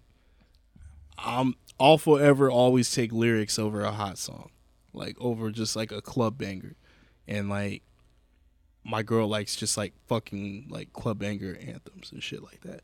I'm 1.17 1.55
I'll 1.79 1.99
forever 1.99 2.49
always 2.49 2.91
take 2.91 3.11
lyrics 3.11 3.59
over 3.59 3.81
a 3.81 3.91
hot 3.91 4.17
song, 4.17 4.49
like 4.93 5.15
over 5.19 5.51
just 5.51 5.75
like 5.75 5.91
a 5.91 6.01
club 6.01 6.37
banger, 6.37 6.75
and 7.27 7.49
like 7.49 7.83
my 8.83 9.03
girl 9.03 9.27
likes 9.27 9.55
just 9.55 9.77
like 9.77 9.93
fucking 10.07 10.67
like 10.69 10.91
club 10.93 11.19
banger 11.19 11.57
anthems 11.61 12.11
and 12.11 12.23
shit 12.23 12.41
like 12.41 12.61
that, 12.61 12.81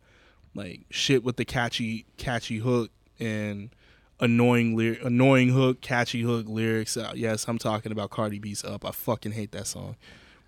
like 0.56 0.82
shit 0.90 1.24
with 1.24 1.36
the 1.36 1.46
catchy 1.46 2.06
catchy 2.18 2.58
hook 2.58 2.92
and 3.20 3.70
annoying 4.20 4.76
lyric, 4.76 5.04
annoying 5.04 5.50
hook, 5.50 5.82
catchy 5.82 6.22
hook 6.22 6.48
lyrics. 6.48 6.98
Uh, 6.98 7.12
yes, 7.16 7.48
I'm 7.48 7.58
talking 7.58 7.92
about 7.92 8.10
Cardi 8.10 8.40
B's 8.40 8.64
"Up." 8.64 8.86
I 8.86 8.92
fucking 8.92 9.34
hate 9.34 9.52
that 9.52 9.68
song 9.68 9.96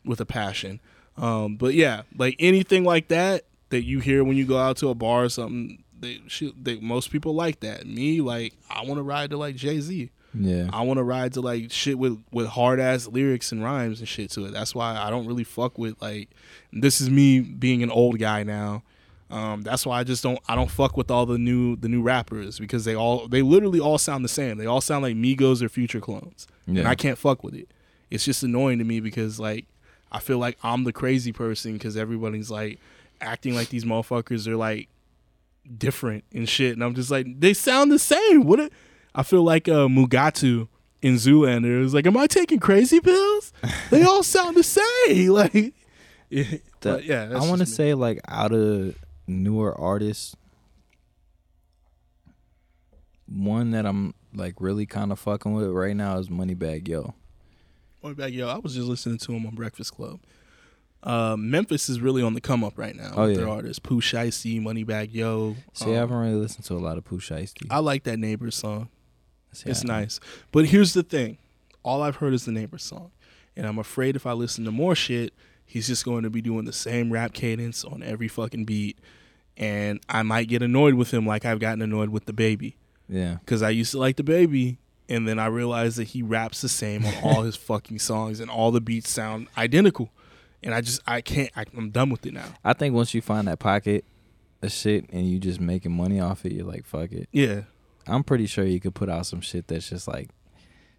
with 0.06 0.20
a 0.22 0.26
passion. 0.26 0.80
Um, 1.18 1.56
but 1.56 1.74
yeah, 1.74 2.04
like 2.18 2.36
anything 2.40 2.84
like 2.84 3.10
that 3.10 3.46
that 3.70 3.84
you 3.84 4.00
hear 4.00 4.24
when 4.24 4.38
you 4.38 4.46
go 4.46 4.58
out 4.58 4.78
to 4.78 4.90
a 4.90 4.96
bar 4.96 5.26
or 5.26 5.30
something, 5.30 5.84
they, 6.00 6.22
she, 6.28 6.54
they 6.60 6.80
most 6.80 7.12
people 7.12 7.34
like 7.34 7.60
that. 7.60 7.86
Me, 7.86 8.22
like 8.22 8.54
I 8.70 8.84
want 8.84 9.00
to 9.00 9.04
ride 9.04 9.32
to 9.32 9.38
like 9.38 9.56
Jay 9.56 9.80
Z. 9.80 10.12
Yeah. 10.34 10.70
I 10.72 10.82
want 10.82 10.98
to 10.98 11.04
ride 11.04 11.34
to 11.34 11.42
like 11.42 11.72
shit 11.72 11.98
with 11.98 12.22
with 12.32 12.48
hard 12.48 12.80
ass 12.80 13.08
lyrics 13.08 13.52
and 13.52 13.64
rhymes 13.64 14.00
and 14.00 14.08
shit 14.08 14.30
to 14.32 14.46
it. 14.46 14.52
That's 14.52 14.76
why 14.76 14.96
I 14.96 15.10
don't 15.10 15.26
really 15.26 15.44
fuck 15.44 15.78
with 15.78 16.02
like. 16.02 16.30
This 16.72 17.02
is 17.02 17.10
me 17.10 17.40
being 17.40 17.82
an 17.84 17.90
old 17.90 18.20
guy 18.20 18.44
now. 18.44 18.84
Um, 19.30 19.62
that's 19.62 19.86
why 19.86 20.00
I 20.00 20.04
just 20.04 20.24
don't 20.24 20.40
I 20.48 20.56
don't 20.56 20.72
fuck 20.72 20.96
with 20.96 21.12
all 21.12 21.26
the 21.26 21.38
new 21.38 21.76
the 21.76 21.90
new 21.90 22.02
rappers 22.02 22.60
because 22.60 22.86
they 22.86 22.96
all 22.96 23.28
they 23.28 23.42
literally 23.42 23.80
all 23.80 23.98
sound 23.98 24.24
the 24.24 24.30
same. 24.30 24.58
They 24.58 24.66
all 24.66 24.82
sound 24.82 25.04
like 25.04 25.16
Migos 25.16 25.62
or 25.62 25.70
Future 25.70 26.00
clones, 26.00 26.48
and 26.66 26.88
I 26.88 26.96
can't 26.96 27.18
fuck 27.18 27.44
with 27.44 27.54
it. 27.54 27.70
It's 28.10 28.24
just 28.24 28.44
annoying 28.44 28.80
to 28.80 28.86
me 28.86 29.00
because 29.02 29.40
like 29.40 29.66
I 30.12 30.20
feel 30.20 30.38
like 30.38 30.58
I'm 30.64 30.86
the 30.86 30.94
crazy 30.94 31.34
person 31.34 31.74
because 31.74 31.98
everybody's 31.98 32.50
like 32.50 32.80
acting 33.20 33.54
like 33.54 33.70
these 33.70 33.84
motherfuckers 33.84 34.48
are 34.48 34.56
like 34.56 34.88
different 35.78 36.24
and 36.34 36.48
shit, 36.48 36.74
and 36.74 36.84
I'm 36.84 36.96
just 36.96 37.12
like 37.12 37.40
they 37.40 37.54
sound 37.54 37.92
the 37.92 38.00
same. 38.00 38.46
What? 38.46 38.62
It, 38.62 38.74
I 39.14 39.24
feel 39.24 39.44
like 39.44 39.68
uh, 39.68 39.88
Mugatu 39.88 40.68
in 41.02 41.16
Zoolander. 41.16 41.80
It 41.80 41.82
was 41.82 41.94
like, 41.94 42.06
am 42.06 42.18
I 42.18 42.28
taking 42.28 42.60
crazy 42.60 43.00
pills? 43.00 43.52
They 43.90 44.04
all 44.04 44.24
sound 44.24 44.56
the 44.56 44.64
same. 44.64 44.84
Like, 45.30 45.74
yeah, 46.30 46.58
but 46.82 47.06
yeah. 47.06 47.32
I 47.34 47.40
want 47.48 47.60
to 47.60 47.66
say 47.66 47.94
like 47.94 48.20
out 48.28 48.52
of 48.52 48.96
newer 49.28 49.78
artists, 49.80 50.36
one 53.28 53.72
that 53.72 53.86
I'm 53.86 54.14
like 54.34 54.56
really 54.60 54.86
kind 54.86 55.12
of 55.12 55.20
fucking 55.20 55.54
with 55.54 55.70
right 55.70 55.96
now 55.96 56.18
is 56.18 56.30
Moneybagg 56.30 56.88
Yo. 56.88 57.14
Back, 58.16 58.32
yo, 58.32 58.48
I 58.48 58.58
was 58.60 58.74
just 58.74 58.88
listening 58.88 59.18
to 59.18 59.34
him 59.34 59.46
on 59.46 59.54
Breakfast 59.54 59.94
Club. 59.94 60.22
Uh, 61.04 61.36
Memphis 61.38 61.90
is 61.90 62.00
really 62.00 62.24
on 62.24 62.34
the 62.36 62.40
come 62.40 62.64
up 62.64 62.78
right 62.78 62.96
now 62.96 63.12
Oh, 63.18 63.28
with 63.28 63.36
their 63.36 63.48
yeah. 63.48 63.52
artists. 63.54 63.80
Pooh 63.80 64.00
Shiesty, 64.00 64.62
Moneybagg 64.62 65.14
Yo. 65.14 65.58
See, 65.74 65.88
I 65.88 65.90
Um, 65.90 65.96
haven't 65.96 66.18
really 66.18 66.36
listened 66.36 66.64
to 66.66 66.76
a 66.76 66.80
lot 66.80 66.98
of 66.98 67.04
Pooh 67.04 67.20
Shiesty. 67.20 67.68
I 67.70 67.80
like 67.80 68.04
that 68.06 68.18
Neighbors 68.18 68.56
song. 68.56 68.88
See, 69.52 69.70
It's 69.70 69.84
nice. 69.84 70.22
But 70.54 70.68
here's 70.68 70.94
the 70.94 71.04
thing. 71.04 71.38
All 71.84 72.02
I've 72.02 72.18
heard 72.18 72.34
is 72.34 72.46
the 72.46 72.54
Neighbors 72.54 72.84
song. 72.84 73.12
And 73.58 73.68
I'm 73.68 73.78
afraid 73.78 74.16
if 74.16 74.26
I 74.26 74.32
listen 74.32 74.64
to 74.64 74.72
more 74.72 74.96
shit, 74.96 75.34
he's 75.68 75.86
just 75.86 76.04
going 76.06 76.24
to 76.24 76.30
be 76.32 76.42
doing 76.42 76.66
the 76.66 76.74
same 76.74 77.12
rap 77.12 77.34
cadence 77.34 77.84
on 77.84 78.02
every 78.02 78.28
fucking 78.28 78.66
beat. 78.66 78.98
And 79.58 80.00
I 80.10 80.24
might 80.24 80.48
get 80.48 80.64
annoyed 80.64 80.96
with 80.96 81.14
him 81.14 81.28
like 81.28 81.46
I've 81.46 81.60
gotten 81.60 81.82
annoyed 81.82 82.10
with 82.10 82.26
DaBaby. 82.26 82.76
Yeah. 83.10 83.36
Because 83.36 83.62
I 83.62 83.70
used 83.70 83.92
to 83.92 84.00
like 84.00 84.16
DaBaby. 84.16 84.78
And 85.10 85.28
then 85.28 85.40
I 85.40 85.46
realized 85.46 85.98
that 85.98 86.06
he 86.06 86.22
raps 86.22 86.62
the 86.62 86.70
same 86.70 87.06
on 87.06 87.14
all 87.24 87.44
his 87.44 87.56
fucking 87.70 88.00
songs 88.00 88.40
and 88.40 88.50
all 88.50 88.72
the 88.72 88.82
beats 88.82 89.10
sound 89.10 89.48
identical. 89.58 90.10
And 90.64 90.74
I 90.74 90.82
just, 90.82 91.02
I 91.08 91.22
can't, 91.22 91.50
I, 91.56 91.66
I'm 91.78 91.92
done 91.92 92.10
with 92.10 92.26
it 92.26 92.34
now. 92.34 92.46
I 92.64 92.74
think 92.74 92.94
once 92.94 93.14
you 93.14 93.22
find 93.22 93.48
that 93.48 93.60
pocket 93.60 94.04
of 94.62 94.72
shit 94.72 95.10
and 95.12 95.30
you 95.30 95.40
just 95.40 95.62
making 95.62 95.94
money 95.94 96.20
off 96.20 96.46
it, 96.46 96.54
you're 96.54 96.66
like, 96.66 96.86
fuck 96.86 97.12
it. 97.12 97.30
Yeah. 97.32 97.62
I'm 98.06 98.24
pretty 98.24 98.48
sure 98.48 98.66
you 98.66 98.80
could 98.80 98.96
put 98.96 99.10
out 99.10 99.26
some 99.26 99.42
shit 99.42 99.68
that's 99.68 99.90
just 99.90 100.08
like 100.08 100.30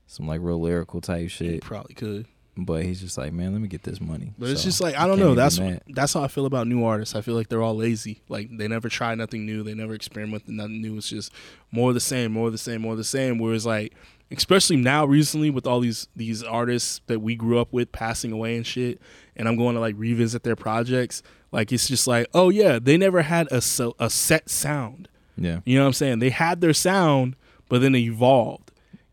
some 0.07 0.27
like 0.27 0.41
real 0.43 0.61
lyrical 0.61 1.01
type 1.01 1.31
shit. 1.31 1.63
probably 1.63 1.95
could. 1.95 2.27
But 2.61 2.83
he's 2.83 3.01
just 3.01 3.17
like, 3.17 3.33
man, 3.33 3.53
let 3.53 3.63
me 3.63 3.69
get 3.69 3.85
this 3.85 4.01
money. 4.01 4.33
But 4.37 4.51
it's 4.51 4.65
just 4.65 4.81
like 4.81 4.97
I 4.97 5.07
don't 5.07 5.21
know. 5.21 5.35
That's 5.37 5.61
mad. 5.61 5.81
that's 5.89 6.13
how 6.13 6.23
I 6.23 6.29
feel 6.29 6.45
about 6.45 6.67
new 6.67 6.85
artists. 6.85 7.15
I 7.15 7.21
feel 7.21 7.35
like 7.35 7.49
they're 7.49 7.63
all 7.63 7.77
lazy. 7.77 8.21
Like 8.29 8.49
they 8.51 8.67
never 8.67 8.89
try 8.89 9.15
nothing 9.15 9.47
new. 9.47 9.63
They 9.63 9.75
never 9.75 9.95
experiment 9.95 10.33
with 10.33 10.49
nothing 10.49 10.83
new. 10.83 10.97
It's 10.97 11.09
just 11.09 11.33
more 11.71 11.91
of 11.91 11.95
the 11.95 12.01
same, 12.01 12.33
more 12.33 12.47
of 12.47 12.53
the 12.53 12.59
same, 12.59 12.83
more 12.83 12.93
of 12.93 12.99
the 12.99 13.05
same. 13.05 13.39
Whereas 13.39 13.65
like, 13.65 13.95
especially 14.33 14.77
now 14.77 15.05
recently 15.05 15.51
with 15.51 15.69
all 15.69 15.79
these 15.79 16.09
these 16.17 16.43
artists 16.43 17.01
that 17.07 17.21
we 17.21 17.37
grew 17.37 17.61
up 17.61 17.73
with 17.73 17.93
passing 17.93 18.33
away 18.33 18.57
and 18.57 18.67
shit, 18.67 19.01
and 19.37 19.47
I'm 19.47 19.57
going 19.57 19.77
to 19.77 19.81
like 19.81 19.95
revisit 19.97 20.43
their 20.43 20.57
projects. 20.57 21.23
Like 21.53 21.71
it's 21.71 21.87
just 21.87 22.09
like, 22.09 22.27
oh 22.35 22.49
yeah, 22.49 22.81
they 22.83 22.97
never 22.97 23.23
had 23.23 23.47
a 23.53 23.61
so, 23.61 23.95
a 24.01 24.11
set 24.11 24.51
sound. 24.51 25.09
yeah. 25.37 25.61
You 25.65 25.77
know 25.77 25.85
what 25.85 25.89
I'm 25.89 25.93
saying? 25.95 26.19
They 26.19 26.31
had 26.31 26.61
their 26.61 26.75
sound, 26.75 27.37
but 27.69 27.81
then 27.81 27.93
they 27.93 28.01
evolved. 28.01 28.68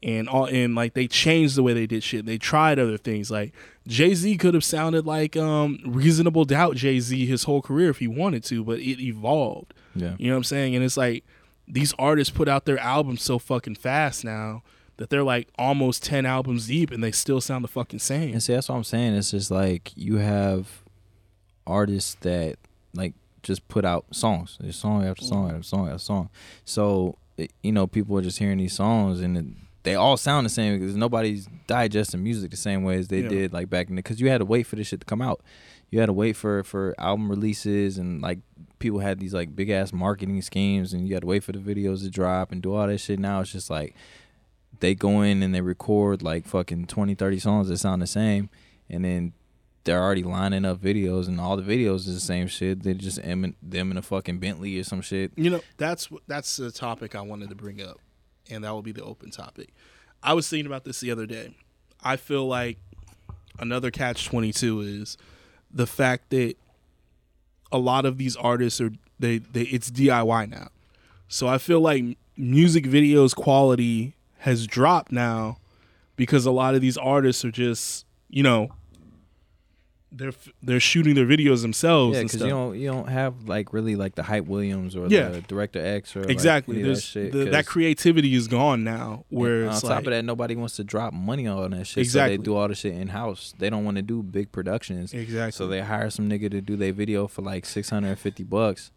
And 0.05 0.29
all 0.29 0.45
and 0.45 0.75
like 0.75 0.93
they 0.93 1.07
changed 1.07 1.55
the 1.55 1.63
way 1.63 1.73
they 1.73 1.87
did 1.87 2.03
shit. 2.03 2.27
They 2.27 2.37
tried 2.37 2.77
other 2.77 2.97
things. 2.97 3.31
Like 3.31 3.53
Jay 3.87 4.13
Z 4.13 4.37
could 4.37 4.53
have 4.53 4.63
sounded 4.63 5.07
like 5.07 5.35
um 5.35 5.79
reasonable 5.83 6.45
doubt 6.45 6.75
Jay 6.75 6.99
Z 6.99 7.25
his 7.25 7.45
whole 7.45 7.61
career 7.61 7.89
if 7.89 7.97
he 7.97 8.07
wanted 8.07 8.43
to, 8.45 8.63
but 8.63 8.77
it 8.79 9.03
evolved. 9.03 9.73
Yeah. 9.95 10.13
You 10.19 10.27
know 10.27 10.35
what 10.35 10.37
I'm 10.37 10.43
saying? 10.43 10.75
And 10.75 10.85
it's 10.85 10.95
like 10.95 11.25
these 11.67 11.91
artists 11.97 12.31
put 12.31 12.47
out 12.47 12.65
their 12.65 12.77
albums 12.77 13.23
so 13.23 13.39
fucking 13.39 13.75
fast 13.75 14.23
now 14.23 14.61
that 14.97 15.09
they're 15.09 15.23
like 15.23 15.49
almost 15.57 16.03
ten 16.03 16.23
albums 16.23 16.67
deep 16.67 16.91
and 16.91 17.03
they 17.03 17.11
still 17.11 17.41
sound 17.41 17.63
the 17.63 17.67
fucking 17.67 17.97
same. 17.97 18.33
And 18.33 18.43
see, 18.43 18.53
that's 18.53 18.69
what 18.69 18.75
I'm 18.75 18.83
saying. 18.83 19.15
It's 19.15 19.31
just 19.31 19.49
like 19.49 19.91
you 19.95 20.17
have 20.17 20.83
artists 21.65 22.13
that 22.21 22.57
like 22.93 23.15
just 23.41 23.67
put 23.67 23.85
out 23.85 24.05
songs, 24.11 24.57
There's 24.59 24.75
song 24.75 25.03
after 25.03 25.25
song 25.25 25.49
after 25.49 25.63
song 25.63 25.87
after 25.87 25.97
song. 25.97 26.29
So 26.63 27.17
you 27.63 27.71
know, 27.71 27.87
people 27.87 28.15
are 28.17 28.21
just 28.21 28.37
hearing 28.37 28.59
these 28.59 28.73
songs 28.73 29.19
and 29.19 29.37
it, 29.37 29.45
they 29.85 29.95
all 29.95 30.17
sound 30.17 30.45
the 30.45 30.49
same 30.49 30.77
because 30.79 30.95
nobody's 30.97 31.47
digesting 31.67 32.21
music 32.23 32.51
the 32.51 32.57
same 32.57 32.83
way 32.83 32.97
as 32.97 33.07
they 33.07 33.21
Yeah. 33.21 33.29
did 33.29 33.53
like 33.53 33.69
back 33.69 33.87
in 33.89 33.95
the. 33.95 33.99
Because 34.01 34.19
you 34.19 34.29
had 34.29 34.39
to 34.39 34.45
wait 34.45 34.63
for 34.67 34.75
this 34.75 34.87
shit 34.87 34.99
to 34.99 35.05
come 35.05 35.21
out. 35.21 35.41
You 35.91 35.99
had 36.01 36.07
to 36.07 36.13
wait 36.13 36.35
for 36.35 36.63
for 36.63 36.93
album 36.97 37.29
releases 37.29 37.97
and 37.97 38.21
like 38.21 38.39
people 38.79 38.99
had 38.99 39.19
these 39.19 39.33
like 39.33 39.55
big 39.55 39.69
ass 39.69 39.93
marketing 39.93 40.41
schemes 40.41 40.91
and 40.93 41.07
you 41.07 41.13
had 41.13 41.21
to 41.21 41.27
wait 41.27 41.43
for 41.43 41.53
the 41.53 41.59
videos 41.59 42.01
to 42.01 42.09
drop 42.09 42.51
and 42.51 42.61
do 42.61 42.73
all 42.73 42.87
that 42.87 42.97
shit. 42.97 43.19
Now 43.19 43.39
it's 43.41 43.51
just 43.51 43.69
like 43.69 43.95
they 44.81 44.93
go 44.95 45.21
in 45.21 45.41
and 45.41 45.55
they 45.55 45.61
record 45.61 46.21
like 46.21 46.45
fucking 46.45 46.87
20 46.87 47.15
30 47.15 47.39
songs 47.39 47.67
that 47.69 47.77
sound 47.77 48.01
the 48.01 48.07
same 48.07 48.49
and 48.89 49.05
then 49.05 49.31
they're 49.85 50.01
already 50.03 50.23
lining 50.23 50.65
up 50.65 50.81
videos 50.81 51.27
and 51.27 51.39
all 51.39 51.55
the 51.55 51.63
videos 51.63 52.07
is 52.07 52.15
the 52.15 52.19
same 52.19 52.47
shit 52.47 52.81
they 52.83 52.93
just 52.93 53.19
in, 53.19 53.55
them 53.61 53.91
in 53.91 53.97
a 53.97 54.01
fucking 54.01 54.39
bentley 54.39 54.77
or 54.79 54.83
some 54.83 54.99
shit 55.01 55.31
You 55.37 55.51
know, 55.51 55.61
that's 55.77 56.09
that's 56.27 56.57
the 56.57 56.71
topic 56.71 57.15
I 57.15 57.21
wanted 57.21 57.49
to 57.49 57.55
bring 57.55 57.81
up, 57.81 57.99
and 58.49 58.63
that 58.63 58.71
will 58.71 58.81
be 58.81 58.91
the 58.91 59.03
open 59.03 59.31
topic. 59.31 59.69
I 60.23 60.33
was 60.33 60.49
thinking 60.49 60.65
about 60.65 60.83
this 60.85 60.99
the 60.99 61.11
other 61.11 61.25
day. 61.25 61.55
I 62.03 62.17
feel 62.17 62.47
like 62.47 62.77
another 63.59 63.91
catch 63.91 64.25
twenty 64.25 64.51
two 64.51 64.81
is 64.81 65.17
the 65.71 65.87
fact 65.87 66.29
that 66.31 66.55
a 67.71 67.77
lot 67.77 68.05
of 68.05 68.17
these 68.17 68.35
artists 68.35 68.79
are 68.79 68.91
they, 69.19 69.37
they 69.37 69.63
it's 69.63 69.91
DIY 69.91 70.49
now. 70.49 70.69
So 71.27 71.47
I 71.47 71.57
feel 71.57 71.81
like 71.81 72.17
music 72.37 72.85
videos 72.85 73.35
quality 73.35 74.15
has 74.39 74.67
dropped 74.67 75.11
now 75.11 75.57
because 76.15 76.45
a 76.45 76.51
lot 76.51 76.75
of 76.75 76.81
these 76.81 76.97
artists 76.97 77.43
are 77.43 77.51
just 77.51 78.05
you 78.29 78.43
know 78.43 78.71
they're 80.17 80.33
they're 80.63 80.79
shooting 80.79 81.13
their 81.15 81.25
videos 81.25 81.61
themselves 81.61 82.15
yeah 82.15 82.23
because 82.23 82.41
you 82.41 82.47
don't 82.47 82.77
you 82.79 82.87
don't 82.87 83.09
have 83.09 83.47
like 83.49 83.73
really 83.73 83.95
like 83.95 84.15
the 84.15 84.23
hype 84.23 84.45
williams 84.45 84.95
or 84.95 85.07
Yeah. 85.07 85.29
the 85.29 85.41
director 85.41 85.79
x 85.85 86.15
or 86.15 86.21
exactly 86.29 86.81
There's 86.81 86.99
that 87.01 87.07
shit 87.07 87.31
the, 87.31 87.45
that 87.45 87.65
creativity 87.65 88.33
is 88.33 88.47
gone 88.47 88.83
now 88.83 89.25
where 89.29 89.67
on 89.69 89.73
top 89.73 89.83
like 89.83 89.99
of 89.99 90.11
that 90.11 90.23
nobody 90.25 90.55
wants 90.55 90.75
to 90.77 90.83
drop 90.83 91.13
money 91.13 91.47
on 91.47 91.71
that 91.71 91.85
shit 91.87 91.97
Exactly. 92.03 92.35
so 92.35 92.37
they 92.39 92.43
do 92.43 92.55
all 92.55 92.67
the 92.67 92.75
shit 92.75 92.93
in 92.93 93.09
house 93.09 93.53
they 93.59 93.69
don't 93.69 93.83
want 93.83 93.97
to 93.97 94.03
do 94.03 94.23
big 94.23 94.51
productions 94.51 95.13
exactly 95.13 95.51
so 95.51 95.67
they 95.67 95.81
hire 95.81 96.09
some 96.09 96.29
nigga 96.29 96.49
to 96.51 96.61
do 96.61 96.75
their 96.75 96.93
video 96.93 97.27
for 97.27 97.41
like 97.41 97.65
650 97.65 98.43
bucks 98.43 98.91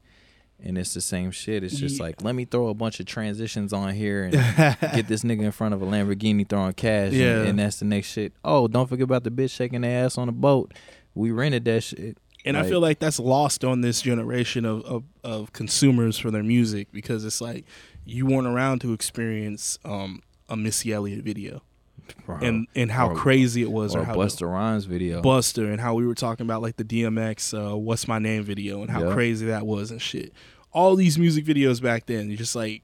and 0.60 0.76
it's 0.76 0.92
the 0.92 1.00
same 1.00 1.30
shit 1.30 1.62
it's 1.62 1.78
just 1.78 1.98
Yeah. 1.98 2.02
like 2.06 2.22
let 2.22 2.34
me 2.34 2.44
throw 2.44 2.66
a 2.66 2.74
bunch 2.74 2.98
of 2.98 3.06
transitions 3.06 3.72
on 3.72 3.94
here 3.94 4.24
and 4.24 4.32
get 4.92 5.06
this 5.06 5.22
nigga 5.22 5.42
in 5.42 5.52
front 5.52 5.72
of 5.72 5.80
a 5.82 5.86
Lamborghini 5.86 6.48
throwing 6.48 6.72
cash. 6.72 7.12
Yeah. 7.12 7.38
And, 7.40 7.48
and 7.50 7.58
that's 7.60 7.78
the 7.78 7.84
next 7.84 8.08
shit. 8.08 8.32
Oh, 8.44 8.66
don't 8.66 8.88
forget 8.88 9.04
about 9.04 9.22
the 9.22 9.30
bitch 9.30 9.50
shaking 9.52 9.82
their 9.82 10.04
ass 10.04 10.18
on 10.18 10.28
a 10.28 10.32
boat. 10.32 10.74
We 11.18 11.30
rented 11.32 11.64
that 11.66 11.82
shit. 11.82 12.16
and 12.44 12.56
I 12.56 12.62
feel 12.62 12.80
like 12.80 12.98
that's 13.00 13.18
lost 13.18 13.64
on 13.64 13.80
this 13.82 14.00
generation 14.00 14.64
of, 14.64 14.82
of, 14.84 15.04
of 15.24 15.52
consumers 15.52 16.16
for 16.18 16.30
their 16.30 16.42
music 16.44 16.88
because 16.92 17.24
it's 17.24 17.40
like 17.40 17.64
you 18.04 18.24
weren't 18.26 18.46
around 18.46 18.80
to 18.82 18.92
experience 18.92 19.78
um, 19.84 20.22
a 20.48 20.56
Missy 20.56 20.92
Elliott 20.92 21.24
video 21.24 21.62
Bro. 22.24 22.38
and 22.38 22.66
and 22.74 22.90
how 22.90 23.10
Or- 23.10 23.16
crazy 23.16 23.60
it 23.62 23.70
was 23.70 23.94
or 23.94 24.00
or, 24.00 24.04
how 24.04 24.14
Busta 24.14 24.50
Rhymes 24.50 24.84
video. 24.86 25.20
Busta 25.20 25.70
and 25.70 25.80
how 25.80 25.94
we 25.94 26.06
were 26.06 26.14
talking 26.14 26.46
about 26.46 26.62
like 26.62 26.76
the 26.76 26.84
DMX 26.84 27.52
uh, 27.52 27.76
"What's 27.76 28.08
My 28.08 28.18
Name" 28.18 28.44
video 28.44 28.80
and 28.80 28.90
how 28.90 29.08
Yeah. 29.08 29.12
crazy 29.12 29.44
that 29.46 29.66
was 29.66 29.90
and 29.90 30.00
shit. 30.00 30.32
All 30.72 30.96
these 30.96 31.18
music 31.18 31.44
videos 31.44 31.82
back 31.82 32.06
then, 32.06 32.30
you 32.30 32.36
just 32.38 32.54
like 32.56 32.82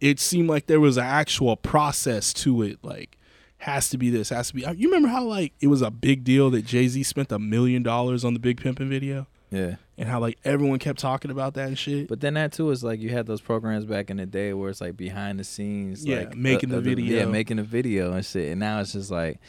it 0.00 0.18
seemed 0.20 0.48
like 0.48 0.66
there 0.66 0.80
was 0.80 0.96
an 0.96 1.04
actual 1.04 1.56
process 1.56 2.32
to 2.34 2.62
it. 2.62 2.78
Like 2.82 3.17
has 3.58 3.90
to 3.90 3.98
be 3.98 4.10
this, 4.10 4.30
has 4.30 4.48
to 4.48 4.54
be. 4.54 4.64
Uh, 4.64 4.72
you 4.72 4.88
remember 4.88 5.08
how 5.08 5.24
like 5.24 5.52
it 5.60 5.66
was 5.66 5.82
a 5.82 5.90
big 5.90 6.24
deal 6.24 6.50
that 6.50 6.64
Jay 6.64 6.88
Z 6.88 7.02
spent 7.02 7.32
a 7.32 7.38
million 7.38 7.82
dollars 7.82 8.24
on 8.24 8.34
the 8.34 8.40
Big 8.40 8.60
Pimpin' 8.60 8.88
video, 8.88 9.26
yeah. 9.50 9.76
and 9.96 10.08
how 10.08 10.20
like 10.20 10.38
everyone 10.44 10.78
kept 10.78 10.98
talking 11.00 11.30
about 11.30 11.54
that 11.54 11.68
and 11.68 11.78
shit. 11.78 12.08
But 12.08 12.20
then 12.20 12.34
that 12.34 12.52
too 12.52 12.70
is 12.70 12.84
like 12.84 13.00
you 13.00 13.10
had 13.10 13.26
those 13.26 13.40
programs 13.40 13.84
back 13.84 14.10
in 14.10 14.16
the 14.16 14.26
day 14.26 14.52
where 14.52 14.70
it's 14.70 14.80
like 14.80 14.96
behind 14.96 15.40
the 15.40 15.44
scenes, 15.44 16.04
Yeah, 16.04 16.18
like 16.18 16.32
uh, 16.32 16.36
making 16.36 16.70
the 16.70 16.76
Yeah, 16.76 16.82
video. 16.82 17.18
Yeah, 17.18 17.24
making 17.26 17.56
the 17.56 17.62
video 17.64 18.12
and 18.12 18.24
shit. 18.24 18.50
And 18.50 18.60
now 18.60 18.80
it's 18.80 18.92
just 18.92 19.10
like, 19.10 19.40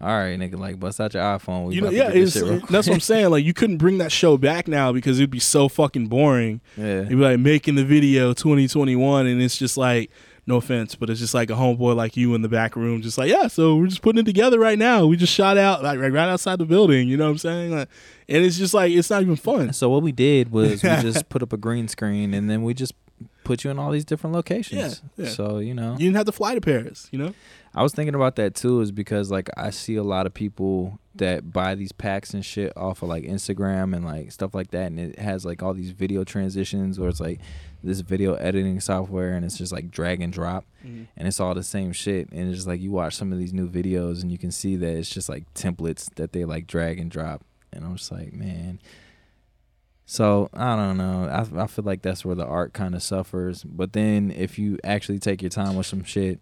all 0.00 0.08
right, 0.08 0.38
nigga, 0.38 0.58
like 0.58 0.78
bust 0.78 1.00
out 1.00 1.14
your 1.14 1.22
iPhone. 1.22 1.66
We 1.66 1.76
you 1.76 1.80
know, 1.80 1.90
yeah, 1.90 2.10
that's 2.10 2.86
what 2.86 2.88
I'm 2.88 3.00
saying. 3.00 3.30
Like, 3.30 3.44
you 3.44 3.54
couldn't 3.54 3.78
bring 3.78 3.98
that 3.98 4.12
show 4.12 4.36
back 4.36 4.68
now 4.68 4.92
because 4.92 5.18
it'd 5.18 5.30
be 5.30 5.40
so 5.40 5.68
fucking 5.68 6.08
boring. 6.08 6.60
Yeah. 6.76 7.00
you'd 7.00 7.08
be 7.08 7.16
like 7.16 7.40
making 7.40 7.76
the 7.76 7.84
video 7.84 8.34
2021, 8.34 9.26
and 9.26 9.40
it's 9.40 9.56
just 9.56 9.76
like, 9.78 10.10
no 10.46 10.56
offense, 10.56 10.94
but 10.94 11.10
it's 11.10 11.18
just 11.18 11.34
like 11.34 11.50
a 11.50 11.54
homeboy 11.54 11.96
like 11.96 12.16
you 12.16 12.34
in 12.34 12.42
the 12.42 12.48
back 12.48 12.76
room, 12.76 13.02
just 13.02 13.18
like, 13.18 13.28
yeah, 13.28 13.48
so 13.48 13.76
we're 13.76 13.88
just 13.88 14.02
putting 14.02 14.20
it 14.20 14.26
together 14.26 14.60
right 14.60 14.78
now. 14.78 15.04
We 15.04 15.16
just 15.16 15.32
shot 15.32 15.58
out 15.58 15.82
like 15.82 15.98
right 15.98 16.14
outside 16.16 16.58
the 16.60 16.64
building. 16.64 17.08
You 17.08 17.16
know 17.16 17.24
what 17.24 17.32
I'm 17.32 17.38
saying? 17.38 17.70
Like, 17.72 17.88
and 18.28 18.44
it's 18.44 18.56
just 18.56 18.72
like 18.72 18.92
it's 18.92 19.10
not 19.10 19.22
even 19.22 19.36
fun. 19.36 19.72
So 19.72 19.90
what 19.90 20.02
we 20.02 20.12
did 20.12 20.52
was 20.52 20.82
we 20.82 20.88
just 20.88 21.28
put 21.28 21.42
up 21.42 21.52
a 21.52 21.56
green 21.56 21.88
screen 21.88 22.32
and 22.32 22.48
then 22.48 22.62
we 22.62 22.74
just 22.74 22.94
put 23.42 23.64
you 23.64 23.70
in 23.70 23.78
all 23.78 23.90
these 23.90 24.04
different 24.04 24.34
locations. 24.34 25.02
Yeah, 25.16 25.24
yeah. 25.24 25.30
So 25.30 25.58
you 25.58 25.74
know, 25.74 25.92
You 25.92 25.98
didn't 25.98 26.16
have 26.16 26.26
to 26.26 26.32
fly 26.32 26.54
to 26.54 26.60
Paris, 26.60 27.08
you 27.10 27.18
know? 27.18 27.34
I 27.74 27.82
was 27.82 27.92
thinking 27.92 28.14
about 28.14 28.36
that 28.36 28.54
too, 28.54 28.80
is 28.80 28.90
because 28.90 29.30
like 29.30 29.50
I 29.56 29.70
see 29.70 29.96
a 29.96 30.02
lot 30.02 30.26
of 30.26 30.32
people 30.32 30.98
that 31.16 31.52
buy 31.52 31.74
these 31.74 31.92
packs 31.92 32.32
and 32.34 32.44
shit 32.44 32.72
off 32.76 33.02
of 33.02 33.08
like 33.08 33.24
Instagram 33.24 33.94
and 33.94 34.04
like 34.04 34.32
stuff 34.32 34.54
like 34.54 34.70
that, 34.70 34.86
and 34.86 34.98
it 34.98 35.18
has 35.18 35.44
like 35.44 35.62
all 35.62 35.74
these 35.74 35.90
video 35.90 36.24
transitions 36.24 36.98
or 36.98 37.08
it's 37.08 37.20
like 37.20 37.40
this 37.86 38.00
video 38.00 38.34
editing 38.34 38.80
software 38.80 39.32
and 39.32 39.44
it's 39.44 39.56
just 39.58 39.72
like 39.72 39.90
drag 39.90 40.20
and 40.20 40.32
drop. 40.32 40.64
Mm-hmm. 40.84 41.04
And 41.16 41.28
it's 41.28 41.40
all 41.40 41.54
the 41.54 41.62
same 41.62 41.92
shit. 41.92 42.30
And 42.32 42.48
it's 42.48 42.58
just 42.58 42.68
like 42.68 42.80
you 42.80 42.92
watch 42.92 43.14
some 43.14 43.32
of 43.32 43.38
these 43.38 43.52
new 43.52 43.68
videos 43.68 44.22
and 44.22 44.30
you 44.30 44.38
can 44.38 44.50
see 44.50 44.76
that 44.76 44.96
it's 44.96 45.10
just 45.10 45.28
like 45.28 45.52
templates 45.54 46.12
that 46.16 46.32
they 46.32 46.44
like 46.44 46.66
drag 46.66 46.98
and 46.98 47.10
drop. 47.10 47.42
And 47.72 47.84
I'm 47.84 47.96
just 47.96 48.12
like 48.12 48.32
man. 48.32 48.80
So 50.04 50.50
I 50.52 50.76
don't 50.76 50.96
know. 50.96 51.28
I, 51.28 51.62
I 51.62 51.66
feel 51.66 51.84
like 51.84 52.02
that's 52.02 52.24
where 52.24 52.36
the 52.36 52.46
art 52.46 52.72
kind 52.72 52.94
of 52.94 53.02
suffers. 53.02 53.64
But 53.64 53.92
then 53.92 54.30
if 54.30 54.58
you 54.58 54.78
actually 54.84 55.18
take 55.18 55.42
your 55.42 55.50
time 55.50 55.76
with 55.76 55.86
some 55.86 56.04
shit 56.04 56.40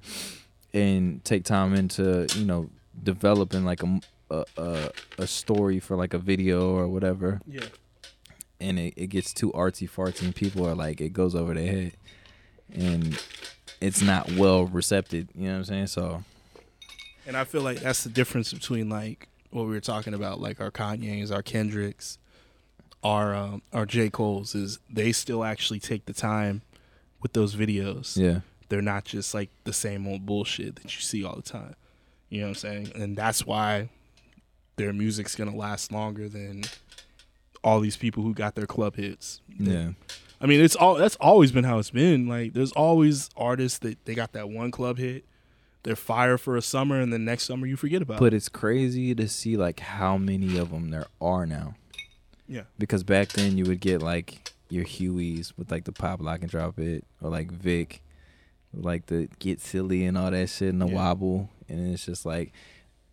and 0.73 1.25
take 1.25 1.45
time 1.45 1.75
into 1.75 2.27
you 2.35 2.45
know 2.45 2.69
developing 3.03 3.65
like 3.65 3.83
a 3.83 4.01
a, 4.31 4.45
a, 4.57 4.91
a 5.19 5.27
story 5.27 5.79
for 5.81 5.97
like 5.97 6.15
a 6.15 6.19
video 6.19 6.75
or 6.75 6.89
whatever. 6.89 7.41
Yeah. 7.47 7.65
And 8.65 8.79
it, 8.79 8.95
it 8.97 9.07
gets 9.09 9.33
too 9.33 9.51
artsy 9.53 9.89
fartsy 9.89 10.23
and 10.23 10.35
people 10.35 10.67
are 10.67 10.75
like 10.75 11.01
it 11.01 11.13
goes 11.13 11.35
over 11.35 11.55
their 11.55 11.67
head 11.67 11.93
and 12.75 13.21
it's 13.81 14.01
not 14.03 14.31
well 14.33 14.65
recepted 14.65 15.29
you 15.35 15.47
know 15.47 15.53
what 15.53 15.59
i'm 15.59 15.65
saying 15.65 15.87
so 15.87 16.25
And 17.27 17.37
I 17.37 17.45
feel 17.45 17.63
like 17.63 17.81
that's 17.81 18.05
the 18.05 18.11
difference 18.11 18.53
between 18.53 18.89
like 18.89 19.29
what 19.51 19.63
we 19.67 19.71
were 19.71 19.81
talking 19.81 20.13
about, 20.15 20.41
like 20.41 20.61
our 20.61 20.71
Kanye's, 20.71 21.31
our 21.31 21.43
Kendricks, 21.43 22.19
our 23.03 23.35
um, 23.35 23.63
our 23.73 23.87
J 23.87 24.11
Cole's, 24.11 24.55
is 24.55 24.79
they 24.91 25.13
still 25.13 25.43
actually 25.45 25.81
take 25.81 26.05
the 26.07 26.13
time 26.13 26.61
with 27.23 27.33
those 27.33 27.55
videos. 27.57 28.17
yeah 28.17 28.41
They're 28.69 28.83
not 28.83 29.05
just 29.05 29.33
like 29.33 29.49
the 29.65 29.73
same 29.73 30.07
old 30.07 30.27
bullshit 30.27 30.77
that 30.77 30.85
you 30.85 31.01
see 31.01 31.25
all 31.25 31.37
the 31.37 31.43
time. 31.43 31.75
You 32.29 32.41
know 32.41 32.47
what 32.49 32.51
I'm 32.51 32.55
saying? 32.57 32.93
And 32.95 33.17
that's 33.17 33.47
why 33.47 33.89
their 34.77 34.93
music's 34.93 35.35
gonna 35.35 35.57
last 35.57 35.93
longer 35.93 36.29
than 36.29 36.65
all 37.65 37.81
these 37.81 37.97
people 37.97 38.23
who 38.23 38.33
got 38.35 38.55
their 38.55 38.67
club 38.67 38.95
hits. 38.97 39.41
yeah 39.59 39.91
I 40.41 40.47
mean, 40.47 40.61
it's 40.61 40.77
all 40.77 40.97
that's 40.97 41.17
always 41.17 41.53
been 41.53 41.65
how 41.65 41.79
it's 41.79 41.91
been. 41.91 42.29
Like, 42.29 42.53
there's 42.53 42.73
always 42.73 43.31
artists 43.37 43.79
that 43.79 44.05
they 44.05 44.15
got 44.15 44.33
that 44.33 44.51
one 44.51 44.71
club 44.71 44.99
hit, 44.99 45.25
they're 45.85 45.97
fire 45.97 46.37
for 46.37 46.57
a 46.57 46.61
summer, 46.63 47.01
and 47.01 47.11
then 47.13 47.25
next 47.25 47.45
summer 47.45 47.67
you 47.67 47.77
forget 47.77 48.03
about. 48.03 48.19
but 48.21 48.35
it's 48.35 48.51
crazy 48.51 49.15
to 49.15 49.27
see 49.27 49.57
like 49.57 49.81
how 49.81 50.19
many 50.19 50.59
of 50.59 50.71
them 50.71 50.91
there 50.91 51.07
are 51.21 51.47
now 51.47 51.77
Yeah. 52.47 52.63
because 52.79 53.03
back 53.05 53.29
then 53.31 53.57
you 53.57 53.65
would 53.65 53.81
get 53.81 54.03
like 54.03 54.53
your 54.69 54.85
hueys 54.85 55.53
with 55.57 55.71
like 55.71 55.85
the 55.85 55.93
pop 55.93 56.21
lock 56.21 56.43
and 56.43 56.51
drop 56.51 56.79
it 56.79 57.05
or 57.23 57.31
like 57.31 57.51
vic 57.51 58.03
like 58.75 59.07
the 59.07 59.29
get 59.39 59.61
silly 59.61 60.05
and 60.05 60.19
all 60.19 60.31
that 60.31 60.49
shit 60.51 60.69
and 60.71 60.83
the 60.83 60.89
Yeah. 60.89 60.95
wobble 60.95 61.49
and 61.69 61.93
it's 61.95 62.05
just 62.05 62.27
like 62.27 62.53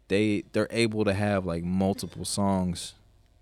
they 0.09 0.43
they're 0.51 0.67
able 0.71 1.05
to 1.05 1.13
have 1.13 1.45
like 1.45 1.63
multiple 1.63 2.25
songs 2.25 2.93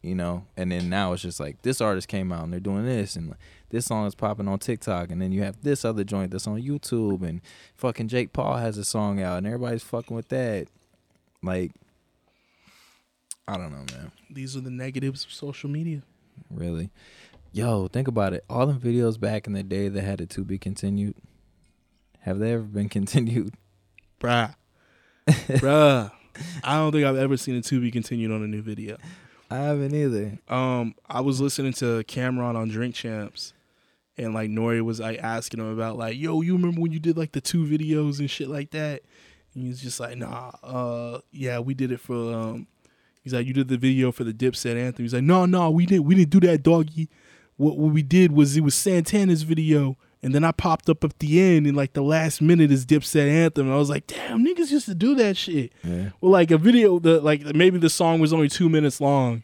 you 0.01 0.15
know 0.15 0.45
and 0.55 0.71
then 0.71 0.89
now 0.89 1.11
it's 1.13 1.21
just 1.21 1.39
like 1.39 1.61
this 1.61 1.81
artist 1.81 2.07
came 2.07 2.31
out 2.31 2.43
and 2.43 2.53
they're 2.53 2.59
doing 2.59 2.85
this 2.85 3.15
and 3.15 3.33
this 3.69 3.85
song 3.85 4.07
is 4.07 4.15
popping 4.15 4.47
on 4.47 4.57
tiktok 4.57 5.11
and 5.11 5.21
then 5.21 5.31
you 5.31 5.43
have 5.43 5.61
this 5.61 5.83
other 5.83 6.03
joint 6.03 6.31
that's 6.31 6.47
on 6.47 6.61
youtube 6.61 7.21
and 7.21 7.41
fucking 7.75 8.07
jake 8.07 8.31
paul 8.31 8.57
has 8.57 8.77
a 8.77 8.85
song 8.85 9.21
out 9.21 9.37
and 9.37 9.47
everybody's 9.47 9.83
fucking 9.83 10.15
with 10.15 10.29
that 10.29 10.67
like 11.43 11.71
i 13.47 13.57
don't 13.57 13.71
know 13.71 13.85
man 13.97 14.11
These 14.29 14.55
are 14.55 14.61
the 14.61 14.69
negatives 14.71 15.25
of 15.25 15.31
social 15.33 15.69
media. 15.69 16.01
really 16.49 16.89
yo 17.51 17.87
think 17.87 18.07
about 18.07 18.33
it 18.33 18.43
all 18.49 18.67
the 18.67 18.73
videos 18.73 19.19
back 19.19 19.47
in 19.47 19.53
the 19.53 19.63
day 19.63 19.89
that 19.89 20.01
had 20.03 20.21
it 20.21 20.29
to 20.29 20.45
be 20.45 20.57
continued 20.57 21.15
have 22.21 22.39
they 22.39 22.53
ever 22.53 22.63
been 22.63 22.89
continued 22.99 23.53
Bruh. 24.19 24.53
Bruh. 25.27 26.11
I 26.63 26.75
don't 26.75 26.91
think 26.91 27.05
I've 27.05 27.17
ever 27.17 27.37
seen 27.37 27.55
a 27.55 27.61
to 27.61 27.81
be 27.81 27.91
continued 27.91 28.31
on 28.31 28.43
a 28.43 28.47
new 28.47 28.61
video. 28.61 28.97
I 29.49 29.57
haven't 29.57 29.95
either 29.95 30.37
Um, 30.47 30.95
I 31.09 31.21
was 31.21 31.41
listening 31.41 31.73
to 31.73 32.03
Cam'ron 32.03 32.55
on 32.55 32.69
Drink 32.69 32.93
Champs, 32.93 33.53
and 34.17 34.33
like 34.33 34.49
N.O.R.E. 34.49 34.81
was 34.81 34.99
like 34.99 35.19
asking 35.19 35.59
him 35.59 35.71
about 35.71 35.97
like, 35.97 36.17
yo, 36.17 36.41
you 36.41 36.53
remember 36.53 36.81
when 36.81 36.91
you 36.91 36.99
did 36.99 37.17
like 37.17 37.31
the 37.31 37.41
two 37.41 37.65
videos 37.65 38.19
and 38.19 38.29
shit 38.29 38.47
like 38.49 38.71
that? 38.71 39.01
And 39.53 39.63
he 39.63 39.69
was 39.69 39.81
just 39.81 39.99
like, 39.99 40.17
nah, 40.17 40.51
uh, 40.63 41.19
yeah, 41.31 41.59
we 41.59 41.73
did 41.73 41.91
it 41.91 41.99
for 41.99 42.33
um. 42.33 42.67
He's 43.21 43.33
like, 43.33 43.45
you 43.45 43.53
did 43.53 43.67
the 43.67 43.77
video 43.77 44.13
for 44.13 44.23
the 44.23 44.33
Dipset 44.33 44.77
anthem. 44.77 45.03
He's 45.03 45.13
like, 45.13 45.23
no, 45.23 45.45
no, 45.45 45.69
we 45.69 45.85
didn't, 45.85 46.05
we 46.05 46.15
didn't 46.15 46.29
do 46.29 46.39
that, 46.47 46.63
doggy. 46.63 47.09
What 47.57 47.77
what 47.77 47.93
we 47.93 48.01
did 48.01 48.31
was 48.31 48.55
it 48.55 48.61
was 48.61 48.75
Santana's 48.75 49.43
video, 49.43 49.97
and 50.21 50.35
then 50.35 50.43
I 50.43 50.51
popped 50.51 50.89
up 50.89 51.03
at 51.03 51.17
the 51.19 51.39
end, 51.41 51.65
and 51.65 51.77
like 51.77 51.93
the 51.93 52.01
last 52.01 52.41
minute 52.41 52.71
is 52.71 52.85
Dipset 52.85 53.29
anthem. 53.29 53.67
And 53.67 53.73
I 53.73 53.77
was 53.77 53.89
like, 53.89 54.05
damn, 54.07 54.45
niggas 54.45 54.71
used 54.71 54.85
to 54.87 54.95
do 54.95 55.15
that 55.15 55.37
shit. 55.37 55.71
yeah 55.83 56.09
Well, 56.19 56.31
like 56.31 56.51
a 56.51 56.57
video, 56.57 56.99
the 56.99 57.21
like 57.21 57.43
maybe 57.55 57.77
the 57.77 57.89
song 57.89 58.19
was 58.19 58.33
only 58.33 58.49
two 58.49 58.67
minutes 58.67 58.99
long, 58.99 59.43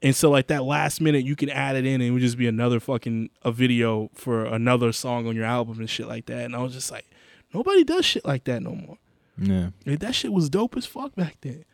and 0.00 0.14
so 0.14 0.30
like 0.30 0.46
that 0.46 0.62
last 0.62 1.00
minute 1.00 1.24
you 1.24 1.34
can 1.34 1.50
add 1.50 1.74
it 1.74 1.84
in, 1.84 1.94
and 1.94 2.04
it 2.04 2.10
would 2.12 2.22
just 2.22 2.38
be 2.38 2.46
another 2.46 2.78
fucking 2.78 3.30
a 3.42 3.50
video 3.50 4.10
for 4.14 4.44
another 4.44 4.92
song 4.92 5.26
on 5.26 5.34
your 5.34 5.44
album 5.44 5.80
and 5.80 5.90
shit 5.90 6.06
like 6.06 6.26
that. 6.26 6.44
And 6.44 6.54
I 6.54 6.62
was 6.62 6.72
just 6.72 6.92
like, 6.92 7.06
nobody 7.52 7.82
does 7.82 8.04
shit 8.04 8.24
like 8.24 8.44
that 8.44 8.62
no 8.62 8.74
more. 8.76 8.98
yeah 9.38 9.70
that 9.84 10.14
shit 10.14 10.32
was 10.32 10.48
dope 10.48 10.76
as 10.76 10.86
fuck 10.86 11.16
back 11.16 11.36
then. 11.40 11.64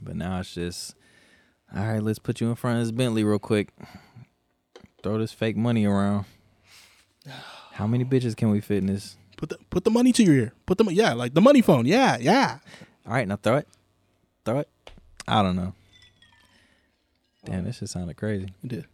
But 0.00 0.16
now 0.16 0.40
it's 0.40 0.54
just, 0.54 0.94
all 1.74 1.86
right, 1.86 2.02
let's 2.02 2.18
put 2.18 2.40
you 2.40 2.48
in 2.48 2.54
front 2.54 2.78
of 2.78 2.84
this 2.84 2.92
Bentley 2.92 3.24
real 3.24 3.38
quick. 3.38 3.74
Throw 5.02 5.18
this 5.18 5.32
fake 5.32 5.56
money 5.56 5.84
around. 5.84 6.24
How 7.78 7.86
many 7.86 8.04
bitches 8.04 8.36
can 8.36 8.50
we 8.50 8.60
fit 8.60 8.78
in 8.78 8.86
this? 8.86 9.16
Put 9.36 9.50
the 9.50 9.58
put 9.70 9.84
the 9.84 9.90
money 9.92 10.10
to 10.10 10.24
your 10.24 10.34
ear. 10.34 10.52
Put 10.66 10.78
the 10.78 10.84
mo- 10.84 10.90
yeah, 10.90 11.12
like 11.12 11.34
the 11.34 11.40
money 11.40 11.62
phone. 11.62 11.86
Yeah, 11.86 12.16
yeah. 12.20 12.58
All 13.06 13.12
right, 13.12 13.28
now 13.28 13.36
throw 13.36 13.58
it. 13.58 13.68
Throw 14.44 14.58
it. 14.58 14.68
I 15.28 15.44
don't 15.44 15.54
know. 15.54 15.74
Damn, 17.44 17.62
this 17.62 17.78
just 17.78 17.92
sounded 17.92 18.16
crazy. 18.16 18.48
It 18.64 18.68
did. 18.68 18.86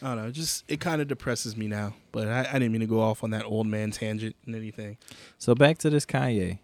I 0.00 0.06
don't 0.06 0.16
know. 0.16 0.28
it 0.28 0.32
Just 0.32 0.64
it 0.68 0.80
kind 0.80 1.02
of 1.02 1.08
depresses 1.08 1.54
me 1.54 1.68
now. 1.68 1.92
But 2.12 2.28
I, 2.28 2.48
I 2.50 2.52
didn't 2.54 2.72
mean 2.72 2.80
to 2.80 2.86
go 2.86 3.00
off 3.00 3.22
on 3.22 3.28
that 3.32 3.44
old 3.44 3.66
man 3.66 3.90
tangent 3.90 4.36
and 4.46 4.54
anything. 4.54 4.96
So 5.36 5.54
back 5.54 5.76
to 5.78 5.90
this 5.90 6.06
Kanye. 6.06 6.60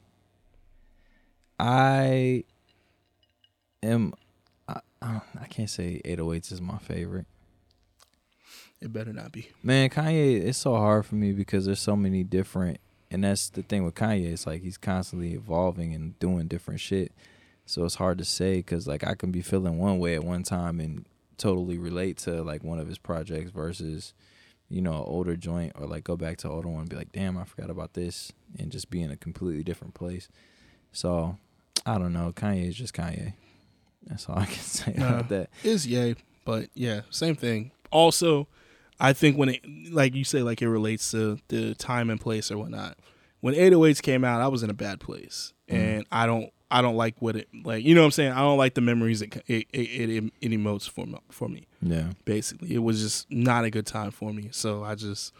I 1.60 2.44
am. 3.82 4.14
I, 4.66 4.80
I 5.02 5.20
I 5.42 5.46
can't 5.48 5.68
say 5.68 6.00
808s 6.06 6.52
is 6.52 6.62
my 6.62 6.78
favorite. 6.78 7.26
It 8.82 8.92
better 8.92 9.12
not 9.12 9.32
be. 9.32 9.48
Man, 9.62 9.88
Kanye, 9.90 10.42
it's 10.44 10.58
so 10.58 10.74
hard 10.74 11.06
for 11.06 11.14
me 11.14 11.32
because 11.32 11.66
there's 11.66 11.80
so 11.80 11.94
many 11.96 12.24
different, 12.24 12.78
and 13.10 13.22
that's 13.24 13.48
the 13.50 13.62
thing 13.62 13.84
with 13.84 13.94
Kanye. 13.94 14.32
It's 14.32 14.46
like 14.46 14.62
he's 14.62 14.76
constantly 14.76 15.34
evolving 15.34 15.94
and 15.94 16.18
doing 16.18 16.48
different 16.48 16.80
shit. 16.80 17.12
So 17.64 17.84
it's 17.84 17.94
hard 17.94 18.18
to 18.18 18.24
say 18.24 18.56
because 18.56 18.86
like 18.88 19.06
I 19.06 19.14
can 19.14 19.30
be 19.30 19.40
feeling 19.40 19.78
one 19.78 19.98
way 19.98 20.14
at 20.14 20.24
one 20.24 20.42
time 20.42 20.80
and 20.80 21.06
totally 21.38 21.78
relate 21.78 22.16
to 22.18 22.42
like 22.42 22.64
one 22.64 22.78
of 22.80 22.88
his 22.88 22.98
projects 22.98 23.50
versus, 23.52 24.14
you 24.68 24.82
know, 24.82 24.94
an 24.94 25.04
older 25.06 25.36
joint 25.36 25.72
or 25.76 25.86
like 25.86 26.02
go 26.04 26.16
back 26.16 26.38
to 26.38 26.48
an 26.48 26.54
older 26.54 26.68
one 26.68 26.80
and 26.80 26.88
be 26.90 26.96
like, 26.96 27.12
damn, 27.12 27.38
I 27.38 27.44
forgot 27.44 27.70
about 27.70 27.94
this 27.94 28.32
and 28.58 28.70
just 28.72 28.90
be 28.90 29.00
in 29.00 29.10
a 29.12 29.16
completely 29.16 29.62
different 29.62 29.94
place. 29.94 30.28
So 30.92 31.38
I 31.86 31.98
don't 31.98 32.12
know. 32.12 32.32
Kanye 32.34 32.68
is 32.68 32.74
just 32.74 32.94
Kanye. 32.94 33.34
That's 34.06 34.28
all 34.28 34.38
I 34.38 34.46
can 34.46 34.54
say 34.62 34.94
Nah. 34.96 35.08
about 35.08 35.28
that. 35.28 35.50
is 35.62 35.86
yay, 35.86 36.16
but 36.44 36.68
yeah, 36.74 37.02
same 37.10 37.36
thing. 37.36 37.70
Also, 37.92 38.48
I 39.02 39.12
think 39.12 39.36
when 39.36 39.48
it 39.50 39.60
like 39.92 40.14
you 40.14 40.24
say, 40.24 40.42
like 40.42 40.62
it 40.62 40.68
relates 40.68 41.10
to 41.10 41.38
the 41.48 41.74
time 41.74 42.08
and 42.08 42.18
place 42.20 42.50
or 42.50 42.56
whatnot. 42.56 42.96
When 43.40 43.54
808s 43.54 44.00
came 44.00 44.24
out, 44.24 44.40
I 44.40 44.46
was 44.48 44.62
in 44.62 44.70
a 44.70 44.74
bad 44.74 45.00
place, 45.00 45.52
Mhm. 45.68 45.74
and 45.74 46.06
I 46.12 46.26
don't, 46.26 46.50
I 46.70 46.80
don't 46.80 46.94
like 46.94 47.16
what 47.20 47.34
it 47.34 47.48
like. 47.64 47.84
You 47.84 47.94
know 47.96 48.02
what 48.02 48.06
I'm 48.06 48.10
saying? 48.12 48.30
I 48.32 48.38
don't 48.38 48.56
like 48.56 48.74
the 48.74 48.80
memories 48.80 49.20
it 49.20 49.36
it 49.48 49.66
it, 49.72 50.10
it, 50.10 50.32
it 50.40 50.50
emotes 50.52 50.88
for 50.88 51.04
me, 51.06 51.18
for 51.30 51.48
me. 51.48 51.66
Yeah. 51.82 52.12
Basically, 52.24 52.72
it 52.72 52.78
was 52.78 53.02
just 53.02 53.28
not 53.30 53.64
a 53.64 53.70
good 53.70 53.84
time 53.86 54.12
for 54.12 54.32
me. 54.32 54.50
So 54.52 54.84
I 54.84 54.94
just, 54.94 55.32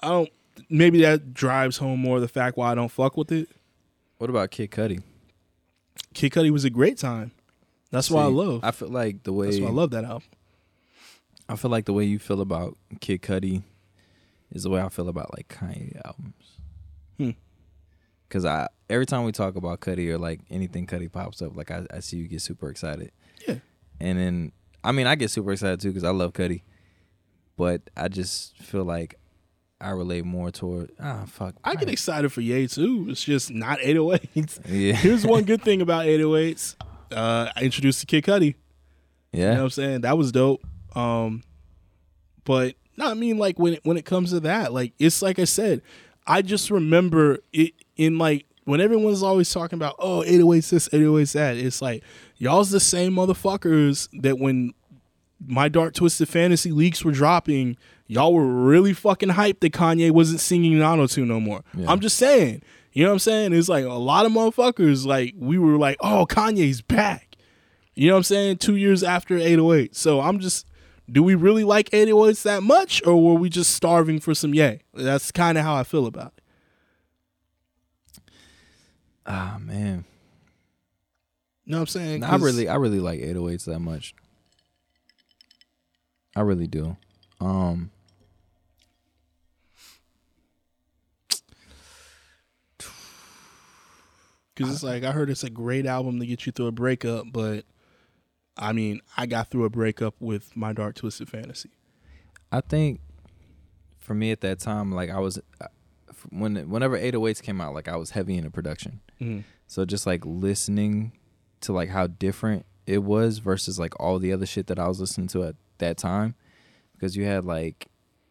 I 0.00 0.08
don't. 0.08 0.28
Maybe 0.68 1.00
that 1.02 1.32
drives 1.34 1.76
home 1.76 2.00
more 2.00 2.18
the 2.18 2.26
fact 2.28 2.56
why 2.56 2.72
I 2.72 2.74
don't 2.74 2.90
fuck 2.90 3.16
with 3.16 3.30
it. 3.30 3.48
What 4.18 4.28
about 4.30 4.50
Kid 4.50 4.70
Cudi? 4.72 5.02
Kid 6.14 6.32
Cudi 6.32 6.50
was 6.50 6.64
a 6.64 6.70
great 6.70 6.98
time. 6.98 7.30
That's 7.92 8.10
why 8.10 8.22
I 8.22 8.26
love. 8.26 8.60
I 8.64 8.72
feel 8.72 8.88
like 8.88 9.22
the 9.22 9.32
way 9.32 9.46
That's 9.46 9.60
why 9.60 9.68
I 9.68 9.72
love 9.72 9.90
that 9.90 10.04
album. 10.04 10.22
I 11.48 11.56
feel 11.56 11.70
like 11.70 11.84
the 11.84 11.92
way 11.92 12.04
you 12.04 12.18
feel 12.18 12.40
about 12.40 12.76
Kid 13.00 13.22
Cudi 13.22 13.62
is 14.52 14.64
the 14.64 14.70
way 14.70 14.80
I 14.80 14.88
feel 14.88 15.08
about 15.08 15.36
like 15.36 15.48
Kanye 15.48 16.00
albums. 16.04 16.44
Hmm. 17.18 17.30
Cause 18.28 18.44
I 18.44 18.68
every 18.90 19.06
time 19.06 19.24
we 19.24 19.32
talk 19.32 19.54
about 19.54 19.80
Cudi 19.80 20.08
or 20.08 20.18
like 20.18 20.40
anything 20.50 20.86
Cudi 20.86 21.10
pops 21.10 21.40
up, 21.42 21.56
like 21.56 21.70
I, 21.70 21.86
I 21.92 22.00
see 22.00 22.16
you 22.16 22.26
get 22.28 22.42
super 22.42 22.68
excited. 22.68 23.12
Yeah. 23.46 23.56
And 24.00 24.18
then 24.18 24.52
I 24.82 24.92
mean 24.92 25.06
I 25.06 25.14
get 25.14 25.30
super 25.30 25.52
excited 25.52 25.80
too 25.80 25.88
because 25.90 26.04
I 26.04 26.10
love 26.10 26.32
Cudi, 26.32 26.62
but 27.56 27.82
I 27.96 28.08
just 28.08 28.58
feel 28.58 28.84
like 28.84 29.14
I 29.80 29.90
relate 29.90 30.24
more 30.24 30.50
toward 30.50 30.90
ah 30.98 31.24
fuck. 31.26 31.54
I 31.62 31.76
get 31.76 31.88
excited 31.88 32.32
for 32.32 32.40
Ye 32.40 32.66
too. 32.66 33.06
It's 33.08 33.22
just 33.22 33.52
not 33.52 33.78
808s. 33.78 34.60
yeah 34.68 34.92
Here's 34.96 35.24
one 35.24 35.44
good 35.44 35.62
thing 35.62 35.80
about 35.80 36.06
808s. 36.06 36.74
Uh, 37.12 37.50
I 37.54 37.62
introduced 37.62 38.00
to 38.00 38.06
Kid 38.06 38.24
Cudi. 38.24 38.56
yeah 39.32 39.38
You 39.40 39.44
know 39.44 39.54
what 39.54 39.62
I'm 39.62 39.70
saying? 39.70 40.00
That 40.00 40.18
was 40.18 40.32
dope. 40.32 40.62
Um, 40.96 41.42
but 42.44 42.74
No, 42.96 43.10
I 43.10 43.14
mean 43.14 43.38
like 43.38 43.58
when 43.58 43.74
it, 43.74 43.80
when 43.84 43.96
it 43.96 44.04
comes 44.04 44.30
to 44.30 44.40
that, 44.40 44.72
like 44.72 44.94
it's 44.98 45.22
like 45.22 45.38
I 45.38 45.44
said, 45.44 45.82
I 46.26 46.42
just 46.42 46.70
remember 46.70 47.38
it 47.52 47.74
in 47.96 48.18
like 48.18 48.46
when 48.64 48.80
everyone's 48.80 49.22
always 49.22 49.52
talking 49.52 49.76
about 49.76 49.96
oh 49.98 50.22
808 50.24 50.64
this 50.64 50.88
808 50.92 51.28
that. 51.34 51.56
It's 51.56 51.82
like 51.82 52.02
y'all's 52.38 52.70
the 52.70 52.80
same 52.80 53.12
motherfuckers 53.12 54.08
that 54.22 54.38
when 54.38 54.72
my 55.46 55.68
dark 55.68 55.92
twisted 55.94 56.28
fantasy 56.28 56.72
leaks 56.72 57.04
were 57.04 57.12
dropping, 57.12 57.76
y'all 58.06 58.32
were 58.32 58.46
really 58.46 58.94
fucking 58.94 59.30
hyped 59.30 59.60
that 59.60 59.72
Kanye 59.72 60.10
wasn't 60.10 60.40
singing 60.40 60.72
in 60.72 60.82
auto 60.82 61.06
tune 61.06 61.28
no 61.28 61.40
more. 61.40 61.62
Yeah. 61.74 61.90
I'm 61.90 62.00
just 62.00 62.16
saying, 62.16 62.62
you 62.92 63.02
know 63.02 63.10
what 63.10 63.14
I'm 63.14 63.18
saying? 63.18 63.52
It's 63.52 63.68
like 63.68 63.84
a 63.84 63.90
lot 63.90 64.24
of 64.24 64.32
motherfuckers 64.32 65.04
like 65.04 65.34
we 65.36 65.58
were 65.58 65.76
like, 65.76 65.98
oh 66.00 66.26
Kanye's 66.26 66.80
back. 66.80 67.36
You 67.94 68.08
know 68.08 68.14
what 68.14 68.18
I'm 68.18 68.24
saying? 68.24 68.58
Two 68.58 68.76
years 68.76 69.02
after 69.02 69.36
808. 69.36 69.94
So 69.94 70.20
I'm 70.20 70.38
just 70.40 70.66
do 71.10 71.22
we 71.22 71.34
really 71.34 71.64
like 71.64 71.88
808s 71.90 72.42
that 72.42 72.62
much 72.62 73.00
or 73.06 73.22
were 73.22 73.34
we 73.34 73.48
just 73.48 73.72
starving 73.74 74.18
for 74.20 74.34
some 74.34 74.54
yay? 74.54 74.80
That's 74.94 75.30
kind 75.32 75.56
of 75.58 75.64
how 75.64 75.74
I 75.76 75.84
feel 75.84 76.06
about 76.06 76.32
it. 76.36 76.42
Ah 79.26 79.58
man, 79.60 80.04
You 81.64 81.72
know 81.72 81.78
what 81.78 81.82
I'm 81.82 81.86
saying? 81.88 82.20
Nah, 82.20 82.28
I 82.28 82.30
'Cause- 82.30 82.42
really, 82.42 82.68
I 82.68 82.76
really 82.76 83.00
like 83.00 83.20
808s 83.20 83.64
that 83.64 83.80
much. 83.80 84.14
I 86.36 86.42
really 86.42 86.66
do. 86.68 86.96
Um, 87.40 87.90
Because 94.54 94.72
it's 94.72 94.82
like 94.82 95.02
I 95.04 95.12
heard 95.12 95.28
it's 95.28 95.44
a 95.44 95.50
great 95.50 95.84
album 95.86 96.18
to 96.20 96.26
get 96.26 96.46
you 96.46 96.52
through 96.52 96.68
a 96.68 96.72
breakup, 96.72 97.26
but 97.30 97.64
I 98.56 98.72
mean, 98.72 99.00
I 99.16 99.26
got 99.26 99.50
through 99.50 99.64
a 99.64 99.70
breakup 99.70 100.14
with 100.20 100.56
my 100.56 100.72
Dark 100.72 100.96
Twisted 100.96 101.28
Fantasy. 101.28 101.70
I 102.50 102.60
think 102.60 103.00
for 103.98 104.14
me 104.14 104.30
at 104.30 104.40
that 104.40 104.60
time, 104.60 104.92
like 104.92 105.10
I 105.10 105.18
was 105.18 105.38
uh, 105.60 105.66
when 106.30 106.56
whenever 106.70 106.98
808s 106.98 107.42
came 107.42 107.60
out, 107.60 107.74
like 107.74 107.88
I 107.88 107.96
was 107.96 108.10
heavy 108.10 108.36
into 108.36 108.50
production. 108.50 109.00
Mm. 109.20 109.44
So 109.66 109.84
just 109.84 110.06
like 110.06 110.24
listening 110.24 111.12
to 111.62 111.72
like 111.72 111.88
how 111.90 112.06
different 112.06 112.66
it 112.86 113.02
was 113.02 113.38
versus 113.38 113.78
like 113.78 113.98
all 114.00 114.18
the 114.18 114.32
other 114.32 114.46
shit 114.46 114.68
that 114.68 114.78
I 114.78 114.88
was 114.88 115.00
listening 115.00 115.28
to 115.28 115.44
at 115.44 115.56
that 115.78 115.98
time, 115.98 116.34
because 116.92 117.16
you 117.16 117.24
had 117.24 117.44
like 117.44 117.88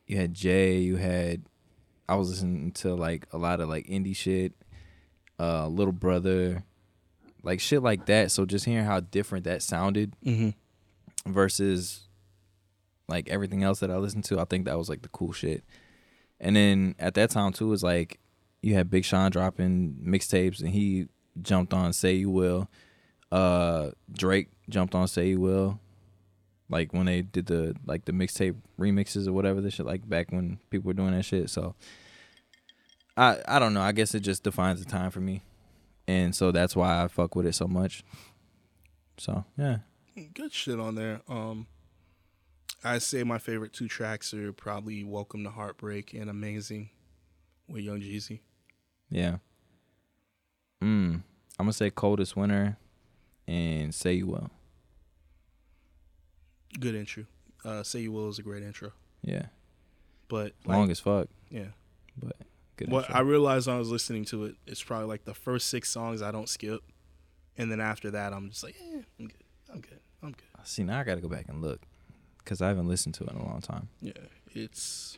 you 0.07 0.17
had 0.17 0.34
Jay, 0.34 0.78
you 0.78 0.95
had 0.95 1.43
I 2.07 2.15
was 2.15 2.30
listening 2.30 2.71
to 2.73 2.95
like 2.95 3.28
a 3.32 3.38
lot 3.38 3.59
of 3.59 3.69
like 3.69 3.88
indie 3.88 4.15
shit, 4.15 4.53
uh, 5.39 5.67
Little 5.67 5.93
Brother, 5.93 6.63
like 7.46 7.60
shit 7.62 7.82
like 7.82 8.06
that. 8.08 8.32
So 8.32 8.46
just 8.46 8.66
hearing 8.66 8.86
how 8.86 9.00
different 9.00 9.46
that 9.46 9.62
sounded 9.62 10.14
Mm-hmm. 10.26 10.50
versus 11.32 12.02
like 13.08 13.30
everything 13.30 13.64
else 13.64 13.80
that 13.80 13.91
I 13.91 13.98
listened 13.98 14.24
to, 14.26 14.39
I 14.39 14.46
think 14.46 14.66
that 14.66 14.78
was 14.78 14.89
like 14.89 15.02
the 15.04 15.10
cool 15.10 15.32
shit. 15.32 15.64
And 16.39 16.56
then 16.56 16.96
at 17.00 17.14
that 17.14 17.30
time 17.30 17.54
too, 17.54 17.68
was 17.68 17.84
like 17.84 18.20
you 18.62 18.74
had 18.74 18.89
Big 18.89 19.06
Sean 19.06 19.30
dropping 19.32 19.96
mixtapes, 20.06 20.60
and 20.60 20.70
he 20.70 21.08
jumped 21.41 21.74
on 21.74 21.93
"Say 21.93 22.16
You 22.16 22.30
Will." 22.32 22.68
Uh, 23.32 23.91
Drake 24.12 24.50
jumped 24.70 24.96
on 24.96 25.08
"Say 25.08 25.30
You 25.30 25.39
Will," 25.39 25.80
like 26.70 26.93
when 26.93 27.06
they 27.06 27.22
did 27.22 27.46
the 27.46 27.76
like 27.86 28.06
the 28.06 28.12
mixtape 28.12 28.56
remixes 28.80 29.28
or 29.28 29.34
whatever 29.34 29.62
the 29.62 29.70
shit, 29.72 29.86
like 29.86 30.08
back 30.10 30.32
when 30.32 30.58
people 30.72 30.88
were 30.88 30.93
doing 30.93 31.12
that 31.12 31.24
shit. 31.24 31.50
So 31.52 31.76
I 33.16 33.38
I 33.48 33.60
don't 33.60 33.74
know. 33.74 33.82
I 33.82 33.91
guess 33.91 34.16
it 34.16 34.22
just 34.22 34.43
defines 34.43 34.84
the 34.84 34.89
time 34.89 35.12
for 35.12 35.20
me, 35.22 35.41
and 36.08 36.36
so 36.36 36.51
that's 36.51 36.76
why 36.76 37.03
I 37.03 37.08
fuck 37.08 37.36
with 37.36 37.45
it 37.45 37.53
so 37.56 37.68
much. 37.68 38.03
So 39.18 39.45
yeah, 39.58 39.80
Good 40.34 40.53
shit 40.53 40.80
on 40.80 40.95
there. 40.95 41.22
Um, 41.28 41.68
I 42.84 42.99
say 42.99 43.24
my 43.24 43.38
favorite 43.38 43.74
two 43.74 43.88
tracks 43.88 44.34
are 44.34 44.53
probably 44.53 45.03
"Welcome 45.03 45.43
to 45.43 45.49
Heartbreak" 45.49 46.14
and 46.14 46.30
"Amazing" 46.30 46.89
with 47.68 47.84
Young 47.84 47.99
Jeezy. 48.01 48.39
Yeah. 49.10 49.38
Mm. 50.84 51.24
I'm 51.58 51.66
gonna 51.66 51.74
say 51.74 51.89
coldest 51.89 52.36
winter 52.36 52.78
and 53.47 53.93
say 53.95 54.14
you 54.14 54.28
will. 54.28 54.49
Good 56.80 56.95
intro. 56.95 57.26
Uh, 57.64 57.84
"Say 57.84 58.01
You 58.01 58.12
Will" 58.12 58.30
is 58.30 58.38
a 58.38 58.43
great 58.43 58.62
intro, 58.64 58.91
Yeah. 59.24 59.47
but 60.28 60.53
like, 60.66 60.78
Long 60.78 60.91
as 60.91 60.99
fuck, 60.99 61.30
yeah. 61.49 61.70
but 62.18 62.36
good. 62.76 62.89
What 62.89 63.05
intro. 63.05 63.15
I 63.15 63.21
realized 63.21 63.67
when 63.67 63.76
I 63.76 63.80
was 63.80 63.89
listening 63.89 64.26
to 64.26 64.45
it, 64.45 64.55
it's 64.67 64.84
probably 64.84 65.07
like 65.07 65.26
the 65.26 65.34
first 65.34 65.69
six 65.69 65.89
songs 65.89 66.21
I 66.21 66.32
don't 66.32 66.49
skip, 66.49 66.82
and 67.57 67.71
then 67.71 67.80
after 67.80 68.11
that, 68.11 68.34
I'm 68.34 68.49
just 68.49 68.63
like, 68.63 68.76
eh, 68.80 69.01
I'm 69.19 69.28
good, 69.28 69.43
I'm 69.73 69.82
good, 69.82 69.99
I'm 70.23 70.32
good. 70.32 70.65
See 70.67 70.84
now 70.84 70.99
I 70.99 71.03
gotta 71.03 71.21
go 71.21 71.30
back 71.30 71.45
and 71.47 71.61
look 71.61 71.82
because 72.39 72.61
I 72.61 72.67
haven't 72.69 72.88
listened 72.88 73.13
to 73.15 73.23
it 73.26 73.32
in 73.32 73.38
a 73.38 73.45
long 73.45 73.61
time. 73.61 73.89
Yeah, 74.01 74.13
it's 74.53 75.17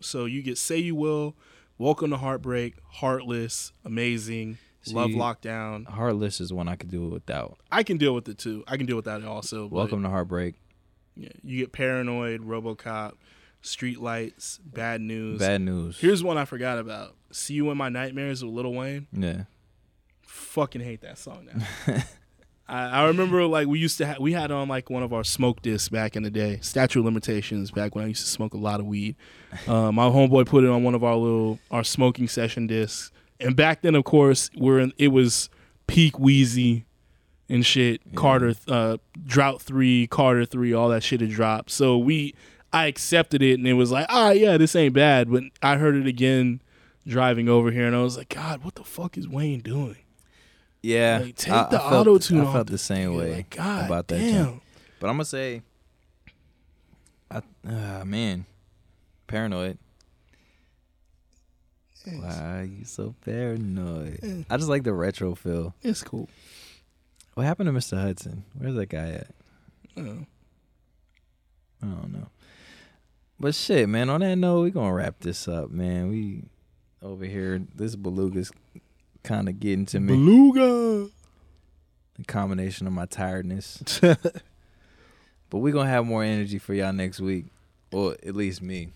so 0.00 0.24
you 0.24 0.42
get 0.42 0.56
"Say 0.58 0.78
You 0.78 0.94
Will," 0.94 1.34
"Welcome 1.78 2.10
to 2.10 2.16
Heartbreak," 2.16 2.76
"Heartless," 2.88 3.72
"Amazing," 3.84 4.58
"Love 4.92 5.10
Lockdown." 5.10 5.86
Heartless 5.86 6.40
is 6.40 6.52
one 6.52 6.68
I 6.68 6.76
could 6.76 6.90
do 6.90 7.08
without. 7.08 7.58
I 7.72 7.82
can 7.82 7.96
deal 7.96 8.14
with 8.14 8.28
it 8.28 8.38
too. 8.38 8.62
I 8.68 8.76
can 8.76 8.86
deal 8.86 8.96
with 8.96 9.06
that 9.06 9.24
also. 9.24 9.66
Welcome 9.66 10.02
to 10.04 10.10
Heartbreak. 10.10 10.54
Yeah, 11.16 11.30
you 11.42 11.58
get 11.58 11.72
"Paranoid," 11.72 12.42
"RoboCop," 12.42 13.14
"Streetlights," 13.64 14.60
"Bad 14.64 15.00
News." 15.00 15.38
Bad 15.40 15.60
news. 15.62 15.98
Here's 15.98 16.22
one 16.22 16.38
I 16.38 16.44
forgot 16.44 16.78
about. 16.78 17.14
"See 17.32 17.54
You 17.54 17.70
in 17.70 17.76
My 17.76 17.88
Nightmares" 17.88 18.44
with 18.44 18.52
Lil 18.54 18.72
Wayne. 18.72 19.06
yeah. 19.12 19.44
fucking 20.22 20.80
hate 20.82 21.00
that 21.02 21.18
song 21.18 21.48
now. 21.52 22.02
I, 22.68 23.02
I 23.02 23.06
remember 23.08 23.44
like 23.46 23.66
we 23.66 23.78
used 23.78 23.98
to 23.98 24.06
have 24.06 24.18
we 24.20 24.32
had 24.32 24.50
on 24.50 24.68
like 24.68 24.88
one 24.88 25.02
of 25.02 25.12
our 25.12 25.24
smoke 25.24 25.60
discs 25.62 25.88
back 25.88 26.16
in 26.16 26.22
the 26.22 26.30
day, 26.30 26.58
statute 26.62 26.98
of 27.00 27.04
limitations 27.04 27.70
back 27.70 27.94
when 27.94 28.04
I 28.04 28.08
used 28.08 28.24
to 28.24 28.30
smoke 28.30 28.54
a 28.54 28.58
lot 28.58 28.80
of 28.80 28.86
weed. 28.86 29.16
Uh, 29.68 29.92
my 29.92 30.06
homeboy 30.06 30.44
put 30.46 30.64
it 30.64 30.68
on 30.70 30.82
one 30.82 30.96
of 30.96 31.04
our 31.04 31.14
little 31.14 31.60
our 31.70 31.84
smoking 31.84 32.26
session 32.26 32.66
discs, 32.66 33.12
and 33.38 33.54
back 33.54 33.82
then 33.82 33.94
of 33.94 34.02
course 34.02 34.50
we're 34.56 34.80
in 34.80 34.92
it 34.98 35.08
was 35.08 35.48
peak 35.86 36.14
Weezy 36.14 36.84
and 37.48 37.64
shit. 37.64 38.00
Carter 38.16 38.54
uh, 38.66 38.96
Drought 39.24 39.62
three, 39.62 40.08
Carter 40.08 40.44
three, 40.44 40.72
all 40.72 40.88
that 40.88 41.04
shit 41.04 41.20
had 41.20 41.30
dropped. 41.30 41.70
So 41.70 41.96
we 41.98 42.34
I 42.74 42.86
accepted 42.86 43.40
it 43.42 43.58
and 43.58 43.66
it 43.68 43.74
was 43.74 43.90
like, 43.90 44.06
ah 44.08 44.30
yeah, 44.30 44.56
this 44.56 44.74
ain't 44.74 44.94
bad. 44.94 45.30
But 45.30 45.44
I 45.62 45.76
heard 45.76 45.94
it 45.96 46.06
again 46.06 46.60
driving 47.06 47.48
over 47.48 47.70
here 47.70 47.86
and 47.86 47.94
I 47.94 48.02
was 48.02 48.16
like, 48.16 48.28
God, 48.30 48.64
what 48.64 48.74
the 48.74 48.84
fuck 48.84 49.16
is 49.16 49.28
Wayne 49.28 49.60
doing? 49.60 49.96
Yeah. 50.82 51.20
Like, 51.22 51.36
take 51.36 51.52
I- 51.54 51.68
the 51.70 51.76
I 51.82 51.90
felt- 51.90 52.08
auto-tune 52.08 52.40
I 52.46 52.52
felt 52.52 52.66
the 52.66 52.72
the 52.72 52.78
same 52.78 53.10
thing. 53.10 53.18
way 53.18 53.34
Like, 53.36 53.50
God 53.56 53.86
about 53.86 54.08
that. 54.08 54.18
damn. 54.18 54.44
jump. 54.44 54.62
But 55.00 55.08
I'm 55.08 55.14
gonna 55.16 55.24
say, 55.24 55.62
I 57.30 57.42
uh, 57.68 58.04
man, 58.04 58.44
paranoid. 59.26 59.78
Why 62.06 62.58
are 62.60 62.64
you 62.64 62.84
so 62.84 63.14
paranoid? 63.24 64.44
I 64.50 64.56
just 64.58 64.68
like 64.68 64.82
the 64.84 64.92
retro 64.92 65.34
feel. 65.34 65.74
It's 65.82 66.02
cool. 66.02 66.28
What 67.32 67.44
happened 67.46 67.66
to 67.68 67.72
Mr. 67.72 67.98
Hudson? 68.00 68.44
Where's 68.58 68.74
that 68.74 68.90
guy 68.90 69.08
at? 69.10 69.26
Uh, 69.96 70.24
I 71.82 71.86
don't 71.86 72.12
know. 72.12 72.28
But 73.38 73.54
shit, 73.54 73.88
man. 73.88 74.10
On 74.10 74.20
that 74.20 74.36
note, 74.36 74.62
we 74.62 74.70
gonna 74.70 74.92
wrap 74.92 75.20
this 75.20 75.48
up, 75.48 75.70
man. 75.70 76.08
We 76.08 76.44
over 77.02 77.24
here. 77.24 77.62
This 77.74 77.96
beluga's 77.96 78.52
kind 79.22 79.48
of 79.48 79.60
getting 79.60 79.86
to 79.86 80.00
me. 80.00 80.14
Beluga. 80.14 81.10
The 82.16 82.24
combination 82.26 82.86
of 82.86 82.92
my 82.92 83.06
tiredness. 83.06 83.82
but 84.00 85.58
we 85.58 85.72
gonna 85.72 85.88
have 85.88 86.06
more 86.06 86.22
energy 86.22 86.58
for 86.58 86.74
y'all 86.74 86.92
next 86.92 87.20
week, 87.20 87.46
or 87.92 88.12
at 88.24 88.36
least 88.36 88.62
me. 88.62 88.90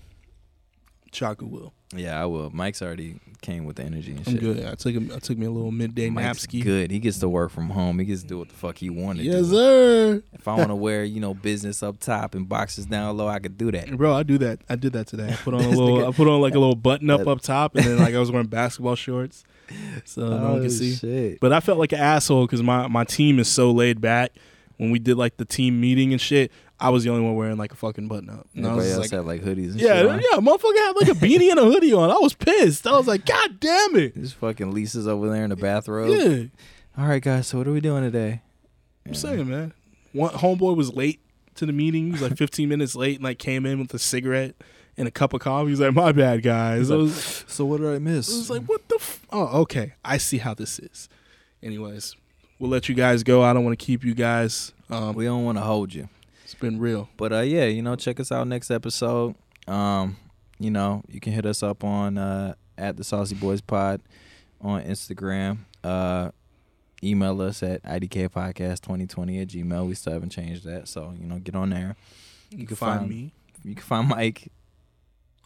Chaka 1.10 1.44
will. 1.46 1.72
Yeah, 1.96 2.20
I 2.22 2.26
will. 2.26 2.50
Mike's 2.50 2.82
already 2.82 3.18
came 3.40 3.64
with 3.64 3.76
the 3.76 3.82
energy 3.84 4.10
and 4.10 4.20
I'm 4.26 4.32
shit. 4.34 4.40
good. 4.40 4.64
I 4.66 4.74
took 4.74 4.92
him. 4.92 5.10
I 5.14 5.18
took 5.20 5.38
me 5.38 5.46
a 5.46 5.50
little 5.50 5.70
midday 5.72 6.10
Mike's 6.10 6.44
napski. 6.46 6.62
good. 6.62 6.90
He 6.90 6.98
gets 6.98 7.18
to 7.20 7.28
work 7.30 7.50
from 7.50 7.70
home. 7.70 7.98
He 7.98 8.04
gets 8.04 8.22
to 8.22 8.28
do 8.28 8.38
what 8.38 8.48
the 8.50 8.54
fuck 8.54 8.76
he 8.76 8.90
wanted. 8.90 9.24
Yes, 9.24 9.48
to. 9.48 9.54
sir. 9.54 10.22
If 10.34 10.46
I 10.46 10.54
want 10.56 10.68
to 10.68 10.74
wear, 10.74 11.02
you 11.04 11.18
know, 11.20 11.32
business 11.32 11.82
up 11.82 11.98
top 11.98 12.34
and 12.34 12.46
boxes 12.46 12.84
down 12.86 13.16
low, 13.16 13.26
I 13.28 13.38
could 13.38 13.56
do 13.56 13.70
that. 13.72 13.96
Bro, 13.96 14.14
I 14.14 14.22
do 14.22 14.36
that. 14.38 14.60
I 14.68 14.76
did 14.76 14.92
that 14.92 15.06
today. 15.06 15.28
I 15.32 15.36
put 15.36 15.54
on 15.54 15.62
a 15.62 15.68
little. 15.70 16.06
I 16.06 16.12
put 16.12 16.28
on 16.28 16.40
like 16.42 16.54
a 16.54 16.58
little 16.58 16.76
button 16.76 17.08
up 17.08 17.26
up 17.26 17.40
top, 17.40 17.74
and 17.74 17.86
then 17.86 17.96
like 17.98 18.14
I 18.14 18.18
was 18.18 18.30
wearing 18.30 18.48
basketball 18.48 18.94
shorts, 18.96 19.44
so 20.04 20.22
no 20.28 20.30
one 20.30 20.44
Oh, 20.58 20.60
can 20.60 20.70
see. 20.70 20.94
shit. 20.94 21.40
But 21.40 21.52
I 21.54 21.60
felt 21.60 21.78
like 21.78 21.92
an 21.92 22.00
asshole 22.00 22.44
because 22.46 22.62
my 22.62 22.86
my 22.88 23.04
team 23.04 23.38
is 23.38 23.48
so 23.48 23.70
laid 23.70 24.00
back. 24.00 24.32
When 24.76 24.90
we 24.92 24.98
did 25.00 25.16
like 25.16 25.38
the 25.38 25.44
team 25.44 25.80
meeting 25.80 26.12
and 26.12 26.20
shit, 26.20 26.52
I 26.80 26.90
was 26.90 27.02
the 27.02 27.10
only 27.10 27.22
one 27.24 27.34
wearing 27.34 27.56
like 27.56 27.72
a 27.72 27.76
fucking 27.76 28.06
button 28.06 28.30
up. 28.30 28.46
And 28.54 28.66
I 28.66 28.74
was 28.74 28.86
Everybody 28.86 28.90
else 28.92 29.00
like, 29.00 29.10
had 29.10 29.26
like 29.26 29.42
hoodies 29.42 29.72
and 29.72 29.80
yeah, 29.80 30.02
yeah, 30.02 30.38
motherfucker 30.38 30.76
had 30.76 30.92
like 30.96 31.08
a 31.08 31.14
beanie 31.14 31.50
and 31.50 31.58
a 31.58 31.64
hoodie 31.64 31.92
on. 31.92 32.10
I 32.10 32.18
was 32.18 32.34
pissed. 32.34 32.86
I 32.86 32.92
was 32.92 33.08
like, 33.08 33.26
God 33.26 33.58
damn 33.58 33.96
it. 33.96 34.14
This 34.14 34.32
fucking 34.32 34.70
Lisa's 34.70 35.08
over 35.08 35.28
there 35.28 35.42
in 35.42 35.50
the 35.50 35.56
bathrobe. 35.56 36.10
Yeah, 36.10 36.44
All 37.02 37.08
right, 37.08 37.22
guys. 37.22 37.48
So 37.48 37.58
what 37.58 37.66
are 37.66 37.72
we 37.72 37.80
doing 37.80 38.04
today? 38.04 38.42
I'm 39.06 39.14
saying, 39.14 39.48
man. 39.48 39.72
One 40.12 40.30
homeboy 40.34 40.76
was 40.76 40.94
late 40.94 41.20
to 41.56 41.66
the 41.66 41.72
meeting. 41.72 42.06
He 42.06 42.12
was 42.12 42.22
like 42.22 42.36
15 42.36 42.68
minutes 42.68 42.94
late 42.94 43.16
and 43.16 43.24
like 43.24 43.38
came 43.38 43.66
in 43.66 43.80
with 43.80 43.92
a 43.92 43.98
cigarette 43.98 44.54
and 44.96 45.08
a 45.08 45.10
cup 45.10 45.32
of 45.32 45.40
coffee. 45.40 45.70
He's 45.70 45.80
like, 45.80 45.94
my 45.94 46.12
bad, 46.12 46.42
guys. 46.42 46.90
Was, 46.90 47.44
So 47.48 47.64
what 47.64 47.80
did 47.80 47.88
I 47.92 47.98
miss? 47.98 48.32
I 48.32 48.36
was 48.36 48.50
like, 48.50 48.62
what 48.64 48.88
the? 48.88 48.96
F-? 48.96 49.26
Oh, 49.32 49.62
okay. 49.62 49.94
I 50.04 50.18
see 50.18 50.38
how 50.38 50.54
this 50.54 50.78
is. 50.78 51.08
Anyways, 51.60 52.14
we'll 52.60 52.70
let 52.70 52.88
you 52.88 52.94
guys 52.94 53.24
go. 53.24 53.42
I 53.42 53.52
don't 53.52 53.64
want 53.64 53.76
to 53.78 53.84
keep 53.84 54.04
you 54.04 54.14
guys. 54.14 54.72
Um, 54.90 55.14
we 55.14 55.24
don't 55.24 55.44
want 55.44 55.58
to 55.58 55.62
hold 55.62 55.92
you. 55.92 56.08
Been 56.60 56.78
real. 56.78 57.08
But 57.16 57.32
uh, 57.32 57.40
yeah, 57.40 57.64
you 57.64 57.82
know, 57.82 57.96
check 57.96 58.20
us 58.20 58.30
out 58.32 58.46
next 58.46 58.70
episode. 58.70 59.34
Um, 59.66 60.16
you 60.58 60.70
know, 60.70 61.02
you 61.08 61.20
can 61.20 61.32
hit 61.32 61.46
us 61.46 61.62
up 61.62 61.84
on 61.84 62.18
uh 62.18 62.54
at 62.76 62.96
the 62.96 63.04
Saucy 63.04 63.34
Boys 63.34 63.60
Pod 63.60 64.00
on 64.60 64.82
Instagram. 64.82 65.58
Uh 65.84 66.30
email 67.02 67.40
us 67.42 67.62
at 67.62 67.82
idkpodcast2020 67.84 69.42
at 69.42 69.48
gmail. 69.48 69.86
We 69.86 69.94
still 69.94 70.12
haven't 70.14 70.30
changed 70.30 70.64
that. 70.64 70.88
So, 70.88 71.14
you 71.18 71.26
know, 71.26 71.38
get 71.38 71.54
on 71.54 71.70
there. 71.70 71.94
You, 72.50 72.66
can 72.66 72.76
find- 72.76 72.98
find 73.00 73.10
me. 73.10 73.32
You 73.62 73.74
can 73.74 73.84
find 73.84 74.08
Mike. 74.08 74.50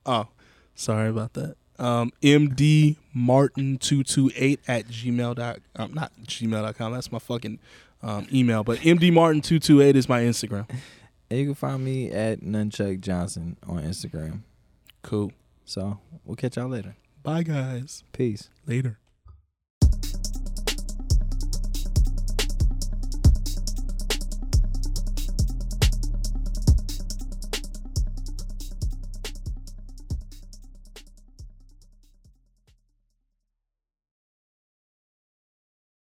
Oh, 0.07 0.29
sorry 0.75 1.09
about 1.09 1.35
that. 1.35 1.57
Um, 1.79 2.13
MD 2.23 2.97
Martin 3.13 3.79
two 3.79 4.03
two 4.05 4.31
eight 4.37 4.61
at 4.69 4.87
gmail 4.87 5.35
dot 5.35 5.59
um, 5.77 5.93
not 5.95 6.13
gmail.com. 6.25 6.93
That's 6.93 7.11
my 7.11 7.19
fucking 7.19 7.59
um, 8.03 8.27
email. 8.33 8.63
But 8.63 8.79
MD 8.79 9.13
Martin 9.13 9.41
two 9.41 9.59
two 9.59 9.81
eight 9.81 9.97
is 9.97 10.09
my 10.09 10.21
Instagram. 10.23 10.69
And 11.33 11.41
you 11.41 11.47
can 11.47 11.55
find 11.55 11.83
me 11.83 12.11
at 12.11 12.43
Nunchuck 12.43 13.01
Johnson 13.01 13.57
on 13.67 13.79
Instagram. 13.79 14.43
Cool. 15.01 15.33
So 15.65 15.99
we'll 16.27 16.37
catch 16.37 16.59
y'all 16.59 16.69
later. 16.69 16.95
Bye 17.23 17.43
guys. 17.43 18.05
Peace. 18.13 18.51
Later. 18.67 18.99